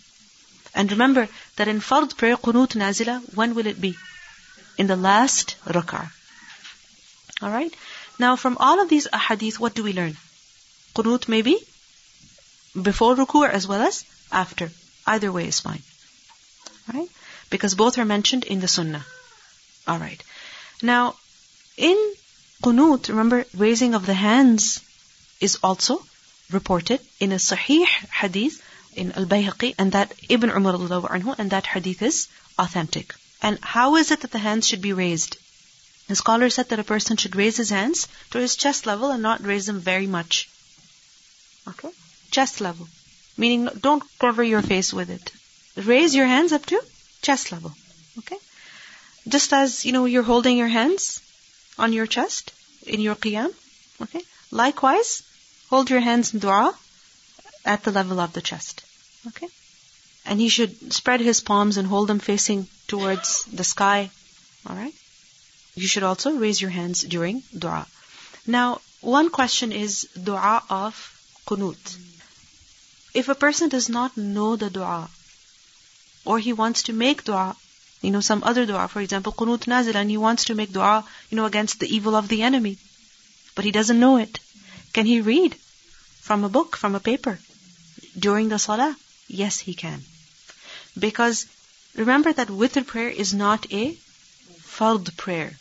And 0.74 0.92
remember 0.92 1.28
that 1.56 1.68
in 1.68 1.80
Fard 1.80 2.14
prayer, 2.18 2.36
Qunut 2.36 2.76
Nazila, 2.76 3.22
when 3.34 3.54
will 3.54 3.66
it 3.66 3.80
be? 3.80 3.96
In 4.76 4.86
the 4.86 4.96
last 4.96 5.56
rak'ah. 5.64 6.10
Alright? 7.41 7.75
Now 8.19 8.35
from 8.35 8.57
all 8.59 8.81
of 8.81 8.89
these 8.89 9.07
ahadith, 9.07 9.59
what 9.59 9.73
do 9.73 9.83
we 9.83 9.93
learn? 9.93 10.17
Qunut 10.95 11.27
maybe 11.27 11.57
before 12.79 13.15
ruku' 13.15 13.49
as 13.49 13.67
well 13.67 13.81
as 13.81 14.03
after. 14.31 14.71
Either 15.05 15.31
way 15.31 15.47
is 15.47 15.59
fine. 15.59 15.81
Right? 16.93 17.09
Because 17.49 17.75
both 17.75 17.97
are 17.97 18.05
mentioned 18.05 18.43
in 18.43 18.59
the 18.59 18.67
sunnah. 18.67 19.05
Alright. 19.87 20.23
Now, 20.81 21.15
in 21.77 21.97
qunut, 22.63 23.09
remember, 23.09 23.45
raising 23.55 23.95
of 23.95 24.05
the 24.05 24.13
hands 24.13 24.81
is 25.39 25.57
also 25.63 26.03
reported 26.51 27.01
in 27.19 27.31
a 27.31 27.35
sahih 27.35 27.85
hadith 28.21 28.61
in 28.93 29.11
Al-Bayhaqi 29.13 29.75
and 29.79 29.93
that 29.93 30.13
Ibn 30.29 30.49
Umar 30.49 30.75
and 31.39 31.51
that 31.51 31.65
hadith 31.65 32.01
is 32.01 32.27
authentic. 32.59 33.15
And 33.41 33.57
how 33.61 33.95
is 33.95 34.11
it 34.11 34.21
that 34.21 34.31
the 34.31 34.37
hands 34.37 34.67
should 34.67 34.81
be 34.81 34.93
raised? 34.93 35.37
The 36.11 36.17
scholar 36.17 36.49
said 36.49 36.67
that 36.67 36.79
a 36.79 36.83
person 36.83 37.15
should 37.15 37.37
raise 37.37 37.55
his 37.55 37.69
hands 37.69 38.09
to 38.31 38.37
his 38.37 38.57
chest 38.57 38.85
level 38.85 39.11
and 39.11 39.23
not 39.23 39.45
raise 39.45 39.65
them 39.65 39.79
very 39.79 40.07
much. 40.07 40.49
Okay? 41.69 41.89
Chest 42.31 42.59
level. 42.59 42.89
Meaning 43.37 43.69
don't 43.79 44.03
cover 44.19 44.43
your 44.43 44.61
face 44.61 44.91
with 44.91 45.09
it. 45.09 45.31
Raise 45.77 46.13
your 46.13 46.25
hands 46.25 46.51
up 46.51 46.65
to 46.65 46.81
chest 47.21 47.53
level. 47.53 47.73
Okay? 48.17 48.35
Just 49.25 49.53
as, 49.53 49.85
you 49.85 49.93
know, 49.93 50.03
you're 50.03 50.29
holding 50.31 50.57
your 50.57 50.67
hands 50.67 51.21
on 51.79 51.93
your 51.93 52.07
chest 52.07 52.51
in 52.85 52.99
your 52.99 53.15
qiyam. 53.15 53.53
Okay? 54.01 54.23
Likewise, 54.51 55.23
hold 55.69 55.89
your 55.89 56.01
hands 56.01 56.33
in 56.33 56.41
dua 56.41 56.77
at 57.63 57.85
the 57.85 57.91
level 57.91 58.19
of 58.19 58.33
the 58.33 58.41
chest. 58.41 58.83
Okay? 59.27 59.47
And 60.25 60.41
he 60.41 60.49
should 60.49 60.91
spread 60.91 61.21
his 61.21 61.39
palms 61.39 61.77
and 61.77 61.87
hold 61.87 62.09
them 62.09 62.19
facing 62.19 62.67
towards 62.89 63.45
the 63.45 63.63
sky. 63.63 64.11
Alright? 64.69 64.93
You 65.81 65.87
should 65.87 66.03
also 66.03 66.33
raise 66.33 66.61
your 66.61 66.69
hands 66.69 67.01
during 67.01 67.41
dua. 67.57 67.87
Now, 68.45 68.81
one 69.01 69.31
question 69.31 69.71
is 69.71 70.07
dua 70.23 70.61
of 70.69 70.93
qunut. 71.47 71.95
If 73.15 73.29
a 73.29 73.39
person 73.43 73.69
does 73.69 73.89
not 73.89 74.15
know 74.15 74.55
the 74.55 74.69
dua, 74.69 75.09
or 76.23 76.37
he 76.37 76.53
wants 76.53 76.83
to 76.83 76.93
make 76.93 77.23
dua, 77.23 77.55
you 78.03 78.11
know, 78.11 78.21
some 78.21 78.43
other 78.43 78.67
dua, 78.67 78.87
for 78.89 79.01
example, 79.01 79.33
qunut 79.33 79.65
nazil, 79.65 79.97
and 79.97 80.11
he 80.11 80.17
wants 80.17 80.45
to 80.45 80.53
make 80.53 80.71
dua, 80.71 81.03
you 81.31 81.37
know, 81.37 81.47
against 81.47 81.79
the 81.79 81.89
evil 81.95 82.15
of 82.15 82.27
the 82.27 82.43
enemy, 82.43 82.77
but 83.55 83.65
he 83.65 83.71
doesn't 83.71 83.99
know 83.99 84.17
it. 84.17 84.39
Can 84.93 85.07
he 85.07 85.19
read 85.19 85.55
from 86.19 86.43
a 86.43 86.53
book, 86.57 86.77
from 86.77 86.93
a 86.93 86.99
paper, 86.99 87.39
during 88.27 88.49
the 88.49 88.59
salah? 88.59 88.95
Yes, 89.27 89.57
he 89.57 89.73
can. 89.73 90.03
Because 91.07 91.47
remember 91.95 92.31
that 92.33 92.49
witr 92.49 92.85
prayer 92.85 93.09
is 93.09 93.33
not 93.33 93.65
a 93.73 93.97
fard 94.77 95.17
prayer. 95.17 95.57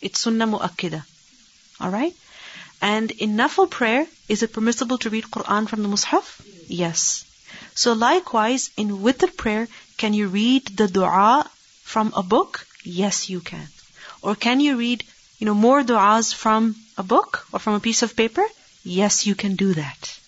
It's 0.00 0.20
sunnah 0.20 0.46
mu'akkida. 0.46 1.04
Alright? 1.80 2.14
And 2.80 3.10
in 3.10 3.36
nafil 3.36 3.70
prayer, 3.70 4.06
is 4.28 4.42
it 4.42 4.52
permissible 4.52 4.98
to 4.98 5.10
read 5.10 5.24
Quran 5.24 5.68
from 5.68 5.82
the 5.82 5.88
mushaf? 5.88 6.40
Yes. 6.68 7.24
So 7.74 7.92
likewise, 7.92 8.70
in 8.76 8.98
witr 8.98 9.34
prayer, 9.36 9.68
can 9.96 10.14
you 10.14 10.28
read 10.28 10.66
the 10.66 10.88
dua 10.88 11.50
from 11.82 12.12
a 12.16 12.22
book? 12.22 12.66
Yes, 12.84 13.28
you 13.30 13.40
can. 13.40 13.68
Or 14.22 14.34
can 14.34 14.60
you 14.60 14.76
read, 14.76 15.04
you 15.38 15.46
know, 15.46 15.54
more 15.54 15.82
du'as 15.82 16.34
from 16.34 16.76
a 16.98 17.02
book 17.02 17.46
or 17.52 17.58
from 17.58 17.74
a 17.74 17.80
piece 17.80 18.02
of 18.02 18.16
paper? 18.16 18.44
Yes, 18.84 19.26
you 19.26 19.34
can 19.34 19.56
do 19.56 19.74
that. 19.74 20.18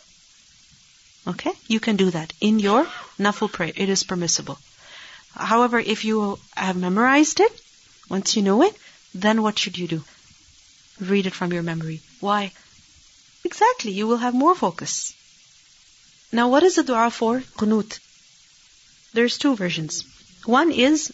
Okay? 1.27 1.53
You 1.67 1.81
can 1.81 1.97
do 1.97 2.11
that 2.11 2.33
in 2.41 2.59
your 2.59 2.85
nafil 3.19 3.53
prayer. 3.53 3.73
It 3.75 3.89
is 3.89 4.05
permissible. 4.05 4.59
However, 5.35 5.79
if 5.79 6.05
you 6.05 6.39
have 6.57 6.77
memorized 6.77 7.41
it, 7.41 7.61
once 8.09 8.37
you 8.37 8.43
know 8.43 8.63
it, 8.63 8.75
then 9.15 9.43
what 9.43 9.59
should 9.59 9.79
you 9.79 9.89
do? 9.89 10.05
Read 11.01 11.27
it 11.27 11.35
from 11.35 11.53
your 11.53 11.63
memory. 11.63 12.01
Why? 12.21 12.53
Exactly, 13.45 13.93
you 13.93 14.07
will 14.07 14.19
have 14.19 14.35
more 14.35 14.55
focus. 14.55 15.15
Now, 16.33 16.49
what 16.49 16.63
is 16.63 16.75
the 16.75 16.83
dua 16.83 17.11
for 17.11 17.41
qunut? 17.41 17.99
There's 19.15 19.39
two 19.39 19.57
versions. 19.57 20.05
One 20.45 20.73
is 20.73 21.13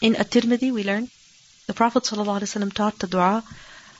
in 0.00 0.16
At-Tirmidhi 0.16 0.72
we 0.72 0.84
learn 0.84 1.10
the 1.66 1.74
Prophet 1.74 2.04
ﷺ 2.04 2.72
taught 2.72 2.98
the 2.98 3.06
dua. 3.06 3.44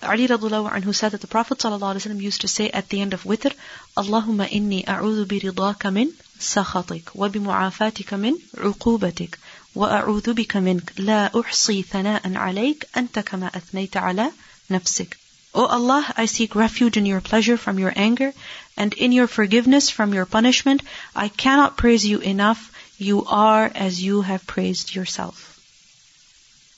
Ali 0.02 0.28
radiallahu 0.28 0.70
anhu 0.70 0.94
said 0.94 1.12
that 1.12 1.20
the 1.20 1.26
Prophet 1.26 1.58
ﷺ 1.58 2.20
used 2.20 2.42
to 2.42 2.48
say 2.48 2.70
at 2.70 2.88
the 2.88 3.00
end 3.00 3.12
of 3.12 3.24
witr, 3.24 3.52
Allahumma 3.96 4.48
inni 4.48 4.84
a'udhu 4.84 5.26
bi 5.26 5.38
ridaka 5.40 5.92
min 5.92 6.12
sakhatik 6.38 7.14
wa 7.14 7.28
bi 7.28 7.40
mu'afatika 7.40 8.20
min 8.20 8.38
uqubatik 8.54 9.36
wa 9.75 9.87
a'udhu 9.99 10.33
bika 10.35 10.61
mink 10.61 10.93
la 10.97 11.29
uhsi 11.29 11.83
thana'an 11.85 12.35
alayk 12.35 12.85
anta 12.93 13.23
kama 13.23 13.49
athnayta 13.59 14.03
ala 14.09 14.31
nafsik. 14.69 15.13
O 15.53 15.65
Allah, 15.65 16.13
I 16.15 16.25
seek 16.27 16.55
refuge 16.55 16.97
in 16.97 17.05
your 17.05 17.21
pleasure 17.21 17.57
from 17.57 17.77
your 17.77 17.93
anger 17.95 18.33
and 18.77 18.93
in 18.93 19.11
your 19.11 19.27
forgiveness 19.27 19.89
from 19.89 20.13
your 20.13 20.25
punishment. 20.25 20.81
I 21.15 21.27
cannot 21.27 21.75
praise 21.77 22.05
you 22.05 22.19
enough. 22.19 22.71
You 22.97 23.25
are 23.25 23.69
as 23.73 24.01
you 24.01 24.21
have 24.21 24.47
praised 24.47 24.95
yourself. 24.95 25.59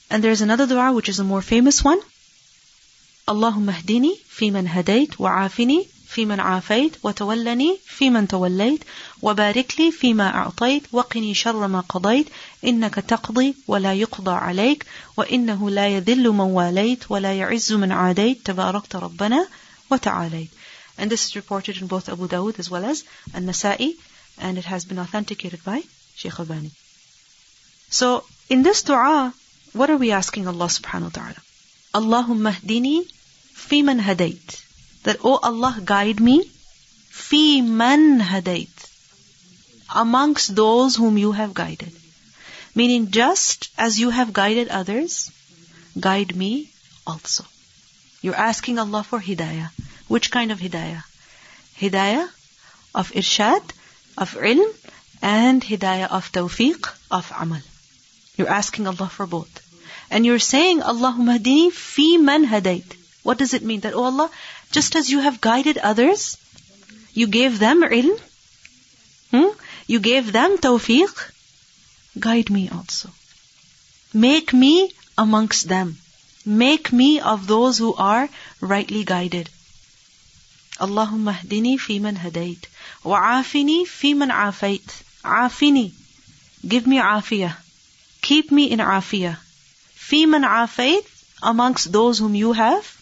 And 0.10 0.24
there's 0.24 0.42
another 0.42 0.66
dua 0.66 0.92
which 0.92 1.10
is 1.10 1.20
a 1.20 1.24
more 1.24 1.42
famous 1.42 1.84
one. 1.84 2.02
اللهم 3.30 3.70
اهدني 3.70 4.20
فيمن 4.30 4.68
هديت 4.68 5.20
وعافني 5.20 5.88
فيمن 6.09 6.41
عافيت 6.41 6.97
وتولني 7.03 7.79
فيمن 7.87 8.29
توليت 8.29 8.85
وبارك 9.23 9.81
لي 9.81 9.93
فيما 9.93 10.35
أعطيت 10.35 10.83
وقني 10.93 11.35
شر 11.35 11.67
ما 11.67 11.81
قضيت 11.81 12.27
إنك 12.65 12.95
تقضي 12.95 13.55
ولا 13.67 13.95
يقضى 13.95 14.31
عليك 14.31 14.87
وإنه 15.17 15.71
لا 15.71 15.89
يذل 15.89 16.29
من 16.29 16.41
واليت 16.41 17.11
ولا 17.11 17.35
يعز 17.35 17.73
من 17.73 17.93
عاديت 17.93 18.47
تباركت 18.47 18.97
ربنا 18.97 19.49
وتعاليت 19.91 20.51
And 20.99 21.11
this 21.11 21.27
is 21.27 21.37
reported 21.37 21.77
in 21.77 21.87
both 21.87 22.09
Abu 22.09 22.27
Dawud 22.27 22.59
as 22.59 22.71
well 22.71 22.85
as 22.85 23.05
An-Nasa'i 23.35 23.93
and 24.39 24.59
it 24.59 24.65
has 24.65 24.85
been 24.85 24.99
authenticated 24.99 25.63
by 25.63 25.83
Shaykh 26.17 26.41
Albani. 26.41 26.71
So 27.91 28.25
in 28.49 28.63
this 28.63 28.83
dua, 28.83 29.35
what 29.75 29.91
are 29.91 29.97
we 29.97 30.11
asking 30.13 30.49
Allah 30.49 30.67
subhanahu 30.67 31.11
wa 31.11 31.17
ta'ala? 31.21 31.41
Allahumma 31.95 32.53
hdini 32.53 32.97
fi 33.67 33.83
man 33.83 34.01
hadait. 34.01 34.68
That, 35.09 35.21
oh 35.25 35.39
Allah, 35.43 35.81
guide 35.83 36.21
me 36.21 36.35
fi 37.19 37.63
man 37.63 38.21
hadait. 38.21 38.89
Amongst 39.95 40.55
those 40.55 40.97
whom 40.97 41.17
you 41.17 41.33
have 41.33 41.55
guided. 41.55 41.95
Meaning 42.75 43.11
just 43.11 43.71
as 43.79 43.99
you 43.99 44.11
have 44.11 44.35
guided 44.35 44.69
others, 44.69 45.31
guide 45.99 46.37
me 46.37 46.69
also. 47.07 47.47
You're 48.21 48.43
asking 48.49 48.79
Allah 48.79 49.03
for 49.03 49.19
hidayah. 49.19 49.71
Which 50.09 50.31
kind 50.31 50.53
of 50.53 50.61
hidayah? 50.61 51.05
Hidayah 51.81 52.29
of 52.95 53.11
irshad, 53.13 53.65
of 54.19 54.35
ilm, 54.35 54.69
and 55.23 55.63
hidayah 55.63 56.11
of 56.21 56.31
tawfiq, 56.33 56.93
of 57.11 57.33
amal. 57.41 57.63
You're 58.37 58.55
asking 58.61 58.87
Allah 58.87 59.09
for 59.09 59.27
both. 59.27 59.65
And 60.11 60.27
you're 60.27 60.47
saying, 60.53 60.83
Allahumma 60.83 61.39
hadini 61.39 61.73
fi 61.73 62.19
man 62.19 62.47
hadait. 62.47 62.99
What 63.23 63.39
does 63.39 63.55
it 63.55 63.63
mean? 63.63 63.81
That, 63.81 63.95
oh 63.95 64.05
Allah, 64.05 64.31
just 64.71 64.97
as 64.97 65.11
you 65.11 65.21
have 65.21 65.41
guided 65.41 65.79
others, 65.79 66.37
you 67.15 67.27
gave 67.27 67.59
them 67.59 67.83
ilm, 67.83 68.21
hmm? 69.31 69.49
you 69.87 70.01
gave 70.01 70.33
them 70.33 70.59
tawfiq, 70.59 71.31
guide 72.19 72.51
me 72.51 72.69
also. 72.69 73.11
Make 74.13 74.53
me 74.53 74.93
amongst 75.17 75.69
them. 75.69 75.97
Make 76.45 76.93
me 76.93 77.21
of 77.21 77.47
those 77.47 77.79
who 77.79 77.95
are 77.95 78.29
rightly 78.61 79.05
guided. 79.05 79.51
Allahumma 80.79 81.35
hdini 81.39 81.79
fi 81.79 81.99
man 81.99 82.17
hadayt. 82.17 82.65
Wa 83.05 83.21
afini 83.39 83.87
fi 83.87 84.15
man 84.15 84.31
afayt. 84.31 85.03
Afini. 85.25 85.93
Give 86.67 86.87
me 86.87 86.99
afiyah. 86.99 87.57
Keep 88.23 88.53
me 88.53 88.71
in. 88.71 88.81
Fi 88.81 90.27
man 90.27 90.43
afayt. 90.43 91.05
Amongst 91.43 91.93
those 91.93 92.19
whom 92.19 92.35
you 92.35 92.53
have 92.53 92.98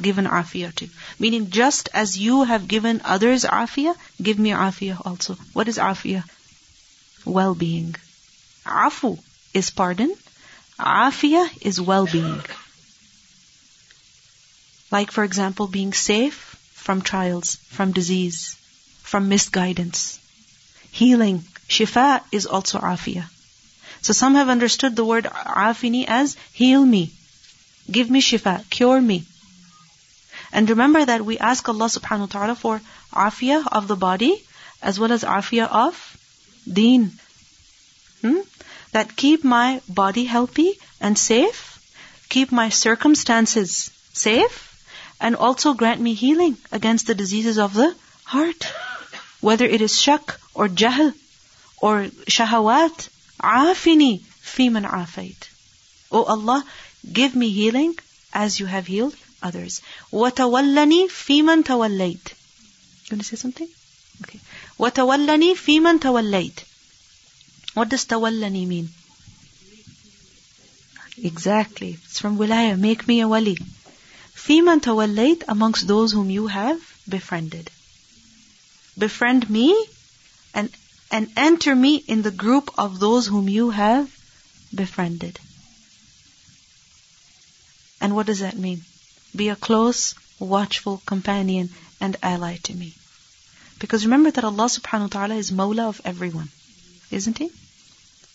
given 0.00 0.26
afiyah 0.26 0.74
to. 0.76 0.88
Meaning 1.18 1.50
just 1.50 1.88
as 1.94 2.18
you 2.18 2.44
have 2.44 2.68
given 2.68 3.00
others 3.04 3.44
afiyah, 3.44 3.96
give 4.22 4.38
me 4.38 4.50
afiyah 4.50 5.04
also. 5.04 5.34
What 5.52 5.68
is 5.68 5.78
afiyah? 5.78 6.24
Well-being. 7.24 7.96
Afu 8.64 9.18
is 9.54 9.70
pardon. 9.70 10.14
Afiyah 10.78 11.48
is 11.62 11.80
well-being. 11.80 12.42
Like 14.90 15.10
for 15.10 15.24
example, 15.24 15.66
being 15.66 15.92
safe 15.92 16.56
from 16.74 17.02
trials, 17.02 17.56
from 17.68 17.92
disease, 17.92 18.56
from 19.02 19.28
misguidance. 19.28 20.20
Healing. 20.92 21.44
Shifa 21.68 22.22
is 22.30 22.46
also 22.46 22.78
afiyah. 22.78 23.28
So 24.02 24.12
some 24.12 24.36
have 24.36 24.48
understood 24.48 24.94
the 24.94 25.04
word 25.04 25.24
afini 25.24 26.04
as 26.06 26.36
heal 26.52 26.84
me. 26.84 27.10
Give 27.90 28.08
me 28.08 28.20
shifa, 28.20 28.68
cure 28.70 29.00
me. 29.00 29.24
And 30.56 30.70
remember 30.70 31.04
that 31.04 31.22
we 31.22 31.36
ask 31.36 31.68
Allah 31.68 31.86
subhanahu 31.94 32.26
wa 32.26 32.34
ta'ala 32.34 32.54
for 32.54 32.80
afiyah 33.12 33.66
of 33.78 33.88
the 33.88 33.96
body 34.04 34.42
as 34.80 34.98
well 34.98 35.12
as 35.16 35.22
afiyah 35.22 35.66
of 35.80 35.98
deen. 36.78 37.10
Hmm? 38.22 38.38
That 38.92 39.16
keep 39.16 39.44
my 39.44 39.82
body 39.86 40.24
healthy 40.24 40.70
and 40.98 41.18
safe, 41.18 41.60
keep 42.30 42.52
my 42.60 42.70
circumstances 42.70 43.90
safe, 44.14 44.56
and 45.20 45.36
also 45.36 45.74
grant 45.74 46.00
me 46.00 46.14
healing 46.14 46.56
against 46.72 47.06
the 47.06 47.14
diseases 47.14 47.58
of 47.58 47.74
the 47.74 47.94
heart. 48.24 48.66
Whether 49.42 49.66
it 49.66 49.82
is 49.82 50.00
shak 50.00 50.40
or 50.54 50.68
jahl 50.68 51.12
or 51.82 52.04
shahawat, 52.38 53.10
afini 53.42 54.22
fi 54.54 54.70
man 54.70 54.84
afait. 54.84 55.52
O 56.10 56.24
Allah, 56.24 56.64
give 57.20 57.36
me 57.36 57.50
healing 57.50 57.94
as 58.32 58.58
you 58.58 58.64
have 58.64 58.86
healed 58.86 59.25
others. 59.41 59.81
وَتَوَلَّنِي 60.11 61.09
فِي 61.09 61.41
مَنْ 61.41 61.63
تَوَلَّيْتَ 61.63 62.33
You 63.05 63.15
want 63.15 63.21
to 63.21 63.23
say 63.23 63.35
something? 63.35 63.67
Okay. 64.23 64.39
وَتَوَلَّنِي 64.79 65.53
فِي 65.55 65.79
مَنْ 65.79 65.99
تَوَلَّيْتَ 65.99 66.63
What 67.73 67.89
does 67.89 68.05
tawallani 68.05 68.67
mean? 68.67 68.89
Exactly. 71.23 71.97
It's 72.05 72.19
from 72.19 72.37
wilaya. 72.37 72.77
Make 72.77 73.07
me 73.07 73.21
a 73.21 73.27
wali. 73.27 73.55
فِي 73.55 74.61
مَنْ 74.61 74.81
تَوَلَّيْتَ 74.81 75.43
Amongst 75.47 75.87
those 75.87 76.11
whom 76.11 76.29
you 76.29 76.47
have 76.47 76.79
befriended. 77.07 77.69
Befriend 78.97 79.49
me 79.49 79.87
and, 80.53 80.69
and 81.11 81.29
enter 81.35 81.75
me 81.75 81.95
in 81.95 82.21
the 82.21 82.31
group 82.31 82.71
of 82.77 82.99
those 82.99 83.27
whom 83.27 83.49
you 83.49 83.69
have 83.69 84.09
befriended. 84.73 85.39
And 87.99 88.15
what 88.15 88.25
does 88.25 88.39
that 88.39 88.57
mean? 88.57 88.81
Be 89.35 89.49
a 89.49 89.55
close, 89.55 90.15
watchful 90.39 91.01
companion 91.05 91.69
and 91.99 92.17
ally 92.21 92.57
to 92.63 92.73
me. 92.73 92.93
Because 93.79 94.05
remember 94.05 94.31
that 94.31 94.43
Allah 94.43 94.65
subhanahu 94.65 95.01
wa 95.01 95.07
ta'ala 95.07 95.35
is 95.35 95.51
Mawla 95.51 95.87
of 95.89 96.01
everyone. 96.05 96.49
Isn't 97.09 97.37
He? 97.37 97.49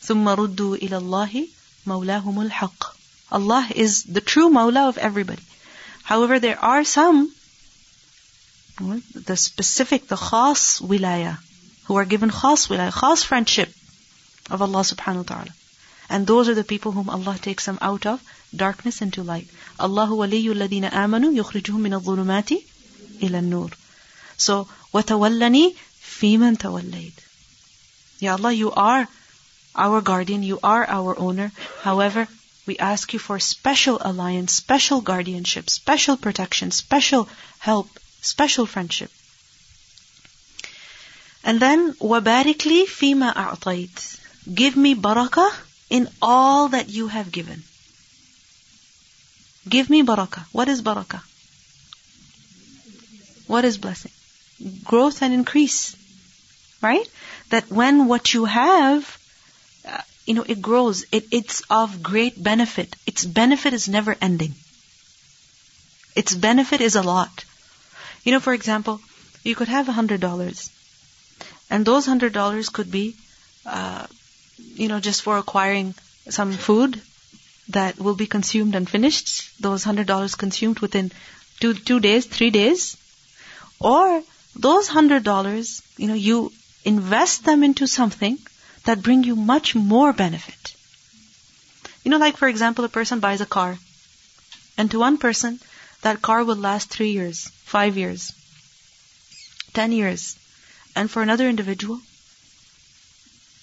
ثُمَّ 0.02 0.24
رُدُّوا 0.24 0.78
إِلَى 0.78 1.00
اللَّهِ 1.00 1.48
مَوْلَاهُمُ 1.86 2.50
الْحَقِّ 2.50 2.82
Allah 3.30 3.68
is 3.74 4.04
the 4.04 4.20
true 4.20 4.50
Mawla 4.50 4.88
of 4.88 4.98
everybody. 4.98 5.42
However, 6.02 6.38
there 6.38 6.58
are 6.64 6.84
some, 6.84 7.32
the 8.78 9.36
specific, 9.36 10.06
the 10.06 10.16
khas 10.16 10.80
wilaya, 10.80 11.38
who 11.86 11.96
are 11.96 12.04
given 12.04 12.30
khas 12.30 12.68
wilaya, 12.68 12.92
khas 12.92 13.24
friendship 13.24 13.72
of 14.50 14.62
Allah 14.62 14.82
subhanahu 14.82 15.28
wa 15.28 15.34
ta'ala. 15.34 15.54
And 16.08 16.26
those 16.26 16.48
are 16.48 16.54
the 16.54 16.62
people 16.62 16.92
whom 16.92 17.10
Allah 17.10 17.36
takes 17.36 17.66
them 17.66 17.78
out 17.80 18.06
of 18.06 18.22
darkness 18.54 19.02
into 19.02 19.22
light. 19.22 19.48
Allahu 19.78 20.16
waliyyu 20.16 20.54
alladhina 20.54 20.90
amanu 20.90 21.32
yukhrijuhum 21.40 21.80
min 21.80 21.92
adh-dhulumati 21.92 22.64
ila 23.22 23.38
an-nur. 23.38 23.70
So, 24.36 24.68
وَتَوَلَّنِي 24.94 25.74
فِي 26.18 26.38
مَنْ 26.38 26.56
تَوَلَّيْتَ 26.56 27.12
Ya 28.20 28.32
Allah, 28.34 28.52
you 28.52 28.70
are 28.72 29.06
our 29.74 30.00
guardian, 30.00 30.42
you 30.42 30.58
are 30.62 30.84
our 30.88 31.18
owner. 31.18 31.52
However, 31.82 32.28
we 32.66 32.78
ask 32.78 33.12
you 33.12 33.18
for 33.18 33.38
special 33.38 33.98
alliance, 34.00 34.54
special 34.54 35.00
guardianship, 35.00 35.68
special 35.68 36.16
protection, 36.16 36.70
special 36.70 37.28
help, 37.58 37.88
special 38.22 38.66
friendship. 38.66 39.10
And 41.44 41.60
then, 41.60 41.92
وَبَارِكْ 41.94 42.62
لِي 42.72 42.86
فِي 42.86 43.14
مَا 43.14 43.34
أَعْطَيْتَ 43.34 44.18
Give 44.52 44.76
me 44.76 44.94
barakah 44.94 45.52
in 45.90 46.08
all 46.22 46.68
that 46.68 46.88
you 46.88 47.08
have 47.08 47.30
given. 47.30 47.62
Give 49.67 49.89
me 49.89 50.03
barakah. 50.03 50.45
What 50.51 50.67
is 50.67 50.81
barakah? 50.81 51.21
What 53.47 53.65
is 53.65 53.77
blessing? 53.77 54.11
Growth 54.83 55.21
and 55.21 55.33
increase. 55.33 55.95
Right? 56.81 57.07
That 57.49 57.69
when 57.69 58.07
what 58.07 58.33
you 58.33 58.45
have, 58.45 59.17
uh, 59.87 60.01
you 60.25 60.33
know, 60.33 60.43
it 60.47 60.61
grows. 60.61 61.05
It, 61.11 61.25
it's 61.31 61.61
of 61.69 62.01
great 62.01 62.41
benefit. 62.41 62.95
Its 63.05 63.23
benefit 63.23 63.73
is 63.73 63.87
never 63.87 64.15
ending. 64.19 64.55
Its 66.15 66.33
benefit 66.33 66.81
is 66.81 66.95
a 66.95 67.03
lot. 67.03 67.45
You 68.23 68.31
know, 68.31 68.39
for 68.39 68.53
example, 68.53 68.99
you 69.43 69.55
could 69.55 69.67
have 69.67 69.89
a 69.89 69.91
hundred 69.91 70.21
dollars. 70.21 70.69
And 71.69 71.85
those 71.85 72.05
hundred 72.05 72.33
dollars 72.33 72.69
could 72.69 72.91
be, 72.91 73.15
uh, 73.65 74.07
you 74.57 74.87
know, 74.87 74.99
just 74.99 75.21
for 75.21 75.37
acquiring 75.37 75.93
some 76.29 76.51
food 76.53 77.01
that 77.73 77.99
will 77.99 78.15
be 78.15 78.27
consumed 78.27 78.75
and 78.75 78.89
finished. 78.89 79.61
Those 79.61 79.83
hundred 79.83 80.07
dollars 80.07 80.35
consumed 80.35 80.79
within 80.79 81.11
two 81.59 81.73
two 81.73 81.99
days, 81.99 82.25
three 82.25 82.49
days, 82.49 82.97
or 83.79 84.23
those 84.55 84.87
hundred 84.87 85.23
dollars, 85.23 85.81
you 85.97 86.07
know, 86.07 86.13
you 86.13 86.51
invest 86.83 87.45
them 87.45 87.63
into 87.63 87.87
something 87.87 88.37
that 88.85 89.03
bring 89.03 89.23
you 89.23 89.35
much 89.35 89.75
more 89.75 90.11
benefit. 90.13 90.75
You 92.03 92.11
know, 92.11 92.17
like 92.17 92.37
for 92.37 92.47
example, 92.47 92.85
a 92.85 92.89
person 92.89 93.19
buys 93.19 93.41
a 93.41 93.45
car, 93.45 93.77
and 94.77 94.89
to 94.91 94.99
one 94.99 95.17
person, 95.17 95.59
that 96.01 96.21
car 96.21 96.43
will 96.43 96.55
last 96.55 96.89
three 96.89 97.11
years, 97.11 97.47
five 97.63 97.97
years, 97.97 98.33
ten 99.73 99.91
years, 99.91 100.35
and 100.95 101.09
for 101.09 101.21
another 101.21 101.47
individual, 101.47 102.01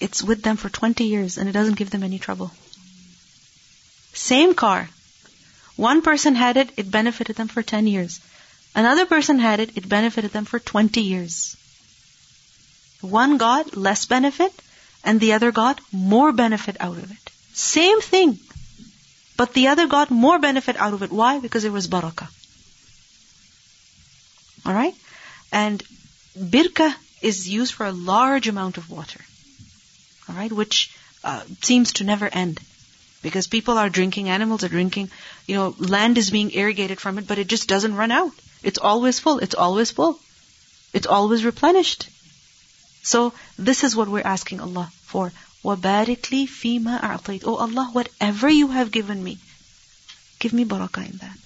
it's 0.01 0.23
with 0.23 0.43
them 0.43 0.57
for 0.57 0.69
20 0.69 1.05
years 1.05 1.39
and 1.39 1.49
it 1.49 1.53
doesn't 1.53 1.77
give 1.77 1.91
them 1.91 2.03
any 2.03 2.19
trouble. 2.19 2.53
Same 4.19 4.55
car. 4.55 4.91
One 5.77 6.03
person 6.03 6.35
had 6.35 6.57
it, 6.57 6.73
it 6.77 6.91
benefited 6.91 7.37
them 7.37 7.49
for 7.49 7.63
10 7.63 7.87
years. 7.87 8.21
Another 8.75 9.07
person 9.07 9.39
had 9.39 9.61
it, 9.61 9.77
it 9.77 9.89
benefited 9.89 10.33
them 10.33 10.45
for 10.45 10.59
20 10.59 11.01
years. 11.01 11.57
One 13.01 13.39
got 13.39 13.77
less 13.77 14.07
benefit 14.07 14.53
and 15.05 15.21
the 15.21 15.35
other 15.35 15.53
got 15.53 15.81
more 15.93 16.33
benefit 16.33 16.77
out 16.81 16.99
of 16.99 17.11
it. 17.11 17.31
Same 17.55 18.01
thing. 18.01 18.39
But 19.37 19.55
the 19.55 19.69
other 19.69 19.87
got 19.87 20.11
more 20.11 20.41
benefit 20.41 20.77
out 20.77 20.95
of 20.95 21.03
it. 21.03 21.13
Why? 21.13 21.39
Because 21.39 21.65
it 21.65 21.73
was 21.73 21.87
barakah. 21.87 22.29
Alright? 24.67 24.97
And 25.53 25.83
birka 26.37 26.93
is 27.23 27.49
used 27.49 27.73
for 27.73 27.87
a 27.87 27.93
large 27.93 28.49
amount 28.49 28.79
of 28.79 28.91
water. 28.91 29.21
Alright? 30.29 30.51
Which 30.51 30.91
uh, 31.23 31.45
seems 31.63 31.93
to 31.95 32.05
never 32.05 32.27
end 32.27 32.61
Because 33.22 33.48
people 33.48 33.78
are 33.78 33.90
drinking, 33.90 34.28
animals 34.30 34.64
are 34.64 34.70
drinking, 34.70 35.10
you 35.48 35.56
know, 35.56 35.76
land 35.80 36.18
is 36.18 36.30
being 36.30 36.52
irrigated 36.52 37.00
from 37.00 37.18
it, 37.18 37.26
but 37.26 37.40
it 37.40 37.48
just 37.48 37.70
doesn't 37.70 37.96
run 37.96 38.12
out. 38.12 38.34
It's 38.64 38.80
always 38.80 39.20
full. 39.20 39.40
It's 39.40 39.56
always 39.56 39.92
full. 39.92 40.20
It's 40.94 41.08
always 41.08 41.46
replenished. 41.46 42.10
So 43.02 43.34
this 43.58 43.84
is 43.84 43.96
what 43.96 44.10
we're 44.10 44.22
asking 44.36 44.60
Allah 44.60 44.92
for. 45.06 45.32
وَبَارِكْ 45.64 46.22
لِي 46.34 46.48
فِي 46.48 46.82
مَا 46.82 47.02
أَعْطَيْتَ 47.02 47.44
Oh 47.46 47.56
Allah, 47.56 47.90
whatever 47.94 48.50
you 48.50 48.68
have 48.68 48.92
given 48.92 49.24
me, 49.24 49.38
give 50.40 50.52
me 50.52 50.66
barakah 50.66 51.10
in 51.10 51.18
that. 51.18 51.40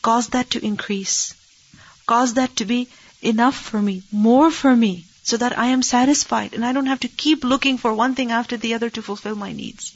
Cause 0.00 0.28
that 0.28 0.50
to 0.50 0.64
increase. 0.64 1.34
Cause 2.06 2.34
that 2.34 2.56
to 2.56 2.64
be 2.64 2.88
enough 3.20 3.56
for 3.56 3.80
me, 3.82 4.02
more 4.10 4.50
for 4.50 4.74
me, 4.74 5.04
so 5.22 5.36
that 5.36 5.58
I 5.58 5.66
am 5.66 5.82
satisfied 5.82 6.54
and 6.54 6.64
I 6.64 6.72
don't 6.72 6.86
have 6.86 7.00
to 7.00 7.08
keep 7.08 7.44
looking 7.44 7.76
for 7.76 7.92
one 7.92 8.14
thing 8.14 8.32
after 8.32 8.56
the 8.56 8.72
other 8.74 8.88
to 8.90 9.02
fulfill 9.02 9.34
my 9.34 9.52
needs. 9.52 9.92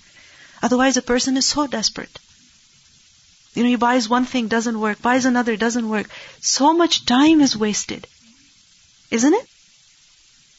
Otherwise 0.61 0.97
a 0.97 1.01
person 1.01 1.37
is 1.37 1.45
so 1.45 1.67
desperate. 1.67 2.19
You 3.53 3.63
know, 3.63 3.69
he 3.69 3.75
buys 3.75 4.07
one 4.07 4.25
thing, 4.25 4.47
doesn't 4.47 4.79
work, 4.79 5.01
buys 5.01 5.25
another, 5.25 5.55
doesn't 5.57 5.89
work. 5.89 6.09
So 6.39 6.73
much 6.73 7.05
time 7.05 7.41
is 7.41 7.57
wasted. 7.57 8.07
Isn't 9.11 9.33
it? 9.33 9.47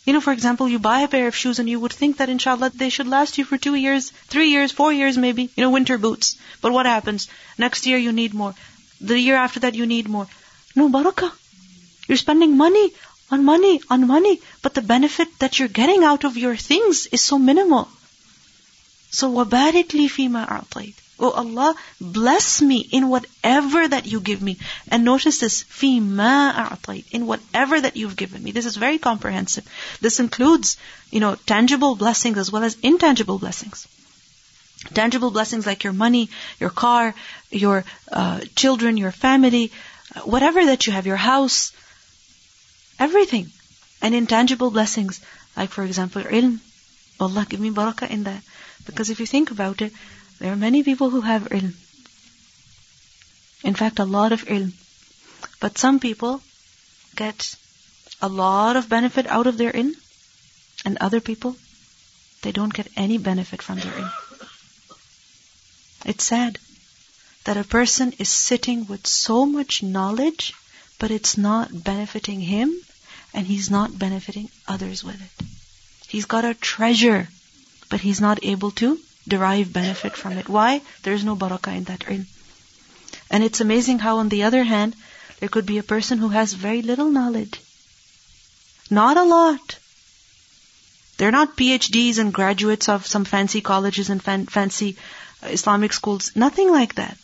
You 0.05 0.15
know, 0.15 0.21
for 0.21 0.33
example, 0.33 0.69
you 0.69 0.79
buy 0.79 1.01
a 1.03 1.09
pair 1.09 1.29
of 1.29 1.37
shoes 1.37 1.59
and 1.59 1.69
you 1.69 1.79
would 1.79 1.93
think 1.93 2.17
that 2.17 2.29
inshallah 2.29 2.71
they 2.71 2.89
should 2.89 3.07
last 3.07 3.39
you 3.39 3.45
for 3.45 3.59
two 3.59 3.75
years, 3.75 4.11
three 4.29 4.49
years, 4.49 4.73
four 4.73 4.93
years 4.93 5.17
maybe, 5.17 5.51
you 5.55 5.63
know, 5.63 5.71
winter 5.71 5.99
boots. 5.99 6.37
But 6.61 6.73
what 6.73 6.87
happens? 6.87 7.29
Next 7.59 7.87
year 7.87 7.99
you 7.99 8.11
need 8.11 8.35
more. 8.35 8.55
The 9.01 9.19
year 9.19 9.37
after 9.37 9.61
that 9.61 9.75
you 9.75 9.87
need 9.87 10.09
more. 10.09 10.27
No 10.75 10.89
barakah. 10.89 11.33
You're 12.09 12.17
spending 12.17 12.57
money 12.57 12.93
on 13.31 13.45
money 13.45 13.81
on 13.89 14.07
money, 14.07 14.41
but 14.63 14.75
the 14.75 14.83
benefit 14.83 15.39
that 15.39 15.59
you're 15.59 15.69
getting 15.69 16.03
out 16.03 16.25
of 16.25 16.37
your 16.37 16.57
things 16.57 17.07
is 17.07 17.23
so 17.23 17.39
minimal. 17.39 17.89
So 19.12 19.32
وَبَارِكْ 19.32 19.88
لِي 19.88 20.10
فِي 20.10 20.30
مَا 20.30 20.48
أَعْطَيْتَ 20.48 20.94
Oh 21.18 21.32
Allah, 21.32 21.74
bless 22.02 22.62
me 22.62 22.80
in 22.80 23.08
whatever 23.08 23.88
that 23.88 24.06
you 24.06 24.20
give 24.20 24.42
me. 24.42 24.58
And 24.90 25.06
notice 25.06 25.40
this, 25.40 25.64
فِي 25.64 26.02
مَا 26.02 26.54
أَعْطَيْتَ 26.54 27.06
In 27.12 27.26
whatever 27.26 27.80
that 27.80 27.96
you've 27.96 28.18
given 28.18 28.44
me. 28.44 28.52
This 28.52 28.66
is 28.66 28.76
very 28.76 28.98
comprehensive. 28.98 29.66
This 30.02 30.20
includes, 30.20 30.76
you 31.12 31.22
know, 31.22 31.36
tangible 31.36 31.96
blessings 31.96 32.38
as 32.38 32.52
well 32.52 32.66
as 32.66 32.76
intangible 32.84 33.40
blessings. 33.40 33.88
Tangible 34.94 35.32
blessings 35.32 35.66
like 35.66 35.86
your 35.86 35.94
money, 35.94 36.30
your 36.60 36.70
car, 36.70 37.16
your 37.50 37.86
uh, 38.12 38.42
children, 38.56 38.98
your 38.98 39.12
family, 39.12 39.72
uh, 40.16 40.20
whatever 40.22 40.66
that 40.66 40.86
you 40.86 40.94
have, 40.94 41.08
your 41.08 41.16
house, 41.16 41.72
everything. 43.00 43.50
And 44.02 44.14
intangible 44.14 44.70
blessings, 44.70 45.22
like 45.56 45.70
for 45.70 45.84
example, 45.84 46.24
ilm. 46.24 46.60
Allah, 47.20 47.46
give 47.48 47.62
me 47.62 47.72
barakah 47.72 48.10
in 48.10 48.26
that. 48.26 48.42
Because 48.91 49.11
if 49.11 49.21
you 49.21 49.27
think 49.27 49.51
about 49.51 49.83
it, 49.83 49.93
there 50.39 50.53
are 50.53 50.57
many 50.57 50.83
people 50.83 51.11
who 51.11 51.21
have 51.21 51.49
ilm. 51.49 51.75
In 53.63 53.75
fact, 53.75 53.99
a 53.99 54.05
lot 54.05 54.33
of 54.33 54.45
ilm. 54.47 54.73
But 55.61 55.79
some 55.79 56.01
people 56.01 56.43
get 57.17 57.55
a 58.21 58.29
lot 58.29 58.77
of 58.77 58.89
benefit 58.89 59.27
out 59.27 59.47
of 59.47 59.59
their 59.59 59.73
ilm, 59.73 59.95
and 60.85 60.99
other 60.99 61.21
people, 61.21 61.57
they 62.43 62.53
don't 62.53 62.73
get 62.73 62.89
any 62.97 63.19
benefit 63.19 63.63
from 63.63 63.79
their 63.79 63.93
ilm. 63.93 64.13
It's 66.05 66.25
sad 66.25 66.59
that 67.45 67.57
a 67.57 67.65
person 67.65 68.13
is 68.19 68.29
sitting 68.29 68.87
with 68.87 69.07
so 69.07 69.47
much 69.47 69.83
knowledge, 69.83 70.53
but 70.99 71.11
it's 71.11 71.37
not 71.39 71.85
benefiting 71.85 72.41
him, 72.41 72.75
and 73.35 73.47
he's 73.47 73.71
not 73.71 73.99
benefiting 73.99 74.51
others 74.67 75.05
with 75.05 75.21
it. 75.21 75.47
He's 76.09 76.25
got 76.25 76.45
a 76.45 76.55
treasure, 76.55 77.29
but 77.91 78.01
he's 78.01 78.21
not 78.21 78.43
able 78.43 78.71
to 78.83 78.99
derive 79.29 79.73
benefit 79.73 80.17
from 80.17 80.39
it. 80.39 80.49
Why? 80.49 80.81
There's 81.03 81.25
no 81.25 81.37
barakah 81.37 81.77
in 81.77 81.85
that 81.85 82.01
ilm. 82.01 82.27
And 83.31 83.45
it's 83.45 83.61
amazing 83.61 83.99
how 83.99 84.19
on 84.19 84.29
the 84.29 84.45
other 84.45 84.65
hand, 84.65 84.97
there 85.41 85.49
could 85.49 85.67
be 85.67 85.79
a 85.79 85.91
person 85.95 86.19
who 86.19 86.29
has 86.29 86.53
very 86.53 86.83
little 86.83 87.11
knowledge. 87.11 87.61
Not 88.91 89.17
a 89.17 89.25
lot. 89.25 89.79
They're 91.19 91.31
not 91.31 91.57
PhDs 91.57 92.19
and 92.19 92.33
graduates 92.33 92.89
of 92.89 93.07
some 93.07 93.25
fancy 93.25 93.61
colleges 93.61 94.11
and 94.11 94.23
fan- 94.23 94.47
fancy 94.47 94.97
uh, 95.43 95.49
Islamic 95.49 95.93
schools. 95.93 96.33
Nothing 96.35 96.73
like 96.73 96.95
that. 96.95 97.17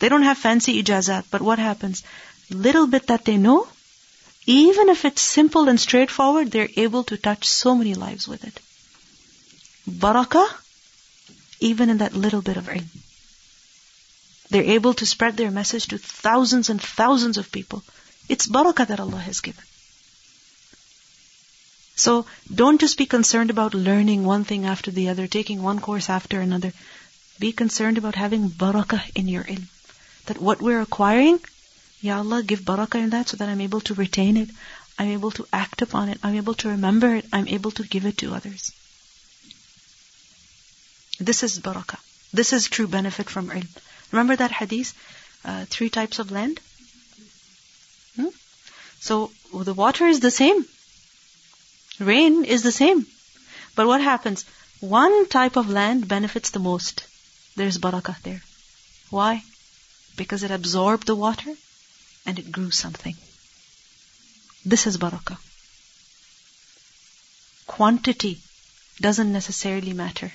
They 0.00 0.08
don't 0.08 0.24
have 0.24 0.38
fancy 0.38 0.82
ijazat. 0.82 1.24
But 1.30 1.42
what 1.42 1.58
happens? 1.58 2.02
Little 2.50 2.86
bit 2.86 3.06
that 3.06 3.24
they 3.24 3.36
know, 3.36 3.66
even 4.46 4.88
if 4.88 5.04
it's 5.04 5.22
simple 5.22 5.68
and 5.68 5.80
straightforward, 5.80 6.50
they're 6.50 6.68
able 6.76 7.04
to 7.04 7.16
touch 7.16 7.48
so 7.48 7.74
many 7.74 7.94
lives 7.94 8.28
with 8.28 8.44
it. 8.44 8.60
Barakah, 9.88 10.48
even 11.60 11.90
in 11.90 11.98
that 11.98 12.14
little 12.14 12.42
bit 12.42 12.56
of 12.56 12.66
ilm. 12.66 12.86
They're 14.50 14.74
able 14.76 14.94
to 14.94 15.06
spread 15.06 15.36
their 15.36 15.50
message 15.50 15.88
to 15.88 15.98
thousands 15.98 16.70
and 16.70 16.80
thousands 16.80 17.36
of 17.36 17.50
people. 17.52 17.82
It's 18.28 18.46
barakah 18.46 18.86
that 18.88 19.00
Allah 19.00 19.18
has 19.18 19.40
given. 19.40 19.64
So 21.96 22.26
don't 22.54 22.80
just 22.80 22.98
be 22.98 23.06
concerned 23.06 23.50
about 23.50 23.74
learning 23.74 24.24
one 24.24 24.44
thing 24.44 24.66
after 24.66 24.90
the 24.90 25.08
other, 25.08 25.26
taking 25.26 25.62
one 25.62 25.80
course 25.80 26.10
after 26.10 26.40
another. 26.40 26.72
Be 27.38 27.52
concerned 27.52 27.98
about 27.98 28.14
having 28.14 28.50
barakah 28.50 29.02
in 29.14 29.28
your 29.28 29.44
ilm. 29.44 29.66
That 30.26 30.40
what 30.40 30.60
we're 30.60 30.80
acquiring, 30.80 31.40
Ya 32.00 32.18
Allah, 32.18 32.42
give 32.42 32.60
barakah 32.60 33.02
in 33.02 33.10
that 33.10 33.28
so 33.28 33.36
that 33.36 33.48
I'm 33.48 33.60
able 33.60 33.80
to 33.82 33.94
retain 33.94 34.36
it. 34.36 34.50
I'm 34.98 35.08
able 35.08 35.30
to 35.32 35.46
act 35.52 35.82
upon 35.82 36.08
it. 36.08 36.18
I'm 36.22 36.34
able 36.34 36.54
to 36.54 36.68
remember 36.70 37.14
it. 37.14 37.26
I'm 37.32 37.48
able 37.48 37.70
to 37.72 37.82
give 37.82 38.04
it 38.06 38.18
to 38.18 38.34
others. 38.34 38.72
This 41.18 41.42
is 41.42 41.58
barakah. 41.58 41.98
This 42.32 42.52
is 42.52 42.68
true 42.68 42.86
benefit 42.86 43.30
from 43.30 43.48
ilm. 43.48 43.68
Remember 44.12 44.36
that 44.36 44.52
hadith? 44.52 44.94
Uh, 45.44 45.64
three 45.64 45.88
types 45.90 46.18
of 46.18 46.30
land? 46.30 46.60
Hmm? 48.16 48.28
So 49.00 49.30
the 49.52 49.74
water 49.74 50.06
is 50.06 50.20
the 50.20 50.30
same. 50.30 50.66
Rain 51.98 52.44
is 52.44 52.62
the 52.62 52.72
same. 52.72 53.06
But 53.74 53.86
what 53.86 54.00
happens? 54.00 54.44
One 54.80 55.28
type 55.28 55.56
of 55.56 55.70
land 55.70 56.08
benefits 56.08 56.50
the 56.50 56.58
most. 56.58 57.04
There's 57.56 57.78
barakah 57.78 58.20
there. 58.22 58.42
Why? 59.10 59.42
Because 60.16 60.42
it 60.42 60.50
absorbed 60.50 61.06
the 61.06 61.16
water 61.16 61.54
and 62.26 62.38
it 62.38 62.52
grew 62.52 62.70
something. 62.70 63.16
This 64.64 64.86
is 64.86 64.98
barakah. 64.98 65.38
Quantity 67.66 68.40
doesn't 69.00 69.32
necessarily 69.32 69.92
matter. 69.92 70.32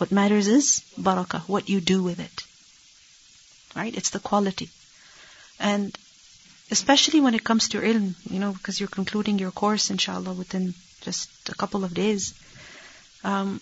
What 0.00 0.10
matters 0.10 0.48
is 0.48 0.82
barakah, 0.98 1.42
what 1.46 1.68
you 1.68 1.80
do 1.82 2.02
with 2.02 2.20
it. 2.20 2.44
Right? 3.76 3.94
It's 3.94 4.10
the 4.10 4.18
quality. 4.18 4.70
And 5.58 5.96
especially 6.70 7.20
when 7.20 7.34
it 7.34 7.44
comes 7.44 7.68
to 7.68 7.80
ilm, 7.80 8.14
you 8.30 8.38
know, 8.38 8.52
because 8.52 8.80
you're 8.80 8.88
concluding 8.88 9.38
your 9.38 9.50
course, 9.50 9.90
inshallah, 9.90 10.32
within 10.32 10.72
just 11.02 11.50
a 11.50 11.54
couple 11.54 11.84
of 11.84 11.92
days. 11.92 12.32
Um, 13.24 13.60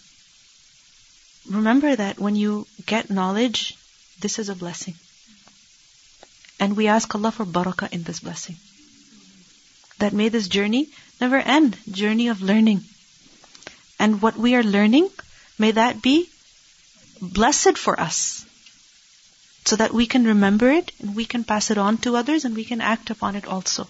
remember 1.51 1.97
that 1.97 2.21
when 2.21 2.37
you 2.37 2.69
get 2.87 3.11
knowledge, 3.11 3.77
this 4.21 4.39
is 4.39 4.49
a 4.49 4.55
blessing. 4.55 4.95
And 6.61 6.77
we 6.77 6.87
ask 6.87 7.13
Allah 7.17 7.33
for 7.33 7.47
barakah 7.47 7.93
in 7.93 8.05
this 8.05 8.21
blessing. 8.21 8.57
That 9.99 10.13
may 10.13 10.29
this 10.29 10.47
journey 10.47 10.89
never 11.21 11.39
end, 11.39 11.77
journey 11.91 12.29
of 12.29 12.43
learning. 12.43 12.85
And 13.99 14.23
what 14.23 14.37
we 14.37 14.55
are 14.55 14.63
learning, 14.63 15.11
May 15.59 15.73
that 15.73 16.03
be 16.03 16.29
blessed 17.21 17.77
for 17.77 17.99
us 18.01 18.45
so 19.65 19.77
that 19.77 19.93
we 19.93 20.07
can 20.07 20.25
remember 20.25 20.71
it 20.71 20.93
and 21.01 21.15
we 21.15 21.25
can 21.25 21.45
pass 21.45 21.71
it 21.71 21.79
on 21.79 21.99
to 21.99 22.17
others 22.17 22.45
and 22.45 22.55
we 22.55 22.65
can 22.65 22.81
act 22.81 23.11
upon 23.11 23.37
it 23.37 23.47
also. 23.47 23.89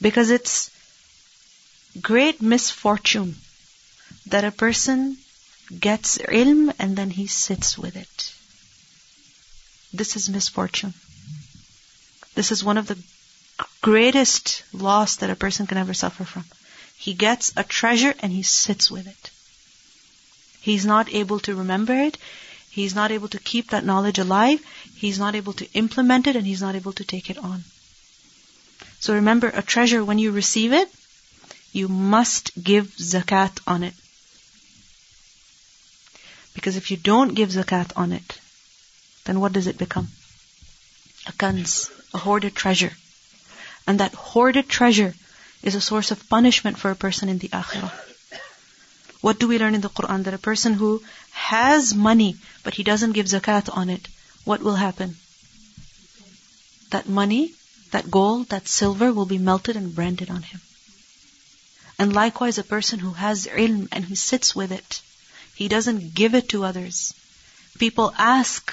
Because 0.00 0.30
it's 0.30 0.70
great 2.00 2.42
misfortune 2.42 3.36
that 4.26 4.44
a 4.44 4.50
person 4.50 5.16
gets 5.80 6.18
ilm 6.18 6.74
and 6.78 6.96
then 6.96 7.10
he 7.10 7.26
sits 7.26 7.78
with 7.78 7.96
it. 7.96 8.32
This 9.92 10.16
is 10.16 10.28
misfortune. 10.28 10.94
This 12.34 12.52
is 12.52 12.64
one 12.64 12.78
of 12.78 12.86
the 12.86 12.98
greatest 13.80 14.62
loss 14.72 15.16
that 15.16 15.30
a 15.30 15.36
person 15.36 15.66
can 15.66 15.78
ever 15.78 15.94
suffer 15.94 16.24
from. 16.24 16.44
He 16.98 17.14
gets 17.14 17.52
a 17.56 17.64
treasure 17.64 18.14
and 18.20 18.32
he 18.32 18.42
sits 18.42 18.90
with 18.90 19.06
it. 19.06 19.30
He's 20.66 20.84
not 20.84 21.14
able 21.14 21.38
to 21.46 21.54
remember 21.54 21.94
it. 21.94 22.18
He's 22.70 22.92
not 22.92 23.12
able 23.12 23.28
to 23.28 23.38
keep 23.38 23.70
that 23.70 23.84
knowledge 23.84 24.18
alive. 24.18 24.60
He's 24.96 25.16
not 25.16 25.36
able 25.36 25.52
to 25.60 25.72
implement 25.74 26.26
it 26.26 26.34
and 26.34 26.44
he's 26.44 26.60
not 26.60 26.74
able 26.74 26.92
to 26.94 27.04
take 27.04 27.30
it 27.30 27.38
on. 27.38 27.62
So 28.98 29.14
remember, 29.14 29.48
a 29.48 29.62
treasure, 29.62 30.04
when 30.04 30.18
you 30.18 30.32
receive 30.32 30.72
it, 30.72 30.92
you 31.72 31.86
must 31.86 32.50
give 32.70 32.88
zakat 32.96 33.60
on 33.64 33.84
it. 33.84 33.94
Because 36.54 36.74
if 36.74 36.90
you 36.90 36.96
don't 36.96 37.36
give 37.36 37.50
zakat 37.50 37.92
on 37.94 38.10
it, 38.10 38.40
then 39.26 39.38
what 39.38 39.52
does 39.52 39.68
it 39.68 39.78
become? 39.78 40.08
A 41.28 41.32
kanz, 41.44 41.92
a 42.12 42.18
hoarded 42.18 42.56
treasure. 42.56 42.92
And 43.86 44.00
that 44.00 44.14
hoarded 44.14 44.68
treasure 44.68 45.14
is 45.62 45.76
a 45.76 45.86
source 45.92 46.10
of 46.10 46.28
punishment 46.28 46.76
for 46.76 46.90
a 46.90 47.02
person 47.06 47.28
in 47.28 47.38
the 47.38 47.50
akhirah. 47.50 48.15
What 49.20 49.38
do 49.38 49.48
we 49.48 49.58
learn 49.58 49.74
in 49.74 49.80
the 49.80 49.88
Quran? 49.88 50.24
That 50.24 50.34
a 50.34 50.38
person 50.38 50.74
who 50.74 51.02
has 51.32 51.94
money, 51.94 52.36
but 52.62 52.74
he 52.74 52.82
doesn't 52.82 53.12
give 53.12 53.26
zakat 53.26 53.74
on 53.74 53.88
it, 53.90 54.08
what 54.44 54.62
will 54.62 54.76
happen? 54.76 55.16
That 56.90 57.08
money, 57.08 57.52
that 57.90 58.10
gold, 58.10 58.48
that 58.50 58.68
silver 58.68 59.12
will 59.12 59.26
be 59.26 59.38
melted 59.38 59.76
and 59.76 59.94
branded 59.94 60.30
on 60.30 60.42
him. 60.42 60.60
And 61.98 62.12
likewise, 62.12 62.58
a 62.58 62.64
person 62.64 62.98
who 62.98 63.12
has 63.12 63.46
ilm 63.46 63.88
and 63.90 64.04
he 64.04 64.14
sits 64.14 64.54
with 64.54 64.70
it, 64.70 65.00
he 65.54 65.68
doesn't 65.68 66.14
give 66.14 66.34
it 66.34 66.50
to 66.50 66.64
others. 66.64 67.14
People 67.78 68.14
ask, 68.18 68.72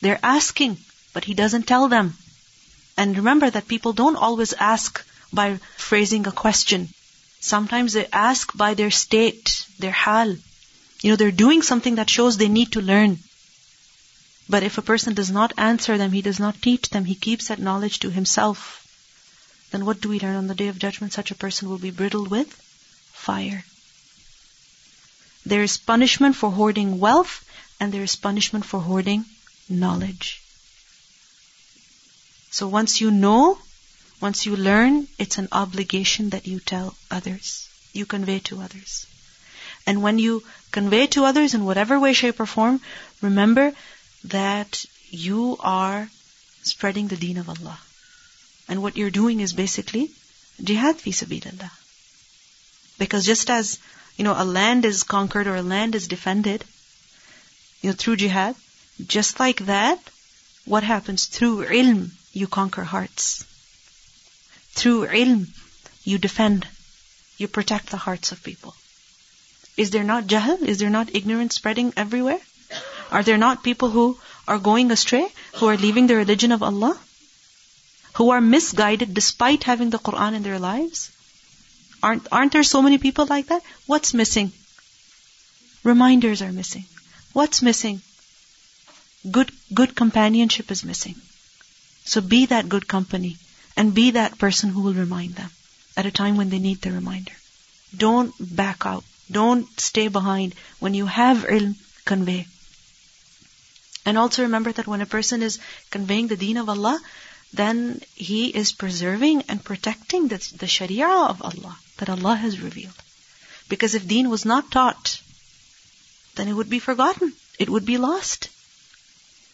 they're 0.00 0.18
asking, 0.22 0.78
but 1.12 1.24
he 1.24 1.34
doesn't 1.34 1.66
tell 1.66 1.88
them. 1.88 2.16
And 2.96 3.16
remember 3.16 3.50
that 3.50 3.68
people 3.68 3.92
don't 3.92 4.16
always 4.16 4.52
ask 4.54 5.04
by 5.32 5.58
phrasing 5.76 6.26
a 6.26 6.32
question. 6.32 6.88
Sometimes 7.40 7.94
they 7.94 8.06
ask 8.12 8.54
by 8.56 8.74
their 8.74 8.90
state, 8.90 9.64
their 9.78 9.92
hal. 9.92 10.36
You 11.02 11.10
know, 11.10 11.16
they're 11.16 11.30
doing 11.30 11.62
something 11.62 11.94
that 11.94 12.10
shows 12.10 12.36
they 12.36 12.48
need 12.48 12.72
to 12.72 12.82
learn. 12.82 13.18
But 14.48 14.62
if 14.62 14.76
a 14.76 14.82
person 14.82 15.14
does 15.14 15.30
not 15.30 15.54
answer 15.56 15.96
them, 15.96 16.12
he 16.12 16.22
does 16.22 16.38
not 16.38 16.60
teach 16.60 16.90
them, 16.90 17.04
he 17.06 17.14
keeps 17.14 17.48
that 17.48 17.58
knowledge 17.58 18.00
to 18.00 18.10
himself. 18.10 18.86
then 19.70 19.86
what 19.86 20.00
do 20.00 20.08
we 20.08 20.18
learn 20.20 20.36
on 20.36 20.48
the 20.48 20.54
day 20.54 20.68
of 20.68 20.78
judgment? 20.78 21.12
Such 21.12 21.30
a 21.30 21.36
person 21.36 21.68
will 21.68 21.78
be 21.78 21.92
brittled 21.92 22.28
with 22.28 22.52
fire. 23.12 23.64
There 25.46 25.62
is 25.62 25.76
punishment 25.78 26.36
for 26.36 26.50
hoarding 26.50 26.98
wealth, 26.98 27.44
and 27.78 27.92
there 27.92 28.02
is 28.02 28.16
punishment 28.16 28.64
for 28.64 28.80
hoarding 28.80 29.24
knowledge. 29.68 30.42
So 32.50 32.66
once 32.66 33.00
you 33.00 33.10
know, 33.10 33.58
once 34.20 34.44
you 34.46 34.56
learn, 34.56 35.08
it's 35.18 35.38
an 35.38 35.48
obligation 35.50 36.30
that 36.30 36.46
you 36.46 36.60
tell 36.60 36.94
others. 37.10 37.68
You 37.92 38.06
convey 38.06 38.38
to 38.40 38.60
others. 38.60 39.06
And 39.86 40.02
when 40.02 40.18
you 40.18 40.42
convey 40.70 41.06
to 41.08 41.24
others 41.24 41.54
in 41.54 41.64
whatever 41.64 41.98
way, 41.98 42.12
shape, 42.12 42.38
or 42.38 42.46
form, 42.46 42.80
remember 43.22 43.72
that 44.24 44.84
you 45.10 45.56
are 45.60 46.08
spreading 46.62 47.08
the 47.08 47.16
deen 47.16 47.38
of 47.38 47.48
Allah. 47.48 47.78
And 48.68 48.82
what 48.82 48.96
you're 48.96 49.10
doing 49.10 49.40
is 49.40 49.52
basically 49.52 50.10
jihad 50.62 51.00
fi 51.00 51.10
sabilillah. 51.10 51.70
Because 52.98 53.24
just 53.24 53.50
as, 53.50 53.78
you 54.16 54.24
know, 54.24 54.34
a 54.36 54.44
land 54.44 54.84
is 54.84 55.02
conquered 55.02 55.46
or 55.46 55.56
a 55.56 55.62
land 55.62 55.94
is 55.94 56.06
defended, 56.06 56.64
you 57.80 57.90
know, 57.90 57.96
through 57.96 58.16
jihad, 58.16 58.54
just 59.06 59.40
like 59.40 59.64
that, 59.66 59.98
what 60.66 60.82
happens? 60.82 61.24
Through 61.26 61.64
ilm, 61.64 62.10
you 62.34 62.46
conquer 62.46 62.84
hearts. 62.84 63.44
Through 64.72 65.06
ilm, 65.08 65.48
you 66.04 66.18
defend, 66.18 66.66
you 67.38 67.48
protect 67.48 67.90
the 67.90 67.96
hearts 67.96 68.32
of 68.32 68.42
people. 68.42 68.74
Is 69.76 69.90
there 69.90 70.04
not 70.04 70.26
jahl? 70.26 70.62
Is 70.62 70.78
there 70.78 70.90
not 70.90 71.14
ignorance 71.14 71.54
spreading 71.54 71.92
everywhere? 71.96 72.40
Are 73.10 73.22
there 73.22 73.38
not 73.38 73.64
people 73.64 73.90
who 73.90 74.18
are 74.46 74.58
going 74.58 74.90
astray, 74.90 75.26
who 75.54 75.66
are 75.66 75.76
leaving 75.76 76.06
the 76.06 76.16
religion 76.16 76.52
of 76.52 76.62
Allah? 76.62 76.98
Who 78.14 78.30
are 78.30 78.40
misguided 78.40 79.14
despite 79.14 79.64
having 79.64 79.90
the 79.90 79.98
Quran 79.98 80.34
in 80.34 80.42
their 80.42 80.58
lives? 80.58 81.10
Aren't, 82.02 82.28
aren't 82.32 82.52
there 82.52 82.62
so 82.62 82.82
many 82.82 82.98
people 82.98 83.26
like 83.26 83.46
that? 83.48 83.62
What's 83.86 84.14
missing? 84.14 84.52
Reminders 85.82 86.42
are 86.42 86.52
missing. 86.52 86.84
What's 87.32 87.62
missing? 87.62 88.00
Good, 89.30 89.52
good 89.72 89.94
companionship 89.94 90.70
is 90.70 90.84
missing. 90.84 91.16
So 92.04 92.20
be 92.20 92.46
that 92.46 92.68
good 92.68 92.88
company 92.88 93.36
and 93.80 93.94
be 93.94 94.10
that 94.10 94.36
person 94.36 94.68
who 94.68 94.82
will 94.82 94.92
remind 95.02 95.36
them 95.36 95.50
at 95.96 96.04
a 96.04 96.10
time 96.16 96.36
when 96.36 96.50
they 96.50 96.58
need 96.58 96.80
the 96.82 96.90
reminder. 96.92 97.32
Don't 97.96 98.34
back 98.54 98.84
out. 98.84 99.04
Don't 99.32 99.68
stay 99.80 100.08
behind. 100.08 100.54
When 100.80 100.92
you 100.92 101.06
have 101.06 101.38
ilm, 101.44 101.76
convey. 102.04 102.46
And 104.04 104.18
also 104.18 104.42
remember 104.42 104.70
that 104.70 104.86
when 104.86 105.00
a 105.00 105.06
person 105.06 105.42
is 105.42 105.58
conveying 105.90 106.26
the 106.28 106.36
deen 106.36 106.58
of 106.58 106.68
Allah, 106.68 107.00
then 107.54 108.02
he 108.14 108.48
is 108.48 108.72
preserving 108.72 109.44
and 109.48 109.64
protecting 109.64 110.28
the, 110.28 110.40
the 110.58 110.66
sharia 110.66 111.08
of 111.08 111.40
Allah 111.40 111.78
that 111.96 112.10
Allah 112.10 112.34
has 112.34 112.60
revealed. 112.60 113.02
Because 113.70 113.94
if 113.94 114.06
deen 114.06 114.28
was 114.28 114.44
not 114.44 114.70
taught, 114.70 115.22
then 116.34 116.48
it 116.48 116.52
would 116.52 116.68
be 116.68 116.80
forgotten. 116.80 117.32
It 117.58 117.70
would 117.70 117.86
be 117.86 117.96
lost. 117.96 118.50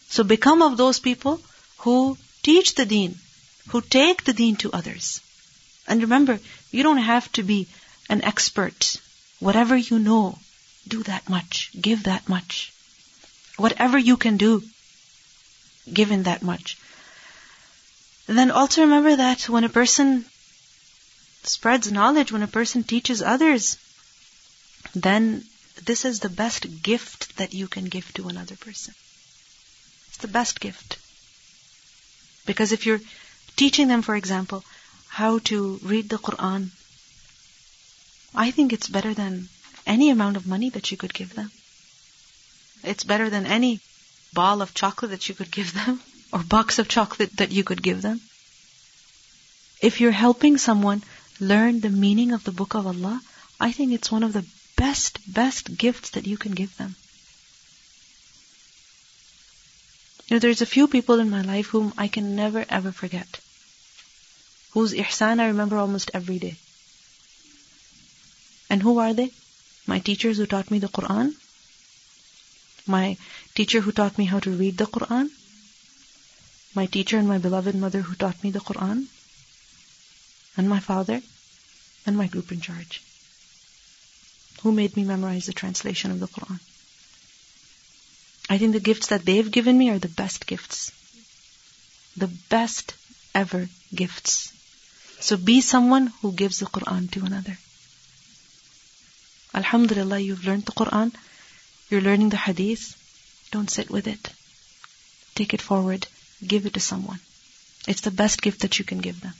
So 0.09 0.25
become 0.25 0.61
of 0.61 0.75
those 0.75 0.99
people 0.99 1.39
who 1.85 2.17
teach 2.43 2.75
the 2.75 2.85
deen, 2.85 3.17
who 3.67 3.81
take 3.81 4.23
the 4.23 4.33
deen 4.33 4.55
to 4.57 4.71
others. 4.71 5.21
And 5.87 6.01
remember, 6.01 6.39
you 6.71 6.83
don't 6.83 6.97
have 6.97 7.31
to 7.33 7.43
be 7.43 7.67
an 8.09 8.23
expert. 8.23 8.97
Whatever 9.39 9.75
you 9.75 9.99
know, 9.99 10.39
do 10.87 11.03
that 11.03 11.29
much. 11.29 11.71
Give 11.79 12.03
that 12.03 12.27
much. 12.27 12.73
Whatever 13.57 13.97
you 13.97 14.17
can 14.17 14.37
do, 14.37 14.63
give 15.91 16.11
in 16.11 16.23
that 16.23 16.43
much. 16.43 16.77
And 18.27 18.37
then 18.37 18.51
also 18.51 18.81
remember 18.81 19.15
that 19.15 19.49
when 19.49 19.63
a 19.63 19.69
person 19.69 20.25
spreads 21.43 21.91
knowledge, 21.91 22.31
when 22.31 22.43
a 22.43 22.47
person 22.47 22.83
teaches 22.83 23.21
others, 23.21 23.77
then 24.93 25.45
this 25.83 26.05
is 26.05 26.19
the 26.19 26.29
best 26.29 26.83
gift 26.83 27.37
that 27.37 27.53
you 27.53 27.67
can 27.67 27.85
give 27.85 28.13
to 28.13 28.27
another 28.27 28.55
person. 28.55 28.93
It's 30.09 30.17
the 30.17 30.27
best 30.27 30.59
gift. 30.59 30.97
Because 32.45 32.71
if 32.71 32.85
you're 32.85 33.01
teaching 33.57 33.87
them, 33.87 34.01
for 34.01 34.15
example, 34.15 34.63
how 35.09 35.39
to 35.39 35.79
read 35.83 36.09
the 36.09 36.17
Quran, 36.17 36.69
I 38.33 38.51
think 38.51 38.71
it's 38.71 38.87
better 38.87 39.13
than 39.13 39.49
any 39.85 40.09
amount 40.09 40.37
of 40.37 40.47
money 40.47 40.69
that 40.69 40.91
you 40.91 40.97
could 40.97 41.13
give 41.13 41.33
them. 41.33 41.51
It's 42.83 43.03
better 43.03 43.29
than 43.29 43.45
any 43.45 43.79
ball 44.33 44.61
of 44.61 44.73
chocolate 44.73 45.11
that 45.11 45.27
you 45.27 45.35
could 45.35 45.51
give 45.51 45.73
them 45.73 46.01
or 46.31 46.43
box 46.43 46.77
of 46.77 46.87
chocolate 46.87 47.35
that 47.37 47.51
you 47.51 47.63
could 47.63 47.81
give 47.81 48.01
them. 48.01 48.21
If 49.81 50.01
you're 50.01 50.11
helping 50.11 50.57
someone 50.57 51.03
learn 51.39 51.79
the 51.79 51.89
meaning 51.89 52.31
of 52.31 52.43
the 52.43 52.51
book 52.51 52.75
of 52.75 52.85
Allah, 52.85 53.19
I 53.59 53.71
think 53.71 53.91
it's 53.93 54.11
one 54.11 54.23
of 54.23 54.33
the 54.33 54.45
best, 54.75 55.19
best 55.33 55.75
gifts 55.77 56.11
that 56.11 56.27
you 56.27 56.37
can 56.37 56.51
give 56.51 56.77
them. 56.77 56.95
You 60.27 60.35
know, 60.35 60.39
there's 60.39 60.61
a 60.61 60.73
few 60.75 60.87
people 60.87 61.19
in 61.19 61.29
my 61.29 61.41
life 61.41 61.67
whom 61.67 61.93
I 61.97 62.07
can 62.07 62.35
never 62.35 62.65
ever 62.69 62.91
forget. 62.91 63.39
Whose 64.77 64.93
ihsan 64.93 65.39
I 65.39 65.47
remember 65.47 65.75
almost 65.75 66.11
every 66.13 66.37
day. 66.37 66.55
And 68.69 68.83
who 68.83 68.99
are 68.99 69.11
they? 69.11 69.31
My 69.87 69.97
teachers 69.97 70.37
who 70.37 70.45
taught 70.45 70.69
me 70.69 70.77
the 70.77 70.87
Quran. 70.97 71.33
My 72.85 73.17
teacher 73.55 73.81
who 73.81 73.91
taught 73.91 74.19
me 74.19 74.25
how 74.25 74.39
to 74.39 74.51
read 74.51 74.77
the 74.77 74.85
Quran. 74.85 75.31
My 76.75 76.85
teacher 76.85 77.17
and 77.17 77.27
my 77.27 77.39
beloved 77.39 77.73
mother 77.73 78.03
who 78.03 78.13
taught 78.13 78.43
me 78.43 78.51
the 78.51 78.59
Quran. 78.59 79.07
And 80.57 80.69
my 80.69 80.79
father. 80.79 81.23
And 82.05 82.15
my 82.15 82.27
group 82.27 82.51
in 82.51 82.61
charge. 82.61 83.01
Who 84.61 84.71
made 84.71 84.95
me 84.95 85.05
memorize 85.05 85.47
the 85.47 85.53
translation 85.53 86.11
of 86.11 86.19
the 86.19 86.27
Quran. 86.27 86.59
I 88.47 88.59
think 88.59 88.73
the 88.73 88.87
gifts 88.91 89.07
that 89.07 89.25
they've 89.25 89.51
given 89.57 89.75
me 89.75 89.89
are 89.89 89.97
the 89.97 90.15
best 90.21 90.45
gifts. 90.45 90.91
The 92.15 92.27
best 92.27 92.93
ever 93.33 93.67
gifts. 94.03 94.53
So 95.19 95.37
be 95.37 95.61
someone 95.61 96.07
who 96.21 96.31
gives 96.31 96.59
the 96.59 96.65
Quran 96.65 97.09
to 97.11 97.25
another. 97.25 97.57
Alhamdulillah, 99.53 100.19
you've 100.19 100.45
learned 100.45 100.65
the 100.65 100.71
Quran. 100.71 101.13
You're 101.89 102.01
learning 102.01 102.29
the 102.29 102.37
Hadith. 102.37 102.95
Don't 103.51 103.69
sit 103.69 103.89
with 103.89 104.07
it. 104.07 104.29
Take 105.35 105.53
it 105.53 105.61
forward. 105.61 106.07
Give 106.45 106.65
it 106.65 106.73
to 106.73 106.79
someone. 106.79 107.19
It's 107.87 108.01
the 108.01 108.11
best 108.11 108.41
gift 108.41 108.61
that 108.61 108.77
you 108.77 108.85
can 108.85 108.99
give 108.99 109.21
them. 109.21 109.33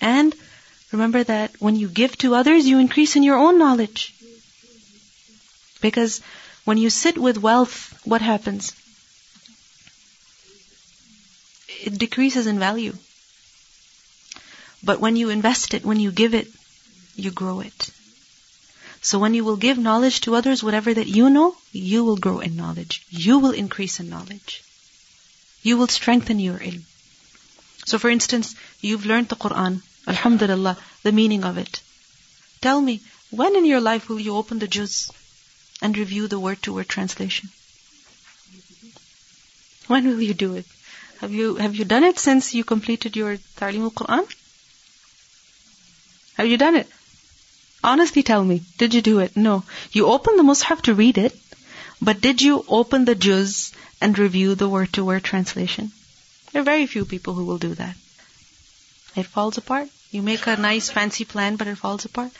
And 0.00 0.34
remember 0.90 1.22
that 1.22 1.60
when 1.60 1.76
you 1.76 1.88
give 1.88 2.16
to 2.18 2.34
others, 2.34 2.66
you 2.66 2.78
increase 2.78 3.14
in 3.14 3.22
your 3.22 3.36
own 3.36 3.58
knowledge. 3.58 4.14
Because 5.80 6.20
when 6.64 6.78
you 6.78 6.90
sit 6.90 7.18
with 7.18 7.38
wealth, 7.38 8.00
what 8.04 8.22
happens? 8.22 8.72
It 11.84 11.98
decreases 11.98 12.46
in 12.46 12.58
value. 12.58 12.96
But 14.84 15.00
when 15.00 15.16
you 15.16 15.30
invest 15.30 15.74
it, 15.74 15.84
when 15.84 16.00
you 16.00 16.10
give 16.10 16.34
it, 16.34 16.48
you 17.14 17.30
grow 17.30 17.60
it. 17.60 17.90
So 19.00 19.18
when 19.18 19.34
you 19.34 19.44
will 19.44 19.56
give 19.56 19.78
knowledge 19.78 20.20
to 20.22 20.34
others, 20.36 20.62
whatever 20.62 20.94
that 20.94 21.08
you 21.08 21.28
know, 21.28 21.56
you 21.72 22.04
will 22.04 22.16
grow 22.16 22.40
in 22.40 22.56
knowledge. 22.56 23.04
You 23.10 23.38
will 23.38 23.50
increase 23.50 23.98
in 24.00 24.08
knowledge. 24.08 24.62
You 25.62 25.76
will 25.76 25.88
strengthen 25.88 26.38
your 26.38 26.58
ilm. 26.58 26.82
So 27.84 27.98
for 27.98 28.10
instance, 28.10 28.54
you've 28.80 29.06
learned 29.06 29.28
the 29.28 29.36
Quran, 29.36 29.82
Alhamdulillah, 30.06 30.78
the 31.02 31.12
meaning 31.12 31.44
of 31.44 31.58
it. 31.58 31.80
Tell 32.60 32.80
me, 32.80 33.00
when 33.30 33.56
in 33.56 33.64
your 33.64 33.80
life 33.80 34.08
will 34.08 34.20
you 34.20 34.36
open 34.36 34.60
the 34.60 34.68
juz 34.68 35.10
and 35.80 35.98
review 35.98 36.28
the 36.28 36.38
word 36.38 36.62
to 36.62 36.74
word 36.74 36.88
translation? 36.88 37.48
When 39.88 40.06
will 40.06 40.22
you 40.22 40.34
do 40.34 40.54
it? 40.54 40.66
Have 41.20 41.32
you 41.32 41.56
have 41.56 41.74
you 41.74 41.84
done 41.84 42.04
it 42.04 42.18
since 42.18 42.54
you 42.54 42.62
completed 42.62 43.16
your 43.16 43.38
Ta'lim 43.56 43.82
al-Quran? 43.82 44.32
Have 46.36 46.46
you 46.46 46.56
done 46.56 46.76
it? 46.76 46.88
Honestly 47.84 48.22
tell 48.22 48.44
me, 48.44 48.62
did 48.78 48.94
you 48.94 49.02
do 49.02 49.18
it? 49.18 49.36
No. 49.36 49.64
You 49.92 50.06
opened 50.06 50.38
the 50.38 50.44
Mushaf 50.44 50.82
to 50.82 50.94
read 50.94 51.18
it, 51.18 51.36
but 52.00 52.20
did 52.20 52.40
you 52.40 52.64
open 52.68 53.04
the 53.04 53.14
juz 53.14 53.72
and 54.00 54.18
review 54.18 54.54
the 54.54 54.68
word 54.68 54.92
to 54.94 55.04
word 55.04 55.24
translation? 55.24 55.92
There 56.52 56.62
are 56.62 56.64
very 56.64 56.86
few 56.86 57.04
people 57.04 57.34
who 57.34 57.44
will 57.44 57.58
do 57.58 57.74
that. 57.74 57.96
It 59.16 59.26
falls 59.26 59.58
apart. 59.58 59.88
You 60.10 60.22
make 60.22 60.46
a 60.46 60.56
nice 60.56 60.90
fancy 60.90 61.24
plan, 61.24 61.56
but 61.56 61.66
it 61.66 61.76
falls 61.76 62.04
apart. 62.04 62.32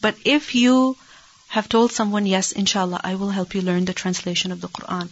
But 0.00 0.16
if 0.24 0.54
you 0.54 0.96
have 1.48 1.68
told 1.68 1.92
someone, 1.92 2.26
yes, 2.26 2.52
inshallah, 2.52 3.00
I 3.04 3.14
will 3.14 3.30
help 3.30 3.54
you 3.54 3.62
learn 3.62 3.84
the 3.84 3.94
translation 3.94 4.52
of 4.52 4.60
the 4.60 4.68
Quran, 4.68 5.10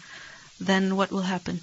then 0.60 0.96
what 0.96 1.10
will 1.10 1.22
happen? 1.22 1.60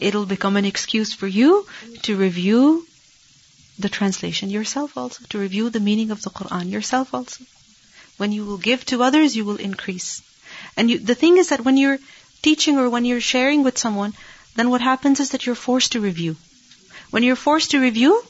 It'll 0.00 0.26
become 0.26 0.56
an 0.56 0.64
excuse 0.64 1.12
for 1.12 1.26
you 1.26 1.66
to 2.02 2.16
review 2.16 2.86
the 3.78 3.88
translation 3.88 4.50
yourself 4.50 4.96
also, 4.96 5.24
to 5.28 5.38
review 5.38 5.70
the 5.70 5.80
meaning 5.80 6.10
of 6.10 6.22
the 6.22 6.30
Quran 6.30 6.70
yourself 6.70 7.12
also. 7.14 7.44
When 8.16 8.32
you 8.32 8.44
will 8.44 8.58
give 8.58 8.84
to 8.86 9.02
others, 9.02 9.36
you 9.36 9.44
will 9.44 9.56
increase. 9.56 10.22
And 10.76 10.90
you, 10.90 10.98
the 10.98 11.14
thing 11.14 11.36
is 11.36 11.50
that 11.50 11.64
when 11.64 11.76
you're 11.76 11.98
teaching 12.42 12.78
or 12.78 12.88
when 12.88 13.04
you're 13.04 13.20
sharing 13.20 13.62
with 13.62 13.78
someone, 13.78 14.14
then 14.54 14.70
what 14.70 14.80
happens 14.80 15.20
is 15.20 15.30
that 15.30 15.44
you're 15.44 15.54
forced 15.54 15.92
to 15.92 16.00
review. 16.00 16.36
When 17.10 17.22
you're 17.22 17.36
forced 17.36 17.72
to 17.72 17.80
review, 17.80 18.22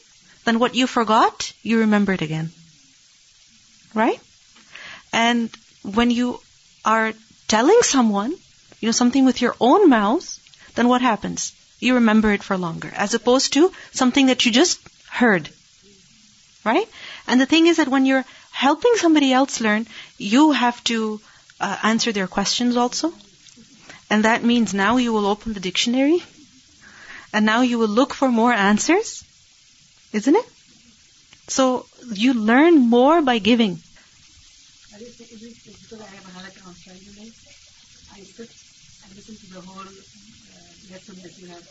then 0.45 0.59
what 0.59 0.75
you 0.75 0.87
forgot, 0.87 1.53
you 1.63 1.81
remember 1.81 2.13
it 2.13 2.23
again. 2.23 2.51
Right? 3.95 4.21
And 5.13 5.51
when 5.83 6.11
you 6.11 6.41
are 6.85 7.13
telling 7.49 7.79
someone, 7.83 8.33
you 8.81 8.89
know, 8.89 8.93
something 8.93 9.25
with 9.25 9.41
your 9.41 9.55
own 9.61 9.89
mouth, 9.89 10.27
then 10.75 10.89
what 10.89 11.01
happens? 11.01 11.53
You 11.81 11.95
remember 11.95 12.33
it 12.33 12.43
for 12.43 12.57
longer, 12.57 12.93
as 12.95 13.15
opposed 13.15 13.53
to 13.55 13.73
something 13.93 14.27
that 14.27 14.45
you 14.45 14.53
just 14.53 14.81
heard. 15.23 15.49
Right? 16.65 16.89
And 17.27 17.41
the 17.41 17.47
thing 17.47 17.67
is 17.67 17.77
that 17.77 17.89
when 17.89 18.07
you're 18.07 18.25
helping 18.51 18.95
somebody 18.97 19.33
else 19.33 19.61
learn, 19.61 19.87
you 20.19 20.53
have 20.53 20.83
to 20.85 21.21
uh, 21.61 21.77
answer 21.83 22.13
their 22.13 22.27
questions 22.27 22.77
also. 22.77 23.13
And 24.11 24.25
that 24.25 24.45
means 24.45 24.75
now 24.75 24.97
you 24.97 25.13
will 25.13 25.27
open 25.27 25.53
the 25.53 25.61
dictionary 25.61 26.23
and 27.33 27.45
now 27.45 27.61
you 27.63 27.79
will 27.79 27.95
look 28.01 28.15
for 28.15 28.31
more 28.31 28.53
answers. 28.53 29.25
Isn't 30.13 30.37
it? 30.37 30.47
So 31.49 31.87
you 32.13 32.35
learn 32.35 32.79
more 32.79 33.23
by 33.23 33.39
giving. 33.39 33.79
I 34.95 34.99
listen 34.99 35.27
to 39.37 39.47
the 39.53 39.61
whole 39.61 39.85
lesson 40.91 41.17
that 41.23 41.39
you 41.39 41.47
have. 41.49 41.65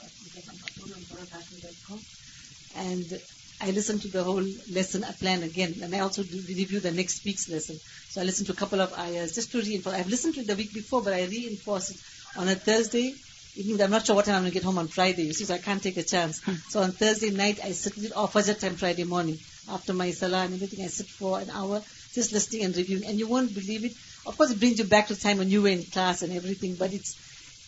And 2.75 3.21
I 3.61 3.71
listen 3.71 3.99
to 3.99 4.07
the 4.09 4.23
whole 4.23 4.45
lesson, 4.69 5.03
I 5.03 5.11
plan 5.11 5.43
again. 5.43 5.79
And 5.81 5.95
I 5.95 5.99
also 5.99 6.23
review 6.23 6.79
the 6.79 6.91
next 6.91 7.23
week's 7.25 7.49
lesson. 7.49 7.79
So 8.09 8.21
I 8.21 8.23
listen 8.23 8.45
to 8.47 8.51
a 8.51 8.55
couple 8.55 8.81
of 8.81 8.93
ayahs 8.93 9.35
just 9.35 9.51
to 9.53 9.61
reinforce. 9.61 9.95
I've 9.95 10.09
listened 10.09 10.35
to 10.35 10.41
it 10.41 10.47
the 10.47 10.55
week 10.55 10.73
before, 10.73 11.01
but 11.01 11.13
I 11.13 11.23
reinforce 11.25 11.91
it 11.91 11.97
on 12.37 12.47
a 12.49 12.55
Thursday 12.55 13.15
evening. 13.55 13.81
I'm 13.81 13.91
not 13.91 14.05
sure 14.05 14.15
what 14.15 14.25
time 14.25 14.35
I'm 14.35 14.41
going 14.41 14.51
to 14.51 14.53
get 14.53 14.63
home 14.63 14.77
on 14.77 14.87
Friday, 14.87 15.23
you 15.23 15.33
see, 15.33 15.45
so 15.45 15.53
I 15.53 15.59
can't 15.59 15.81
take 15.81 15.97
a 15.97 16.03
chance. 16.03 16.41
Hmm. 16.43 16.55
So 16.69 16.81
on 16.81 16.91
Thursday 16.91 17.31
night, 17.31 17.59
I 17.63 17.71
sit 17.71 17.95
with 17.95 18.05
it, 18.05 18.11
or 18.15 18.27
Fajr 18.27 18.59
time 18.59 18.75
Friday 18.75 19.05
morning. 19.05 19.39
After 19.69 19.93
my 19.93 20.11
salah 20.11 20.43
and 20.43 20.53
everything, 20.53 20.83
I 20.83 20.87
sit 20.87 21.07
for 21.07 21.39
an 21.39 21.49
hour 21.49 21.81
just 22.13 22.33
listening 22.33 22.65
and 22.65 22.75
reviewing. 22.75 23.05
And 23.05 23.17
you 23.17 23.27
won't 23.27 23.53
believe 23.53 23.85
it. 23.85 23.93
Of 24.25 24.37
course, 24.37 24.51
it 24.51 24.59
brings 24.59 24.79
you 24.79 24.85
back 24.85 25.07
to 25.07 25.15
the 25.15 25.21
time 25.21 25.37
when 25.37 25.49
you 25.49 25.61
were 25.61 25.69
in 25.69 25.83
class 25.83 26.21
and 26.21 26.33
everything, 26.33 26.75
but 26.75 26.93
it's, 26.93 27.15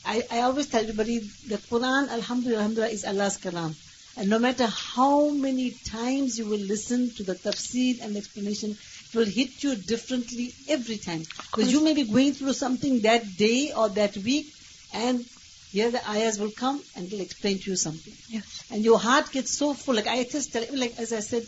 I, 0.05 0.23
I 0.31 0.41
always 0.41 0.68
tell 0.68 0.81
everybody, 0.81 1.19
the 1.47 1.57
Quran, 1.57 2.09
alhamdulillah, 2.09 2.59
alhamdulillah, 2.59 2.89
is 2.89 3.05
Allah's 3.05 3.38
kalam. 3.38 3.76
And 4.18 4.30
no 4.30 4.39
matter 4.39 4.65
how 4.65 5.30
many 5.30 5.77
times 5.89 6.39
you 6.39 6.48
will 6.48 6.60
listen 6.60 7.11
to 7.18 7.23
the 7.23 7.35
tafsir 7.35 8.02
and 8.02 8.15
the 8.15 8.19
explanation, 8.19 8.72
it 8.72 9.15
will 9.15 9.26
hit 9.26 9.64
you 9.64 9.76
differently 9.76 10.53
every 10.68 10.98
time. 10.98 11.23
Because 11.52 11.72
you 11.72 11.84
may 11.84 11.94
be 11.94 12.03
going 12.03 12.34
through 12.34 12.53
something 12.53 13.02
that 13.02 13.38
day 13.38 13.72
or 13.76 13.89
that 13.89 14.18
week, 14.18 14.48
and 14.94 15.23
here 15.72 15.91
the 15.91 16.10
ayahs 16.10 16.39
will 16.39 16.49
come 16.49 16.81
and 16.95 17.10
they'll 17.10 17.22
explain 17.22 17.60
to 17.60 17.69
you 17.69 17.76
something. 17.76 18.14
Yes. 18.27 18.65
And 18.72 18.84
your 18.84 18.98
heart 18.98 19.31
gets 19.31 19.52
so 19.52 19.76
full. 19.76 19.95
Like 19.95 20.07
I 20.07 20.23
just 20.23 20.52
tell, 20.52 20.65
like 20.73 20.98
as 20.98 21.14
I 21.14 21.19
said, 21.19 21.45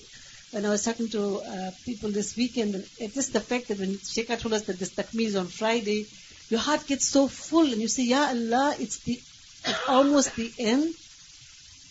when 0.51 0.65
I 0.65 0.69
was 0.69 0.83
talking 0.83 1.09
to 1.09 1.37
uh, 1.39 1.71
people 1.85 2.11
this 2.11 2.35
weekend, 2.37 2.75
and 2.75 2.85
it's 2.99 3.15
just 3.15 3.33
the 3.33 3.39
fact 3.39 3.69
that 3.69 3.79
when 3.79 3.97
Sheikha 3.97 4.39
told 4.39 4.53
us 4.53 4.63
that 4.63 4.77
this 4.77 4.93
takmeel 4.93 5.27
is 5.27 5.35
on 5.35 5.47
Friday, 5.47 6.05
your 6.49 6.59
heart 6.59 6.85
gets 6.85 7.07
so 7.07 7.27
full, 7.27 7.71
and 7.71 7.81
you 7.81 7.87
say, 7.87 8.03
Ya 8.03 8.27
Allah, 8.27 8.75
it's 8.79 8.99
the 8.99 9.19
it's 9.65 9.87
almost 9.87 10.35
the 10.35 10.51
end. 10.59 10.93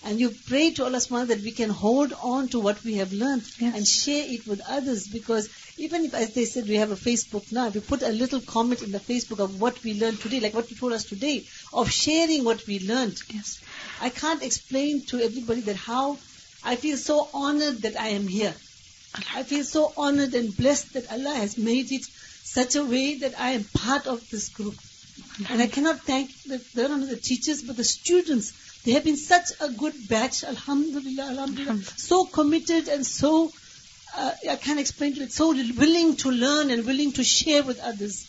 And 0.05 0.21
you 0.21 0.31
pray 0.47 0.71
to 0.73 0.85
Allah 0.85 0.99
subhanahu 0.99 1.29
that 1.29 1.41
we 1.41 1.51
can 1.51 1.71
hold 1.71 2.13
on 2.13 2.49
to 2.51 2.61
what 2.61 2.83
we 2.85 2.95
have 2.95 3.13
learned 3.13 3.43
Yes. 3.59 3.75
and 3.77 3.87
share 3.87 4.25
it 4.27 4.47
with 4.47 4.61
others. 4.69 5.09
Because 5.09 5.49
even 5.77 6.05
if, 6.05 6.15
as 6.15 6.35
they 6.35 6.45
said, 6.45 6.69
we 6.69 6.77
have 6.77 6.93
a 6.93 6.97
Facebook 6.97 7.51
now, 7.53 7.67
if 7.67 7.75
you 7.75 7.81
put 7.81 8.03
a 8.03 8.09
little 8.11 8.41
comment 8.41 8.83
in 8.83 8.93
the 8.93 9.01
Facebook 9.01 9.41
of 9.41 9.61
what 9.61 9.83
we 9.83 9.95
learned 9.95 10.21
today, 10.21 10.41
like 10.41 10.55
what 10.55 10.71
you 10.71 10.77
told 10.77 10.93
us 10.93 11.05
today, 11.05 11.45
of 11.73 11.91
sharing 11.91 12.45
what 12.45 12.67
we 12.67 12.79
learned, 12.81 13.17
Yes. 13.33 13.61
I 14.01 14.11
can't 14.11 14.43
explain 14.43 15.05
to 15.07 15.21
everybody 15.21 15.63
that 15.63 15.77
how 15.77 16.19
I 16.63 16.77
feel 16.77 16.97
so 16.97 17.29
honored 17.33 17.83
that 17.83 18.01
I 18.01 18.09
am 18.09 18.27
here. 18.29 18.55
I 19.35 19.43
feel 19.43 19.65
so 19.65 19.93
honored 19.97 20.35
and 20.35 20.57
blessed 20.57 20.93
that 20.95 21.11
Allah 21.11 21.35
has 21.35 21.59
made 21.59 21.91
it 21.91 22.05
such 22.45 22.77
a 22.77 22.85
way 22.85 23.17
that 23.19 23.39
I 23.39 23.51
am 23.53 23.65
part 23.65 24.07
of 24.07 24.29
this 24.31 24.49
group. 24.51 24.77
And 25.51 25.61
I 25.61 25.67
cannot 25.67 26.01
thank 26.01 26.31
the, 26.47 26.61
not 26.75 26.91
only 26.91 27.09
the 27.09 27.21
teachers 27.21 27.63
but 27.63 27.77
the 27.77 27.85
students. 27.85 28.53
They 28.85 28.93
have 28.93 29.05
been 29.05 29.17
such 29.17 29.51
a 29.61 29.71
good 29.71 29.95
batch, 30.09 30.45
alhamdulillah, 30.45 31.31
alhamdulillah. 31.31 31.83
So 31.97 32.25
committed 32.25 32.89
and 32.89 33.05
so, 33.05 33.51
uh, 34.17 34.33
I 34.49 34.57
can't 34.57 34.81
explain 34.81 35.15
to 35.17 35.23
it, 35.23 35.33
so 35.33 35.53
willing 35.53 36.17
to 36.17 36.31
learn 36.31 36.71
and 36.71 36.87
willing 36.87 37.13
to 37.13 37.25
share 37.25 37.63
with 37.63 37.81
others. 37.81 38.27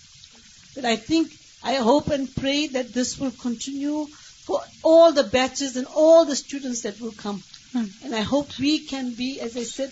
That 0.76 0.86
I 0.86 0.96
think, 0.96 1.32
I 1.64 1.76
hope 1.76 2.08
and 2.08 2.34
pray 2.36 2.68
that 2.68 2.94
this 2.94 3.20
will 3.20 3.32
continue 3.32 4.08
for 4.46 4.62
all 4.84 5.12
the 5.12 5.24
batches 5.24 5.76
and 5.78 5.88
all 5.88 6.26
the 6.26 6.36
students 6.36 6.82
that 6.82 7.00
will 7.00 7.12
come. 7.12 7.44
Hmm. 7.72 7.86
And 8.04 8.16
I 8.16 8.22
hope 8.22 8.58
we 8.58 8.80
can 8.80 9.14
be, 9.14 9.40
as 9.40 9.56
I 9.56 9.64
said, 9.64 9.92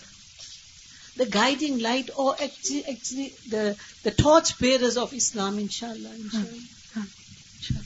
the 1.17 1.25
guiding 1.25 1.79
light 1.79 2.09
or 2.15 2.33
actually, 2.33 2.85
actually 2.85 3.33
the, 3.49 3.75
the 4.03 4.11
torch 4.11 4.57
bearers 4.59 4.97
of 4.97 5.13
Islam, 5.13 5.59
inshallah. 5.59 6.13
inshallah. 6.15 6.61
Sure. 7.61 7.81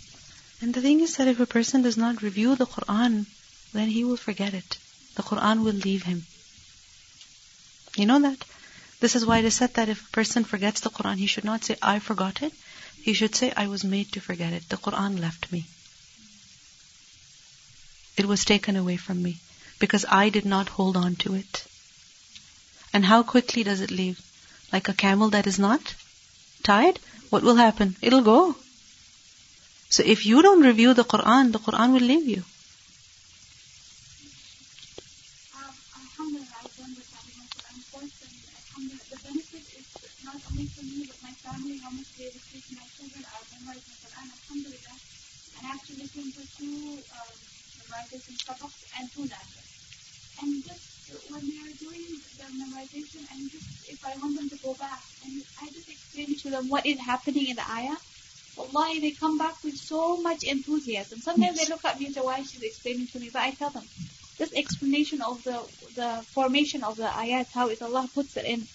And 0.61 0.73
the 0.73 0.81
thing 0.81 0.99
is 1.01 1.17
that 1.17 1.27
if 1.27 1.39
a 1.39 1.47
person 1.47 1.81
does 1.81 1.97
not 1.97 2.21
review 2.21 2.55
the 2.55 2.67
Quran, 2.67 3.25
then 3.73 3.89
he 3.89 4.03
will 4.03 4.17
forget 4.17 4.53
it. 4.53 4.77
The 5.15 5.23
Quran 5.23 5.63
will 5.63 5.73
leave 5.73 6.03
him. 6.03 6.25
You 7.95 8.05
know 8.05 8.19
that? 8.19 8.45
This 8.99 9.15
is 9.15 9.25
why 9.25 9.39
it 9.39 9.45
is 9.45 9.55
said 9.55 9.73
that 9.73 9.89
if 9.89 10.07
a 10.07 10.11
person 10.11 10.43
forgets 10.43 10.81
the 10.81 10.91
Quran, 10.91 11.17
he 11.17 11.25
should 11.25 11.43
not 11.43 11.63
say, 11.63 11.77
I 11.81 11.97
forgot 11.97 12.43
it. 12.43 12.53
He 13.01 13.13
should 13.13 13.35
say, 13.35 13.51
I 13.57 13.67
was 13.67 13.83
made 13.83 14.11
to 14.11 14.21
forget 14.21 14.53
it. 14.53 14.69
The 14.69 14.77
Quran 14.77 15.19
left 15.19 15.51
me. 15.51 15.65
It 18.15 18.27
was 18.27 18.45
taken 18.45 18.75
away 18.75 18.97
from 18.97 19.23
me 19.23 19.39
because 19.79 20.05
I 20.07 20.29
did 20.29 20.45
not 20.45 20.69
hold 20.69 20.95
on 20.95 21.15
to 21.17 21.33
it. 21.33 21.65
And 22.93 23.03
how 23.03 23.23
quickly 23.23 23.63
does 23.63 23.81
it 23.81 23.89
leave? 23.89 24.21
Like 24.71 24.89
a 24.89 24.93
camel 24.93 25.31
that 25.31 25.47
is 25.47 25.57
not 25.57 25.95
tied? 26.61 26.99
What 27.31 27.41
will 27.41 27.55
happen? 27.55 27.95
It'll 28.01 28.21
go. 28.21 28.55
So 29.91 30.03
if 30.05 30.25
you 30.25 30.41
don't 30.41 30.61
review 30.61 30.93
the 30.93 31.03
Quran, 31.03 31.51
the 31.51 31.59
Quran 31.59 31.91
will 31.91 32.07
leave 32.13 32.25
you. 32.25 32.43
What 56.67 56.85
is 56.85 56.99
happening 56.99 57.47
in 57.47 57.55
the 57.57 57.69
ayah, 57.69 57.97
Wallahi, 58.55 58.99
they 58.99 59.11
come 59.11 59.37
back 59.37 59.63
with 59.63 59.75
so 59.77 60.17
much 60.17 60.43
enthusiasm. 60.43 61.19
Sometimes 61.19 61.59
they 61.59 61.69
look 61.69 61.85
at 61.85 61.99
me 61.99 62.07
and 62.07 62.15
say, 62.15 62.21
why 62.21 62.41
she's 62.41 62.61
explaining 62.61 63.07
to 63.07 63.19
me? 63.19 63.29
But 63.31 63.41
I 63.43 63.51
tell 63.51 63.69
them, 63.69 63.87
this 64.37 64.53
explanation 64.53 65.21
of 65.21 65.43
the 65.43 65.63
the 65.95 66.25
formation 66.33 66.83
of 66.83 66.97
the 66.97 67.03
ayat, 67.23 67.47
how 67.53 67.69
is 67.69 67.81
Allah 67.81 68.09
puts 68.13 68.37
it 68.37 68.45
in, 68.45 68.67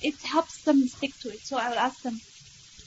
it 0.00 0.20
helps 0.22 0.62
them 0.62 0.86
stick 0.86 1.12
to 1.20 1.28
it. 1.30 1.46
So 1.46 1.56
I 1.56 1.68
will 1.70 1.78
ask 1.78 2.02
them, 2.02 2.20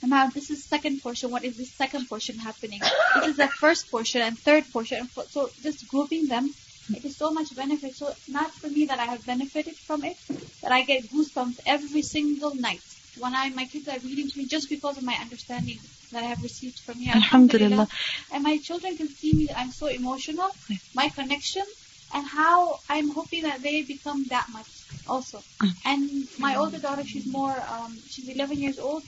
now 0.03 0.27
this 0.27 0.49
is 0.49 0.63
second 0.65 1.01
portion. 1.01 1.31
What 1.31 1.45
is 1.45 1.57
this 1.57 1.71
second 1.71 2.07
portion 2.07 2.37
happening? 2.37 2.81
This 3.15 3.27
is 3.27 3.37
the 3.37 3.47
first 3.47 3.89
portion 3.89 4.21
and 4.21 4.37
third 4.37 4.71
portion. 4.71 5.09
So 5.29 5.51
just 5.61 5.87
grouping 5.87 6.27
them, 6.27 6.53
it 6.89 7.05
is 7.05 7.17
so 7.17 7.31
much 7.31 7.55
benefit. 7.55 7.95
So 7.95 8.13
not 8.27 8.53
for 8.53 8.67
me 8.67 8.85
that 8.85 8.99
I 8.99 9.05
have 9.05 9.25
benefited 9.25 9.75
from 9.87 10.03
it, 10.03 10.17
that 10.61 10.71
I 10.71 10.83
get 10.83 11.11
goosebumps 11.11 11.59
every 11.65 12.01
single 12.01 12.55
night 12.55 12.81
when 13.19 13.35
I 13.35 13.49
my 13.49 13.65
kids 13.65 13.87
are 13.87 13.99
reading 13.99 14.29
to 14.29 14.37
me 14.37 14.45
just 14.45 14.69
because 14.69 14.97
of 14.97 15.03
my 15.03 15.15
understanding 15.15 15.79
that 16.11 16.23
I 16.23 16.27
have 16.27 16.41
received 16.41 16.79
from 16.85 16.99
here. 16.99 17.13
Alhamdulillah. 17.15 17.87
And 18.31 18.43
my 18.43 18.57
children 18.57 18.97
can 18.97 19.09
see 19.09 19.33
me. 19.33 19.49
I'm 19.55 19.71
so 19.71 19.87
emotional. 19.87 20.49
My 20.93 21.09
connection 21.09 21.65
and 22.13 22.25
how 22.25 22.79
I'm 22.87 23.09
hoping 23.09 23.43
that 23.43 23.61
they 23.61 23.81
become 23.83 24.25
that 24.29 24.47
much 24.49 24.69
also. 25.07 25.43
Mm. 25.61 25.71
And 25.83 26.27
my 26.37 26.55
older 26.55 26.79
daughter, 26.79 27.03
she's 27.03 27.25
more, 27.25 27.59
um, 27.61 28.01
she's 28.07 28.27
11 28.27 28.59
years 28.61 28.79
old, 28.79 29.03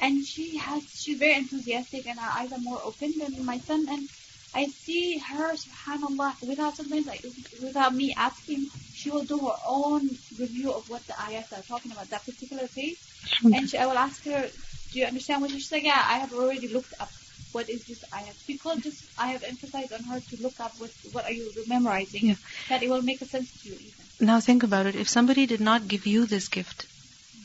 and 0.00 0.24
she 0.24 0.56
has, 0.56 0.82
she's 1.02 1.18
very 1.18 1.36
enthusiastic, 1.36 2.06
and 2.06 2.18
her 2.18 2.30
eyes 2.30 2.52
are 2.52 2.58
more 2.58 2.82
open 2.82 3.14
than 3.18 3.44
my 3.44 3.58
son. 3.58 3.86
And 3.88 4.08
I 4.54 4.66
see 4.66 5.18
her, 5.18 5.54
Subhanallah, 5.54 6.42
without 6.42 6.76
sometimes 6.76 7.06
like 7.06 7.24
without 7.60 7.94
me 7.94 8.14
asking, 8.16 8.70
she 8.92 9.10
will 9.10 9.24
do 9.24 9.38
her 9.38 9.58
own 9.66 10.18
review 10.38 10.72
of 10.72 10.88
what 10.88 11.06
the 11.06 11.12
ayats 11.12 11.52
are 11.52 11.62
talking 11.62 11.92
about 11.92 12.10
that 12.10 12.24
particular 12.24 12.66
page. 12.68 12.98
And 13.44 13.68
she, 13.68 13.76
I 13.78 13.86
will 13.86 13.98
ask 13.98 14.24
her, 14.24 14.50
"Do 14.90 14.98
you 14.98 15.04
understand 15.06 15.42
what?" 15.42 15.50
She's 15.50 15.70
like, 15.70 15.84
"Yeah, 15.84 16.02
I 16.14 16.18
have 16.18 16.32
already 16.32 16.68
looked 16.68 16.94
up." 16.98 17.12
What 17.52 17.70
is 17.70 17.84
this 17.84 18.02
ayat? 18.12 18.34
Because 18.46 18.78
just 18.78 19.04
I 19.16 19.28
have 19.28 19.42
emphasized 19.42 19.92
on 19.92 20.04
her 20.04 20.20
to 20.20 20.36
look 20.36 20.60
up 20.60 20.72
what 20.78 20.90
what 21.12 21.24
are 21.24 21.32
you 21.32 21.52
memorizing, 21.66 22.26
Yeah. 22.28 22.34
that 22.68 22.82
it 22.82 22.90
will 22.90 23.02
make 23.02 23.22
a 23.22 23.26
sense 23.26 23.50
to 23.62 23.68
you 23.68 23.74
even. 23.74 24.10
Now 24.20 24.40
think 24.40 24.62
about 24.62 24.86
it. 24.86 24.96
If 24.96 25.08
somebody 25.08 25.46
did 25.46 25.60
not 25.60 25.88
give 25.88 26.06
you 26.06 26.26
this 26.26 26.48
gift, 26.48 26.86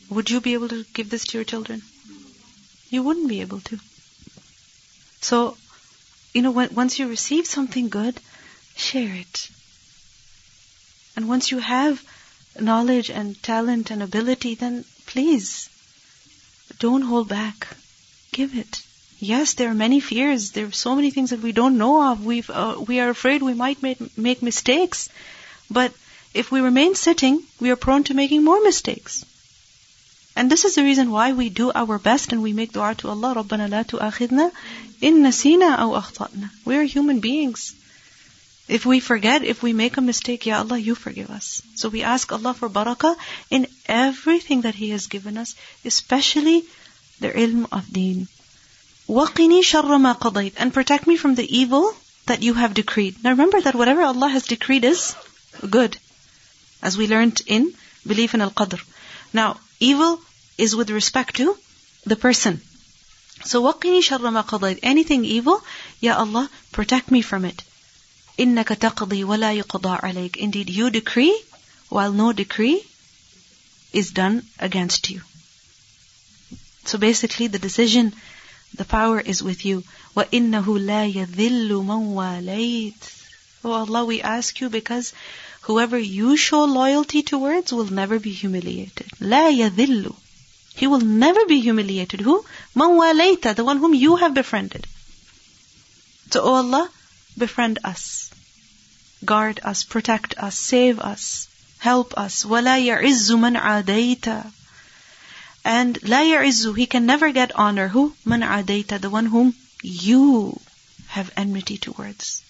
would 0.09 0.29
you 0.29 0.41
be 0.41 0.53
able 0.53 0.69
to 0.69 0.83
give 0.93 1.09
this 1.09 1.25
to 1.27 1.37
your 1.37 1.45
children? 1.45 1.83
You 2.89 3.03
wouldn't 3.03 3.27
be 3.27 3.41
able 3.41 3.61
to. 3.71 3.79
So, 5.21 5.57
you 6.33 6.41
know, 6.41 6.51
when, 6.51 6.73
once 6.73 6.99
you 6.99 7.07
receive 7.07 7.45
something 7.45 7.89
good, 7.89 8.19
share 8.75 9.13
it. 9.15 9.49
And 11.15 11.29
once 11.29 11.51
you 11.51 11.59
have 11.59 12.03
knowledge 12.59 13.09
and 13.09 13.41
talent 13.43 13.91
and 13.91 14.01
ability, 14.01 14.55
then 14.55 14.83
please 15.05 15.69
don't 16.79 17.03
hold 17.03 17.29
back. 17.29 17.67
Give 18.31 18.57
it. 18.57 18.81
Yes, 19.19 19.53
there 19.53 19.69
are 19.69 19.75
many 19.75 19.99
fears. 19.99 20.51
There 20.51 20.65
are 20.65 20.71
so 20.71 20.95
many 20.95 21.11
things 21.11 21.29
that 21.29 21.41
we 21.41 21.51
don't 21.51 21.77
know 21.77 22.11
of. 22.11 22.25
We've, 22.25 22.49
uh, 22.49 22.75
we 22.85 22.99
are 22.99 23.09
afraid 23.09 23.41
we 23.41 23.53
might 23.53 23.81
make, 23.81 24.17
make 24.17 24.41
mistakes. 24.41 25.09
But 25.69 25.93
if 26.33 26.51
we 26.51 26.61
remain 26.61 26.95
sitting, 26.95 27.43
we 27.59 27.69
are 27.69 27.75
prone 27.75 28.03
to 28.05 28.13
making 28.13 28.43
more 28.43 28.61
mistakes. 28.61 29.23
And 30.36 30.48
this 30.48 30.64
is 30.64 30.76
the 30.76 30.84
reason 30.84 31.10
why 31.10 31.32
we 31.32 31.48
do 31.48 31.72
our 31.74 31.98
best 31.98 32.32
and 32.32 32.42
we 32.42 32.52
make 32.52 32.72
dua 32.72 32.94
to 32.98 33.08
Allah, 33.08 33.34
رَبَّنَا 33.34 33.68
لَا 33.68 33.84
تُؤَاخِذْنَا 33.84 34.52
إِن 35.02 35.14
نَسِينَا 35.26 35.78
أَوْ 35.78 36.00
أَخْطَأْنَا 36.00 36.50
We 36.64 36.76
are 36.76 36.84
human 36.84 37.18
beings. 37.18 37.74
If 38.68 38.86
we 38.86 39.00
forget, 39.00 39.42
if 39.42 39.62
we 39.62 39.72
make 39.72 39.96
a 39.96 40.00
mistake, 40.00 40.46
Ya 40.46 40.58
Allah, 40.58 40.78
you 40.78 40.94
forgive 40.94 41.30
us. 41.30 41.62
So 41.74 41.88
we 41.88 42.02
ask 42.02 42.30
Allah 42.30 42.54
for 42.54 42.68
barakah 42.68 43.16
in 43.50 43.66
everything 43.86 44.60
that 44.60 44.74
He 44.74 44.90
has 44.90 45.06
given 45.06 45.38
us, 45.38 45.56
especially 45.84 46.64
the 47.18 47.30
ilm 47.30 47.66
of 47.72 47.92
deen. 47.92 48.28
وَقِنِي 49.08 49.60
شَرَّ 49.60 49.88
مَا 50.06 50.18
قَضَيْتَ 50.18 50.52
And 50.58 50.72
protect 50.72 51.06
me 51.06 51.16
from 51.16 51.34
the 51.34 51.58
evil 51.58 51.92
that 52.26 52.42
you 52.42 52.54
have 52.54 52.74
decreed. 52.74 53.16
Now 53.24 53.30
remember 53.30 53.60
that 53.60 53.74
whatever 53.74 54.02
Allah 54.02 54.28
has 54.28 54.46
decreed 54.46 54.84
is 54.84 55.16
good. 55.68 55.96
As 56.82 56.96
we 56.96 57.08
learned 57.08 57.40
in 57.46 57.72
belief 58.06 58.34
in 58.34 58.40
Al-Qadr. 58.42 58.80
Now, 59.32 59.58
evil 59.82 60.20
is 60.56 60.74
with 60.74 60.90
respect 60.90 61.36
to 61.36 61.56
the 62.04 62.16
person. 62.16 62.60
So 63.44 63.62
وَقِنِي 63.62 64.02
شَرَّ 64.02 64.18
مَا 64.18 64.44
قَضَيْتَ 64.44 64.80
Anything 64.82 65.24
evil, 65.24 65.62
Ya 66.00 66.18
Allah, 66.18 66.50
protect 66.72 67.10
me 67.10 67.22
from 67.22 67.44
it. 67.44 67.62
إِنَّكَ 68.38 68.64
تَقْضِي 68.64 69.24
وَلَا 69.24 69.62
يُقْضَى 69.62 70.00
عَلَيْكَ 70.00 70.36
Indeed, 70.36 70.70
you 70.70 70.90
decree, 70.90 71.40
while 71.88 72.12
no 72.12 72.32
decree 72.32 72.82
is 73.92 74.10
done 74.10 74.44
against 74.58 75.10
you. 75.10 75.22
So 76.84 76.98
basically, 76.98 77.46
the 77.46 77.58
decision, 77.58 78.14
the 78.74 78.84
power 78.84 79.20
is 79.20 79.42
with 79.42 79.64
you. 79.64 79.84
وَإِنَّهُ 80.16 80.64
لَا 80.64 81.12
يَذِلُّ 81.12 81.68
مَنْ 81.68 82.14
وَالَيْتَ 82.14 83.18
Oh 83.64 83.72
Allah, 83.72 84.04
we 84.04 84.22
ask 84.22 84.60
you 84.60 84.68
because 84.70 85.12
whoever 85.62 85.98
you 85.98 86.36
show 86.36 86.64
loyalty 86.64 87.22
towards 87.22 87.72
will 87.72 87.90
never 87.92 88.18
be 88.18 88.32
humiliated. 88.32 89.06
لا 89.20 89.50
يذل. 89.50 90.14
He 90.74 90.86
will 90.86 91.00
never 91.00 91.44
be 91.46 91.60
humiliated. 91.60 92.20
Who? 92.20 92.44
Man 92.74 92.90
walayta, 92.90 93.54
the 93.54 93.64
one 93.64 93.78
whom 93.78 93.94
you 93.94 94.16
have 94.16 94.32
befriended. 94.32 94.86
So, 96.30 96.42
O 96.42 96.54
Allah, 96.54 96.88
befriend 97.36 97.80
us. 97.84 98.30
Guard 99.24 99.60
us, 99.64 99.82
protect 99.82 100.38
us, 100.38 100.56
save 100.56 101.00
us, 101.00 101.48
help 101.78 102.16
us. 102.16 102.44
وَلَا 102.44 102.78
يَعِزُّ 102.78 103.30
مَنْ 103.32 103.58
عَادَيْتَ 103.58 104.52
And 105.64 106.00
لا 106.02 106.22
يَعِزُّ, 106.22 106.76
he 106.76 106.86
can 106.86 107.06
never 107.06 107.32
get 107.32 107.56
honor. 107.56 107.88
Who? 107.88 108.14
Man 108.24 108.42
عَادَيْتَ, 108.42 109.00
the 109.00 109.10
one 109.10 109.26
whom 109.26 109.54
you 109.82 110.60
have 111.08 111.32
enmity 111.36 111.78
towards. 111.78 112.42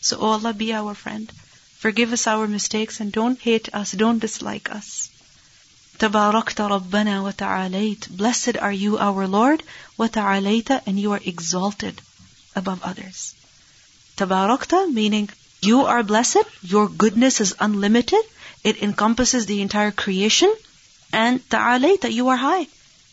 So, 0.00 0.18
O 0.18 0.26
Allah, 0.26 0.52
be 0.52 0.72
our 0.72 0.94
friend. 0.94 1.32
Forgive 1.78 2.12
us 2.12 2.26
our 2.26 2.46
mistakes 2.48 3.00
and 3.00 3.12
don't 3.12 3.38
hate 3.38 3.68
us, 3.74 3.92
don't 3.92 4.18
dislike 4.18 4.70
us. 4.70 5.10
تباركت 5.98 6.60
ربنا 6.60 7.20
وتعاليت 7.20 8.08
Blessed 8.16 8.56
are 8.56 8.72
you, 8.72 8.98
our 8.98 9.28
Lord, 9.28 9.62
وتعاليت 9.98 10.82
and 10.86 10.98
you 10.98 11.12
are 11.12 11.20
exalted 11.24 12.00
above 12.56 12.82
others. 12.82 13.34
تباركت 14.16 14.92
meaning 14.92 15.28
you 15.60 15.82
are 15.82 16.02
blessed, 16.02 16.44
your 16.62 16.88
goodness 16.88 17.40
is 17.40 17.54
unlimited, 17.60 18.24
it 18.64 18.82
encompasses 18.82 19.46
the 19.46 19.60
entire 19.60 19.90
creation, 19.90 20.52
and 21.12 21.40
تعاليت 21.48 22.10
you 22.12 22.28
are 22.28 22.36
high 22.36 22.66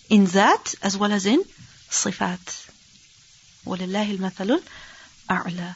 in 0.10 0.26
that 0.28 0.74
as 0.82 0.98
well 0.98 1.12
as 1.12 1.26
in 1.26 1.44
صفات. 1.92 2.66
ولله 3.66 4.18
المثل 4.18 4.62
الأعلى. 5.30 5.76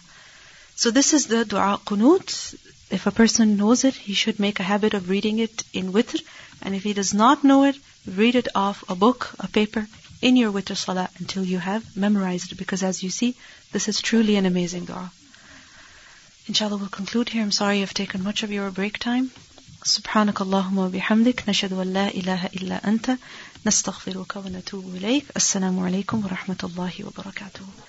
So 0.76 0.91
this 0.91 1.14
is 1.14 1.28
the 1.28 1.45
dua 1.45 1.80
qunut. 1.86 2.56
If 2.90 3.07
a 3.07 3.12
person 3.12 3.57
knows 3.57 3.84
it, 3.84 3.95
he 3.95 4.14
should 4.14 4.40
make 4.40 4.60
a 4.60 4.70
habit 4.72 4.94
of 4.94 5.10
reading 5.10 5.40
it 5.40 5.64
in 5.74 5.91
witr. 5.91 6.22
And 6.62 6.76
if 6.76 6.84
he 6.84 6.94
does 6.94 7.14
not 7.14 7.44
know 7.44 7.64
it, 7.64 7.78
read 8.06 8.36
it 8.36 8.48
off 8.56 8.84
a 8.88 8.95
book, 8.95 9.34
a 9.40 9.48
paper, 9.48 9.88
in 10.22 10.36
your 10.36 10.52
witr 10.52 10.78
salah 10.78 11.10
until 11.20 11.44
you 11.44 11.60
have 11.60 11.95
memorized 11.95 12.52
it. 12.52 12.57
Because 12.57 12.84
as 12.84 13.02
you 13.03 13.10
see, 13.10 13.36
this 13.72 13.88
is 13.88 14.02
truly 14.02 14.36
an 14.36 14.45
amazing 14.45 14.86
dua. 14.86 15.12
Inshallah, 16.48 16.78
we'll 16.78 16.90
conclude 16.90 17.30
here. 17.30 17.41
I'm 17.41 17.52
sorry 17.52 17.82
I've 17.82 17.94
taken 17.94 18.24
much 18.24 18.44
of 18.44 18.52
your 18.52 18.70
break 18.72 18.99
time. 18.99 19.32
سبحانك 19.86 20.41
اللهم 20.41 20.78
وبحمدك 20.78 21.49
نشهد 21.49 21.74
أن 21.74 21.94
لا 21.94 22.07
إله 22.07 22.45
إلا 22.45 22.88
أنت 22.88 23.18
نستغفرك 23.66 24.36
ونتوب 24.36 24.95
إليك 24.95 25.26
السلام 25.36 25.80
عليكم 25.80 26.26
ورحمة 26.26 26.57
الله 26.64 26.94
وبركاته 27.03 27.89